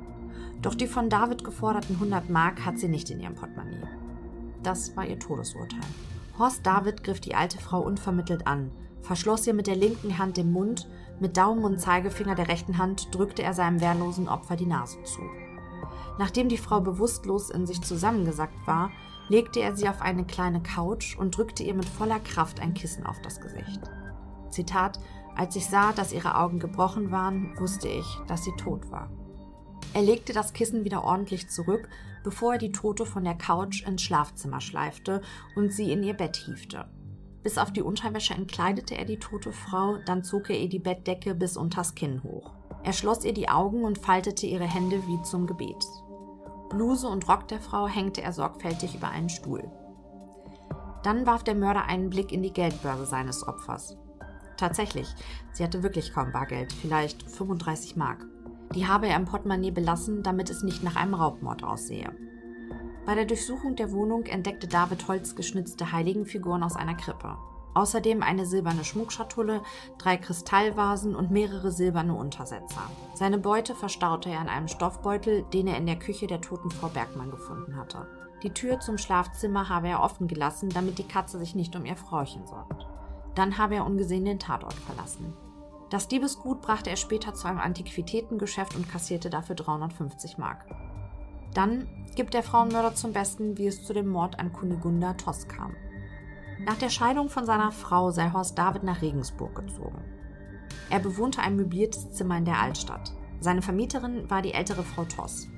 Doch 0.62 0.74
die 0.74 0.86
von 0.86 1.10
David 1.10 1.44
geforderten 1.44 1.96
100 1.96 2.30
Mark 2.30 2.64
hat 2.64 2.78
sie 2.78 2.88
nicht 2.88 3.10
in 3.10 3.20
ihrem 3.20 3.34
Portemonnaie. 3.34 3.86
Das 4.62 4.96
war 4.96 5.04
ihr 5.04 5.18
Todesurteil. 5.18 5.80
Horst 6.38 6.64
David 6.64 7.04
griff 7.04 7.20
die 7.20 7.34
alte 7.34 7.58
Frau 7.58 7.82
unvermittelt 7.82 8.46
an, 8.46 8.70
verschloss 9.02 9.46
ihr 9.46 9.52
mit 9.52 9.66
der 9.66 9.76
linken 9.76 10.16
Hand 10.16 10.38
den 10.38 10.50
Mund 10.50 10.88
mit 11.20 11.36
Daumen 11.36 11.64
und 11.64 11.80
Zeigefinger 11.80 12.34
der 12.34 12.48
rechten 12.48 12.78
Hand 12.78 13.14
drückte 13.14 13.42
er 13.42 13.54
seinem 13.54 13.80
wehrlosen 13.80 14.28
Opfer 14.28 14.56
die 14.56 14.66
Nase 14.66 15.02
zu. 15.04 15.20
Nachdem 16.18 16.48
die 16.48 16.58
Frau 16.58 16.80
bewusstlos 16.80 17.50
in 17.50 17.66
sich 17.66 17.82
zusammengesackt 17.82 18.66
war, 18.66 18.90
legte 19.28 19.60
er 19.60 19.74
sie 19.74 19.88
auf 19.88 20.02
eine 20.02 20.24
kleine 20.24 20.62
Couch 20.62 21.16
und 21.16 21.36
drückte 21.36 21.62
ihr 21.62 21.74
mit 21.74 21.86
voller 21.86 22.20
Kraft 22.20 22.60
ein 22.60 22.74
Kissen 22.74 23.06
auf 23.06 23.20
das 23.22 23.40
Gesicht. 23.40 23.80
Zitat, 24.50 24.98
als 25.36 25.56
ich 25.56 25.66
sah, 25.66 25.92
dass 25.92 26.12
ihre 26.12 26.36
Augen 26.36 26.58
gebrochen 26.58 27.10
waren, 27.10 27.58
wusste 27.58 27.88
ich, 27.88 28.06
dass 28.28 28.44
sie 28.44 28.54
tot 28.56 28.90
war. 28.90 29.10
Er 29.92 30.02
legte 30.02 30.32
das 30.32 30.52
Kissen 30.52 30.84
wieder 30.84 31.04
ordentlich 31.04 31.48
zurück, 31.48 31.88
bevor 32.22 32.54
er 32.54 32.58
die 32.58 32.72
Tote 32.72 33.06
von 33.06 33.24
der 33.24 33.34
Couch 33.34 33.86
ins 33.86 34.02
Schlafzimmer 34.02 34.60
schleifte 34.60 35.22
und 35.56 35.72
sie 35.72 35.92
in 35.92 36.02
ihr 36.02 36.14
Bett 36.14 36.36
hiefte. 36.36 36.86
Bis 37.44 37.58
auf 37.58 37.70
die 37.70 37.82
Unterwäsche 37.82 38.32
entkleidete 38.32 38.96
er 38.96 39.04
die 39.04 39.18
tote 39.18 39.52
Frau, 39.52 39.98
dann 40.06 40.24
zog 40.24 40.48
er 40.48 40.58
ihr 40.58 40.68
die 40.70 40.78
Bettdecke 40.78 41.34
bis 41.34 41.58
unters 41.58 41.94
Kinn 41.94 42.22
hoch. 42.22 42.50
Er 42.82 42.94
schloss 42.94 43.22
ihr 43.24 43.34
die 43.34 43.50
Augen 43.50 43.84
und 43.84 43.98
faltete 43.98 44.46
ihre 44.46 44.64
Hände 44.64 45.06
wie 45.06 45.22
zum 45.22 45.46
Gebet. 45.46 45.84
Bluse 46.70 47.06
und 47.06 47.28
Rock 47.28 47.46
der 47.48 47.60
Frau 47.60 47.86
hängte 47.86 48.22
er 48.22 48.32
sorgfältig 48.32 48.94
über 48.94 49.10
einen 49.10 49.28
Stuhl. 49.28 49.70
Dann 51.02 51.26
warf 51.26 51.44
der 51.44 51.54
Mörder 51.54 51.84
einen 51.84 52.08
Blick 52.08 52.32
in 52.32 52.42
die 52.42 52.52
Geldbörse 52.52 53.04
seines 53.04 53.46
Opfers. 53.46 53.98
Tatsächlich, 54.56 55.08
sie 55.52 55.64
hatte 55.64 55.82
wirklich 55.82 56.14
kaum 56.14 56.32
Bargeld, 56.32 56.72
vielleicht 56.72 57.30
35 57.30 57.94
Mark. 57.96 58.24
Die 58.74 58.86
habe 58.86 59.06
er 59.06 59.16
im 59.16 59.26
Portemonnaie 59.26 59.70
belassen, 59.70 60.22
damit 60.22 60.48
es 60.48 60.62
nicht 60.62 60.82
nach 60.82 60.96
einem 60.96 61.14
Raubmord 61.14 61.62
aussehe. 61.62 62.10
Bei 63.06 63.14
der 63.14 63.26
Durchsuchung 63.26 63.76
der 63.76 63.92
Wohnung 63.92 64.24
entdeckte 64.24 64.66
David 64.66 65.06
holzgeschnitzte 65.08 65.92
Heiligenfiguren 65.92 66.62
aus 66.62 66.74
einer 66.74 66.94
Krippe. 66.94 67.36
Außerdem 67.74 68.22
eine 68.22 68.46
silberne 68.46 68.82
Schmuckschatulle, 68.82 69.62
drei 69.98 70.16
Kristallvasen 70.16 71.14
und 71.14 71.30
mehrere 71.30 71.70
silberne 71.70 72.14
Untersetzer. 72.14 72.90
Seine 73.14 73.36
Beute 73.36 73.74
verstaute 73.74 74.30
er 74.30 74.40
in 74.40 74.48
einem 74.48 74.68
Stoffbeutel, 74.68 75.44
den 75.52 75.66
er 75.66 75.76
in 75.76 75.84
der 75.84 75.98
Küche 75.98 76.26
der 76.26 76.40
toten 76.40 76.70
Frau 76.70 76.88
Bergmann 76.88 77.30
gefunden 77.30 77.76
hatte. 77.76 78.06
Die 78.42 78.54
Tür 78.54 78.80
zum 78.80 78.96
Schlafzimmer 78.96 79.68
habe 79.68 79.88
er 79.88 80.02
offen 80.02 80.26
gelassen, 80.26 80.70
damit 80.70 80.98
die 80.98 81.08
Katze 81.08 81.38
sich 81.38 81.54
nicht 81.54 81.76
um 81.76 81.84
ihr 81.84 81.96
Frauchen 81.96 82.46
sorgt. 82.46 82.86
Dann 83.34 83.58
habe 83.58 83.74
er 83.74 83.86
ungesehen 83.86 84.24
den 84.24 84.38
Tatort 84.38 84.74
verlassen. 84.74 85.34
Das 85.90 86.08
Diebesgut 86.08 86.62
brachte 86.62 86.90
er 86.90 86.96
später 86.96 87.34
zu 87.34 87.48
einem 87.48 87.58
Antiquitätengeschäft 87.58 88.74
und 88.76 88.88
kassierte 88.88 89.28
dafür 89.28 89.56
350 89.56 90.38
Mark. 90.38 90.64
Dann 91.54 91.86
gibt 92.16 92.34
der 92.34 92.42
Frauenmörder 92.42 92.94
zum 92.94 93.12
Besten, 93.12 93.56
wie 93.58 93.66
es 93.66 93.84
zu 93.84 93.92
dem 93.92 94.08
Mord 94.08 94.38
an 94.38 94.52
Kunigunda 94.52 95.14
Toss 95.14 95.48
kam. 95.48 95.74
Nach 96.64 96.76
der 96.76 96.90
Scheidung 96.90 97.28
von 97.28 97.46
seiner 97.46 97.72
Frau 97.72 98.10
sei 98.10 98.30
Horst 98.30 98.58
David 98.58 98.82
nach 98.82 99.02
Regensburg 99.02 99.54
gezogen. 99.54 100.02
Er 100.90 101.00
bewohnte 101.00 101.40
ein 101.40 101.56
möbliertes 101.56 102.12
Zimmer 102.12 102.38
in 102.38 102.44
der 102.44 102.60
Altstadt. 102.60 103.12
Seine 103.40 103.62
Vermieterin 103.62 104.28
war 104.30 104.42
die 104.42 104.54
ältere 104.54 104.82
Frau 104.82 105.04
Toss. 105.04 105.48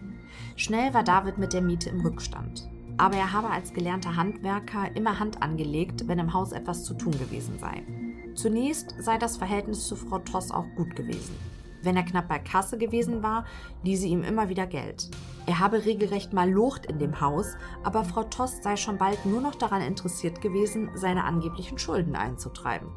Schnell 0.57 0.95
war 0.95 1.03
David 1.03 1.39
mit 1.39 1.53
der 1.53 1.63
Miete 1.63 1.91
im 1.91 2.01
Rückstand. 2.01 2.69
Aber 2.99 3.17
er 3.17 3.33
habe 3.33 3.51
als 3.51 3.75
gelernter 3.75 4.17
Handwerker 4.17 4.95
immer 4.97 5.19
Hand 5.19 5.43
angelegt, 5.43 6.09
wenn 6.09 6.19
im 6.19 6.33
Haus 6.33 6.53
etwas 6.53 6.85
zu 6.85 6.95
tun 6.95 7.13
gewesen 7.13 7.59
sei. 7.59 7.83
Zunächst 8.35 8.95
sei 8.99 9.19
das 9.19 9.37
Verhältnis 9.37 9.87
zu 9.87 9.97
Frau 9.97 10.19
Toss 10.21 10.51
auch 10.51 10.67
gut 10.77 10.97
gewesen. 10.97 11.37
Wenn 11.83 11.97
er 11.97 12.05
knapp 12.05 12.29
bei 12.29 12.39
Kasse 12.39 12.79
gewesen 12.79 13.23
war, 13.23 13.45
ließ 13.83 14.01
sie 14.01 14.09
ihm 14.09 14.25
immer 14.25 14.49
wieder 14.49 14.67
Geld. 14.67 15.11
Er 15.47 15.61
habe 15.61 15.85
regelrecht 15.85 16.33
mal 16.33 16.51
Lucht 16.51 16.87
in 16.87 16.99
dem 16.99 17.21
Haus, 17.21 17.57
aber 17.85 18.05
Frau 18.05 18.25
Tost 18.25 18.65
sei 18.65 18.77
schon 18.77 18.99
bald 18.99 19.25
nur 19.25 19.41
noch 19.41 19.55
daran 19.55 19.81
interessiert 19.81 20.41
gewesen, 20.41 20.91
seine 20.95 21.25
angeblichen 21.25 21.79
Schulden 21.79 22.17
einzutreiben. 22.17 22.89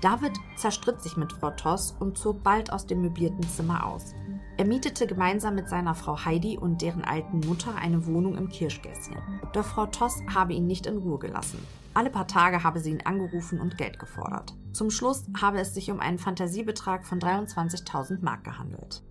David 0.00 0.32
zerstritt 0.56 1.02
sich 1.02 1.16
mit 1.16 1.32
Frau 1.32 1.50
Toss 1.50 1.94
und 1.98 2.16
zog 2.16 2.42
bald 2.42 2.72
aus 2.72 2.86
dem 2.86 3.02
möblierten 3.02 3.42
Zimmer 3.42 3.86
aus. 3.86 4.14
Er 4.58 4.64
mietete 4.64 5.06
gemeinsam 5.06 5.54
mit 5.54 5.68
seiner 5.68 5.94
Frau 5.94 6.24
Heidi 6.24 6.56
und 6.56 6.80
deren 6.80 7.04
alten 7.04 7.40
Mutter 7.40 7.74
eine 7.74 8.06
Wohnung 8.06 8.36
im 8.36 8.48
Kirschgässchen. 8.48 9.16
Doch 9.52 9.64
Frau 9.64 9.86
Toss 9.86 10.22
habe 10.34 10.54
ihn 10.54 10.66
nicht 10.66 10.86
in 10.86 10.96
Ruhe 10.96 11.18
gelassen. 11.18 11.58
Alle 11.92 12.10
paar 12.10 12.26
Tage 12.26 12.62
habe 12.62 12.80
sie 12.80 12.90
ihn 12.90 13.02
angerufen 13.04 13.60
und 13.60 13.76
Geld 13.76 13.98
gefordert. 13.98 14.54
Zum 14.72 14.90
Schluss 14.90 15.24
habe 15.40 15.60
es 15.60 15.74
sich 15.74 15.90
um 15.90 16.00
einen 16.00 16.18
Fantasiebetrag 16.18 17.06
von 17.06 17.18
23.000 17.18 18.22
Mark 18.22 18.44
gehandelt. 18.44 19.02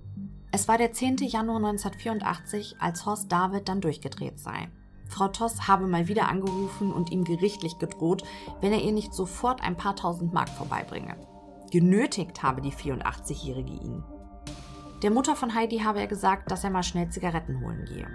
Es 0.56 0.70
war 0.70 0.78
der 0.78 0.94
10. 0.94 1.18
Januar 1.18 1.58
1984, 1.58 2.78
als 2.80 3.06
Horst 3.06 3.30
David 3.30 3.68
dann 3.68 3.82
durchgedreht 3.82 4.40
sei. 4.40 4.70
Frau 5.10 5.28
Toss 5.28 5.68
habe 5.68 5.86
mal 5.86 6.08
wieder 6.08 6.30
angerufen 6.30 6.94
und 6.94 7.12
ihm 7.12 7.26
gerichtlich 7.26 7.78
gedroht, 7.78 8.24
wenn 8.62 8.72
er 8.72 8.82
ihr 8.82 8.94
nicht 8.94 9.14
sofort 9.14 9.62
ein 9.62 9.76
paar 9.76 9.98
tausend 9.98 10.32
Mark 10.32 10.48
vorbeibringe. 10.48 11.18
Genötigt 11.72 12.42
habe 12.42 12.62
die 12.62 12.72
84-Jährige 12.72 13.74
ihn. 13.74 14.02
Der 15.04 15.12
Mutter 15.12 15.36
von 15.36 15.54
Heidi 15.54 15.80
habe 15.80 16.00
er 16.00 16.08
gesagt, 16.08 16.50
dass 16.50 16.64
er 16.64 16.70
mal 16.70 16.84
schnell 16.84 17.10
Zigaretten 17.10 17.60
holen 17.60 17.84
gehe. 17.84 18.08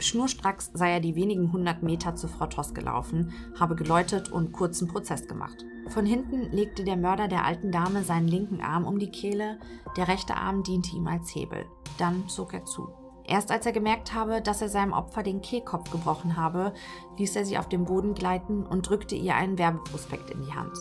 Schnurstracks 0.00 0.72
sei 0.74 0.94
er 0.94 1.00
die 1.00 1.14
wenigen 1.14 1.52
hundert 1.52 1.84
Meter 1.84 2.16
zu 2.16 2.26
Frau 2.26 2.46
Toss 2.46 2.74
gelaufen, 2.74 3.32
habe 3.60 3.76
geläutet 3.76 4.32
und 4.32 4.50
kurzen 4.50 4.88
Prozess 4.88 5.28
gemacht. 5.28 5.64
Von 5.88 6.06
hinten 6.06 6.50
legte 6.50 6.84
der 6.84 6.96
Mörder 6.96 7.28
der 7.28 7.44
alten 7.44 7.70
Dame 7.70 8.02
seinen 8.02 8.28
linken 8.28 8.60
Arm 8.60 8.86
um 8.86 8.98
die 8.98 9.10
Kehle, 9.10 9.58
der 9.96 10.08
rechte 10.08 10.36
Arm 10.36 10.62
diente 10.62 10.96
ihm 10.96 11.06
als 11.06 11.34
Hebel. 11.34 11.66
Dann 11.98 12.28
zog 12.28 12.54
er 12.54 12.64
zu. 12.64 12.88
Erst 13.26 13.50
als 13.50 13.64
er 13.64 13.72
gemerkt 13.72 14.12
habe, 14.12 14.42
dass 14.42 14.60
er 14.60 14.68
seinem 14.68 14.92
Opfer 14.92 15.22
den 15.22 15.40
Kehlkopf 15.40 15.90
gebrochen 15.90 16.36
habe, 16.36 16.74
ließ 17.16 17.36
er 17.36 17.44
sie 17.44 17.58
auf 17.58 17.68
den 17.68 17.84
Boden 17.84 18.14
gleiten 18.14 18.66
und 18.66 18.88
drückte 18.88 19.14
ihr 19.14 19.34
einen 19.34 19.58
Werbeprospekt 19.58 20.30
in 20.30 20.42
die 20.42 20.52
Hand. 20.52 20.76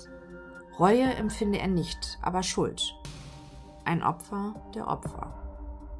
Reue 0.79 1.03
empfinde 1.03 1.59
er 1.59 1.67
nicht, 1.67 2.17
aber 2.21 2.43
Schuld. 2.43 2.95
Ein 3.85 4.03
Opfer 4.03 4.55
der 4.75 4.87
Opfer. 4.87 5.33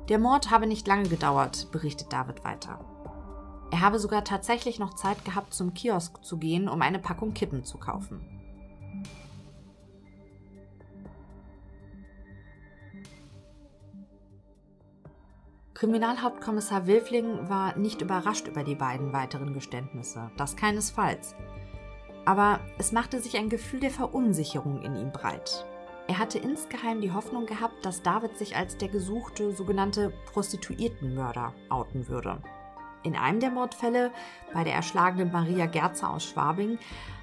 Der 0.10 0.20
Mord 0.20 0.52
habe 0.52 0.68
nicht 0.68 0.88
lange 0.88 1.08
gedauert, 1.08 1.72
berichtet 1.72 2.12
David 2.12 2.44
weiter. 2.44 2.80
Er 3.72 3.82
habe 3.82 4.00
sogar 4.00 4.24
tatsächlich 4.24 4.80
noch 4.80 4.96
Zeit 4.96 5.24
gehabt, 5.24 5.54
zum 5.54 5.74
Kiosk 5.74 6.24
zu 6.24 6.38
gehen, 6.38 6.68
um 6.68 6.82
eine 6.82 7.00
Packung 7.00 7.34
Kippen 7.34 7.64
zu 7.64 7.78
kaufen. 7.78 8.33
Kriminalhauptkommissar 15.74 16.86
Wilfling 16.86 17.50
war 17.50 17.76
nicht 17.78 18.02
überrascht 18.02 18.48
über 18.48 18.64
die 18.64 18.76
beiden 18.76 19.12
weiteren 19.12 19.54
Geständnisse, 19.54 20.30
das 20.38 20.56
keinesfalls. 20.56 21.36
Aber 22.26 22.60
es 22.78 22.92
machte 22.92 23.20
sich 23.20 23.38
ein 23.38 23.50
Gefühl 23.50 23.80
der 23.80 23.90
Verunsicherung 23.90 24.82
in 24.84 24.96
ihm 24.96 25.12
breit. 25.12 25.66
Er 26.08 26.20
hatte 26.20 26.38
insgeheim 26.38 27.02
die 27.02 27.12
Hoffnung 27.12 27.46
gehabt, 27.46 27.86
dass 27.86 28.04
David 28.04 28.38
sich 28.38 28.56
als 28.56 28.78
der 28.78 28.90
gesuchte 28.90 29.52
sogenannte 29.54 30.14
Prostituiertenmörder 30.32 31.54
outen 31.70 32.08
würde. 32.08 32.42
In 33.04 33.16
einem 33.16 33.40
der 33.40 33.52
Mordfälle, 33.52 34.12
bei 34.54 34.64
der 34.64 34.76
erschlagenen 34.76 35.32
Maria 35.32 35.66
Gerzer 35.66 36.12
aus 36.12 36.24
Schwabing, 36.26 36.78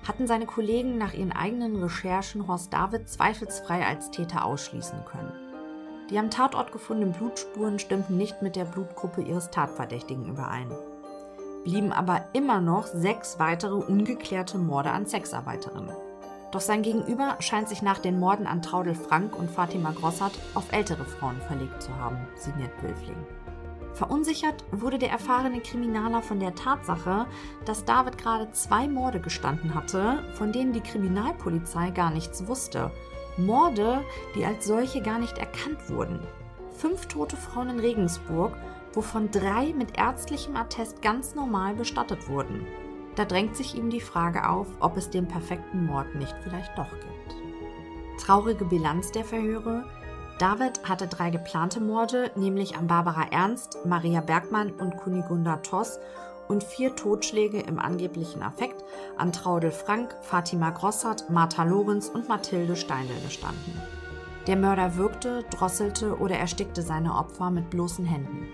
hatten 0.06 0.26
seine 0.26 0.46
Kollegen 0.46 0.98
nach 0.98 1.14
ihren 1.14 1.32
eigenen 1.32 1.76
Recherchen 1.76 2.46
Horst 2.48 2.72
David 2.72 3.08
zweifelsfrei 3.08 3.86
als 3.86 4.10
Täter 4.10 4.44
ausschließen 4.44 5.04
können. 5.04 5.49
Die 6.10 6.18
am 6.18 6.28
Tatort 6.28 6.72
gefundenen 6.72 7.12
Blutspuren 7.12 7.78
stimmten 7.78 8.16
nicht 8.16 8.42
mit 8.42 8.56
der 8.56 8.64
Blutgruppe 8.64 9.22
ihres 9.22 9.50
Tatverdächtigen 9.50 10.28
überein. 10.28 10.68
Blieben 11.62 11.92
aber 11.92 12.24
immer 12.32 12.60
noch 12.60 12.86
sechs 12.86 13.38
weitere 13.38 13.74
ungeklärte 13.74 14.58
Morde 14.58 14.90
an 14.90 15.06
Sexarbeiterinnen. 15.06 15.94
Doch 16.50 16.60
sein 16.60 16.82
Gegenüber 16.82 17.36
scheint 17.38 17.68
sich 17.68 17.80
nach 17.80 17.98
den 17.98 18.18
Morden 18.18 18.48
an 18.48 18.60
Traudel 18.60 18.96
Frank 18.96 19.38
und 19.38 19.50
Fatima 19.50 19.92
Grossart 19.92 20.32
auf 20.54 20.72
ältere 20.72 21.04
Frauen 21.04 21.40
verlegt 21.46 21.80
zu 21.80 21.94
haben, 21.96 22.18
signiert 22.34 22.72
Wülfling. 22.82 23.24
Verunsichert 23.94 24.64
wurde 24.72 24.98
der 24.98 25.10
erfahrene 25.10 25.60
Kriminaler 25.60 26.22
von 26.22 26.40
der 26.40 26.54
Tatsache, 26.54 27.26
dass 27.66 27.84
David 27.84 28.18
gerade 28.18 28.50
zwei 28.52 28.88
Morde 28.88 29.20
gestanden 29.20 29.74
hatte, 29.74 30.24
von 30.34 30.50
denen 30.50 30.72
die 30.72 30.80
Kriminalpolizei 30.80 31.90
gar 31.90 32.10
nichts 32.10 32.48
wusste. 32.48 32.90
Morde, 33.46 34.04
die 34.34 34.44
als 34.44 34.66
solche 34.66 35.02
gar 35.02 35.18
nicht 35.18 35.38
erkannt 35.38 35.88
wurden. 35.88 36.20
Fünf 36.72 37.06
tote 37.06 37.36
Frauen 37.36 37.70
in 37.70 37.80
Regensburg, 37.80 38.56
wovon 38.92 39.30
drei 39.30 39.72
mit 39.74 39.98
ärztlichem 39.98 40.56
Attest 40.56 41.02
ganz 41.02 41.34
normal 41.34 41.74
bestattet 41.74 42.28
wurden. 42.28 42.66
Da 43.16 43.24
drängt 43.24 43.56
sich 43.56 43.74
ihm 43.74 43.90
die 43.90 44.00
Frage 44.00 44.48
auf, 44.48 44.66
ob 44.80 44.96
es 44.96 45.10
den 45.10 45.28
perfekten 45.28 45.84
Mord 45.86 46.14
nicht 46.14 46.34
vielleicht 46.42 46.76
doch 46.78 46.90
gibt. 46.90 48.20
Traurige 48.20 48.64
Bilanz 48.64 49.12
der 49.12 49.24
Verhöre. 49.24 49.84
David 50.38 50.88
hatte 50.88 51.06
drei 51.06 51.30
geplante 51.30 51.80
Morde, 51.80 52.30
nämlich 52.34 52.76
an 52.76 52.86
Barbara 52.86 53.26
Ernst, 53.30 53.78
Maria 53.84 54.20
Bergmann 54.20 54.70
und 54.72 54.96
Kunigunda 54.96 55.56
Toss 55.56 55.98
und 56.50 56.64
vier 56.64 56.94
Totschläge 56.96 57.60
im 57.60 57.78
angeblichen 57.78 58.42
Affekt 58.42 58.84
an 59.16 59.32
Traudel 59.32 59.70
Frank, 59.70 60.14
Fatima 60.20 60.70
Grossart, 60.70 61.30
Martha 61.30 61.62
Lorenz 61.62 62.08
und 62.08 62.28
Mathilde 62.28 62.74
Steindl 62.76 63.14
gestanden. 63.22 63.80
Der 64.46 64.56
Mörder 64.56 64.96
würgte, 64.96 65.44
drosselte 65.50 66.18
oder 66.18 66.36
erstickte 66.36 66.82
seine 66.82 67.14
Opfer 67.14 67.50
mit 67.50 67.70
bloßen 67.70 68.04
Händen. 68.04 68.48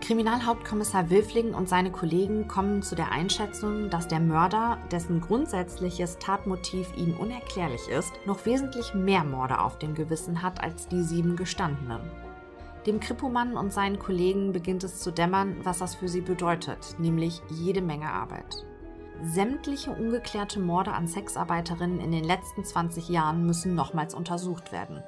Kriminalhauptkommissar 0.00 1.10
Wilfling 1.10 1.54
und 1.54 1.68
seine 1.68 1.90
Kollegen 1.90 2.48
kommen 2.48 2.82
zu 2.82 2.94
der 2.94 3.12
Einschätzung, 3.12 3.88
dass 3.88 4.08
der 4.08 4.20
Mörder, 4.20 4.78
dessen 4.90 5.20
grundsätzliches 5.20 6.18
Tatmotiv 6.18 6.88
ihnen 6.96 7.16
unerklärlich 7.16 7.88
ist, 7.88 8.12
noch 8.24 8.46
wesentlich 8.46 8.94
mehr 8.94 9.24
Morde 9.24 9.60
auf 9.60 9.78
dem 9.78 9.94
Gewissen 9.94 10.42
hat 10.42 10.62
als 10.62 10.88
die 10.88 11.02
sieben 11.02 11.36
Gestandenen. 11.36 12.00
Dem 12.86 13.00
Krippomann 13.00 13.56
und 13.56 13.72
seinen 13.72 13.98
Kollegen 13.98 14.52
beginnt 14.52 14.84
es 14.84 15.00
zu 15.00 15.10
dämmern, 15.10 15.56
was 15.64 15.78
das 15.78 15.96
für 15.96 16.08
sie 16.08 16.20
bedeutet, 16.20 16.94
nämlich 16.98 17.42
jede 17.50 17.82
Menge 17.82 18.12
Arbeit. 18.12 18.64
Sämtliche 19.24 19.90
ungeklärte 19.90 20.60
Morde 20.60 20.92
an 20.92 21.08
Sexarbeiterinnen 21.08 21.98
in 21.98 22.12
den 22.12 22.22
letzten 22.22 22.64
20 22.64 23.08
Jahren 23.08 23.44
müssen 23.44 23.74
nochmals 23.74 24.14
untersucht 24.14 24.70
werden. 24.70 25.02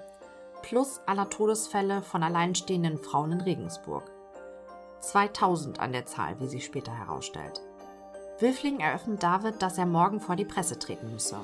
Plus 0.63 1.01
aller 1.07 1.31
Todesfälle 1.31 2.03
von 2.03 2.25
alleinstehenden 2.25 2.99
Frauen 2.99 3.33
in 3.33 3.41
Regensburg. 3.41 4.11
2000 5.01 5.79
an 5.79 5.93
der 5.93 6.05
Zahl, 6.05 6.41
wie 6.41 6.49
sich 6.49 6.65
später 6.65 6.93
herausstellt. 6.93 7.61
Wilfling 8.41 8.81
eröffnet 8.81 9.23
David, 9.23 9.63
dass 9.63 9.79
er 9.79 9.87
morgen 9.87 10.21
vor 10.21 10.35
die 10.35 10.45
Presse 10.45 10.81
treten 10.81 11.13
müsse. 11.13 11.37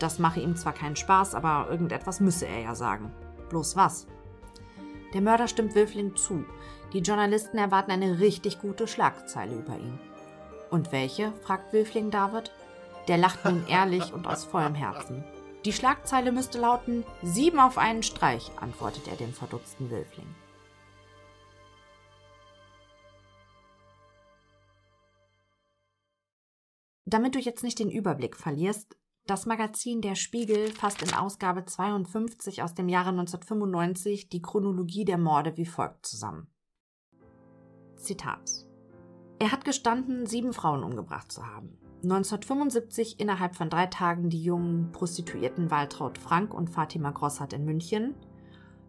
Das 0.00 0.18
mache 0.18 0.40
ihm 0.40 0.56
zwar 0.56 0.72
keinen 0.72 0.96
Spaß, 0.96 1.36
aber 1.36 1.68
irgendetwas 1.70 2.18
müsse 2.18 2.46
er 2.46 2.62
ja 2.62 2.74
sagen. 2.74 3.12
Bloß 3.48 3.76
was? 3.76 4.06
Der 5.14 5.20
Mörder 5.20 5.48
stimmt 5.48 5.74
Wilfling 5.74 6.16
zu. 6.16 6.44
Die 6.92 7.00
Journalisten 7.00 7.58
erwarten 7.58 7.90
eine 7.90 8.20
richtig 8.20 8.60
gute 8.60 8.86
Schlagzeile 8.86 9.56
über 9.56 9.76
ihn. 9.76 9.98
Und 10.70 10.92
welche? 10.92 11.32
fragt 11.42 11.72
Wilfling 11.72 12.10
David. 12.10 12.52
Der 13.08 13.16
lacht 13.16 13.44
nun 13.44 13.66
ehrlich 13.68 14.12
und 14.12 14.26
aus 14.26 14.44
vollem 14.44 14.74
Herzen. 14.74 15.24
Die 15.64 15.72
Schlagzeile 15.72 16.30
müsste 16.30 16.58
lauten: 16.58 17.04
Sieben 17.22 17.58
auf 17.58 17.78
einen 17.78 18.02
Streich, 18.02 18.50
antwortet 18.60 19.08
er 19.08 19.16
dem 19.16 19.32
verdutzten 19.32 19.90
Wilfling. 19.90 20.34
Damit 27.06 27.34
du 27.34 27.38
jetzt 27.38 27.64
nicht 27.64 27.78
den 27.78 27.90
Überblick 27.90 28.36
verlierst, 28.36 28.94
das 29.28 29.44
Magazin 29.44 30.00
Der 30.00 30.14
Spiegel 30.14 30.72
fasst 30.72 31.02
in 31.02 31.12
Ausgabe 31.12 31.66
52 31.66 32.62
aus 32.62 32.74
dem 32.74 32.88
Jahre 32.88 33.10
1995 33.10 34.30
die 34.30 34.40
Chronologie 34.40 35.04
der 35.04 35.18
Morde 35.18 35.56
wie 35.58 35.66
folgt 35.66 36.06
zusammen. 36.06 36.48
Zitat. 37.96 38.50
Er 39.38 39.52
hat 39.52 39.66
gestanden, 39.66 40.26
sieben 40.26 40.54
Frauen 40.54 40.82
umgebracht 40.82 41.30
zu 41.30 41.46
haben. 41.46 41.78
1975 42.02 43.20
innerhalb 43.20 43.54
von 43.54 43.68
drei 43.68 43.86
Tagen 43.86 44.30
die 44.30 44.42
jungen 44.42 44.92
Prostituierten 44.92 45.70
Waltraud 45.70 46.16
Frank 46.16 46.54
und 46.54 46.70
Fatima 46.70 47.10
Grossart 47.10 47.52
in 47.52 47.66
München. 47.66 48.14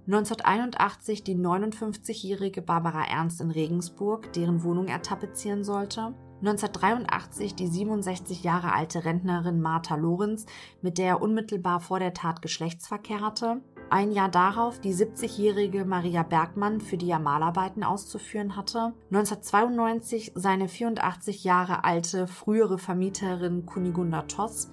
1981 0.07 1.23
die 1.23 1.35
59-jährige 1.35 2.61
Barbara 2.61 3.03
Ernst 3.03 3.41
in 3.41 3.51
Regensburg, 3.51 4.31
deren 4.33 4.63
Wohnung 4.63 4.87
er 4.87 5.01
tapezieren 5.01 5.63
sollte. 5.65 6.15
1983 6.39 7.53
die 7.55 7.67
67 7.67 8.43
Jahre 8.43 8.73
alte 8.73 9.03
Rentnerin 9.03 9.59
Martha 9.59 9.95
Lorenz, 9.95 10.45
mit 10.81 10.97
der 10.97 11.07
er 11.07 11.21
unmittelbar 11.21 11.81
vor 11.81 11.99
der 11.99 12.13
Tat 12.13 12.41
Geschlechtsverkehr 12.41 13.19
hatte. 13.19 13.61
Ein 13.89 14.11
Jahr 14.11 14.29
darauf 14.29 14.79
die 14.79 14.93
70-jährige 14.93 15.83
Maria 15.83 16.23
Bergmann, 16.23 16.79
für 16.79 16.95
die 16.95 17.09
er 17.09 17.19
Malarbeiten 17.19 17.83
auszuführen 17.83 18.55
hatte. 18.55 18.93
1992 19.11 20.31
seine 20.35 20.69
84 20.69 21.43
Jahre 21.43 21.83
alte 21.83 22.27
frühere 22.27 22.77
Vermieterin 22.77 23.65
Kunigunda 23.65 24.21
Toss. 24.21 24.71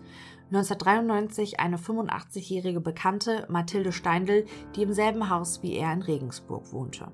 1993 0.53 1.59
eine 1.59 1.79
85-jährige 1.79 2.81
Bekannte 2.81 3.47
Mathilde 3.49 3.91
Steindl, 3.91 4.45
die 4.77 4.83
im 4.83 4.93
selben 4.93 5.31
Haus 5.31 5.65
wie 5.65 5.75
er 5.75 5.93
in 5.93 6.03
Regensburg 6.03 6.73
wohnte. 6.73 7.11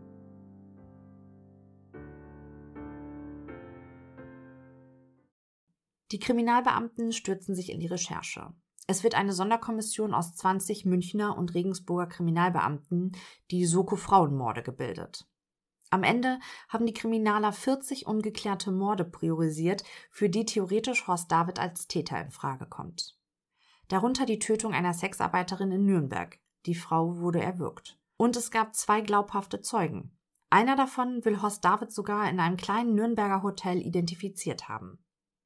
Die 6.12 6.18
Kriminalbeamten 6.18 7.10
stürzen 7.12 7.54
sich 7.54 7.72
in 7.72 7.80
die 7.80 7.86
Recherche. 7.86 8.52
Es 8.86 9.02
wird 9.02 9.14
eine 9.14 9.32
Sonderkommission 9.32 10.12
aus 10.12 10.34
20 10.34 10.84
Münchner 10.84 11.38
und 11.38 11.54
Regensburger 11.54 12.06
Kriminalbeamten, 12.06 13.12
die 13.50 13.64
Soko 13.64 13.96
Frauenmorde, 13.96 14.62
gebildet. 14.62 15.26
Am 15.88 16.02
Ende 16.02 16.38
haben 16.68 16.84
die 16.84 16.92
Kriminaler 16.92 17.52
40 17.52 18.06
ungeklärte 18.06 18.72
Morde 18.72 19.06
priorisiert, 19.06 19.84
für 20.10 20.28
die 20.28 20.44
theoretisch 20.44 21.06
Horst 21.06 21.32
David 21.32 21.58
als 21.58 21.86
Täter 21.86 22.20
in 22.20 22.30
Frage 22.30 22.66
kommt. 22.66 23.16
Darunter 23.88 24.26
die 24.26 24.38
Tötung 24.38 24.74
einer 24.74 24.92
Sexarbeiterin 24.92 25.72
in 25.72 25.86
Nürnberg. 25.86 26.38
Die 26.66 26.74
Frau 26.74 27.20
wurde 27.20 27.40
erwürgt. 27.40 27.98
Und 28.18 28.36
es 28.36 28.50
gab 28.50 28.74
zwei 28.74 29.00
glaubhafte 29.00 29.62
Zeugen. 29.62 30.14
Einer 30.50 30.76
davon 30.76 31.24
will 31.24 31.40
Horst 31.40 31.64
David 31.64 31.90
sogar 31.90 32.28
in 32.28 32.38
einem 32.38 32.58
kleinen 32.58 32.94
Nürnberger 32.94 33.42
Hotel 33.42 33.78
identifiziert 33.78 34.68
haben. 34.68 35.01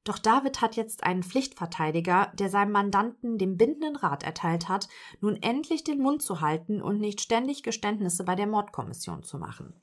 Doch 0.07 0.19
David 0.19 0.61
hat 0.61 0.77
jetzt 0.77 1.03
einen 1.03 1.21
Pflichtverteidiger, 1.21 2.31
der 2.39 2.49
seinem 2.49 2.71
Mandanten 2.71 3.37
den 3.37 3.57
bindenden 3.57 3.97
Rat 3.97 4.23
erteilt 4.23 4.69
hat, 4.69 4.87
nun 5.19 5.35
endlich 5.43 5.83
den 5.83 6.01
Mund 6.01 6.21
zu 6.21 6.39
halten 6.39 6.81
und 6.81 7.01
nicht 7.01 7.19
ständig 7.19 7.61
Geständnisse 7.61 8.23
bei 8.23 8.35
der 8.35 8.47
Mordkommission 8.47 9.23
zu 9.23 9.37
machen. 9.37 9.73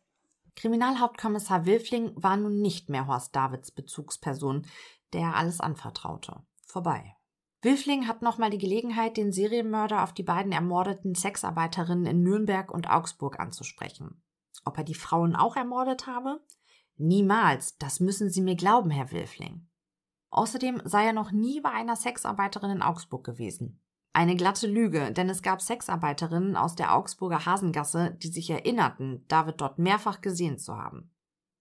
Kriminalhauptkommissar 0.56 1.66
Wilfling 1.66 2.12
war 2.14 2.38
nun 2.38 2.62
nicht 2.62 2.88
mehr 2.88 3.06
Horst 3.06 3.36
Davids 3.36 3.70
Bezugsperson, 3.70 4.66
der 5.12 5.36
alles 5.36 5.60
anvertraute. 5.60 6.40
Vorbei. 6.66 7.14
Wilfling 7.60 8.08
hat 8.08 8.22
nochmal 8.22 8.48
die 8.48 8.56
Gelegenheit, 8.56 9.18
den 9.18 9.30
Serienmörder 9.30 10.02
auf 10.02 10.14
die 10.14 10.22
beiden 10.22 10.52
ermordeten 10.52 11.14
Sexarbeiterinnen 11.14 12.06
in 12.06 12.22
Nürnberg 12.22 12.72
und 12.72 12.88
Augsburg 12.88 13.38
anzusprechen. 13.38 14.22
Ob 14.64 14.78
er 14.78 14.84
die 14.84 14.94
Frauen 14.94 15.36
auch 15.36 15.56
ermordet 15.56 16.06
habe? 16.06 16.40
Niemals, 16.96 17.76
das 17.76 18.00
müssen 18.00 18.30
Sie 18.30 18.40
mir 18.40 18.56
glauben, 18.56 18.88
Herr 18.88 19.12
Wilfling. 19.12 19.68
Außerdem 20.34 20.82
sei 20.84 21.06
er 21.06 21.12
noch 21.12 21.30
nie 21.30 21.60
bei 21.60 21.70
einer 21.70 21.94
Sexarbeiterin 21.94 22.72
in 22.72 22.82
Augsburg 22.82 23.22
gewesen. 23.24 23.80
Eine 24.12 24.34
glatte 24.34 24.66
Lüge, 24.66 25.12
denn 25.12 25.30
es 25.30 25.42
gab 25.42 25.62
Sexarbeiterinnen 25.62 26.56
aus 26.56 26.74
der 26.74 26.92
Augsburger 26.92 27.46
Hasengasse, 27.46 28.16
die 28.20 28.26
sich 28.26 28.50
erinnerten, 28.50 29.24
David 29.28 29.60
dort 29.60 29.78
mehrfach 29.78 30.22
gesehen 30.22 30.58
zu 30.58 30.76
haben. 30.76 31.12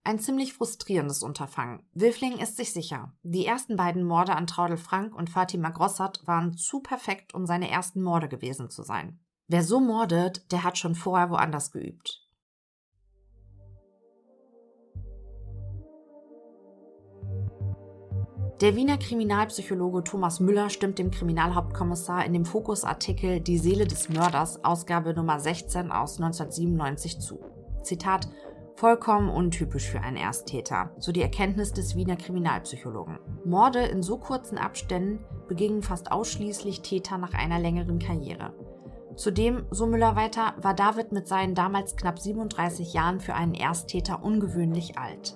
Ein 0.03 0.17
ziemlich 0.17 0.55
frustrierendes 0.55 1.21
Unterfangen. 1.21 1.83
Wilfling 1.93 2.39
ist 2.39 2.57
sich 2.57 2.73
sicher. 2.73 3.13
Die 3.21 3.45
ersten 3.45 3.75
beiden 3.75 4.03
Morde 4.03 4.35
an 4.35 4.47
Traudel 4.47 4.77
Frank 4.77 5.15
und 5.15 5.29
Fatima 5.29 5.69
Grossert 5.69 6.25
waren 6.25 6.57
zu 6.57 6.79
perfekt, 6.79 7.35
um 7.35 7.45
seine 7.45 7.69
ersten 7.69 8.01
Morde 8.01 8.27
gewesen 8.27 8.71
zu 8.71 8.81
sein. 8.81 9.19
Wer 9.47 9.63
so 9.63 9.79
mordet, 9.79 10.51
der 10.51 10.63
hat 10.63 10.79
schon 10.79 10.95
vorher 10.95 11.29
woanders 11.29 11.71
geübt. 11.71 12.22
Der 18.63 18.77
Wiener 18.77 18.97
Kriminalpsychologe 18.97 20.05
Thomas 20.05 20.39
Müller 20.39 20.69
stimmt 20.69 20.97
dem 20.97 21.11
Kriminalhauptkommissar 21.11 22.25
in 22.25 22.31
dem 22.31 22.45
Fokusartikel 22.45 23.41
Die 23.41 23.57
Seele 23.57 23.85
des 23.85 24.07
Mörders, 24.07 24.63
Ausgabe 24.63 25.13
Nummer 25.13 25.37
16 25.37 25.91
aus 25.91 26.15
1997 26.21 27.19
zu. 27.19 27.41
Zitat 27.81 28.29
Vollkommen 28.75 29.27
untypisch 29.27 29.89
für 29.89 29.99
einen 29.99 30.15
Ersttäter, 30.15 30.91
so 30.97 31.11
die 31.11 31.21
Erkenntnis 31.21 31.73
des 31.73 31.97
Wiener 31.97 32.15
Kriminalpsychologen. 32.15 33.19
Morde 33.43 33.79
in 33.79 34.01
so 34.01 34.17
kurzen 34.17 34.57
Abständen 34.57 35.19
begingen 35.49 35.83
fast 35.83 36.13
ausschließlich 36.13 36.83
Täter 36.83 37.17
nach 37.17 37.33
einer 37.33 37.59
längeren 37.59 37.99
Karriere. 37.99 38.53
Zudem, 39.17 39.65
so 39.71 39.87
Müller 39.87 40.15
weiter, 40.15 40.53
war 40.61 40.73
David 40.73 41.11
mit 41.11 41.27
seinen 41.27 41.53
damals 41.53 41.97
knapp 41.97 42.17
37 42.17 42.93
Jahren 42.93 43.19
für 43.19 43.33
einen 43.33 43.55
Ersttäter 43.55 44.23
ungewöhnlich 44.23 44.97
alt. 44.97 45.35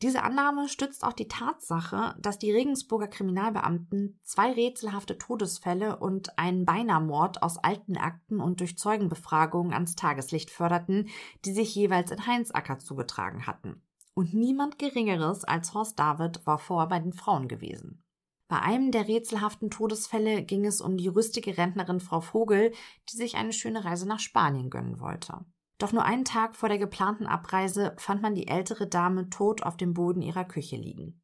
Diese 0.00 0.22
Annahme 0.22 0.68
stützt 0.68 1.02
auch 1.02 1.12
die 1.12 1.26
Tatsache, 1.26 2.14
dass 2.20 2.38
die 2.38 2.52
Regensburger 2.52 3.08
Kriminalbeamten 3.08 4.20
zwei 4.22 4.52
rätselhafte 4.52 5.18
Todesfälle 5.18 5.98
und 5.98 6.38
einen 6.38 6.64
Beinamord 6.64 7.42
aus 7.42 7.58
alten 7.58 7.96
Akten 7.96 8.40
und 8.40 8.60
durch 8.60 8.78
Zeugenbefragungen 8.78 9.72
ans 9.72 9.96
Tageslicht 9.96 10.50
förderten, 10.50 11.08
die 11.44 11.52
sich 11.52 11.74
jeweils 11.74 12.12
in 12.12 12.26
Heinzacker 12.26 12.78
zugetragen 12.78 13.48
hatten. 13.48 13.82
Und 14.14 14.34
niemand 14.34 14.78
Geringeres 14.78 15.44
als 15.44 15.74
Horst 15.74 15.98
David 15.98 16.46
war 16.46 16.58
vorher 16.58 16.88
bei 16.88 17.00
den 17.00 17.12
Frauen 17.12 17.48
gewesen. 17.48 18.04
Bei 18.46 18.60
einem 18.60 18.92
der 18.92 19.08
rätselhaften 19.08 19.68
Todesfälle 19.68 20.42
ging 20.42 20.64
es 20.64 20.80
um 20.80 20.96
die 20.96 21.08
rüstige 21.08 21.58
Rentnerin 21.58 22.00
Frau 22.00 22.20
Vogel, 22.20 22.72
die 23.10 23.16
sich 23.16 23.36
eine 23.36 23.52
schöne 23.52 23.84
Reise 23.84 24.06
nach 24.06 24.20
Spanien 24.20 24.70
gönnen 24.70 25.00
wollte. 25.00 25.44
Doch 25.78 25.92
nur 25.92 26.04
einen 26.04 26.24
Tag 26.24 26.56
vor 26.56 26.68
der 26.68 26.78
geplanten 26.78 27.26
Abreise 27.26 27.94
fand 27.98 28.20
man 28.20 28.34
die 28.34 28.48
ältere 28.48 28.88
Dame 28.88 29.30
tot 29.30 29.62
auf 29.62 29.76
dem 29.76 29.94
Boden 29.94 30.22
ihrer 30.22 30.44
Küche 30.44 30.76
liegen, 30.76 31.22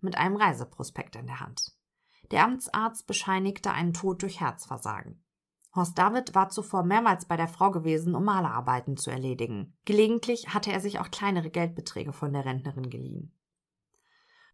mit 0.00 0.16
einem 0.16 0.36
Reiseprospekt 0.36 1.16
in 1.16 1.26
der 1.26 1.40
Hand. 1.40 1.72
Der 2.32 2.44
Amtsarzt 2.44 3.06
bescheinigte 3.06 3.70
einen 3.72 3.92
Tod 3.92 4.22
durch 4.22 4.40
Herzversagen. 4.40 5.22
Horst 5.74 5.96
David 5.96 6.34
war 6.34 6.50
zuvor 6.50 6.82
mehrmals 6.82 7.24
bei 7.24 7.36
der 7.36 7.48
Frau 7.48 7.70
gewesen, 7.70 8.14
um 8.14 8.24
Malerarbeiten 8.24 8.96
zu 8.96 9.10
erledigen. 9.10 9.76
Gelegentlich 9.84 10.52
hatte 10.52 10.72
er 10.72 10.80
sich 10.80 10.98
auch 10.98 11.10
kleinere 11.10 11.50
Geldbeträge 11.50 12.12
von 12.12 12.32
der 12.32 12.44
Rentnerin 12.44 12.90
geliehen. 12.90 13.32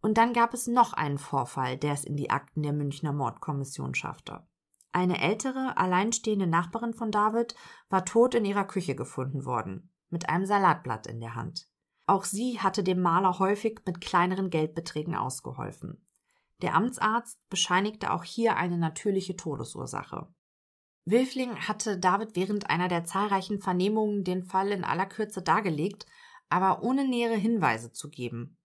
Und 0.01 0.17
dann 0.17 0.31
gab 0.31 0.53
es 0.53 0.67
noch 0.67 0.93
einen 0.93 1.17
Vorfall, 1.17 1.77
der 1.77 1.93
es 1.93 2.05
in 2.05 2.15
die 2.15 2.29
Akten 2.29 2.63
der 2.63 2.71
Münchner 2.71 3.11
Mordkommission 3.11 3.95
schaffte. 3.95 4.47
Eine 4.91 5.21
ältere, 5.21 5.77
alleinstehende 5.77 6.47
Nachbarin 6.47 6.93
von 6.93 7.11
David 7.11 7.55
war 7.89 8.05
tot 8.05 8.33
in 8.33 8.45
ihrer 8.45 8.65
Küche 8.65 8.95
gefunden 8.95 9.45
worden, 9.45 9.91
mit 10.09 10.29
einem 10.29 10.45
Salatblatt 10.45 11.05
in 11.07 11.19
der 11.19 11.35
Hand. 11.35 11.67
Auch 12.07 12.23
sie 12.23 12.59
hatte 12.59 12.83
dem 12.83 13.01
Maler 13.01 13.37
häufig 13.37 13.81
mit 13.85 14.01
kleineren 14.01 14.49
Geldbeträgen 14.49 15.15
ausgeholfen. 15.15 16.07
Der 16.63 16.73
Amtsarzt 16.73 17.39
bescheinigte 17.49 18.11
auch 18.11 18.23
hier 18.23 18.57
eine 18.57 18.77
natürliche 18.77 19.35
Todesursache. 19.35 20.27
Wilfling 21.05 21.55
hatte 21.55 21.97
David 21.97 22.35
während 22.35 22.69
einer 22.69 22.87
der 22.87 23.05
zahlreichen 23.05 23.61
Vernehmungen 23.61 24.23
den 24.23 24.43
Fall 24.43 24.69
in 24.71 24.83
aller 24.83 25.05
Kürze 25.05 25.41
dargelegt, 25.41 26.05
aber 26.49 26.83
ohne 26.83 27.07
nähere 27.07 27.35
Hinweise 27.35 27.91
zu 27.91 28.09
geben 28.09 28.57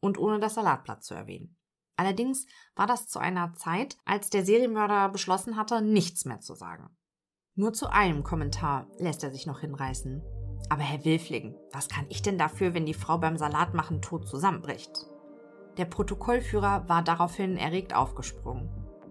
und 0.00 0.18
ohne 0.18 0.38
das 0.38 0.54
Salatblatt 0.54 1.02
zu 1.02 1.14
erwähnen. 1.14 1.55
Allerdings 1.96 2.46
war 2.74 2.86
das 2.86 3.08
zu 3.08 3.18
einer 3.18 3.54
Zeit, 3.54 3.96
als 4.04 4.30
der 4.30 4.44
Serienmörder 4.44 5.08
beschlossen 5.08 5.56
hatte, 5.56 5.80
nichts 5.80 6.24
mehr 6.24 6.40
zu 6.40 6.54
sagen. 6.54 6.90
Nur 7.54 7.72
zu 7.72 7.90
einem 7.90 8.22
Kommentar 8.22 8.86
lässt 8.98 9.24
er 9.24 9.30
sich 9.30 9.46
noch 9.46 9.60
hinreißen. 9.60 10.22
Aber 10.68 10.82
Herr 10.82 11.04
Wilfling, 11.04 11.54
was 11.72 11.88
kann 11.88 12.06
ich 12.10 12.20
denn 12.20 12.36
dafür, 12.36 12.74
wenn 12.74 12.86
die 12.86 12.94
Frau 12.94 13.18
beim 13.18 13.38
Salatmachen 13.38 14.02
tot 14.02 14.28
zusammenbricht? 14.28 15.06
Der 15.78 15.86
Protokollführer 15.86 16.88
war 16.88 17.02
daraufhin 17.02 17.56
erregt 17.56 17.94
aufgesprungen. 17.94 18.68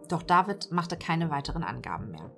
Doch 0.09 0.21
David 0.21 0.71
machte 0.71 0.97
keine 0.97 1.31
weiteren 1.31 1.63
Angaben 1.63 2.11
mehr. 2.11 2.31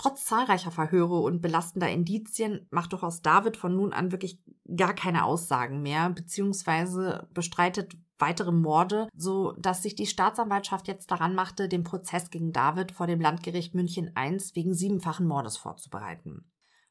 Trotz 0.00 0.24
zahlreicher 0.24 0.70
Verhöre 0.70 1.20
und 1.20 1.42
belastender 1.42 1.90
Indizien 1.90 2.66
macht 2.70 2.94
durchaus 2.94 3.20
David 3.20 3.58
von 3.58 3.76
nun 3.76 3.92
an 3.92 4.12
wirklich 4.12 4.42
gar 4.74 4.94
keine 4.94 5.26
Aussagen 5.26 5.82
mehr, 5.82 6.08
beziehungsweise 6.08 7.28
bestreitet 7.34 7.98
weitere 8.18 8.50
Morde, 8.50 9.08
so 9.14 9.52
dass 9.58 9.82
sich 9.82 9.96
die 9.96 10.06
Staatsanwaltschaft 10.06 10.88
jetzt 10.88 11.10
daran 11.10 11.34
machte, 11.34 11.68
den 11.68 11.84
Prozess 11.84 12.30
gegen 12.30 12.50
David 12.50 12.92
vor 12.92 13.06
dem 13.06 13.20
Landgericht 13.20 13.74
München 13.74 14.14
I 14.18 14.38
wegen 14.54 14.72
siebenfachen 14.72 15.26
Mordes 15.26 15.58
vorzubereiten. 15.58 16.50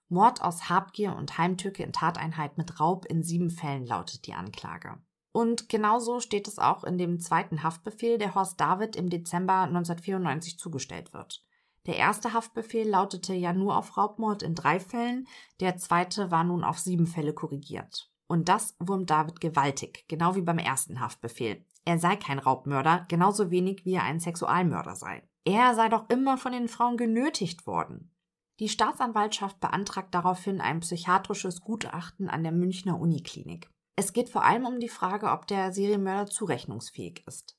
Mord 0.10 0.44
aus 0.44 0.70
Habgier 0.70 1.16
und 1.16 1.40
Heimtücke 1.40 1.82
in 1.82 1.94
Tateinheit 1.94 2.60
mit 2.60 2.80
Raub 2.80 3.08
in 3.08 3.24
sieben 3.24 3.50
Fällen 3.50 3.88
lautet 3.88 4.28
die 4.28 4.36
Anklage. 4.36 5.02
Und 5.32 5.68
genauso 5.68 6.20
steht 6.20 6.48
es 6.48 6.60
auch 6.60 6.84
in 6.84 7.00
dem 7.00 7.20
zweiten 7.20 7.64
Haftbefehl, 7.64 8.20
der 8.20 8.36
Horst 8.36 8.62
David 8.62 8.96
im 8.96 9.10
Dezember 9.10 9.62
1994 9.62 10.60
zugestellt 10.60 11.12
wird. 11.12 11.44
Der 11.86 11.98
erste 11.98 12.34
Haftbefehl 12.34 12.88
lautete 12.88 13.34
ja 13.34 13.54
nur 13.54 13.78
auf 13.78 13.98
Raubmord 13.98 14.44
in 14.44 14.56
drei 14.56 14.80
Fällen, 14.80 15.28
der 15.60 15.78
zweite 15.78 16.32
war 16.32 16.44
nun 16.44 16.64
auf 16.64 16.80
sieben 16.80 17.08
Fälle 17.08 17.34
korrigiert. 17.34 18.12
Und 18.28 18.48
das 18.48 18.76
wurmt 18.80 19.10
David 19.10 19.42
gewaltig, 19.42 20.06
genau 20.08 20.36
wie 20.36 20.42
beim 20.42 20.60
ersten 20.60 21.00
Haftbefehl. 21.00 21.66
Er 21.86 21.98
sei 21.98 22.16
kein 22.16 22.38
Raubmörder, 22.38 23.06
genauso 23.10 23.50
wenig 23.50 23.86
wie 23.86 23.94
er 23.94 24.04
ein 24.04 24.20
Sexualmörder 24.20 24.96
sei. 24.96 25.24
Er 25.46 25.74
sei 25.74 25.90
doch 25.90 26.08
immer 26.10 26.38
von 26.38 26.52
den 26.52 26.68
Frauen 26.68 26.98
genötigt 26.98 27.66
worden. 27.66 28.12
Die 28.60 28.70
Staatsanwaltschaft 28.70 29.60
beantragt 29.60 30.14
daraufhin 30.14 30.62
ein 30.62 30.82
psychiatrisches 30.82 31.62
Gutachten 31.62 32.30
an 32.30 32.44
der 32.44 32.52
Münchner 32.52 33.00
Uniklinik. 33.00 33.72
Es 33.96 34.14
geht 34.14 34.30
vor 34.30 34.44
allem 34.44 34.66
um 34.66 34.80
die 34.80 34.90
Frage, 34.90 35.32
ob 35.32 35.48
der 35.48 35.74
Serienmörder 35.74 36.28
zurechnungsfähig 36.28 37.24
ist. 37.26 37.59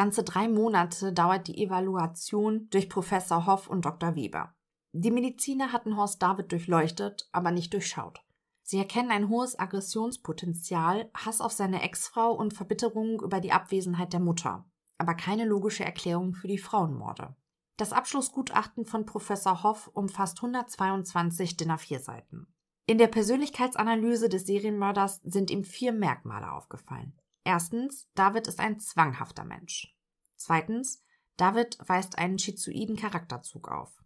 Ganze 0.00 0.24
drei 0.24 0.48
Monate 0.48 1.12
dauert 1.12 1.46
die 1.46 1.62
Evaluation 1.62 2.68
durch 2.70 2.88
Professor 2.88 3.44
Hoff 3.44 3.68
und 3.68 3.84
Dr. 3.84 4.14
Weber. 4.14 4.54
Die 4.92 5.10
Mediziner 5.10 5.74
hatten 5.74 5.94
Horst 5.94 6.22
David 6.22 6.50
durchleuchtet, 6.52 7.28
aber 7.32 7.50
nicht 7.50 7.74
durchschaut. 7.74 8.24
Sie 8.62 8.78
erkennen 8.78 9.10
ein 9.10 9.28
hohes 9.28 9.58
Aggressionspotenzial, 9.58 11.10
Hass 11.12 11.42
auf 11.42 11.52
seine 11.52 11.82
Ex-Frau 11.82 12.32
und 12.32 12.54
Verbitterung 12.54 13.20
über 13.20 13.40
die 13.40 13.52
Abwesenheit 13.52 14.14
der 14.14 14.20
Mutter, 14.20 14.64
aber 14.96 15.12
keine 15.12 15.44
logische 15.44 15.84
Erklärung 15.84 16.32
für 16.32 16.48
die 16.48 16.56
Frauenmorde. 16.56 17.36
Das 17.76 17.92
Abschlussgutachten 17.92 18.86
von 18.86 19.04
Professor 19.04 19.62
Hoff 19.64 19.90
umfasst 19.92 20.38
122 20.38 21.58
DIN 21.58 21.72
A4-Seiten. 21.72 22.46
In 22.86 22.96
der 22.96 23.08
Persönlichkeitsanalyse 23.08 24.30
des 24.30 24.46
Serienmörders 24.46 25.20
sind 25.24 25.50
ihm 25.50 25.62
vier 25.62 25.92
Merkmale 25.92 26.50
aufgefallen. 26.50 27.19
Erstens, 27.44 28.08
David 28.14 28.46
ist 28.46 28.60
ein 28.60 28.78
zwanghafter 28.80 29.44
Mensch. 29.44 29.94
Zweitens, 30.36 31.02
David 31.36 31.78
weist 31.86 32.18
einen 32.18 32.38
schizoiden 32.38 32.96
Charakterzug 32.96 33.68
auf. 33.68 34.00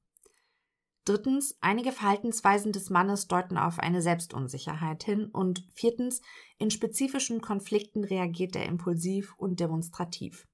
Drittens, 1.04 1.58
einige 1.60 1.92
Verhaltensweisen 1.92 2.72
des 2.72 2.88
Mannes 2.88 3.26
deuten 3.26 3.58
auf 3.58 3.78
eine 3.78 4.00
Selbstunsicherheit 4.00 5.04
hin. 5.04 5.26
Und 5.26 5.66
viertens, 5.74 6.22
in 6.58 6.70
spezifischen 6.70 7.42
Konflikten 7.42 8.04
reagiert 8.04 8.56
er 8.56 8.64
impulsiv 8.64 9.34
und 9.36 9.60
demonstrativ. 9.60 10.46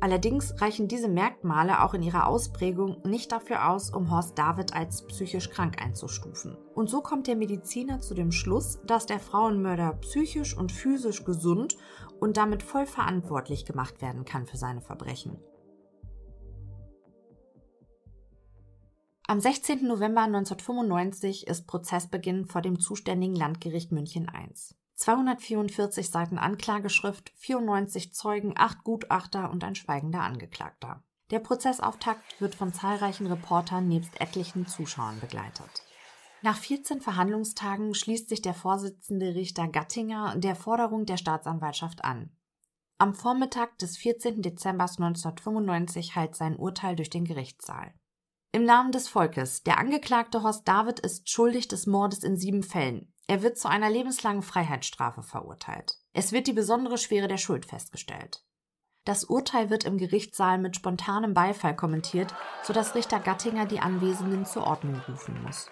Allerdings 0.00 0.60
reichen 0.60 0.88
diese 0.88 1.08
Merkmale 1.08 1.82
auch 1.82 1.94
in 1.94 2.02
ihrer 2.02 2.26
Ausprägung 2.26 3.00
nicht 3.04 3.32
dafür 3.32 3.70
aus, 3.70 3.88
um 3.88 4.10
Horst 4.10 4.38
David 4.38 4.74
als 4.74 5.06
psychisch 5.06 5.48
krank 5.48 5.80
einzustufen. 5.80 6.58
Und 6.74 6.90
so 6.90 7.00
kommt 7.00 7.26
der 7.26 7.36
Mediziner 7.36 8.00
zu 8.00 8.14
dem 8.14 8.30
Schluss, 8.30 8.80
dass 8.86 9.06
der 9.06 9.20
Frauenmörder 9.20 9.94
psychisch 10.02 10.56
und 10.56 10.72
physisch 10.72 11.24
gesund 11.24 11.76
und 12.24 12.38
damit 12.38 12.62
voll 12.62 12.86
verantwortlich 12.86 13.66
gemacht 13.66 14.00
werden 14.00 14.24
kann 14.24 14.46
für 14.46 14.56
seine 14.56 14.80
Verbrechen. 14.80 15.36
Am 19.26 19.40
16. 19.40 19.86
November 19.86 20.22
1995 20.22 21.46
ist 21.46 21.66
Prozessbeginn 21.66 22.46
vor 22.46 22.62
dem 22.62 22.80
zuständigen 22.80 23.36
Landgericht 23.36 23.92
München 23.92 24.26
I. 24.34 24.48
244 24.94 26.08
Seiten 26.08 26.38
Anklageschrift, 26.38 27.30
94 27.36 28.14
Zeugen, 28.14 28.54
8 28.56 28.84
Gutachter 28.84 29.50
und 29.50 29.62
ein 29.62 29.74
schweigender 29.74 30.22
Angeklagter. 30.22 31.02
Der 31.30 31.40
Prozessauftakt 31.40 32.40
wird 32.40 32.54
von 32.54 32.72
zahlreichen 32.72 33.26
Reportern 33.26 33.86
nebst 33.86 34.18
etlichen 34.18 34.66
Zuschauern 34.66 35.20
begleitet. 35.20 35.83
Nach 36.44 36.58
14 36.58 37.00
Verhandlungstagen 37.00 37.94
schließt 37.94 38.28
sich 38.28 38.42
der 38.42 38.52
Vorsitzende 38.52 39.34
Richter 39.34 39.66
Gattinger 39.66 40.36
der 40.36 40.54
Forderung 40.54 41.06
der 41.06 41.16
Staatsanwaltschaft 41.16 42.04
an. 42.04 42.36
Am 42.98 43.14
Vormittag 43.14 43.78
des 43.78 43.96
14. 43.96 44.42
Dezember 44.42 44.84
1995 44.84 46.16
heilt 46.16 46.36
sein 46.36 46.56
Urteil 46.56 46.96
durch 46.96 47.08
den 47.08 47.24
Gerichtssaal. 47.24 47.94
Im 48.52 48.66
Namen 48.66 48.92
des 48.92 49.08
Volkes. 49.08 49.62
Der 49.62 49.78
Angeklagte 49.78 50.42
Horst 50.42 50.68
David 50.68 51.00
ist 51.00 51.30
schuldig 51.30 51.66
des 51.66 51.86
Mordes 51.86 52.22
in 52.22 52.36
sieben 52.36 52.62
Fällen. 52.62 53.10
Er 53.26 53.42
wird 53.42 53.56
zu 53.56 53.70
einer 53.70 53.88
lebenslangen 53.88 54.42
Freiheitsstrafe 54.42 55.22
verurteilt. 55.22 55.96
Es 56.12 56.32
wird 56.32 56.46
die 56.46 56.52
besondere 56.52 56.98
Schwere 56.98 57.26
der 57.26 57.38
Schuld 57.38 57.64
festgestellt. 57.64 58.44
Das 59.06 59.24
Urteil 59.24 59.70
wird 59.70 59.84
im 59.84 59.96
Gerichtssaal 59.96 60.58
mit 60.58 60.76
spontanem 60.76 61.32
Beifall 61.32 61.74
kommentiert, 61.74 62.34
sodass 62.62 62.94
Richter 62.94 63.18
Gattinger 63.18 63.64
die 63.64 63.80
Anwesenden 63.80 64.44
zur 64.44 64.66
Ordnung 64.66 65.00
rufen 65.08 65.42
muss. 65.42 65.70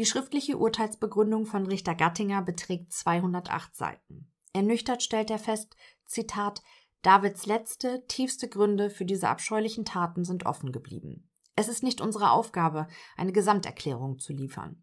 Die 0.00 0.06
schriftliche 0.06 0.56
Urteilsbegründung 0.56 1.44
von 1.44 1.66
Richter 1.66 1.94
Gattinger 1.94 2.40
beträgt 2.40 2.90
208 2.90 3.76
Seiten. 3.76 4.32
Ernüchtert 4.54 5.02
stellt 5.02 5.30
er 5.30 5.38
fest, 5.38 5.76
Zitat, 6.06 6.62
Davids 7.02 7.44
letzte, 7.44 8.06
tiefste 8.06 8.48
Gründe 8.48 8.88
für 8.88 9.04
diese 9.04 9.28
abscheulichen 9.28 9.84
Taten 9.84 10.24
sind 10.24 10.46
offen 10.46 10.72
geblieben. 10.72 11.28
Es 11.54 11.68
ist 11.68 11.82
nicht 11.82 12.00
unsere 12.00 12.30
Aufgabe, 12.30 12.88
eine 13.14 13.32
Gesamterklärung 13.32 14.18
zu 14.18 14.32
liefern. 14.32 14.82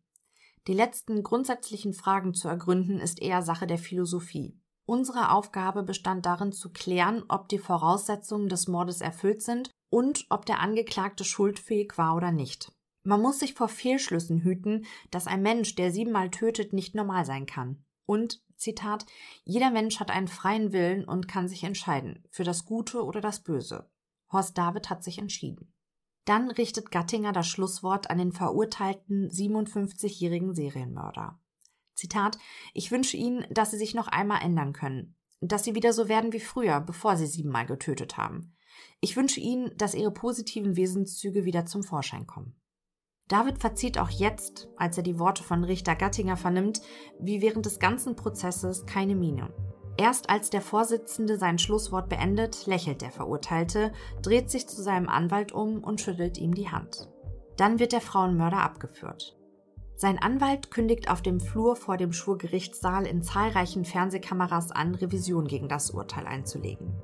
Die 0.68 0.76
letzten 0.76 1.24
grundsätzlichen 1.24 1.94
Fragen 1.94 2.36
zu 2.36 2.48
ergründen 2.48 3.00
ist 3.00 3.20
eher 3.20 3.42
Sache 3.42 3.66
der 3.66 3.80
Philosophie. 3.80 4.62
Unsere 4.86 5.32
Aufgabe 5.32 5.82
bestand 5.82 6.28
darin 6.28 6.52
zu 6.52 6.72
klären, 6.72 7.24
ob 7.28 7.50
die 7.50 7.58
Voraussetzungen 7.58 8.50
des 8.50 8.68
Mordes 8.68 9.02
erfüllt 9.02 9.42
sind 9.42 9.72
und 9.90 10.28
ob 10.30 10.46
der 10.46 10.60
Angeklagte 10.60 11.24
schuldfähig 11.24 11.98
war 11.98 12.16
oder 12.16 12.32
nicht. 12.32 12.72
Man 13.08 13.22
muss 13.22 13.40
sich 13.40 13.54
vor 13.54 13.70
Fehlschlüssen 13.70 14.42
hüten, 14.42 14.86
dass 15.12 15.28
ein 15.28 15.42
Mensch, 15.42 15.76
der 15.76 15.94
siebenmal 15.94 16.30
tötet, 16.30 16.74
nicht 16.74 16.94
normal 16.94 17.24
sein 17.24 17.46
kann. 17.46 17.86
Und, 18.06 18.44
Zitat, 18.58 19.06
jeder 19.46 19.72
Mensch 19.72 20.02
hat 20.02 20.12
einen 20.12 20.28
freien 20.28 20.74
Willen 20.74 21.06
und 21.06 21.30
kann 21.30 21.48
sich 21.48 21.64
entscheiden, 21.64 22.28
für 22.32 22.44
das 22.44 22.66
Gute 22.66 23.06
oder 23.06 23.22
das 23.22 23.44
Böse. 23.44 23.90
Horst 24.30 24.58
David 24.58 24.90
hat 24.90 25.06
sich 25.06 25.20
entschieden. 25.20 25.74
Dann 26.26 26.52
richtet 26.52 26.92
Gattinger 26.92 27.32
das 27.32 27.48
Schlusswort 27.48 28.10
an 28.10 28.18
den 28.18 28.34
verurteilten 28.34 29.30
57-jährigen 29.30 30.54
Serienmörder. 30.54 31.40
Zitat, 31.96 32.38
ich 32.74 32.92
wünsche 32.92 33.16
Ihnen, 33.16 33.46
dass 33.50 33.72
Sie 33.72 33.78
sich 33.78 33.96
noch 33.96 34.10
einmal 34.10 34.42
ändern 34.42 34.74
können, 34.74 35.16
dass 35.40 35.64
Sie 35.64 35.76
wieder 35.76 35.94
so 35.94 36.10
werden 36.10 36.34
wie 36.34 36.42
früher, 36.42 36.82
bevor 36.82 37.16
Sie 37.16 37.28
siebenmal 37.28 37.68
getötet 37.68 38.18
haben. 38.18 38.58
Ich 39.00 39.16
wünsche 39.16 39.40
Ihnen, 39.40 39.72
dass 39.78 39.96
Ihre 39.96 40.12
positiven 40.12 40.76
Wesenszüge 40.76 41.46
wieder 41.46 41.66
zum 41.66 41.84
Vorschein 41.84 42.28
kommen. 42.28 42.60
David 43.28 43.60
verzieht 43.60 43.98
auch 43.98 44.10
jetzt, 44.10 44.70
als 44.78 44.98
er 44.98 45.04
die 45.04 45.20
Worte 45.20 45.44
von 45.44 45.64
Richter 45.64 45.96
Gattinger 45.96 46.38
vernimmt, 46.38 46.82
wie 47.20 47.42
während 47.42 47.66
des 47.66 47.80
ganzen 47.80 48.16
Prozesses 48.16 48.86
keine 48.86 49.16
Miene. 49.16 49.54
Erst 49.98 50.30
als 50.30 50.50
der 50.50 50.62
Vorsitzende 50.62 51.38
sein 51.38 51.58
Schlusswort 51.58 52.08
beendet, 52.08 52.68
lächelt 52.68 53.02
der 53.02 53.12
Verurteilte, 53.12 53.92
dreht 54.22 54.50
sich 54.50 54.68
zu 54.68 54.82
seinem 54.82 55.10
Anwalt 55.10 55.52
um 55.52 55.84
und 55.84 56.00
schüttelt 56.00 56.38
ihm 56.38 56.54
die 56.54 56.70
Hand. 56.70 57.10
Dann 57.58 57.80
wird 57.80 57.92
der 57.92 58.02
Frauenmörder 58.02 58.62
abgeführt. 58.62 59.36
Sein 59.96 60.20
Anwalt 60.20 60.70
kündigt 60.70 61.10
auf 61.10 61.24
dem 61.24 61.40
Flur 61.40 61.76
vor 61.76 61.98
dem 61.98 62.14
Schwurgerichtssaal 62.14 63.08
in 63.08 63.24
zahlreichen 63.24 63.84
Fernsehkameras 63.84 64.72
an, 64.72 64.94
Revision 64.94 65.48
gegen 65.48 65.68
das 65.68 65.90
Urteil 65.90 66.28
einzulegen. 66.28 67.02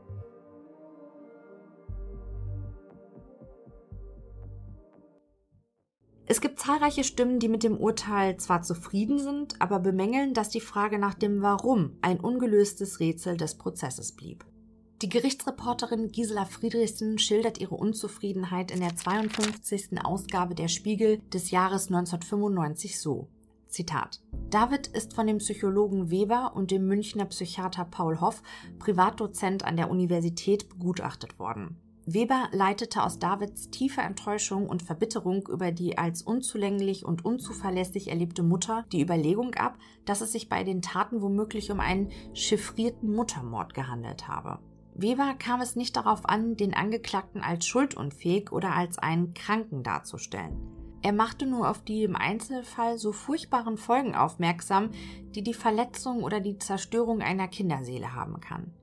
Es 6.25 6.39
gibt 6.39 6.59
zahlreiche 6.59 7.03
Stimmen, 7.03 7.39
die 7.39 7.49
mit 7.49 7.63
dem 7.63 7.77
Urteil 7.77 8.37
zwar 8.37 8.61
zufrieden 8.61 9.19
sind, 9.19 9.61
aber 9.61 9.79
bemängeln, 9.79 10.33
dass 10.33 10.47
die 10.47 10.61
Frage 10.61 10.97
nach 10.97 11.15
dem 11.15 11.41
Warum 11.41 11.97
ein 12.01 12.19
ungelöstes 12.19 13.01
Rätsel 13.01 13.35
des 13.35 13.55
Prozesses 13.55 14.13
blieb. 14.13 14.45
Die 15.01 15.09
Gerichtsreporterin 15.09 16.13
Gisela 16.13 16.45
Friedrichsen 16.45 17.17
schildert 17.17 17.57
ihre 17.57 17.75
Unzufriedenheit 17.75 18.71
in 18.71 18.79
der 18.79 18.95
52. 18.95 20.01
Ausgabe 20.01 20.55
der 20.55 20.69
Spiegel 20.69 21.19
des 21.33 21.51
Jahres 21.51 21.87
1995 21.87 23.01
so. 23.01 23.27
Zitat. 23.67 24.21
David 24.49 24.87
ist 24.87 25.13
von 25.13 25.27
dem 25.27 25.39
Psychologen 25.39 26.09
Weber 26.09 26.53
und 26.55 26.71
dem 26.71 26.87
Münchner 26.87 27.25
Psychiater 27.25 27.83
Paul 27.83 28.21
Hoff, 28.21 28.43
Privatdozent 28.79 29.65
an 29.65 29.75
der 29.75 29.89
Universität, 29.89 30.69
begutachtet 30.69 31.37
worden. 31.37 31.82
Weber 32.05 32.49
leitete 32.51 33.01
aus 33.01 33.17
Davids 33.17 33.69
tiefer 33.69 34.03
Enttäuschung 34.03 34.67
und 34.67 34.83
Verbitterung 34.83 35.47
über 35.47 35.71
die 35.71 35.97
als 35.97 36.21
unzulänglich 36.21 37.05
und 37.05 37.23
unzuverlässig 37.23 38.09
erlebte 38.09 38.43
Mutter 38.43 38.83
die 38.91 39.01
Überlegung 39.01 39.53
ab, 39.55 39.77
dass 40.03 40.19
es 40.19 40.33
sich 40.33 40.49
bei 40.49 40.65
den 40.65 40.81
Taten 40.81 41.21
womöglich 41.21 41.71
um 41.71 41.79
einen 41.79 42.11
chiffrierten 42.33 43.15
Muttermord 43.15 43.73
gehandelt 43.73 44.27
habe. 44.27 44.59
Weber 44.95 45.33
kam 45.39 45.61
es 45.61 45.77
nicht 45.77 45.95
darauf 45.95 46.27
an, 46.27 46.57
den 46.57 46.73
Angeklagten 46.73 47.41
als 47.41 47.65
schuldunfähig 47.65 48.51
oder 48.51 48.75
als 48.75 48.99
einen 48.99 49.33
Kranken 49.33 49.81
darzustellen. 49.81 50.57
Er 51.01 51.13
machte 51.13 51.45
nur 51.45 51.69
auf 51.69 51.83
die 51.83 52.03
im 52.03 52.15
Einzelfall 52.17 52.97
so 52.97 53.13
furchtbaren 53.13 53.77
Folgen 53.77 54.13
aufmerksam, 54.13 54.91
die 55.35 55.41
die 55.41 55.53
Verletzung 55.53 56.21
oder 56.23 56.41
die 56.41 56.57
Zerstörung 56.57 57.21
einer 57.21 57.47
Kinderseele 57.47 58.13
haben 58.13 58.39
kann. 58.39 58.73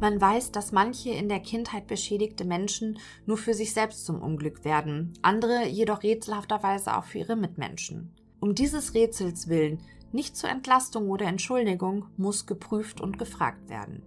Man 0.00 0.20
weiß, 0.20 0.52
dass 0.52 0.70
manche 0.70 1.10
in 1.10 1.28
der 1.28 1.40
Kindheit 1.40 1.88
beschädigte 1.88 2.44
Menschen 2.44 3.00
nur 3.26 3.36
für 3.36 3.52
sich 3.52 3.74
selbst 3.74 4.06
zum 4.06 4.22
Unglück 4.22 4.64
werden, 4.64 5.12
andere 5.22 5.66
jedoch 5.66 6.04
rätselhafterweise 6.04 6.96
auch 6.96 7.04
für 7.04 7.18
ihre 7.18 7.34
Mitmenschen. 7.34 8.14
Um 8.38 8.54
dieses 8.54 8.94
Rätsels 8.94 9.48
willen, 9.48 9.80
nicht 10.12 10.36
zur 10.36 10.50
Entlastung 10.50 11.10
oder 11.10 11.26
Entschuldigung, 11.26 12.06
muss 12.16 12.46
geprüft 12.46 13.00
und 13.00 13.18
gefragt 13.18 13.68
werden. 13.68 14.04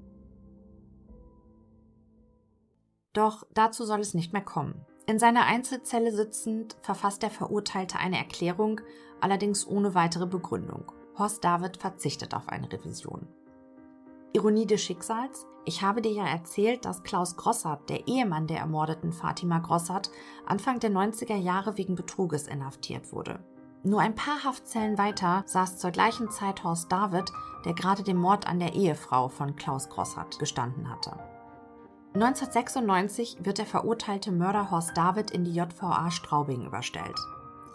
Doch 3.12 3.46
dazu 3.54 3.84
soll 3.84 4.00
es 4.00 4.14
nicht 4.14 4.32
mehr 4.32 4.42
kommen. 4.42 4.86
In 5.08 5.20
seiner 5.20 5.46
Einzelzelle 5.46 6.14
sitzend 6.14 6.78
verfasst 6.82 7.22
der 7.22 7.32
Verurteilte 7.32 8.00
eine 8.00 8.18
Erklärung, 8.18 8.80
allerdings 9.20 9.68
ohne 9.68 9.94
weitere 9.94 10.26
Begründung. 10.26 10.90
Horst 11.18 11.44
David 11.44 11.76
verzichtet 11.76 12.34
auf 12.34 12.48
eine 12.48 12.72
Revision. 12.72 13.28
Ironie 14.34 14.66
des 14.66 14.82
Schicksals? 14.82 15.46
Ich 15.66 15.82
habe 15.82 16.02
dir 16.02 16.12
ja 16.12 16.26
erzählt, 16.26 16.86
dass 16.86 17.04
Klaus 17.04 17.36
Grossart, 17.36 17.90
der 17.90 18.08
Ehemann 18.08 18.48
der 18.48 18.60
ermordeten 18.60 19.12
Fatima 19.12 19.60
Grossart, 19.60 20.10
Anfang 20.46 20.80
der 20.80 20.90
90er 20.90 21.36
Jahre 21.36 21.78
wegen 21.78 21.96
Betruges 21.96 22.48
inhaftiert 22.48 23.12
wurde. 23.12 23.44
Nur 23.84 24.00
ein 24.00 24.16
paar 24.16 24.44
Haftzellen 24.44 24.98
weiter 24.98 25.44
saß 25.48 25.80
zur 25.80 25.92
gleichen 25.92 26.32
Zeit 26.32 26.64
Horst 26.64 26.92
David, 26.92 27.32
der 27.66 27.74
gerade 27.74 28.04
den 28.04 28.18
Mord 28.18 28.48
an 28.48 28.60
der 28.60 28.74
Ehefrau 28.74 29.28
von 29.28 29.56
Klaus 29.56 29.90
Grossart 29.90 30.40
gestanden 30.40 30.90
hatte. 30.90 31.12
1996 32.14 33.38
wird 33.42 33.58
der 33.58 33.66
verurteilte 33.66 34.32
Mörder 34.32 34.72
Horst 34.72 34.96
David 34.96 35.32
in 35.32 35.44
die 35.44 35.54
JVA 35.54 36.10
Straubing 36.10 36.66
überstellt. 36.66 37.18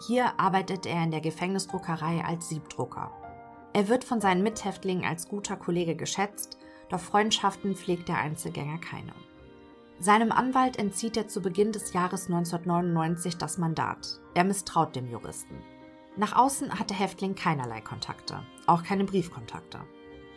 Hier 0.07 0.39
arbeitet 0.39 0.85
er 0.85 1.03
in 1.03 1.11
der 1.11 1.21
Gefängnisdruckerei 1.21 2.23
als 2.23 2.49
Siebdrucker. 2.49 3.11
Er 3.77 3.89
wird 3.89 4.03
von 4.03 4.19
seinen 4.19 4.41
Mithäftlingen 4.41 5.05
als 5.05 5.27
guter 5.27 5.55
Kollege 5.55 5.95
geschätzt, 5.95 6.57
doch 6.89 6.99
Freundschaften 6.99 7.75
pflegt 7.75 8.09
der 8.09 8.17
Einzelgänger 8.17 8.79
keine. 8.79 9.13
Seinem 9.99 10.31
Anwalt 10.31 10.79
entzieht 10.79 11.15
er 11.15 11.27
zu 11.27 11.43
Beginn 11.43 11.73
des 11.73 11.93
Jahres 11.93 12.25
1999 12.25 13.37
das 13.37 13.59
Mandat. 13.59 14.19
Er 14.33 14.45
misstraut 14.45 14.95
dem 14.95 15.07
Juristen. 15.07 15.61
Nach 16.15 16.35
außen 16.35 16.79
hat 16.79 16.89
der 16.89 16.97
Häftling 16.97 17.35
keinerlei 17.35 17.81
Kontakte, 17.81 18.39
auch 18.65 18.81
keine 18.81 19.03
Briefkontakte. 19.03 19.81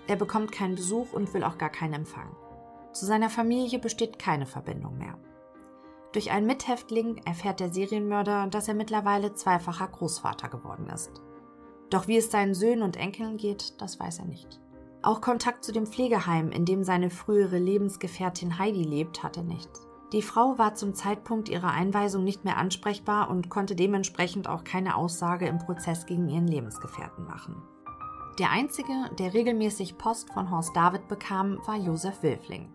Er 0.07 0.17
bekommt 0.17 0.53
keinen 0.53 0.75
Besuch 0.75 1.15
und 1.15 1.33
will 1.33 1.43
auch 1.43 1.57
gar 1.57 1.71
keinen 1.71 1.95
Empfang. 1.95 2.37
Zu 2.93 3.07
seiner 3.07 3.31
Familie 3.31 3.79
besteht 3.79 4.19
keine 4.19 4.45
Verbindung 4.45 4.99
mehr. 4.99 5.17
Durch 6.13 6.31
einen 6.31 6.47
Mithäftling 6.47 7.23
erfährt 7.25 7.61
der 7.61 7.73
Serienmörder, 7.73 8.49
dass 8.49 8.69
er 8.69 8.75
mittlerweile 8.75 9.33
zweifacher 9.33 9.89
Großvater 9.89 10.51
geworden 10.51 10.91
ist. 10.91 11.23
Doch 11.91 12.07
wie 12.07 12.17
es 12.17 12.31
seinen 12.31 12.55
Söhnen 12.55 12.83
und 12.83 12.97
Enkeln 12.97 13.37
geht, 13.37 13.81
das 13.81 13.99
weiß 13.99 14.21
er 14.21 14.27
nicht. 14.27 14.61
Auch 15.03 15.21
Kontakt 15.21 15.65
zu 15.65 15.73
dem 15.73 15.87
Pflegeheim, 15.87 16.53
in 16.53 16.65
dem 16.65 16.85
seine 16.85 17.11
frühere 17.11 17.59
Lebensgefährtin 17.59 18.59
Heidi 18.59 18.85
lebt, 18.85 19.23
hat 19.23 19.37
er 19.37 19.43
nicht. 19.43 19.71
Die 20.13 20.23
Frau 20.23 20.59
war 20.59 20.75
zum 20.75 20.95
Zeitpunkt 20.95 21.49
ihrer 21.49 21.71
Einweisung 21.71 22.25
nicht 22.25 22.45
mehr 22.45 22.57
ansprechbar 22.57 23.31
und 23.31 23.49
konnte 23.49 23.77
dementsprechend 23.77 24.49
auch 24.49 24.65
keine 24.65 24.97
Aussage 24.97 25.47
im 25.47 25.59
Prozess 25.59 26.05
gegen 26.05 26.29
ihren 26.29 26.49
Lebensgefährten 26.49 27.27
machen. 27.27 27.63
Der 28.39 28.51
einzige, 28.51 28.93
der 29.19 29.35
regelmäßig 29.35 29.99
Post 29.99 30.33
von 30.33 30.51
Horst 30.51 30.75
David 30.75 31.09
bekam, 31.09 31.59
war 31.67 31.77
Josef 31.77 32.23
Wilfling. 32.23 32.73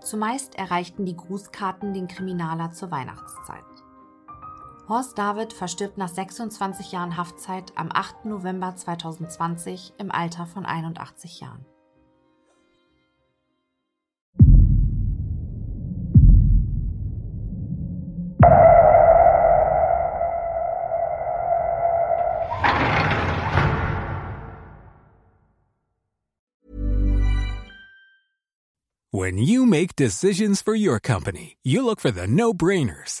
Zumeist 0.00 0.56
erreichten 0.56 1.04
die 1.04 1.16
Grußkarten 1.16 1.92
den 1.92 2.08
Kriminaler 2.08 2.72
zur 2.72 2.90
Weihnachtszeit. 2.90 3.64
Horst 4.88 5.16
David 5.16 5.52
verstirbt 5.52 5.96
nach 5.96 6.08
26 6.08 6.90
Jahren 6.90 7.16
Haftzeit 7.16 7.72
am 7.76 7.90
8. 7.92 8.24
November 8.24 8.74
2020 8.74 9.94
im 9.98 10.10
Alter 10.10 10.46
von 10.46 10.66
81 10.66 11.40
Jahren. 11.40 11.64
When 29.14 29.38
you 29.38 29.66
make 29.66 29.94
decisions 29.94 30.62
for 30.62 30.74
your 30.74 30.98
company, 30.98 31.56
you 31.62 31.84
look 31.84 32.00
for 32.00 32.10
the 32.10 32.26
no-brainers. 32.26 33.20